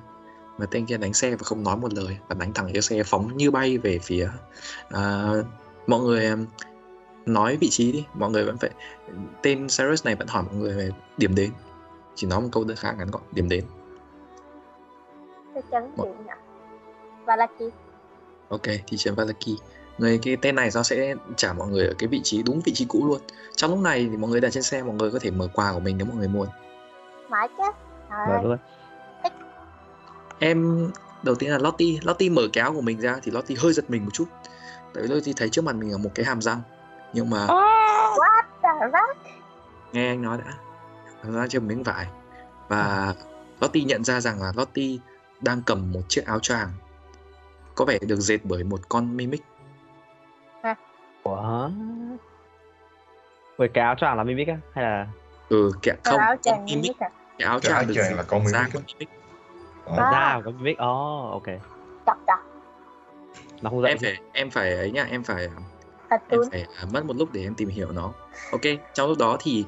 Mà 0.58 0.66
tên 0.70 0.86
kia 0.86 0.96
đánh 0.96 1.14
xe 1.14 1.30
và 1.30 1.42
không 1.42 1.64
nói 1.64 1.76
một 1.76 1.94
lời 1.94 2.16
và 2.28 2.34
đánh 2.34 2.52
thẳng 2.54 2.72
chiếc 2.72 2.84
xe 2.84 3.02
phóng 3.02 3.36
như 3.36 3.50
bay 3.50 3.78
về 3.78 3.98
phía 4.02 4.28
uh, 4.94 5.46
mọi 5.86 6.00
người 6.00 6.30
nói 7.26 7.56
vị 7.56 7.68
trí 7.70 7.92
đi. 7.92 8.04
Mọi 8.14 8.30
người 8.30 8.44
vẫn 8.44 8.58
phải 8.58 8.70
tên 9.42 9.66
Cyrus 9.68 10.04
này 10.04 10.14
vẫn 10.14 10.28
hỏi 10.28 10.42
mọi 10.42 10.54
người 10.54 10.72
về 10.72 10.90
điểm 11.16 11.34
đến 11.34 11.50
chỉ 12.20 12.26
nói 12.26 12.40
một 12.40 12.48
câu 12.52 12.64
đơn 12.64 12.76
khá 12.76 12.92
ngắn 12.92 13.10
gọn 13.10 13.22
điểm 13.32 13.48
đến. 13.48 13.64
Chuyện 15.70 15.82
ạ 16.26 16.36
Và 17.24 17.36
là 17.36 17.46
chị 17.58 17.64
ok 18.48 18.62
thị 18.62 18.96
trấn 18.96 19.14
Valaki. 19.14 19.58
Người 19.98 20.18
cái 20.22 20.36
tên 20.42 20.54
này 20.54 20.70
nó 20.74 20.82
sẽ 20.82 21.14
trả 21.36 21.52
mọi 21.52 21.68
người 21.68 21.86
ở 21.86 21.94
cái 21.98 22.08
vị 22.08 22.20
trí 22.24 22.42
đúng 22.42 22.60
vị 22.64 22.72
trí 22.74 22.84
cũ 22.88 23.06
luôn. 23.06 23.20
Trong 23.56 23.70
lúc 23.70 23.80
này 23.80 24.08
thì 24.10 24.16
mọi 24.16 24.30
người 24.30 24.40
đặt 24.40 24.50
trên 24.50 24.62
xe 24.62 24.82
mọi 24.82 24.94
người 24.94 25.10
có 25.10 25.18
thể 25.18 25.30
mở 25.30 25.48
quà 25.54 25.72
của 25.72 25.80
mình 25.80 25.98
nếu 25.98 26.06
mọi 26.06 26.16
người 26.16 26.28
muốn. 26.28 26.48
Mãi 27.28 27.48
chứ. 27.58 27.64
Ơi, 28.08 28.44
luôn 28.44 28.58
em 30.38 30.90
đầu 31.22 31.34
tiên 31.34 31.50
là 31.50 31.58
Lottie. 31.58 31.98
Lottie 32.02 32.30
mở 32.30 32.42
cái 32.52 32.62
áo 32.62 32.72
của 32.72 32.80
mình 32.80 33.00
ra 33.00 33.16
thì 33.22 33.32
Lottie 33.32 33.56
hơi 33.60 33.72
giật 33.72 33.90
mình 33.90 34.04
một 34.04 34.10
chút. 34.12 34.24
Tại 34.94 35.02
vì 35.02 35.14
Lottie 35.14 35.34
thấy 35.36 35.48
trước 35.48 35.64
mặt 35.64 35.74
mình 35.74 35.92
là 35.92 35.98
một 35.98 36.10
cái 36.14 36.26
hàm 36.26 36.40
răng. 36.42 36.60
Nhưng 37.12 37.30
mà 37.30 37.46
what 37.46 38.42
the 38.62 38.68
fuck? 38.68 39.14
Nghe 39.92 40.08
anh 40.08 40.22
nói 40.22 40.38
đã 40.44 40.54
ra 41.22 41.46
trên 41.48 41.68
miếng 41.68 41.82
vải 41.82 42.06
và 42.68 43.14
Lottie 43.60 43.84
nhận 43.84 44.04
ra 44.04 44.20
rằng 44.20 44.42
là 44.42 44.52
Lottie 44.56 44.98
đang 45.40 45.62
cầm 45.62 45.92
một 45.92 46.00
chiếc 46.08 46.26
áo 46.26 46.38
choàng 46.38 46.68
có 47.74 47.84
vẻ 47.84 47.98
được 48.08 48.20
dệt 48.20 48.38
bởi 48.44 48.64
một 48.64 48.80
con 48.88 49.16
mimic 49.16 49.42
Ủa? 51.22 51.70
Vậy 53.56 53.68
cái 53.74 53.84
áo 53.84 53.94
choàng 53.98 54.16
là 54.16 54.24
mimic 54.24 54.48
á? 54.48 54.56
Hay 54.74 54.84
là 54.84 55.06
ừ 55.48 55.70
kẻ 55.82 55.92
Cái 55.92 56.00
không 56.04 56.20
áo 56.20 56.36
con 56.36 56.42
choàng 56.42 56.64
mimic 56.64 56.82
mimic 56.82 56.98
à 56.98 57.10
cái 57.38 57.48
áo 57.48 57.60
Cái 57.60 57.68
choàng 57.70 57.76
áo 57.76 57.84
được 57.84 57.94
dệt 57.94 58.14
là 58.16 58.22
con 58.22 58.46
da 58.46 58.58
mimic 58.58 58.74
con 58.74 58.82
mimic. 58.86 59.08
À. 59.86 60.10
da 60.12 60.40
có 60.44 60.50
mimic? 60.50 60.76
Oh, 60.76 61.32
ok. 61.32 61.46
Chọc 62.06 62.18
chọc 62.26 62.38
Nó 63.62 63.70
không 63.70 63.82
dậy 63.82 63.90
em 63.90 63.98
phải 63.98 64.16
em 64.32 64.50
phải 64.50 64.74
ấy 64.74 64.90
nhá 64.90 65.06
em 65.10 65.22
phải 65.22 65.42
em 65.42 65.50
Cartoon 66.10 66.50
phải 66.50 66.66
à, 66.76 66.84
mất 66.92 67.04
một 67.04 67.16
lúc 67.16 67.28
để 67.32 67.42
em 67.42 67.54
tìm 67.54 67.68
hiểu 67.68 67.92
nó 67.92 68.12
ok 68.52 68.60
trong 68.94 69.08
lúc 69.08 69.18
đó 69.18 69.36
thì 69.40 69.64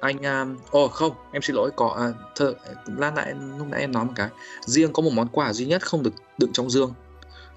anh 0.00 0.22
um, 0.22 0.56
ồ 0.70 0.88
không 0.88 1.12
em 1.32 1.42
xin 1.42 1.56
lỗi 1.56 1.70
có 1.76 1.88
à, 1.88 2.12
thơ 2.36 2.54
lan 2.86 3.14
nãy 3.14 3.34
lúc 3.58 3.66
nãy 3.70 3.80
em 3.80 3.92
nói 3.92 4.04
một 4.04 4.12
cái. 4.16 4.28
Riêng 4.60 4.92
có 4.92 5.02
một 5.02 5.12
món 5.12 5.28
quà 5.28 5.52
duy 5.52 5.66
nhất 5.66 5.82
không 5.82 6.02
được 6.02 6.14
đựng 6.38 6.52
trong 6.52 6.70
dương 6.70 6.94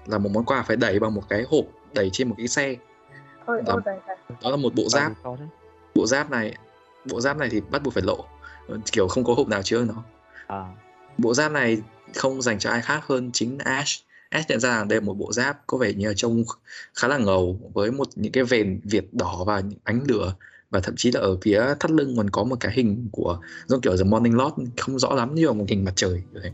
là 0.06 0.18
một 0.18 0.30
món 0.32 0.44
quà 0.44 0.62
phải 0.62 0.76
đẩy 0.76 1.00
bằng 1.00 1.14
một 1.14 1.22
cái 1.28 1.44
hộp 1.50 1.64
đẩy 1.94 2.10
trên 2.12 2.28
một 2.28 2.34
cái 2.38 2.48
xe. 2.48 2.76
Ôi 3.46 3.62
rồi 3.66 3.80
đó 4.42 4.50
là 4.50 4.56
một 4.56 4.74
bộ 4.74 4.88
giáp. 4.88 5.12
bộ 5.94 6.06
giáp 6.06 6.30
này 6.30 6.54
bộ 7.04 7.20
giáp 7.20 7.36
này 7.36 7.48
thì 7.52 7.60
bắt 7.60 7.82
buộc 7.82 7.94
phải 7.94 8.02
lộ. 8.02 8.24
Kiểu 8.92 9.08
không 9.08 9.24
có 9.24 9.34
hộp 9.34 9.48
nào 9.48 9.62
chứa 9.62 9.84
nó. 9.84 10.02
À, 10.46 10.64
bộ 11.18 11.34
giáp 11.34 11.52
này 11.52 11.82
không 12.14 12.42
dành 12.42 12.58
cho 12.58 12.70
ai 12.70 12.82
khác 12.82 13.00
hơn 13.06 13.30
chính 13.32 13.58
Ash. 13.58 14.04
Ash 14.28 14.50
nhận 14.50 14.60
ra 14.60 14.70
rằng 14.70 14.88
đây 14.88 15.00
là 15.00 15.06
một 15.06 15.14
bộ 15.14 15.32
giáp 15.32 15.66
có 15.66 15.78
vẻ 15.78 15.92
như 15.92 16.08
là 16.08 16.14
trông 16.16 16.44
khá 16.94 17.08
là 17.08 17.18
ngầu 17.18 17.58
với 17.74 17.90
một 17.90 18.08
những 18.14 18.32
cái 18.32 18.44
vền 18.44 18.80
việt 18.84 19.14
đỏ 19.14 19.44
và 19.46 19.60
những 19.60 19.78
ánh 19.84 20.00
lửa 20.08 20.34
và 20.70 20.80
thậm 20.80 20.94
chí 20.96 21.10
là 21.12 21.20
ở 21.20 21.36
phía 21.42 21.62
thắt 21.80 21.90
lưng 21.90 22.16
còn 22.16 22.30
có 22.30 22.44
một 22.44 22.56
cái 22.60 22.72
hình 22.74 23.08
của 23.12 23.40
giống 23.66 23.80
kiểu 23.80 23.96
The 23.96 24.04
Morning 24.04 24.34
Lord 24.34 24.54
không 24.76 24.98
rõ 24.98 25.14
lắm 25.14 25.30
nhưng 25.34 25.46
mà 25.46 25.52
một 25.52 25.64
hình 25.68 25.84
mặt 25.84 25.92
trời 25.96 26.22
thế. 26.42 26.52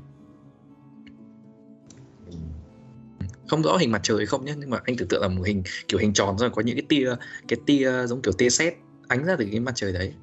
không 3.49 3.63
rõ 3.63 3.77
hình 3.77 3.91
mặt 3.91 4.01
trời 4.03 4.27
không 4.27 4.45
nhé 4.45 4.55
nhưng 4.59 4.71
mà 4.71 4.81
anh 4.85 4.97
tưởng 4.97 5.09
tượng 5.09 5.23
là 5.23 5.29
một 5.29 5.43
hình 5.47 5.63
kiểu 5.89 6.01
hình 6.01 6.13
tròn 6.13 6.39
rồi 6.39 6.51
có 6.51 6.63
những 6.63 6.77
cái 6.77 6.87
tia 6.89 7.15
cái 7.49 7.59
tia 7.67 8.07
giống 8.07 8.23
kiểu 8.23 8.33
tia 8.33 8.51
sét 8.51 8.75
ánh 9.09 9.25
ra 9.25 9.37
từ 9.39 9.47
cái 9.51 9.61
mặt 9.61 9.73
trời 9.75 9.93
đấy. 9.93 10.15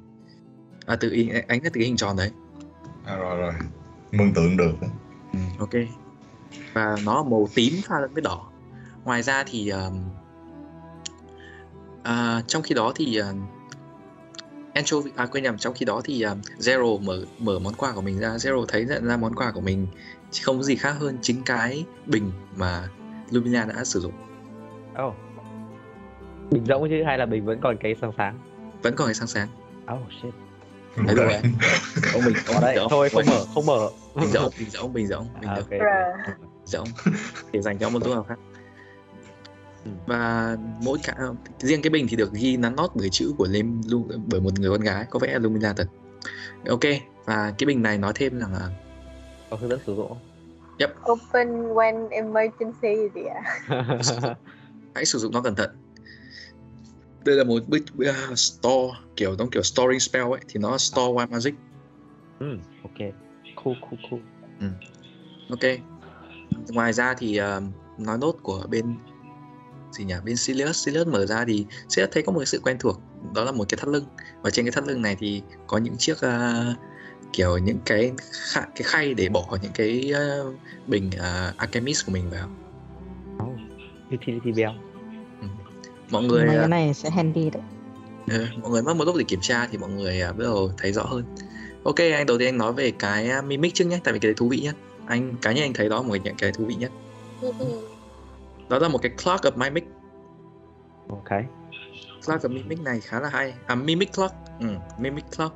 À 0.85 0.95
từ 0.95 1.11
ý- 1.11 1.29
ánh 1.47 1.63
ra 1.63 1.69
từ 1.73 1.79
cái 1.79 1.83
hình 1.83 1.97
tròn 1.97 2.17
đấy. 2.17 2.31
À, 3.05 3.15
rồi 3.15 3.37
rồi. 3.37 3.53
Mường 4.11 4.33
tượng 4.33 4.57
được. 4.57 4.73
Ừ, 5.33 5.39
ok. 5.59 5.69
Và 6.73 6.95
nó 7.05 7.15
là 7.15 7.29
màu 7.29 7.49
tím 7.55 7.73
pha 7.85 7.99
lẫn 7.99 8.13
với 8.13 8.21
đỏ. 8.21 8.51
Ngoài 9.03 9.23
ra 9.23 9.43
thì 9.47 9.69
um, 9.69 10.03
à, 12.03 12.41
trong 12.47 12.61
khi 12.63 12.75
đó 12.75 12.91
thì 12.95 13.21
uh, 13.21 13.25
anchovy 14.73 15.11
à 15.15 15.25
quên 15.25 15.43
nhầm 15.43 15.57
trong 15.57 15.73
khi 15.73 15.85
đó 15.85 16.01
thì 16.03 16.21
um, 16.21 16.41
Zero 16.59 16.99
mở 16.99 17.19
mở 17.39 17.59
món 17.59 17.73
quà 17.73 17.91
của 17.91 18.01
mình 18.01 18.19
ra 18.19 18.29
Zero 18.29 18.65
thấy 18.67 18.85
nhận 18.85 19.05
ra 19.07 19.17
món 19.17 19.35
quà 19.35 19.51
của 19.51 19.61
mình 19.61 19.87
chỉ 20.31 20.41
không 20.43 20.57
có 20.57 20.63
gì 20.63 20.75
khác 20.75 20.95
hơn 20.99 21.17
chính 21.21 21.41
cái 21.45 21.85
bình 22.05 22.31
mà 22.55 22.87
Lumina 23.31 23.65
đã 23.65 23.83
sử 23.83 23.99
dụng 23.99 24.13
Oh. 25.07 25.13
Bình 26.51 26.65
rỗng 26.65 26.89
chứ 26.89 27.03
hay 27.05 27.17
là 27.17 27.25
bình 27.25 27.45
vẫn 27.45 27.59
còn 27.63 27.77
cái 27.83 27.95
sáng 28.01 28.11
sáng? 28.17 28.39
vẫn 28.83 28.93
còn 28.95 29.07
cái 29.07 29.13
sáng 29.13 29.27
sáng 29.27 29.47
Oh 29.93 30.11
shit. 30.21 30.33
Đấy 31.07 31.15
rồi 31.15 31.33
ông 32.13 32.21
mình 32.25 32.35
Ở 32.55 32.61
đây 32.61 32.77
thôi 32.89 33.09
không 33.13 33.23
mở, 33.27 33.45
không 33.53 33.65
mở. 33.65 33.89
bình 34.15 34.29
rỗng 34.29 34.51
bình 34.59 34.69
rỗng 34.69 34.93
bình 34.93 35.07
rỗng 35.07 35.27
bình 35.41 35.49
À, 35.49 35.55
rỗng. 35.55 35.69
Bruh. 35.69 36.35
rỗng 36.65 36.87
để 37.51 37.61
dành 37.61 37.77
cho 37.77 37.89
một 37.89 37.99
tổ 38.03 38.13
hợp 38.13 38.25
khác. 38.29 38.39
Và 40.05 40.57
mỗi 40.81 40.97
cả 41.03 41.13
riêng 41.59 41.81
cái 41.81 41.89
bình 41.89 42.07
thì 42.09 42.15
được 42.15 42.33
ghi 42.33 42.57
nắn 42.57 42.75
nót 42.75 42.91
bởi 42.95 43.09
chữ 43.09 43.33
của 43.37 43.47
Lim 43.49 43.81
Lu, 43.89 44.07
bởi 44.27 44.41
một 44.41 44.59
người 44.59 44.69
con 44.69 44.81
gái 44.81 45.05
có 45.09 45.19
vẻ 45.19 45.33
là 45.33 45.39
Lumina 45.39 45.73
thật 45.73 45.87
ok 46.69 46.83
và 47.25 47.53
cái 47.57 47.65
bình 47.65 47.81
này 47.81 47.97
nói 47.97 48.11
thêm 48.15 48.39
rằng 48.39 48.53
là 48.53 48.69
Có 49.49 49.57
hướng 49.57 49.69
dẫn 49.69 49.79
sử 49.85 49.95
dụng. 49.95 50.17
Open 51.11 51.47
when 51.47 52.09
emergency 52.09 53.09
gì 53.15 53.21
ạ? 53.25 53.41
hãy 54.95 55.05
sử 55.05 55.19
dụng 55.19 55.31
nó 55.31 55.41
cẩn 55.41 55.55
thận 55.55 55.69
đây 57.25 57.35
là 57.35 57.43
một 57.43 57.63
big 57.67 57.83
uh, 58.09 58.37
store 58.39 58.97
kiểu 59.15 59.35
giống 59.35 59.49
kiểu 59.49 59.63
storing 59.63 59.99
spell 59.99 60.25
ấy 60.25 60.39
thì 60.47 60.59
nó 60.59 60.77
store 60.77 61.13
wild 61.13 61.29
magic 61.29 61.53
ừ, 62.39 62.57
ok. 62.83 63.13
Cool, 63.63 63.75
cool, 63.81 63.99
cool. 64.11 64.21
ok 65.49 65.79
ngoài 66.69 66.93
ra 66.93 67.13
thì 67.17 67.39
uh, 67.41 67.63
nói 67.99 68.17
nốt 68.17 68.35
của 68.43 68.65
bên 68.69 68.95
gì 69.93 70.03
nhỉ 70.03 70.15
bên 70.25 70.35
Sirius 70.35 70.85
Sirius 70.85 71.07
mở 71.07 71.25
ra 71.25 71.45
thì 71.47 71.65
sẽ 71.89 72.07
thấy 72.11 72.23
có 72.23 72.31
một 72.31 72.39
cái 72.39 72.45
sự 72.45 72.59
quen 72.63 72.77
thuộc 72.79 72.99
đó 73.35 73.43
là 73.43 73.51
một 73.51 73.65
cái 73.69 73.77
thắt 73.77 73.87
lưng 73.87 74.05
và 74.41 74.49
trên 74.49 74.65
cái 74.65 74.71
thắt 74.71 74.87
lưng 74.87 75.01
này 75.01 75.17
thì 75.19 75.41
có 75.67 75.77
những 75.77 75.97
chiếc 75.97 76.17
uh, 76.17 76.77
kiểu 77.33 77.57
những 77.57 77.77
cái 77.85 78.11
kha, 78.31 78.61
cái 78.61 78.83
khay 78.83 79.13
để 79.13 79.29
bỏ 79.29 79.57
những 79.61 79.71
cái 79.73 80.11
uh, 80.13 80.55
bình 80.87 81.11
uh, 81.15 81.57
alchemist 81.57 82.05
của 82.05 82.11
mình 82.11 82.29
vào 82.29 82.49
Oh. 83.43 83.59
Utility 84.13 84.51
bell. 84.51 84.77
mọi 86.09 86.23
người 86.23 86.47
uh, 86.47 86.55
cái 86.55 86.67
này 86.67 86.93
sẽ 86.93 87.09
handy 87.09 87.49
đấy. 87.49 87.63
Ừ, 88.27 88.45
mọi 88.61 88.71
người 88.71 88.81
mất 88.81 88.95
một 88.95 89.03
lúc 89.05 89.15
để 89.15 89.23
kiểm 89.27 89.39
tra 89.41 89.67
thì 89.71 89.77
mọi 89.77 89.89
người 89.89 90.21
à, 90.21 90.31
bắt 90.31 90.43
đầu 90.43 90.71
thấy 90.77 90.91
rõ 90.91 91.03
hơn. 91.03 91.23
Ok, 91.83 91.95
anh 91.97 92.25
đầu 92.25 92.37
tiên 92.37 92.47
anh 92.47 92.57
nói 92.57 92.73
về 92.73 92.91
cái 92.91 93.29
à, 93.29 93.41
mimic 93.41 93.73
trước 93.73 93.85
nhé, 93.85 93.99
tại 94.03 94.13
vì 94.13 94.19
cái 94.19 94.29
đấy 94.29 94.33
thú 94.37 94.49
vị 94.49 94.59
nhất. 94.59 94.75
Anh 95.05 95.35
cá 95.41 95.51
nhân 95.51 95.63
anh 95.63 95.73
thấy 95.73 95.89
đó 95.89 95.95
là 95.95 96.01
một 96.01 96.15
cái, 96.23 96.33
cái 96.37 96.51
thú 96.51 96.65
vị 96.65 96.75
nhất. 96.75 96.91
Đó 98.73 98.79
là 98.79 98.87
một 98.87 98.99
cái 99.01 99.11
clock 99.23 99.43
of 99.43 99.57
mimic. 99.57 99.83
Ok. 101.09 101.29
Clock 102.25 102.43
of 102.43 102.49
mimic 102.49 102.79
này 102.81 102.99
khá 102.99 103.19
là 103.19 103.29
hay. 103.29 103.53
À 103.65 103.75
mimic 103.75 104.13
clock. 104.13 104.33
Ừ, 104.59 104.67
mimic 104.97 105.25
clock. 105.37 105.55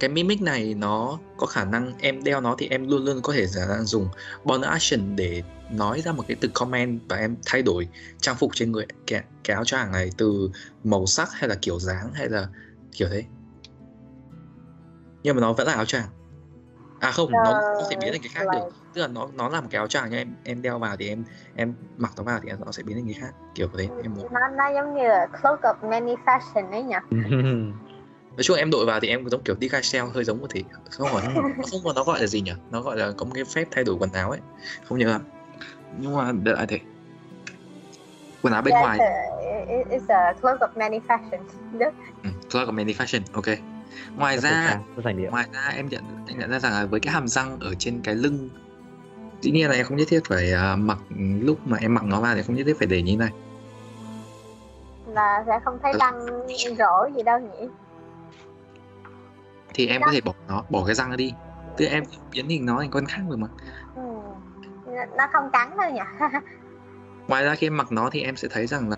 Cái 0.00 0.10
mimic 0.10 0.42
này 0.42 0.74
nó 0.74 1.18
có 1.36 1.46
khả 1.46 1.64
năng 1.64 1.92
em 1.98 2.24
đeo 2.24 2.40
nó 2.40 2.54
thì 2.58 2.68
em 2.68 2.88
luôn 2.88 3.04
luôn 3.04 3.20
có 3.22 3.32
thể 3.32 3.46
giả 3.46 3.66
dạng 3.66 3.84
dùng 3.84 4.08
bonus 4.44 4.66
action 4.66 5.16
để 5.16 5.42
nói 5.70 6.00
ra 6.00 6.12
một 6.12 6.24
cái 6.28 6.36
từ 6.40 6.48
comment 6.54 7.00
và 7.08 7.16
em 7.16 7.36
thay 7.46 7.62
đổi 7.62 7.88
trang 8.20 8.36
phục 8.36 8.50
trên 8.54 8.72
người 8.72 8.86
cái, 9.06 9.22
cái 9.44 9.54
áo 9.54 9.64
choàng 9.64 9.92
này 9.92 10.10
từ 10.16 10.50
màu 10.84 11.06
sắc 11.06 11.28
hay 11.32 11.48
là 11.48 11.56
kiểu 11.62 11.80
dáng 11.80 12.12
hay 12.14 12.28
là 12.28 12.48
kiểu 12.92 13.08
thế 13.08 13.24
nhưng 15.22 15.36
mà 15.36 15.40
nó 15.40 15.52
vẫn 15.52 15.66
là 15.66 15.72
áo 15.72 15.84
choàng 15.84 16.08
à 17.00 17.10
không 17.10 17.30
nó 17.30 17.60
có 17.78 17.86
thể 17.90 17.96
biến 18.00 18.12
thành 18.12 18.22
cái 18.22 18.30
khác 18.34 18.44
được 18.52 18.81
tức 18.94 19.00
là 19.02 19.08
nó 19.08 19.28
nó 19.34 19.48
là 19.48 19.60
một 19.60 19.66
cái 19.70 19.78
áo 19.78 19.86
choàng 19.88 20.08
nhưng 20.10 20.18
em 20.18 20.34
em 20.44 20.62
đeo 20.62 20.78
vào 20.78 20.96
thì 20.96 21.08
em 21.08 21.24
em 21.56 21.74
mặc 21.96 22.12
nó 22.16 22.22
vào 22.22 22.40
thì 22.42 22.48
nó 22.66 22.72
sẽ 22.72 22.82
biến 22.82 22.96
thành 22.96 23.04
cái 23.04 23.14
khác 23.14 23.34
kiểu 23.54 23.68
thế 23.78 23.88
em 24.02 24.14
muốn. 24.14 24.32
nó 24.32 24.40
nó 24.48 24.68
giống 24.74 24.94
như 24.94 25.02
là 25.08 25.26
cloak 25.42 25.60
of 25.62 25.90
many 25.90 26.14
fashion 26.26 26.70
ấy 26.70 26.82
nhỉ? 26.82 26.96
Nói 28.36 28.42
chung 28.42 28.56
em 28.56 28.70
đội 28.70 28.86
vào 28.86 29.00
thì 29.00 29.08
em 29.08 29.28
giống 29.28 29.42
kiểu 29.42 29.56
đi 29.58 29.68
khai 29.68 29.82
sale 29.82 30.10
hơi 30.14 30.24
giống 30.24 30.40
một 30.40 30.46
thì 30.50 30.64
không 30.90 31.10
nó 31.24 31.42
không 31.70 31.80
có 31.84 31.92
nó 31.96 32.04
gọi 32.04 32.20
là 32.20 32.26
gì 32.26 32.40
nhỉ? 32.40 32.52
Nó 32.70 32.80
gọi 32.80 32.96
là 32.96 33.12
có 33.16 33.24
một 33.24 33.32
cái 33.34 33.44
phép 33.44 33.68
thay 33.70 33.84
đổi 33.84 33.96
quần 33.98 34.12
áo 34.12 34.30
ấy. 34.30 34.40
Không 34.88 34.98
nhớ. 34.98 35.06
Lắm 35.06 35.20
nhưng 35.98 36.16
mà 36.16 36.32
đợi 36.42 36.54
lại 36.54 36.66
thế. 36.68 36.78
Quần 38.42 38.52
áo 38.52 38.62
bên 38.62 38.74
Yeah, 38.74 38.82
ngoài. 38.82 38.98
it's 38.98 39.04
a, 39.04 39.76
it- 39.76 39.86
it's 40.00 40.14
a 40.14 40.32
cloak 40.40 40.60
of 40.60 40.68
many 40.76 40.98
fashions 41.08 41.78
Đúng. 41.78 41.94
ừ, 42.22 42.30
cloak 42.50 42.68
of 42.68 42.72
many 42.72 42.92
fashion 42.92 43.20
ok. 43.32 43.46
Ngoài 44.16 44.38
ra 44.38 44.80
ngoài 45.30 45.46
ra 45.52 45.68
em 45.76 45.88
nhận 45.88 46.04
em 46.28 46.38
nhận 46.38 46.50
ra 46.50 46.58
rằng 46.58 46.72
là 46.72 46.84
với 46.86 47.00
cái 47.00 47.14
hàm 47.14 47.28
răng 47.28 47.58
ở 47.60 47.74
trên 47.78 48.00
cái 48.04 48.14
lưng 48.14 48.48
dĩ 49.42 49.50
nhiên 49.50 49.68
là 49.68 49.74
em 49.76 49.86
không 49.86 49.96
nhất 49.96 50.08
thiết 50.08 50.20
phải 50.28 50.52
à, 50.52 50.76
mặc 50.76 50.98
lúc 51.40 51.58
mà 51.66 51.78
em 51.80 51.94
mặc 51.94 52.04
nó 52.04 52.20
vào 52.20 52.34
thì 52.34 52.42
không 52.42 52.56
nhất 52.56 52.64
thiết 52.66 52.78
phải 52.78 52.86
để 52.86 53.02
như 53.02 53.16
này. 53.16 53.30
Là 55.06 55.44
sẽ 55.46 55.60
không 55.64 55.78
thấy 55.82 55.92
răng 56.00 56.26
rỗ 56.78 57.08
gì 57.16 57.22
đâu 57.22 57.38
nhỉ? 57.38 57.68
Thì 59.74 59.86
em 59.88 60.02
có 60.04 60.12
thể 60.12 60.20
bỏ 60.20 60.32
nó 60.48 60.64
bỏ 60.70 60.84
cái 60.86 60.94
răng 60.94 61.10
ra 61.10 61.16
đi. 61.16 61.32
Tức 61.76 61.84
em 61.84 62.04
biến 62.32 62.48
hình 62.48 62.66
nó 62.66 62.78
thành 62.80 62.90
con 62.90 63.06
khác 63.06 63.22
được 63.30 63.36
mà. 63.38 63.48
Ừ. 63.96 64.02
Nó- 64.86 65.16
nó 65.16 65.26
không 65.32 65.50
cắn 65.52 65.76
đâu 65.76 65.90
nhỉ? 65.90 66.00
Ngoài 67.28 67.44
ra 67.44 67.54
khi 67.54 67.66
em 67.66 67.76
mặc 67.76 67.92
nó 67.92 68.10
thì 68.12 68.22
em 68.22 68.36
sẽ 68.36 68.48
thấy 68.50 68.66
rằng 68.66 68.88
là 68.90 68.96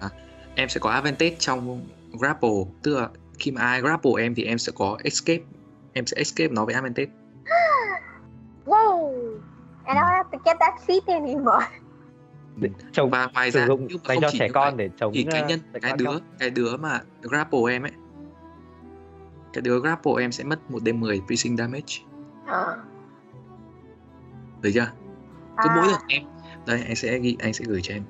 em 0.55 0.69
sẽ 0.69 0.81
có 0.81 0.91
advantage 0.91 1.37
trong 1.39 1.87
grapple. 2.21 2.51
Tức 2.83 2.97
là 2.97 3.09
khi 3.39 3.51
mà 3.51 3.61
ai 3.61 3.81
grapple 3.81 4.13
em 4.19 4.35
thì 4.35 4.45
em 4.45 4.59
sẽ 4.59 4.73
có 4.77 4.99
escape. 5.05 5.43
Em 5.93 6.07
sẽ 6.07 6.17
escape 6.17 6.53
nó 6.53 6.65
với 6.65 6.75
advantage. 6.75 7.11
Yay! 8.67 9.15
I 9.87 9.95
don't 9.95 10.07
have 10.07 10.29
to 10.33 10.39
get 10.45 10.57
that 10.61 10.75
feet 10.87 11.01
anymore. 11.07 11.65
Trồng 12.93 13.11
và 13.11 13.29
ngoài 13.35 13.51
sử 13.51 13.59
ra 13.61 13.67
dụng 13.67 13.87
nhưng 13.89 13.99
mà 14.09 14.15
không 14.15 14.23
cho 14.23 14.29
chỉ 14.33 14.39
trẻ 14.39 14.49
con 14.55 14.77
vậy, 14.77 14.89
để 14.89 14.95
chống 14.97 15.13
thì 15.15 15.27
cái 15.31 15.43
ờ, 15.43 15.49
nhân 15.49 15.61
cái 15.83 15.93
đứa 15.99 16.05
không? 16.07 16.21
cái 16.39 16.51
đứa 16.51 16.77
mà 16.77 17.01
grapple 17.23 17.61
em 17.71 17.83
ấy 17.83 17.91
cái 19.53 19.63
đứa 19.63 19.81
grapple 19.81 20.13
em 20.21 20.33
sẽ 20.33 20.45
mất 20.45 20.71
một 20.71 20.79
d 20.81 20.89
10 20.95 21.21
piercing 21.29 21.57
damage 21.57 21.95
Ờ. 22.47 22.77
được 24.63 24.71
chưa 24.75 24.87
cứ 25.63 25.69
À. 25.69 25.75
mỗi 25.75 25.89
lần 25.89 26.01
em 26.09 26.23
đây 26.67 26.83
anh 26.87 26.97
sẽ 26.97 27.19
ghi 27.19 27.37
anh 27.41 27.53
sẽ 27.53 27.65
gửi 27.69 27.81
cho 27.83 27.95
em 27.95 28.03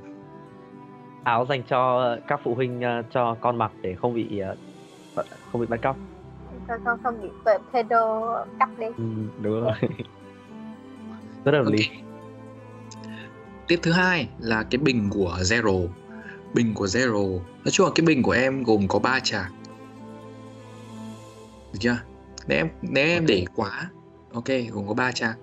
áo 1.25 1.47
dành 1.49 1.63
cho 1.63 2.17
các 2.29 2.41
phụ 2.45 2.55
huynh 2.55 2.81
ờ, 2.81 3.03
cho 3.11 3.37
con 3.41 3.59
mặc 3.59 3.73
để 3.83 3.95
không 3.95 4.15
bị 4.15 4.39
ờ, 4.39 4.57
không 5.53 5.61
bị 5.61 5.67
bắt 5.67 5.81
cóc. 5.83 5.97
Không, 6.69 6.85
không, 6.85 6.99
không 7.03 7.23
bị 7.23 7.29
pe- 7.45 7.59
pedo 7.73 8.35
cắp 8.59 8.69
đi. 8.79 8.87
Ừ, 8.87 9.05
đúng 9.43 9.61
rồi. 9.61 9.73
rất 11.45 11.53
là 11.53 11.59
hợp 11.59 11.73
lý. 11.73 11.89
Tiếp 13.69 13.79
thứ 13.83 13.93
hai 13.93 14.29
là 14.39 14.63
cái 14.63 14.79
bình 14.79 15.11
của 15.11 15.39
zero. 15.41 15.89
Bình 16.55 16.75
của 16.75 16.87
zero. 16.87 17.39
Nói 17.39 17.71
chung 17.71 17.87
là 17.87 17.93
cái 17.95 18.07
bình 18.07 18.23
của 18.23 18.33
em 18.33 18.63
gồm 18.63 18.89
có 18.89 18.99
ba 18.99 19.21
trạc 19.21 19.53
được 21.73 21.79
chưa? 21.81 21.99
Nếu 22.47 22.59
em 22.59 22.69
nếu 22.83 23.07
em 23.07 23.27
để 23.27 23.45
quá 23.55 23.91
ok 24.33 24.49
gồm 24.73 24.89
có 24.89 24.95
ba 24.95 25.13
trạc 25.13 25.37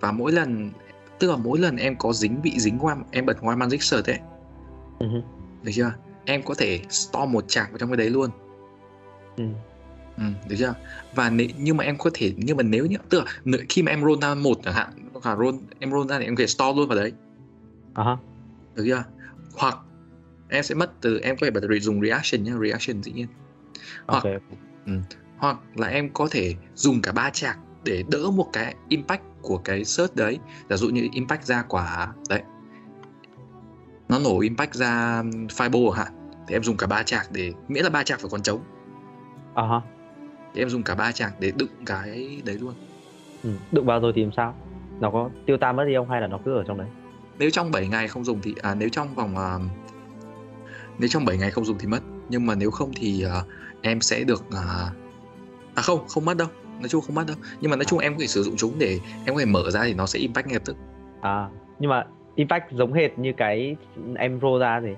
và 0.00 0.12
mỗi 0.12 0.32
lần 0.32 0.70
tức 1.18 1.30
là 1.30 1.36
mỗi 1.36 1.58
lần 1.58 1.76
em 1.76 1.96
có 1.96 2.12
dính 2.12 2.42
bị 2.42 2.58
dính 2.58 2.78
qua 2.78 2.96
em 3.10 3.26
bật 3.26 3.36
qua 3.40 3.56
magic 3.56 3.82
search 3.82 4.10
ấy. 4.10 4.18
Ừ 4.98 5.06
được 5.62 5.72
chưa? 5.74 5.92
Em 6.24 6.42
có 6.42 6.54
thể 6.54 6.80
store 6.88 7.26
một 7.26 7.44
trạc 7.48 7.70
vào 7.70 7.78
trong 7.78 7.90
cái 7.90 7.96
đấy 7.96 8.10
luôn. 8.10 8.30
Ừ. 9.36 9.44
Ừ, 10.16 10.22
được 10.48 10.56
chưa? 10.58 10.74
Và 11.14 11.30
nếu, 11.30 11.46
nhưng 11.58 11.76
mà 11.76 11.84
em 11.84 11.96
có 11.98 12.10
thể 12.14 12.32
nhưng 12.36 12.56
mà 12.56 12.62
nếu 12.62 12.86
như 12.86 12.96
tức 13.08 13.24
là 13.44 13.58
khi 13.68 13.82
mà 13.82 13.92
em 13.92 14.00
roll 14.00 14.20
ra 14.22 14.34
một 14.34 14.58
chẳng 14.64 14.74
hạn, 14.74 14.88
hoặc 15.22 15.38
roll 15.38 15.56
em 15.78 15.90
roll 15.90 16.08
ra 16.08 16.18
thì 16.18 16.24
em 16.24 16.36
có 16.36 16.40
thể 16.40 16.46
store 16.46 16.76
luôn 16.76 16.88
vào 16.88 16.98
đấy, 16.98 17.12
À 17.94 18.04
ha. 18.04 18.16
được 18.74 18.84
chưa? 18.86 19.04
Hoặc 19.58 19.78
em 20.48 20.64
sẽ 20.64 20.74
mất 20.74 20.92
từ 21.00 21.18
em 21.18 21.36
có 21.36 21.46
thể 21.46 21.50
bật 21.50 21.60
dùng 21.80 22.02
reaction 22.02 22.44
nhá, 22.44 22.52
reaction 22.62 23.02
dĩ 23.02 23.12
nhiên. 23.12 23.26
Hoặc 24.06 24.24
Ok. 24.24 24.32
hoặc 25.36 25.56
là 25.74 25.88
em 25.88 26.12
có 26.12 26.28
thể 26.30 26.54
dùng 26.74 27.02
cả 27.02 27.12
ba 27.12 27.30
chạc 27.30 27.58
để 27.84 28.04
đỡ 28.10 28.30
một 28.30 28.46
cái 28.52 28.74
impact 28.88 29.22
của 29.42 29.58
cái 29.58 29.84
search 29.84 30.16
đấy. 30.16 30.38
Giả 30.70 30.76
dụ 30.76 30.88
như 30.88 31.08
impact 31.12 31.44
ra 31.44 31.64
quả 31.68 32.12
đấy. 32.28 32.42
Nó 34.08 34.18
nổ 34.18 34.40
impact 34.40 34.74
ra 34.74 35.22
chẳng 35.58 35.92
hạn. 35.92 36.12
Thì 36.48 36.54
em 36.54 36.62
dùng 36.62 36.76
cả 36.76 36.86
ba 36.86 37.02
chạc 37.02 37.32
để 37.32 37.52
miễn 37.68 37.84
là 37.84 37.90
ba 37.90 38.02
chạc 38.02 38.20
phải 38.20 38.30
còn 38.30 38.42
trống 38.42 38.60
À 39.54 39.80
thì 40.54 40.62
em 40.62 40.68
dùng 40.68 40.82
cả 40.82 40.94
ba 40.94 41.12
chạc 41.12 41.40
để 41.40 41.52
đựng 41.58 41.68
cái 41.86 42.42
đấy 42.44 42.58
luôn. 42.60 42.74
Ừ. 43.42 43.50
Đụng 43.72 43.86
vào 43.86 44.00
rồi 44.00 44.12
thì 44.16 44.22
làm 44.22 44.32
sao? 44.36 44.54
Nó 45.00 45.10
có 45.10 45.30
tiêu 45.46 45.56
tan 45.56 45.76
mất 45.76 45.84
đi 45.84 45.94
không? 45.96 46.10
Hay 46.10 46.20
là 46.20 46.26
nó 46.26 46.38
cứ 46.44 46.56
ở 46.56 46.64
trong 46.66 46.78
đấy? 46.78 46.88
nếu 47.38 47.50
trong 47.50 47.70
7 47.70 47.88
ngày 47.88 48.08
không 48.08 48.24
dùng 48.24 48.40
thì 48.42 48.54
à, 48.62 48.74
nếu 48.74 48.88
trong 48.88 49.14
vòng 49.14 49.36
à, 49.36 49.58
nếu 50.98 51.08
trong 51.08 51.24
7 51.24 51.36
ngày 51.38 51.50
không 51.50 51.64
dùng 51.64 51.78
thì 51.78 51.86
mất. 51.86 52.00
Nhưng 52.28 52.46
mà 52.46 52.54
nếu 52.54 52.70
không 52.70 52.90
thì 52.96 53.24
à, 53.24 53.42
em 53.82 54.00
sẽ 54.00 54.24
được 54.24 54.44
à, 54.52 54.90
à 55.74 55.82
không 55.82 56.08
không 56.08 56.24
mất 56.24 56.36
đâu. 56.36 56.48
Nói 56.80 56.88
chung 56.88 57.00
không 57.00 57.14
mất 57.14 57.24
đâu. 57.26 57.36
Nhưng 57.60 57.70
mà 57.70 57.76
nói 57.76 57.84
chung 57.84 57.98
em 57.98 58.14
có 58.14 58.18
thể 58.20 58.26
sử 58.26 58.42
dụng 58.42 58.54
chúng 58.56 58.72
để 58.78 58.98
em 59.26 59.34
có 59.34 59.40
thể 59.40 59.46
mở 59.46 59.70
ra 59.70 59.80
thì 59.84 59.94
nó 59.94 60.06
sẽ 60.06 60.18
impact 60.18 60.46
ngay 60.46 60.54
lập 60.54 60.62
tức. 60.64 60.76
À, 61.20 61.48
nhưng 61.78 61.90
mà 61.90 62.06
impact 62.34 62.72
giống 62.72 62.92
hệt 62.92 63.18
như 63.18 63.32
cái 63.36 63.76
em 64.16 64.40
roll 64.42 64.60
ra 64.60 64.80
thì 64.80 64.92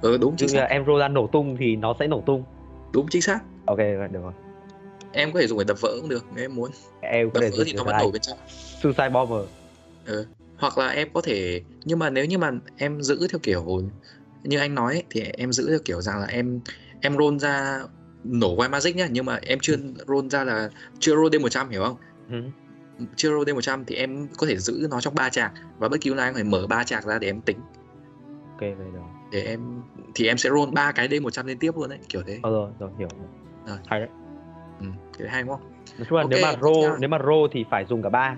ừ 0.00 0.18
đúng 0.20 0.36
chính 0.36 0.48
như 0.48 0.54
xác. 0.54 0.66
em 0.70 0.84
roll 0.86 1.00
ra 1.00 1.08
nổ 1.08 1.26
tung 1.26 1.56
thì 1.56 1.76
nó 1.76 1.94
sẽ 1.98 2.06
nổ 2.06 2.20
tung. 2.26 2.44
đúng 2.92 3.06
chính 3.10 3.22
xác. 3.22 3.40
Ok, 3.66 3.78
được 3.78 4.20
rồi. 4.22 4.32
em 5.12 5.32
có 5.32 5.40
thể 5.40 5.46
dùng 5.46 5.58
để 5.58 5.64
đập 5.68 5.76
vỡ 5.80 5.88
cũng 6.00 6.08
được 6.08 6.24
nếu 6.34 6.44
em 6.44 6.54
muốn 6.54 6.70
Em 7.10 7.30
có 7.30 7.40
thể 7.40 7.50
thì 7.64 7.72
nó 7.72 7.84
vẫn 7.84 7.96
nổ 7.98 8.10
bên 8.10 8.22
trong. 8.22 8.38
Suicide 8.82 9.08
bomber. 9.08 9.48
hoặc 10.58 10.78
là 10.78 10.88
em 10.88 11.08
có 11.14 11.20
thể 11.20 11.62
nhưng 11.84 11.98
mà 11.98 12.10
nếu 12.10 12.24
như 12.24 12.38
mà 12.38 12.50
em 12.76 13.02
giữ 13.02 13.26
theo 13.30 13.38
kiểu 13.42 13.82
như 14.42 14.58
anh 14.58 14.74
nói 14.74 14.92
ấy, 14.92 15.04
thì 15.10 15.20
em 15.20 15.52
giữ 15.52 15.70
theo 15.70 15.78
kiểu 15.84 16.00
rằng 16.00 16.20
là 16.20 16.26
em 16.26 16.60
em 17.00 17.16
roll 17.18 17.38
ra 17.38 17.82
nổ 18.24 18.56
White 18.56 18.70
Magic 18.70 18.96
nhá 18.96 19.08
nhưng 19.10 19.24
mà 19.24 19.38
em 19.42 19.58
chưa 19.62 19.76
roll 20.06 20.28
ra 20.28 20.44
là 20.44 20.70
chưa 20.98 21.14
roll 21.14 21.28
D100 21.28 21.68
hiểu 21.68 21.84
không? 21.84 21.96
Ừ. 22.28 22.42
chưa 23.16 23.28
roll 23.28 23.50
D100 23.50 23.84
thì 23.86 23.94
em 23.94 24.28
có 24.36 24.46
thể 24.46 24.56
giữ 24.56 24.86
nó 24.90 25.00
trong 25.00 25.14
ba 25.14 25.30
trạc 25.30 25.52
và 25.78 25.88
bất 25.88 26.00
kỳ 26.00 26.10
lúc 26.10 26.16
nào 26.16 26.26
em 26.26 26.34
phải 26.34 26.44
mở 26.44 26.66
ba 26.66 26.84
trạc 26.84 27.04
ra 27.04 27.18
để 27.18 27.28
em 27.28 27.40
tính. 27.40 27.58
Ok 28.50 28.60
vậy 28.60 28.90
rồi. 28.92 29.04
Để 29.32 29.42
em 29.42 29.82
thì 30.14 30.26
em 30.26 30.38
sẽ 30.38 30.50
roll 30.50 30.70
ba 30.72 30.92
cái 30.92 31.08
D100 31.08 31.46
liên 31.46 31.58
tiếp 31.58 31.72
luôn 31.76 31.88
đấy 31.88 31.98
kiểu 32.08 32.22
thế. 32.26 32.40
Ờ 32.42 32.50
rồi 32.50 32.70
rồi 32.78 32.90
hiểu. 32.98 33.08
Rồi. 33.66 33.78
hay 33.86 34.00
đấy. 34.00 34.08
Ừ, 34.80 34.86
cái 35.18 35.28
hay 35.28 35.42
đúng 35.42 35.50
không 35.50 35.79
nói 35.98 36.06
chung 36.08 36.16
là 36.18 36.22
Ok, 36.22 36.30
nếu 36.30 36.40
mà 36.42 36.52
roll 36.62 36.80
theo. 36.82 36.96
nếu 37.00 37.08
mà 37.08 37.18
roll 37.18 37.46
thì 37.52 37.64
phải 37.70 37.84
dùng 37.84 38.02
cả 38.02 38.08
ba. 38.08 38.36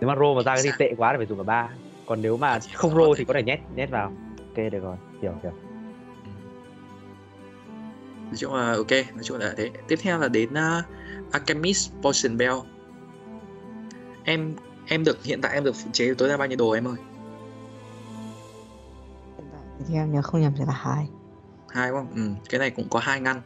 Nếu 0.00 0.08
mà 0.08 0.14
roll 0.16 0.36
mà 0.36 0.42
ra 0.42 0.54
cái 0.54 0.62
gì 0.62 0.68
Sao? 0.68 0.76
tệ 0.78 0.94
quá 0.96 1.12
thì 1.12 1.16
phải 1.16 1.26
dùng 1.26 1.38
cả 1.38 1.44
ba. 1.44 1.68
Còn 2.06 2.22
nếu 2.22 2.36
mà 2.36 2.58
Chỉ 2.58 2.70
không 2.74 2.90
thể- 2.90 3.12
thì 3.18 3.24
có 3.24 3.34
thể 3.34 3.42
nhét 3.42 3.60
nhét 3.76 3.90
vào. 3.90 4.12
Ok 4.38 4.56
được 4.72 4.80
rồi. 4.82 4.96
Hiểu 5.22 5.32
hiểu. 5.42 5.52
Nói 8.24 8.34
chung 8.36 8.54
là 8.54 8.72
ok 8.72 8.90
nói 8.90 9.22
chung 9.22 9.38
là 9.38 9.54
thế. 9.56 9.70
Tiếp 9.88 9.96
theo 10.02 10.18
là 10.18 10.28
đến 10.28 10.48
uh, 10.52 10.84
Alchemist 11.32 11.92
Potion 12.02 12.36
Bell. 12.38 12.54
Em 14.24 14.54
em 14.88 15.04
được 15.04 15.24
hiện 15.24 15.40
tại 15.40 15.54
em 15.54 15.64
được 15.64 15.74
chế 15.92 16.14
tối 16.18 16.28
đa 16.28 16.36
bao 16.36 16.48
nhiêu 16.48 16.56
đồ 16.58 16.70
em 16.70 16.84
ơi? 16.88 16.94
Hiện 19.36 19.46
tại 19.52 19.60
thì 19.88 19.94
em 19.94 20.12
nhớ 20.12 20.22
không 20.22 20.40
nhầm 20.40 20.52
thì 20.58 20.64
là 20.66 20.72
hai. 20.76 21.08
Hai 21.68 21.88
đúng 21.90 21.98
không 21.98 22.08
ừ, 22.14 22.30
cái 22.50 22.58
này 22.58 22.70
cũng 22.70 22.86
có 22.90 22.98
hai 22.98 23.20
ngăn 23.20 23.40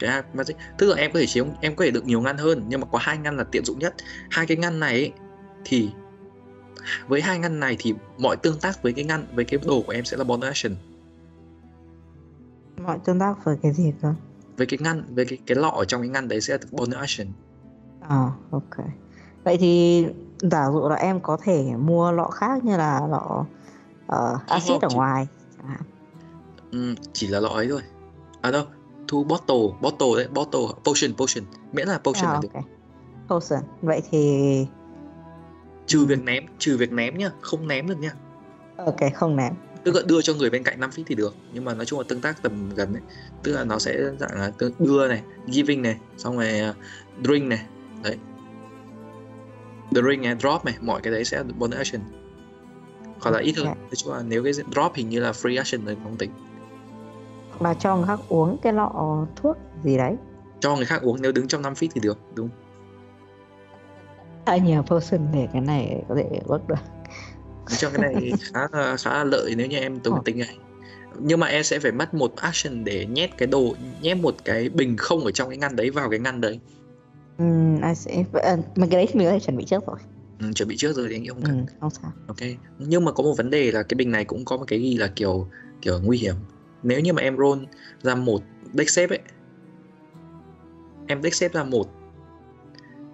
cái 0.00 0.10
hai 0.10 0.22
magic. 0.34 0.56
Tức 0.78 0.86
là 0.86 0.96
em 0.96 1.12
có 1.12 1.18
thể 1.18 1.26
chiếu 1.26 1.46
em 1.60 1.76
có 1.76 1.84
thể 1.84 1.90
được 1.90 2.04
nhiều 2.04 2.20
ngăn 2.20 2.38
hơn 2.38 2.64
nhưng 2.68 2.80
mà 2.80 2.86
có 2.92 2.98
hai 3.02 3.18
ngăn 3.18 3.36
là 3.36 3.44
tiện 3.44 3.64
dụng 3.64 3.78
nhất. 3.78 3.94
Hai 4.30 4.46
cái 4.46 4.56
ngăn 4.56 4.80
này 4.80 4.92
ấy, 4.92 5.12
thì 5.64 5.90
với 7.08 7.20
hai 7.20 7.38
ngăn 7.38 7.60
này 7.60 7.76
thì 7.78 7.94
mọi 8.18 8.36
tương 8.36 8.58
tác 8.58 8.82
với 8.82 8.92
cái 8.92 9.04
ngăn 9.04 9.26
với 9.34 9.44
cái 9.44 9.60
đồ 9.66 9.82
của 9.86 9.92
em 9.92 10.04
sẽ 10.04 10.16
là 10.16 10.24
bonus 10.24 10.44
action. 10.44 10.76
Mọi 12.84 12.98
tương 13.04 13.18
tác 13.18 13.44
với 13.44 13.56
cái 13.62 13.72
gì 13.72 13.92
cơ? 14.02 14.14
Với 14.56 14.66
cái 14.66 14.78
ngăn 14.82 15.14
với 15.14 15.24
cái 15.24 15.38
cái 15.46 15.56
lọ 15.56 15.68
ở 15.68 15.84
trong 15.84 16.00
cái 16.00 16.08
ngăn 16.08 16.28
đấy 16.28 16.40
sẽ 16.40 16.52
là 16.52 16.58
bonus 16.70 16.96
action. 16.96 17.28
À 18.00 18.30
ok. 18.50 18.86
Vậy 19.44 19.56
thì 19.60 20.06
giả 20.38 20.70
dụ 20.72 20.88
là 20.88 20.96
em 20.96 21.20
có 21.20 21.36
thể 21.42 21.72
mua 21.78 22.12
lọ 22.12 22.28
khác 22.28 22.64
như 22.64 22.76
là 22.76 23.00
lọ 23.10 23.44
uh, 24.06 24.46
axit 24.46 24.82
ở 24.82 24.88
chị- 24.88 24.96
ngoài 24.96 25.26
chẳng 25.56 25.66
hạn. 25.66 25.82
Ừ, 26.72 26.94
chỉ 27.12 27.26
là 27.26 27.40
lọ 27.40 27.48
ấy 27.48 27.68
thôi. 27.70 27.82
À 28.40 28.50
đâu 28.50 28.64
thu 29.10 29.24
bottle 29.24 29.56
bottle 29.80 30.08
đấy 30.16 30.28
bottle 30.34 30.60
potion 30.84 31.14
potion 31.16 31.44
miễn 31.72 31.88
là 31.88 31.98
potion 31.98 32.30
à, 32.30 32.32
là 32.32 32.40
được. 32.42 32.48
ok. 32.54 32.64
Potion. 33.28 33.60
Vậy 33.82 34.02
thì 34.10 34.66
trừ 35.86 36.04
việc 36.06 36.22
ném 36.22 36.44
trừ 36.58 36.76
việc 36.76 36.92
ném 36.92 37.18
nhá 37.18 37.30
không 37.40 37.68
ném 37.68 37.88
được 37.88 37.98
nhá. 37.98 38.12
Ok 38.76 39.14
không 39.14 39.36
ném. 39.36 39.54
Tức 39.84 39.94
là 39.94 40.02
đưa 40.06 40.22
cho 40.22 40.34
người 40.34 40.50
bên 40.50 40.62
cạnh 40.62 40.80
5 40.80 40.90
feet 40.90 41.02
thì 41.06 41.14
được 41.14 41.34
nhưng 41.52 41.64
mà 41.64 41.74
nói 41.74 41.86
chung 41.86 41.98
là 41.98 42.04
tương 42.08 42.20
tác 42.20 42.42
tầm 42.42 42.70
gần 42.74 42.92
ấy 42.92 43.02
tức 43.42 43.52
là 43.52 43.64
nó 43.64 43.78
sẽ 43.78 43.98
dạng 44.20 44.34
là 44.34 44.52
đưa 44.78 45.08
này 45.08 45.22
giving 45.46 45.82
này 45.82 45.98
xong 46.16 46.36
rồi 46.36 46.60
uh, 46.70 46.76
drink 47.24 47.46
này 47.46 47.66
đấy. 48.02 48.16
Drink 49.90 50.22
này 50.22 50.36
drop 50.40 50.64
này 50.64 50.74
mọi 50.80 51.00
cái 51.00 51.12
đấy 51.12 51.24
sẽ 51.24 51.42
bonus 51.58 51.76
action. 51.76 52.02
Hoặc 53.20 53.30
là 53.30 53.38
ít 53.38 53.56
hơn 53.56 53.66
nói 53.66 53.94
chung 53.96 54.12
là 54.12 54.22
nếu 54.22 54.44
cái 54.44 54.52
drop 54.52 54.94
hình 54.94 55.08
như 55.08 55.20
là 55.20 55.30
free 55.30 55.58
action 55.58 55.80
thì 55.86 55.94
không 56.02 56.16
tính 56.16 56.30
hoặc 57.60 57.68
là 57.68 57.74
cho 57.74 57.96
người 57.96 58.06
khác 58.06 58.20
uống 58.28 58.58
cái 58.62 58.72
lọ 58.72 59.26
thuốc 59.36 59.56
gì 59.84 59.96
đấy. 59.96 60.16
Cho 60.60 60.76
người 60.76 60.84
khác 60.84 61.02
uống 61.02 61.22
nếu 61.22 61.32
đứng 61.32 61.48
trong 61.48 61.62
5 61.62 61.72
feet 61.72 61.88
thì 61.94 62.00
được 62.00 62.18
đúng 62.34 62.48
太 64.46 64.60
nhiều 64.60 64.82
potion 64.82 65.20
để 65.32 65.48
cái 65.52 65.60
này 65.62 66.02
có 66.08 66.14
thể 66.14 66.40
work 66.46 66.66
được? 66.66 66.74
Chung 67.78 67.92
cái 67.96 68.10
này 68.12 68.32
khá 68.52 68.60
khá 68.98 69.10
là 69.12 69.24
lợi 69.24 69.54
nếu 69.56 69.66
như 69.66 69.76
em 69.78 70.00
tính 70.00 70.14
Ờ. 70.14 70.20
tính 70.24 70.38
này 70.38 70.56
nhưng 71.18 71.40
mà 71.40 71.46
em 71.46 71.62
sẽ 71.62 71.78
phải 71.78 71.92
mất 71.92 72.14
một 72.14 72.36
action 72.36 72.84
để 72.84 73.06
nhét 73.06 73.30
cái 73.38 73.46
đồ 73.46 73.74
nhét 74.02 74.16
một 74.16 74.34
cái 74.44 74.68
bình 74.68 74.96
không 74.96 75.20
ở 75.24 75.30
trong 75.30 75.48
cái 75.48 75.58
ngăn 75.58 75.76
đấy 75.76 75.90
vào 75.90 76.10
cái 76.10 76.18
ngăn 76.18 76.40
đấy. 76.40 76.60
Ừm, 77.38 77.76
I 77.82 77.94
see. 77.94 78.24
Ờ, 78.32 78.56
mà 78.76 78.86
cái 78.90 79.04
đấy 79.04 79.08
mình 79.14 79.26
có 79.26 79.32
thể 79.32 79.40
chuẩn 79.40 79.56
bị 79.56 79.64
trước 79.64 79.86
rồi. 79.86 79.96
Ừ, 80.40 80.52
chuẩn 80.52 80.68
bị 80.68 80.76
trước 80.76 80.96
rồi 80.96 81.06
thì 81.08 81.14
anh 81.16 81.26
không 81.28 81.42
cần. 81.42 81.58
Ừ, 81.58 81.72
không 81.80 81.90
sao. 81.90 82.12
Ok 82.26 82.36
nhưng 82.78 83.04
mà 83.04 83.12
có 83.12 83.22
một 83.22 83.34
vấn 83.36 83.50
đề 83.50 83.72
là 83.72 83.82
cái 83.82 83.94
bình 83.96 84.10
này 84.10 84.24
cũng 84.24 84.44
có 84.44 84.56
một 84.56 84.64
cái 84.66 84.78
ghi 84.78 84.96
là 84.96 85.06
kiểu 85.16 85.48
kiểu 85.82 86.00
nguy 86.02 86.18
hiểm 86.18 86.34
nếu 86.82 87.00
như 87.00 87.12
mà 87.12 87.22
em 87.22 87.36
roll 87.36 87.64
ra 88.02 88.14
một 88.14 88.42
deck 88.74 88.90
xếp 88.90 89.10
ấy 89.10 89.18
em 91.06 91.22
deck 91.22 91.34
xếp 91.34 91.52
ra 91.52 91.64
một 91.64 91.86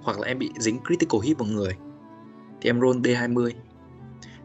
hoặc 0.03 0.21
là 0.21 0.27
em 0.29 0.39
bị 0.39 0.51
dính 0.59 0.79
critical 0.87 1.21
hit 1.25 1.39
vào 1.39 1.49
người 1.49 1.77
thì 2.61 2.71
em 2.71 2.81
roll 2.81 2.97
D20 3.01 3.51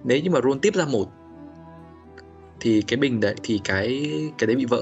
nếu 0.03 0.19
như 0.22 0.30
mà 0.32 0.39
roll 0.43 0.57
tiếp 0.61 0.76
ra 0.76 0.86
một 0.86 1.05
thì 2.59 2.82
cái 2.82 2.97
bình 2.97 3.19
đấy 3.19 3.36
thì 3.43 3.61
cái 3.63 4.11
cái 4.38 4.47
đấy 4.47 4.55
bị 4.55 4.65
vỡ. 4.65 4.82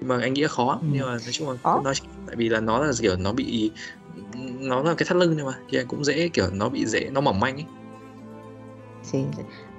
Nhưng 0.00 0.08
mà 0.08 0.18
anh 0.20 0.32
nghĩ 0.34 0.42
là 0.42 0.48
khó 0.48 0.78
Ừ. 0.82 0.86
nhưng 0.92 1.02
mà 1.06 1.10
nói 1.10 1.32
chung 1.32 1.50
là 1.50 1.56
Khó. 1.62 1.80
nó 1.84 1.92
tại 2.26 2.36
vì 2.36 2.48
là 2.48 2.60
nó 2.60 2.84
là 2.84 2.92
kiểu 3.00 3.16
nó 3.16 3.32
bị 3.32 3.70
nó 4.60 4.82
là 4.82 4.94
cái 4.94 5.06
thắt 5.08 5.16
lưng 5.16 5.34
nhưng 5.36 5.46
mà 5.46 5.52
thì 5.70 5.78
cũng 5.88 6.04
dễ 6.04 6.28
kiểu 6.28 6.46
nó 6.52 6.68
bị 6.68 6.86
dễ 6.86 7.10
nó 7.12 7.20
mỏng 7.20 7.40
manh 7.40 7.54
ấy. 7.56 7.66
Thì 9.10 9.24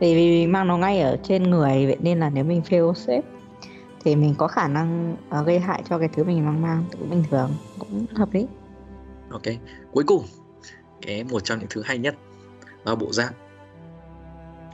vì 0.01 0.15
vì 0.15 0.47
mang 0.47 0.67
nó 0.67 0.77
ngay 0.77 0.99
ở 0.99 1.17
trên 1.23 1.43
người 1.43 1.85
vậy 1.85 1.97
nên 1.99 2.19
là 2.19 2.29
nếu 2.29 2.43
mình 2.43 2.61
fail 2.69 2.93
sếp 2.93 3.23
thì 4.03 4.15
mình 4.15 4.35
có 4.37 4.47
khả 4.47 4.67
năng 4.67 5.15
uh, 5.39 5.45
gây 5.45 5.59
hại 5.59 5.83
cho 5.89 5.99
cái 5.99 6.09
thứ 6.13 6.23
mình 6.23 6.45
mang 6.45 6.61
mang 6.61 6.85
cũng 6.99 7.09
bình 7.09 7.23
thường 7.29 7.51
cũng 7.79 8.05
hợp 8.15 8.33
lý 8.33 8.47
Ok, 9.29 9.41
cuối 9.91 10.03
cùng 10.07 10.25
cái 11.01 11.23
một 11.23 11.43
trong 11.43 11.59
những 11.59 11.67
thứ 11.69 11.81
hay 11.85 11.97
nhất 11.97 12.15
là 12.85 12.95
bộ 12.95 13.13
giáp. 13.13 13.33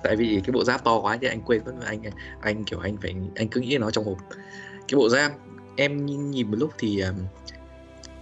Tại 0.03 0.15
vì 0.15 0.41
cái 0.45 0.51
bộ 0.51 0.63
giáp 0.63 0.83
to 0.83 0.99
quá 0.99 1.17
thì 1.21 1.27
anh 1.27 1.41
quên 1.41 1.61
mất 1.65 1.73
anh 1.85 2.01
anh 2.41 2.63
kiểu 2.63 2.79
anh 2.79 2.97
phải 3.01 3.15
anh 3.35 3.47
cứ 3.47 3.61
nghĩ 3.61 3.77
nó 3.77 3.91
trong 3.91 4.05
hộp. 4.05 4.17
Cái 4.87 4.97
bộ 4.97 5.09
giáp 5.09 5.31
em 5.75 6.05
nhìn, 6.05 6.31
nhìn 6.31 6.51
một 6.51 6.57
lúc 6.59 6.71
thì 6.77 7.01
um, 7.01 7.15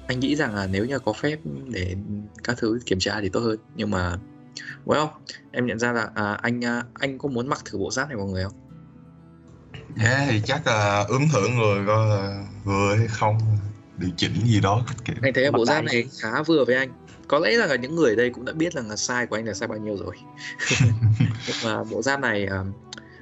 anh 0.08 0.20
nghĩ 0.20 0.36
rằng 0.36 0.56
là 0.56 0.68
nếu 0.68 0.86
như 0.86 1.00
có 1.00 1.14
phép 1.14 1.40
để 1.68 1.96
các 2.44 2.58
thứ 2.60 2.80
kiểm 2.86 3.00
tra 3.00 3.22
thì 3.22 3.30
tốt 3.30 3.40
hơn 3.40 3.58
nhưng 3.76 3.92
mà 3.92 4.18
well 4.86 5.08
em 5.52 5.66
nhận 5.66 5.80
ra 5.80 5.92
là 5.92 6.10
à, 6.16 6.34
anh 6.42 6.66
à, 6.66 6.84
anh 6.94 7.18
có 7.18 7.30
muốn 7.30 7.48
mặc 7.48 7.62
thử 7.66 7.78
bộ 7.78 7.92
giáp 7.92 8.08
này 8.08 8.18
mọi 8.18 8.28
người 8.28 8.44
không? 8.44 8.54
Thế 9.98 10.28
thì 10.30 10.42
chắc 10.46 10.68
là 10.68 11.06
ướm 11.08 11.22
thử 11.34 11.48
người 11.48 11.86
coi 11.88 12.10
là 12.10 12.46
vừa 12.64 12.96
hay 12.96 13.08
không 13.08 13.38
điều 13.98 14.10
chỉnh 14.18 14.34
gì 14.46 14.62
đó 14.62 14.86
kiểu 15.06 15.16
Anh 15.22 15.34
thấy 15.34 15.52
bộ 15.52 15.66
giáp 15.66 15.84
này 15.84 16.08
khá 16.20 16.44
vừa 16.44 16.66
với 16.66 16.76
anh. 16.76 16.90
Có 17.28 17.40
lẽ 17.40 17.52
là 17.52 17.76
những 17.76 17.96
người 17.96 18.10
ở 18.10 18.16
đây 18.16 18.30
cũng 18.30 18.46
đã 18.46 18.54
biết 18.54 18.76
là, 18.76 18.82
là 18.82 18.96
size 18.96 19.28
của 19.28 19.36
anh 19.36 19.46
là 19.46 19.54
size 19.54 19.68
bao 19.68 19.78
nhiêu 19.78 19.98
rồi. 19.98 20.16
Nhưng 21.20 21.56
mà 21.64 21.84
bộ 21.84 22.02
giáp 22.02 22.20
này 22.20 22.46
à, 22.46 22.64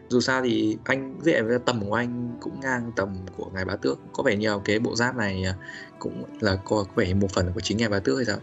dù 0.09 0.21
sao 0.21 0.41
thì 0.43 0.77
anh 0.83 1.19
dễ 1.21 1.41
với 1.41 1.59
tầm 1.65 1.89
của 1.89 1.93
anh 1.93 2.37
cũng 2.41 2.59
ngang 2.59 2.91
tầm 2.95 3.15
của 3.37 3.49
ngài 3.53 3.65
bá 3.65 3.75
tước. 3.75 3.99
Có 4.13 4.23
vẻ 4.23 4.35
nhiều 4.35 4.61
cái 4.65 4.79
bộ 4.79 4.95
giáp 4.95 5.15
này 5.15 5.43
à, 5.43 5.55
cũng 5.99 6.23
là 6.39 6.55
có, 6.55 6.83
có 6.83 6.93
vẻ 6.95 7.13
một 7.13 7.31
phần 7.31 7.53
của 7.53 7.61
chính 7.61 7.77
ngài 7.77 7.89
bá 7.89 7.99
tước 7.99 8.15
hay 8.15 8.25
sao. 8.25 8.37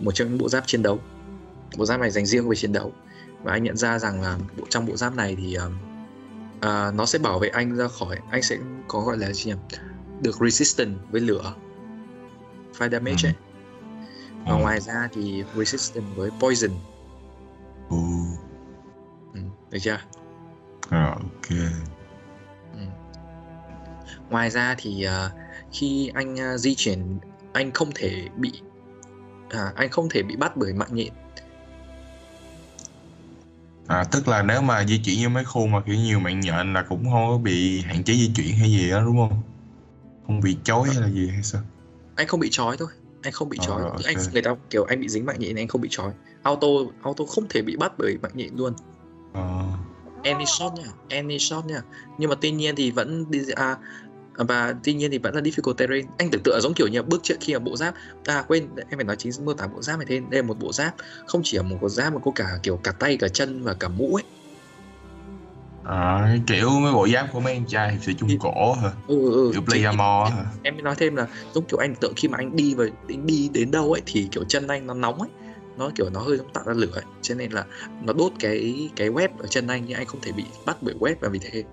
Một 0.00 0.12
trong 0.14 0.28
những 0.28 0.38
bộ 0.38 0.48
giáp 0.48 0.66
chiến 0.66 0.82
đấu. 0.82 1.00
Bộ 1.76 1.84
giáp 1.84 2.00
này 2.00 2.10
dành 2.10 2.26
riêng 2.26 2.48
về 2.48 2.56
chiến 2.56 2.72
đấu. 2.72 2.92
Và 3.42 3.52
anh 3.52 3.62
nhận 3.62 3.76
ra 3.76 3.98
rằng 3.98 4.22
là 4.22 4.38
trong 4.68 4.86
bộ 4.86 4.96
giáp 4.96 5.14
này 5.14 5.36
thì 5.36 5.54
à, 5.54 5.64
à, 6.60 6.90
nó 6.94 7.06
sẽ 7.06 7.18
bảo 7.18 7.38
vệ 7.38 7.48
anh 7.48 7.76
ra 7.76 7.88
khỏi 7.88 8.18
anh 8.30 8.42
sẽ 8.42 8.56
có 8.88 9.00
gọi 9.00 9.18
là 9.18 9.32
gì 9.32 9.44
nhỉ? 9.50 9.76
được 10.22 10.36
resistant 10.40 10.96
với 11.10 11.20
lửa 11.20 11.54
fire 12.78 12.90
damage 12.90 13.28
ấy. 13.28 13.34
Và 14.46 14.52
Ừ. 14.56 14.60
ngoài 14.60 14.80
ra 14.80 15.08
thì 15.12 15.44
resistant 15.56 16.04
với 16.16 16.30
poison. 16.40 16.70
ừ. 17.90 17.96
Ừ, 19.34 19.40
được 19.70 19.78
chưa? 19.80 19.98
Rồi, 20.90 21.10
ok 21.10 21.58
Ừ. 22.72 22.78
Ngoài 24.30 24.50
ra 24.50 24.74
thì 24.78 25.04
à, 25.04 25.30
khi 25.72 26.10
anh 26.14 26.40
à, 26.40 26.56
di 26.58 26.74
chuyển 26.74 27.18
anh 27.52 27.72
không 27.72 27.90
thể 27.94 28.28
bị 28.36 28.52
à, 29.50 29.72
anh 29.76 29.88
không 29.90 30.08
thể 30.08 30.22
bị 30.22 30.36
bắt 30.36 30.56
bởi 30.56 30.72
mạng 30.74 30.88
nhện. 30.92 31.12
À, 33.90 34.04
tức 34.12 34.28
là 34.28 34.42
nếu 34.42 34.62
mà 34.62 34.84
di 34.84 34.98
chuyển 35.04 35.18
với 35.20 35.28
mấy 35.28 35.44
khu 35.44 35.66
mà 35.66 35.80
kiểu 35.86 35.94
nhiều 35.94 36.20
mạng 36.20 36.40
nhện 36.40 36.72
là 36.74 36.82
cũng 36.88 37.04
không 37.04 37.28
có 37.28 37.38
bị 37.38 37.80
hạn 37.80 38.04
chế 38.04 38.14
di 38.14 38.30
chuyển 38.36 38.56
hay 38.56 38.70
gì 38.70 38.90
đó 38.90 39.02
đúng 39.04 39.16
không 39.16 39.42
không 40.26 40.40
bị 40.40 40.56
chối 40.64 40.88
hay 40.88 41.00
là 41.00 41.08
gì 41.08 41.28
hay 41.28 41.42
sao 41.42 41.62
Anh 42.16 42.26
không 42.26 42.40
bị 42.40 42.48
trói 42.50 42.76
thôi. 42.76 42.88
Anh 43.22 43.32
không 43.32 43.48
bị 43.48 43.58
Ờ, 43.60 43.66
trói. 43.66 43.82
ok. 43.82 44.04
Anh 44.04 44.16
người 44.32 44.42
ta 44.42 44.50
kiểu 44.70 44.84
anh 44.84 45.00
bị 45.00 45.08
dính 45.08 45.26
mạng 45.26 45.36
nhện 45.38 45.56
anh 45.56 45.68
không 45.68 45.80
bị 45.80 45.88
trói. 45.92 46.12
Auto 46.42 46.66
auto 47.02 47.24
không 47.24 47.48
thể 47.48 47.62
bị 47.62 47.76
bắt 47.76 47.92
bởi 47.98 48.18
mạng 48.22 48.32
nhện 48.34 48.56
luôn. 48.56 48.72
ờ, 49.34 49.62
Any 50.22 50.46
shot 50.46 50.72
nha, 50.72 50.84
any 51.08 51.38
shot 51.38 51.64
nha. 51.64 51.82
Nhưng 52.18 52.30
mà 52.30 52.36
tuy 52.40 52.50
nhiên 52.50 52.76
thì 52.76 52.90
vẫn 52.90 53.30
đi 53.30 53.40
à 53.56 53.76
và 54.34 54.74
tuy 54.84 54.92
nhiên 54.92 55.10
thì 55.10 55.18
vẫn 55.18 55.34
là 55.34 55.40
difficult 55.40 55.72
terrain. 55.72 56.06
Anh 56.18 56.30
tưởng 56.30 56.42
tượng 56.44 56.60
giống 56.62 56.74
kiểu 56.74 56.88
như 56.88 57.02
bước 57.02 57.20
trước 57.22 57.34
khi 57.40 57.52
mà 57.52 57.58
bộ 57.58 57.76
giáp 57.76 57.94
à 58.24 58.44
quên 58.48 58.68
em 58.76 58.98
phải 58.98 59.04
nói 59.04 59.16
chính 59.16 59.32
mô 59.44 59.54
tả 59.54 59.66
bộ 59.66 59.82
giáp 59.82 59.98
này 59.98 60.06
thêm 60.08 60.30
đây 60.30 60.42
là 60.42 60.48
một 60.48 60.58
bộ 60.58 60.72
giáp 60.72 60.94
không 61.26 61.40
chỉ 61.44 61.56
là 61.56 61.62
một 61.62 61.76
bộ 61.80 61.88
giáp 61.88 62.12
mà 62.12 62.20
có 62.24 62.30
cả 62.34 62.58
kiểu 62.62 62.76
cả 62.76 62.92
tay 62.92 63.16
cả 63.16 63.28
chân 63.28 63.62
và 63.62 63.74
cả 63.74 63.88
mũ 63.88 64.14
ấy 64.14 64.24
à, 65.84 66.36
kiểu 66.46 66.70
mấy 66.70 66.92
bộ 66.92 67.08
giáp 67.08 67.26
của 67.32 67.40
mấy 67.40 67.52
anh 67.52 67.66
trai 67.66 67.98
thì 68.06 68.14
chung 68.18 68.38
cổ 68.38 68.72
hả 68.72 68.90
ừ, 69.08 69.18
ừ, 69.22 69.32
ừ. 69.32 69.50
kiểu 69.52 69.62
Playamore 69.62 70.36
hả 70.36 70.44
em 70.62 70.74
mới 70.74 70.82
nói 70.82 70.94
thêm 70.98 71.16
là 71.16 71.26
giống 71.54 71.64
kiểu 71.64 71.78
anh 71.78 71.94
tưởng 71.94 72.12
khi 72.16 72.28
mà 72.28 72.38
anh 72.38 72.56
đi 72.56 72.74
và 72.74 72.84
đi 73.24 73.50
đến 73.52 73.70
đâu 73.70 73.92
ấy 73.92 74.02
thì 74.06 74.28
kiểu 74.30 74.44
chân 74.44 74.68
anh 74.68 74.86
nó 74.86 74.94
nóng 74.94 75.20
ấy 75.20 75.30
nó 75.76 75.90
kiểu 75.94 76.10
nó 76.10 76.20
hơi 76.20 76.36
giống 76.36 76.52
tạo 76.52 76.64
ra 76.66 76.72
lửa 76.72 76.92
ấy. 76.94 77.04
cho 77.22 77.34
nên 77.34 77.52
là 77.52 77.64
nó 78.02 78.12
đốt 78.12 78.32
cái 78.40 78.90
cái 78.96 79.10
web 79.10 79.28
ở 79.38 79.46
chân 79.46 79.66
anh 79.66 79.84
nhưng 79.86 79.96
anh 79.96 80.06
không 80.06 80.20
thể 80.20 80.32
bị 80.32 80.44
bắt 80.66 80.76
bởi 80.80 80.94
web 81.00 81.14
và 81.20 81.28
vì 81.28 81.38
thế 81.38 81.64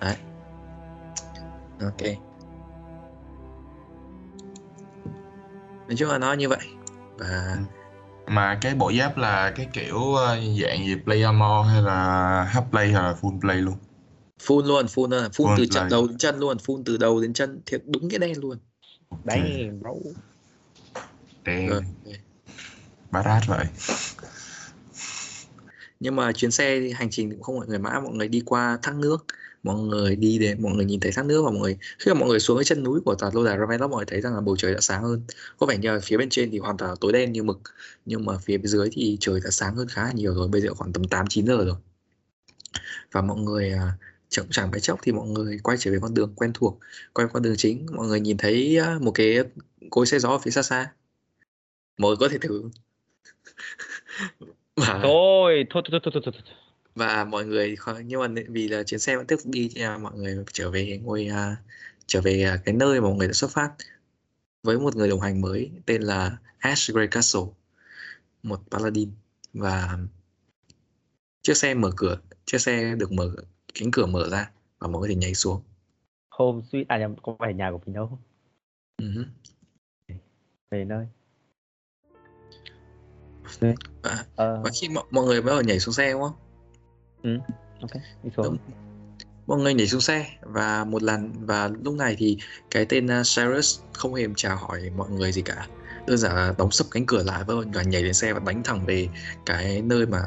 đấy. 0.00 0.16
Ok. 1.80 2.02
Nói 5.88 5.96
chung 5.96 6.08
là 6.08 6.18
nó 6.18 6.32
như 6.32 6.48
vậy. 6.48 6.66
Và 7.18 7.56
mà 8.26 8.58
cái 8.60 8.74
bộ 8.74 8.92
giáp 8.98 9.16
là 9.16 9.50
cái 9.50 9.68
kiểu 9.72 10.14
ờ, 10.14 10.36
dạng 10.36 10.84
gì 10.86 10.96
play 11.04 11.22
armor 11.22 11.66
hay 11.66 11.82
là 11.82 12.50
half 12.54 12.70
play 12.70 12.92
hay 12.92 13.02
là 13.02 13.14
full 13.20 13.40
play 13.40 13.56
luôn? 13.56 13.74
Full 14.46 14.66
luôn 14.66 14.86
full 14.86 15.08
luôn. 15.08 15.30
Full 15.30 15.48
Full 15.48 15.56
từ 15.58 15.66
chân 15.66 15.88
đầu 15.88 16.06
đến 16.08 16.18
chân 16.18 16.38
luôn 16.38 16.56
full 16.56 16.82
từ 16.86 16.96
đầu 16.96 17.20
đến 17.20 17.32
chân. 17.32 17.60
Thiệt 17.66 17.82
đúng 17.86 18.10
cái 18.10 18.18
đen 18.18 18.40
luôn. 18.40 18.58
Đấy 19.24 19.70
bro. 19.80 19.90
Đen 21.44 21.68
Rồi. 21.70 21.82
barat 23.10 23.42
vậy. 23.46 23.66
Nhưng 26.00 26.16
mà 26.16 26.32
chuyến 26.32 26.50
xe 26.50 26.80
thì 26.80 26.92
hành 26.92 27.10
trình 27.10 27.30
cũng 27.30 27.42
không 27.42 27.56
mọi 27.56 27.66
người 27.66 27.78
mã 27.78 28.00
mọi 28.00 28.12
người 28.12 28.28
đi 28.28 28.42
qua 28.46 28.78
thác 28.82 28.94
nước 28.94 29.26
mọi 29.64 29.80
người 29.80 30.16
đi 30.16 30.38
đến, 30.38 30.62
mọi 30.62 30.72
người 30.72 30.84
nhìn 30.84 31.00
thấy 31.00 31.12
thác 31.12 31.26
nước 31.26 31.42
và 31.42 31.50
mọi 31.50 31.60
người, 31.60 31.76
khi 31.98 32.12
mà 32.12 32.20
mọi 32.20 32.28
người 32.28 32.40
xuống 32.40 32.56
cái 32.56 32.64
chân 32.64 32.82
núi 32.82 33.00
của 33.04 33.14
tòa 33.14 33.30
lâu 33.34 33.44
đài 33.44 33.58
Ravenloft, 33.58 33.88
mọi 33.88 33.96
người 33.96 34.06
thấy 34.06 34.20
rằng 34.20 34.34
là 34.34 34.40
bầu 34.40 34.56
trời 34.56 34.74
đã 34.74 34.80
sáng 34.80 35.02
hơn. 35.02 35.22
Có 35.58 35.66
vẻ 35.66 35.78
như 35.78 35.92
là 35.92 36.00
phía 36.02 36.16
bên 36.16 36.28
trên 36.28 36.50
thì 36.50 36.58
hoàn 36.58 36.76
toàn 36.76 36.90
là 36.90 36.96
tối 37.00 37.12
đen 37.12 37.32
như 37.32 37.42
mực, 37.42 37.60
nhưng 38.06 38.24
mà 38.24 38.38
phía 38.38 38.58
bên 38.58 38.66
dưới 38.66 38.88
thì 38.92 39.16
trời 39.20 39.40
đã 39.44 39.50
sáng 39.50 39.76
hơn 39.76 39.88
khá 39.88 40.04
là 40.04 40.12
nhiều 40.12 40.34
rồi, 40.34 40.48
bây 40.48 40.60
giờ 40.60 40.74
khoảng 40.74 40.92
tầm 40.92 41.04
8 41.04 41.26
9 41.26 41.46
giờ 41.46 41.64
rồi. 41.64 41.76
Và 43.12 43.22
mọi 43.22 43.38
người 43.38 43.70
à, 43.70 43.92
chậm 44.28 44.44
chẳng 44.44 44.50
chẳng 44.50 44.70
mấy 44.70 44.80
chốc 44.80 44.98
thì 45.02 45.12
mọi 45.12 45.28
người 45.28 45.58
quay 45.62 45.76
trở 45.80 45.90
về 45.90 45.98
con 46.02 46.14
đường 46.14 46.32
quen 46.36 46.50
thuộc, 46.54 46.78
quay 47.12 47.28
con 47.32 47.42
đường 47.42 47.56
chính. 47.56 47.86
Mọi 47.92 48.06
người 48.06 48.20
nhìn 48.20 48.36
thấy 48.36 48.78
à, 48.78 48.98
một 49.00 49.12
cái 49.14 49.38
cối 49.90 50.06
xe 50.06 50.18
gió 50.18 50.28
ở 50.28 50.38
phía 50.38 50.50
xa 50.50 50.62
xa. 50.62 50.92
Mọi 51.98 52.08
người 52.08 52.16
có 52.16 52.28
thể 52.28 52.38
thử. 52.38 52.62
Mà... 54.76 55.00
thôi 55.02 55.64
thôi 55.70 55.82
thôi 55.90 56.00
thôi 56.02 56.12
thôi 56.12 56.22
thôi 56.24 56.34
thôi 56.34 56.63
và 56.94 57.24
mọi 57.24 57.44
người 57.44 57.76
nhưng 58.04 58.20
mà 58.20 58.42
vì 58.48 58.68
là 58.68 58.82
chuyến 58.82 59.00
xe 59.00 59.16
vẫn 59.16 59.26
tiếp 59.26 59.36
tục 59.44 59.52
đi 59.52 59.70
thì 59.74 59.82
mọi 60.00 60.12
người 60.14 60.44
trở 60.52 60.70
về 60.70 61.00
ngôi 61.02 61.26
à, 61.26 61.56
trở 62.06 62.20
về 62.20 62.42
à, 62.42 62.56
cái 62.64 62.74
nơi 62.74 63.00
mà 63.00 63.08
mọi 63.08 63.16
người 63.16 63.26
đã 63.26 63.32
xuất 63.32 63.50
phát 63.50 63.70
với 64.62 64.78
một 64.78 64.96
người 64.96 65.08
đồng 65.08 65.20
hành 65.20 65.40
mới 65.40 65.70
tên 65.86 66.02
là 66.02 66.36
Ash 66.58 66.92
Grey 66.92 67.06
Castle 67.06 67.42
một 68.42 68.60
paladin. 68.70 69.10
Và 69.52 69.98
chiếc 71.42 71.56
xe 71.56 71.74
mở 71.74 71.90
cửa 71.96 72.18
chiếc 72.44 72.60
xe 72.60 72.94
được 72.94 73.12
mở 73.12 73.30
cánh 73.74 73.90
cửa 73.90 74.06
mở 74.06 74.28
ra 74.30 74.50
và 74.78 74.88
mọi 74.88 75.00
người 75.00 75.08
thể 75.08 75.14
nhảy 75.14 75.34
xuống. 75.34 75.62
Home 76.30 76.62
sweet 76.72 76.84
à 76.88 76.98
nhầm 76.98 77.14
có 77.22 77.36
phải 77.38 77.54
nhà 77.54 77.70
của 77.70 77.80
mình 77.86 77.94
đâu. 77.94 78.18
Hứ. 79.02 79.24
về 80.70 80.84
nơi. 80.84 81.06
Và, 84.02 84.24
ờ. 84.36 84.62
và 84.64 84.70
khi 84.80 84.88
mọi, 84.88 85.04
mọi 85.10 85.24
người 85.24 85.42
bắt 85.42 85.50
đầu 85.50 85.62
nhảy 85.62 85.80
xuống 85.80 85.94
xe 85.94 86.12
đúng 86.12 86.22
không 86.22 86.43
Ừ, 87.24 87.38
ok 87.80 87.90
đi 88.22 88.30
xuống 88.36 88.44
Đúng. 88.44 88.56
mọi 89.46 89.60
người 89.60 89.74
nhảy 89.74 89.86
xuống 89.86 90.00
xe 90.00 90.26
và 90.40 90.84
một 90.84 91.02
lần 91.02 91.32
và 91.46 91.70
lúc 91.84 91.94
này 91.94 92.16
thì 92.18 92.38
cái 92.70 92.84
tên 92.84 93.06
uh, 93.06 93.26
Cyrus 93.36 93.80
không 93.92 94.14
hề 94.14 94.26
chào 94.36 94.56
hỏi 94.56 94.90
mọi 94.96 95.10
người 95.10 95.32
gì 95.32 95.42
cả. 95.42 95.66
Đơn 96.06 96.18
giản 96.18 96.36
là 96.36 96.54
đóng 96.58 96.70
sập 96.70 96.86
cánh 96.90 97.06
cửa 97.06 97.22
lại 97.22 97.44
và 97.46 97.54
và 97.74 97.82
nhảy 97.82 98.02
lên 98.02 98.14
xe 98.14 98.32
và 98.32 98.40
đánh 98.46 98.62
thẳng 98.62 98.86
về 98.86 99.08
cái 99.46 99.82
nơi 99.82 100.06
mà 100.06 100.22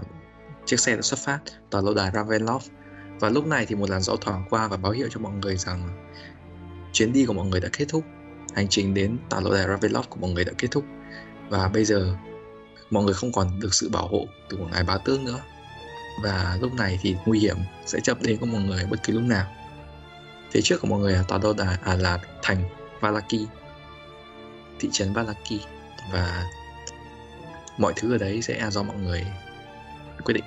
chiếc 0.65 0.79
xe 0.79 0.95
đã 0.95 1.01
xuất 1.01 1.19
phát 1.19 1.39
tòa 1.69 1.81
lâu 1.81 1.93
đài 1.93 2.11
Ravenloft. 2.11 2.59
Và 3.19 3.29
lúc 3.29 3.47
này 3.47 3.65
thì 3.65 3.75
một 3.75 3.89
làn 3.89 4.01
gió 4.01 4.15
thoảng 4.21 4.45
qua 4.49 4.67
và 4.67 4.77
báo 4.77 4.91
hiệu 4.91 5.07
cho 5.11 5.19
mọi 5.19 5.33
người 5.41 5.57
rằng 5.57 6.07
chuyến 6.93 7.13
đi 7.13 7.25
của 7.25 7.33
mọi 7.33 7.47
người 7.47 7.59
đã 7.59 7.69
kết 7.73 7.85
thúc. 7.89 8.03
Hành 8.55 8.67
trình 8.67 8.93
đến 8.93 9.17
tòa 9.29 9.41
lâu 9.41 9.53
đài 9.53 9.67
Ravenloft 9.67 10.03
của 10.09 10.19
mọi 10.19 10.31
người 10.31 10.45
đã 10.45 10.51
kết 10.57 10.67
thúc. 10.71 10.83
Và 11.49 11.67
bây 11.67 11.85
giờ 11.85 12.15
mọi 12.89 13.03
người 13.03 13.13
không 13.13 13.31
còn 13.31 13.59
được 13.59 13.73
sự 13.73 13.89
bảo 13.89 14.07
hộ 14.07 14.25
từ 14.49 14.57
của 14.57 14.67
ngài 14.67 14.83
bá 14.83 14.97
tước 14.97 15.21
nữa 15.21 15.39
và 16.23 16.57
lúc 16.61 16.73
này 16.73 16.99
thì 17.01 17.15
nguy 17.25 17.39
hiểm 17.39 17.57
sẽ 17.85 17.99
chậm 17.99 18.17
đến 18.21 18.37
của 18.37 18.45
mọi 18.45 18.61
người 18.61 18.85
bất 18.89 19.03
cứ 19.03 19.13
lúc 19.13 19.23
nào. 19.23 19.45
Phía 20.51 20.61
trước 20.63 20.81
của 20.81 20.87
mọi 20.87 20.99
người 20.99 21.13
là 21.13 21.23
tòa 21.23 21.37
đô 21.37 21.53
đà 21.53 21.77
à, 21.83 21.95
là 21.95 22.19
thành 22.41 22.69
Valaki 22.99 23.47
thị 24.79 24.89
trấn 24.91 25.13
Valaki. 25.13 25.61
Và 26.11 26.43
mọi 27.77 27.93
thứ 27.95 28.11
ở 28.11 28.17
đấy 28.17 28.41
sẽ 28.41 28.69
do 28.69 28.83
mọi 28.83 28.97
người 28.97 29.25
quyết 30.23 30.33
định. 30.33 30.43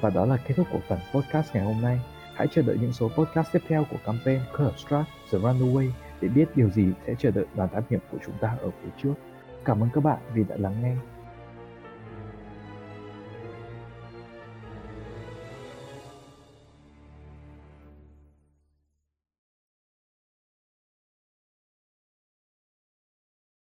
Và 0.00 0.10
đó 0.10 0.26
là 0.26 0.36
kết 0.36 0.54
thúc 0.56 0.66
của 0.72 0.80
phần 0.88 0.98
podcast 1.14 1.54
ngày 1.54 1.64
hôm 1.64 1.80
nay. 1.82 2.00
Hãy 2.34 2.46
chờ 2.54 2.62
đợi 2.62 2.76
những 2.80 2.92
số 2.92 3.08
podcast 3.08 3.48
tiếp 3.52 3.62
theo 3.68 3.86
của 3.90 3.96
campaign 4.04 4.40
Curve 4.58 4.78
Strat 4.78 5.06
The 5.32 5.38
Runaway 5.38 5.90
để 6.22 6.28
biết 6.28 6.44
điều 6.54 6.70
gì 6.70 6.92
sẽ 7.06 7.14
chờ 7.18 7.30
đợi 7.30 7.46
đoàn 7.54 7.68
thám 7.72 7.82
hiểm 7.90 8.00
của 8.10 8.18
chúng 8.26 8.34
ta 8.40 8.56
ở 8.60 8.70
phía 8.82 8.90
trước. 9.02 9.14
Cảm 9.64 9.82
ơn 9.82 9.88
các 9.94 10.04
bạn 10.04 10.18
vì 10.34 10.44
đã 10.44 10.56
lắng 10.58 10.74
nghe. 10.82 10.96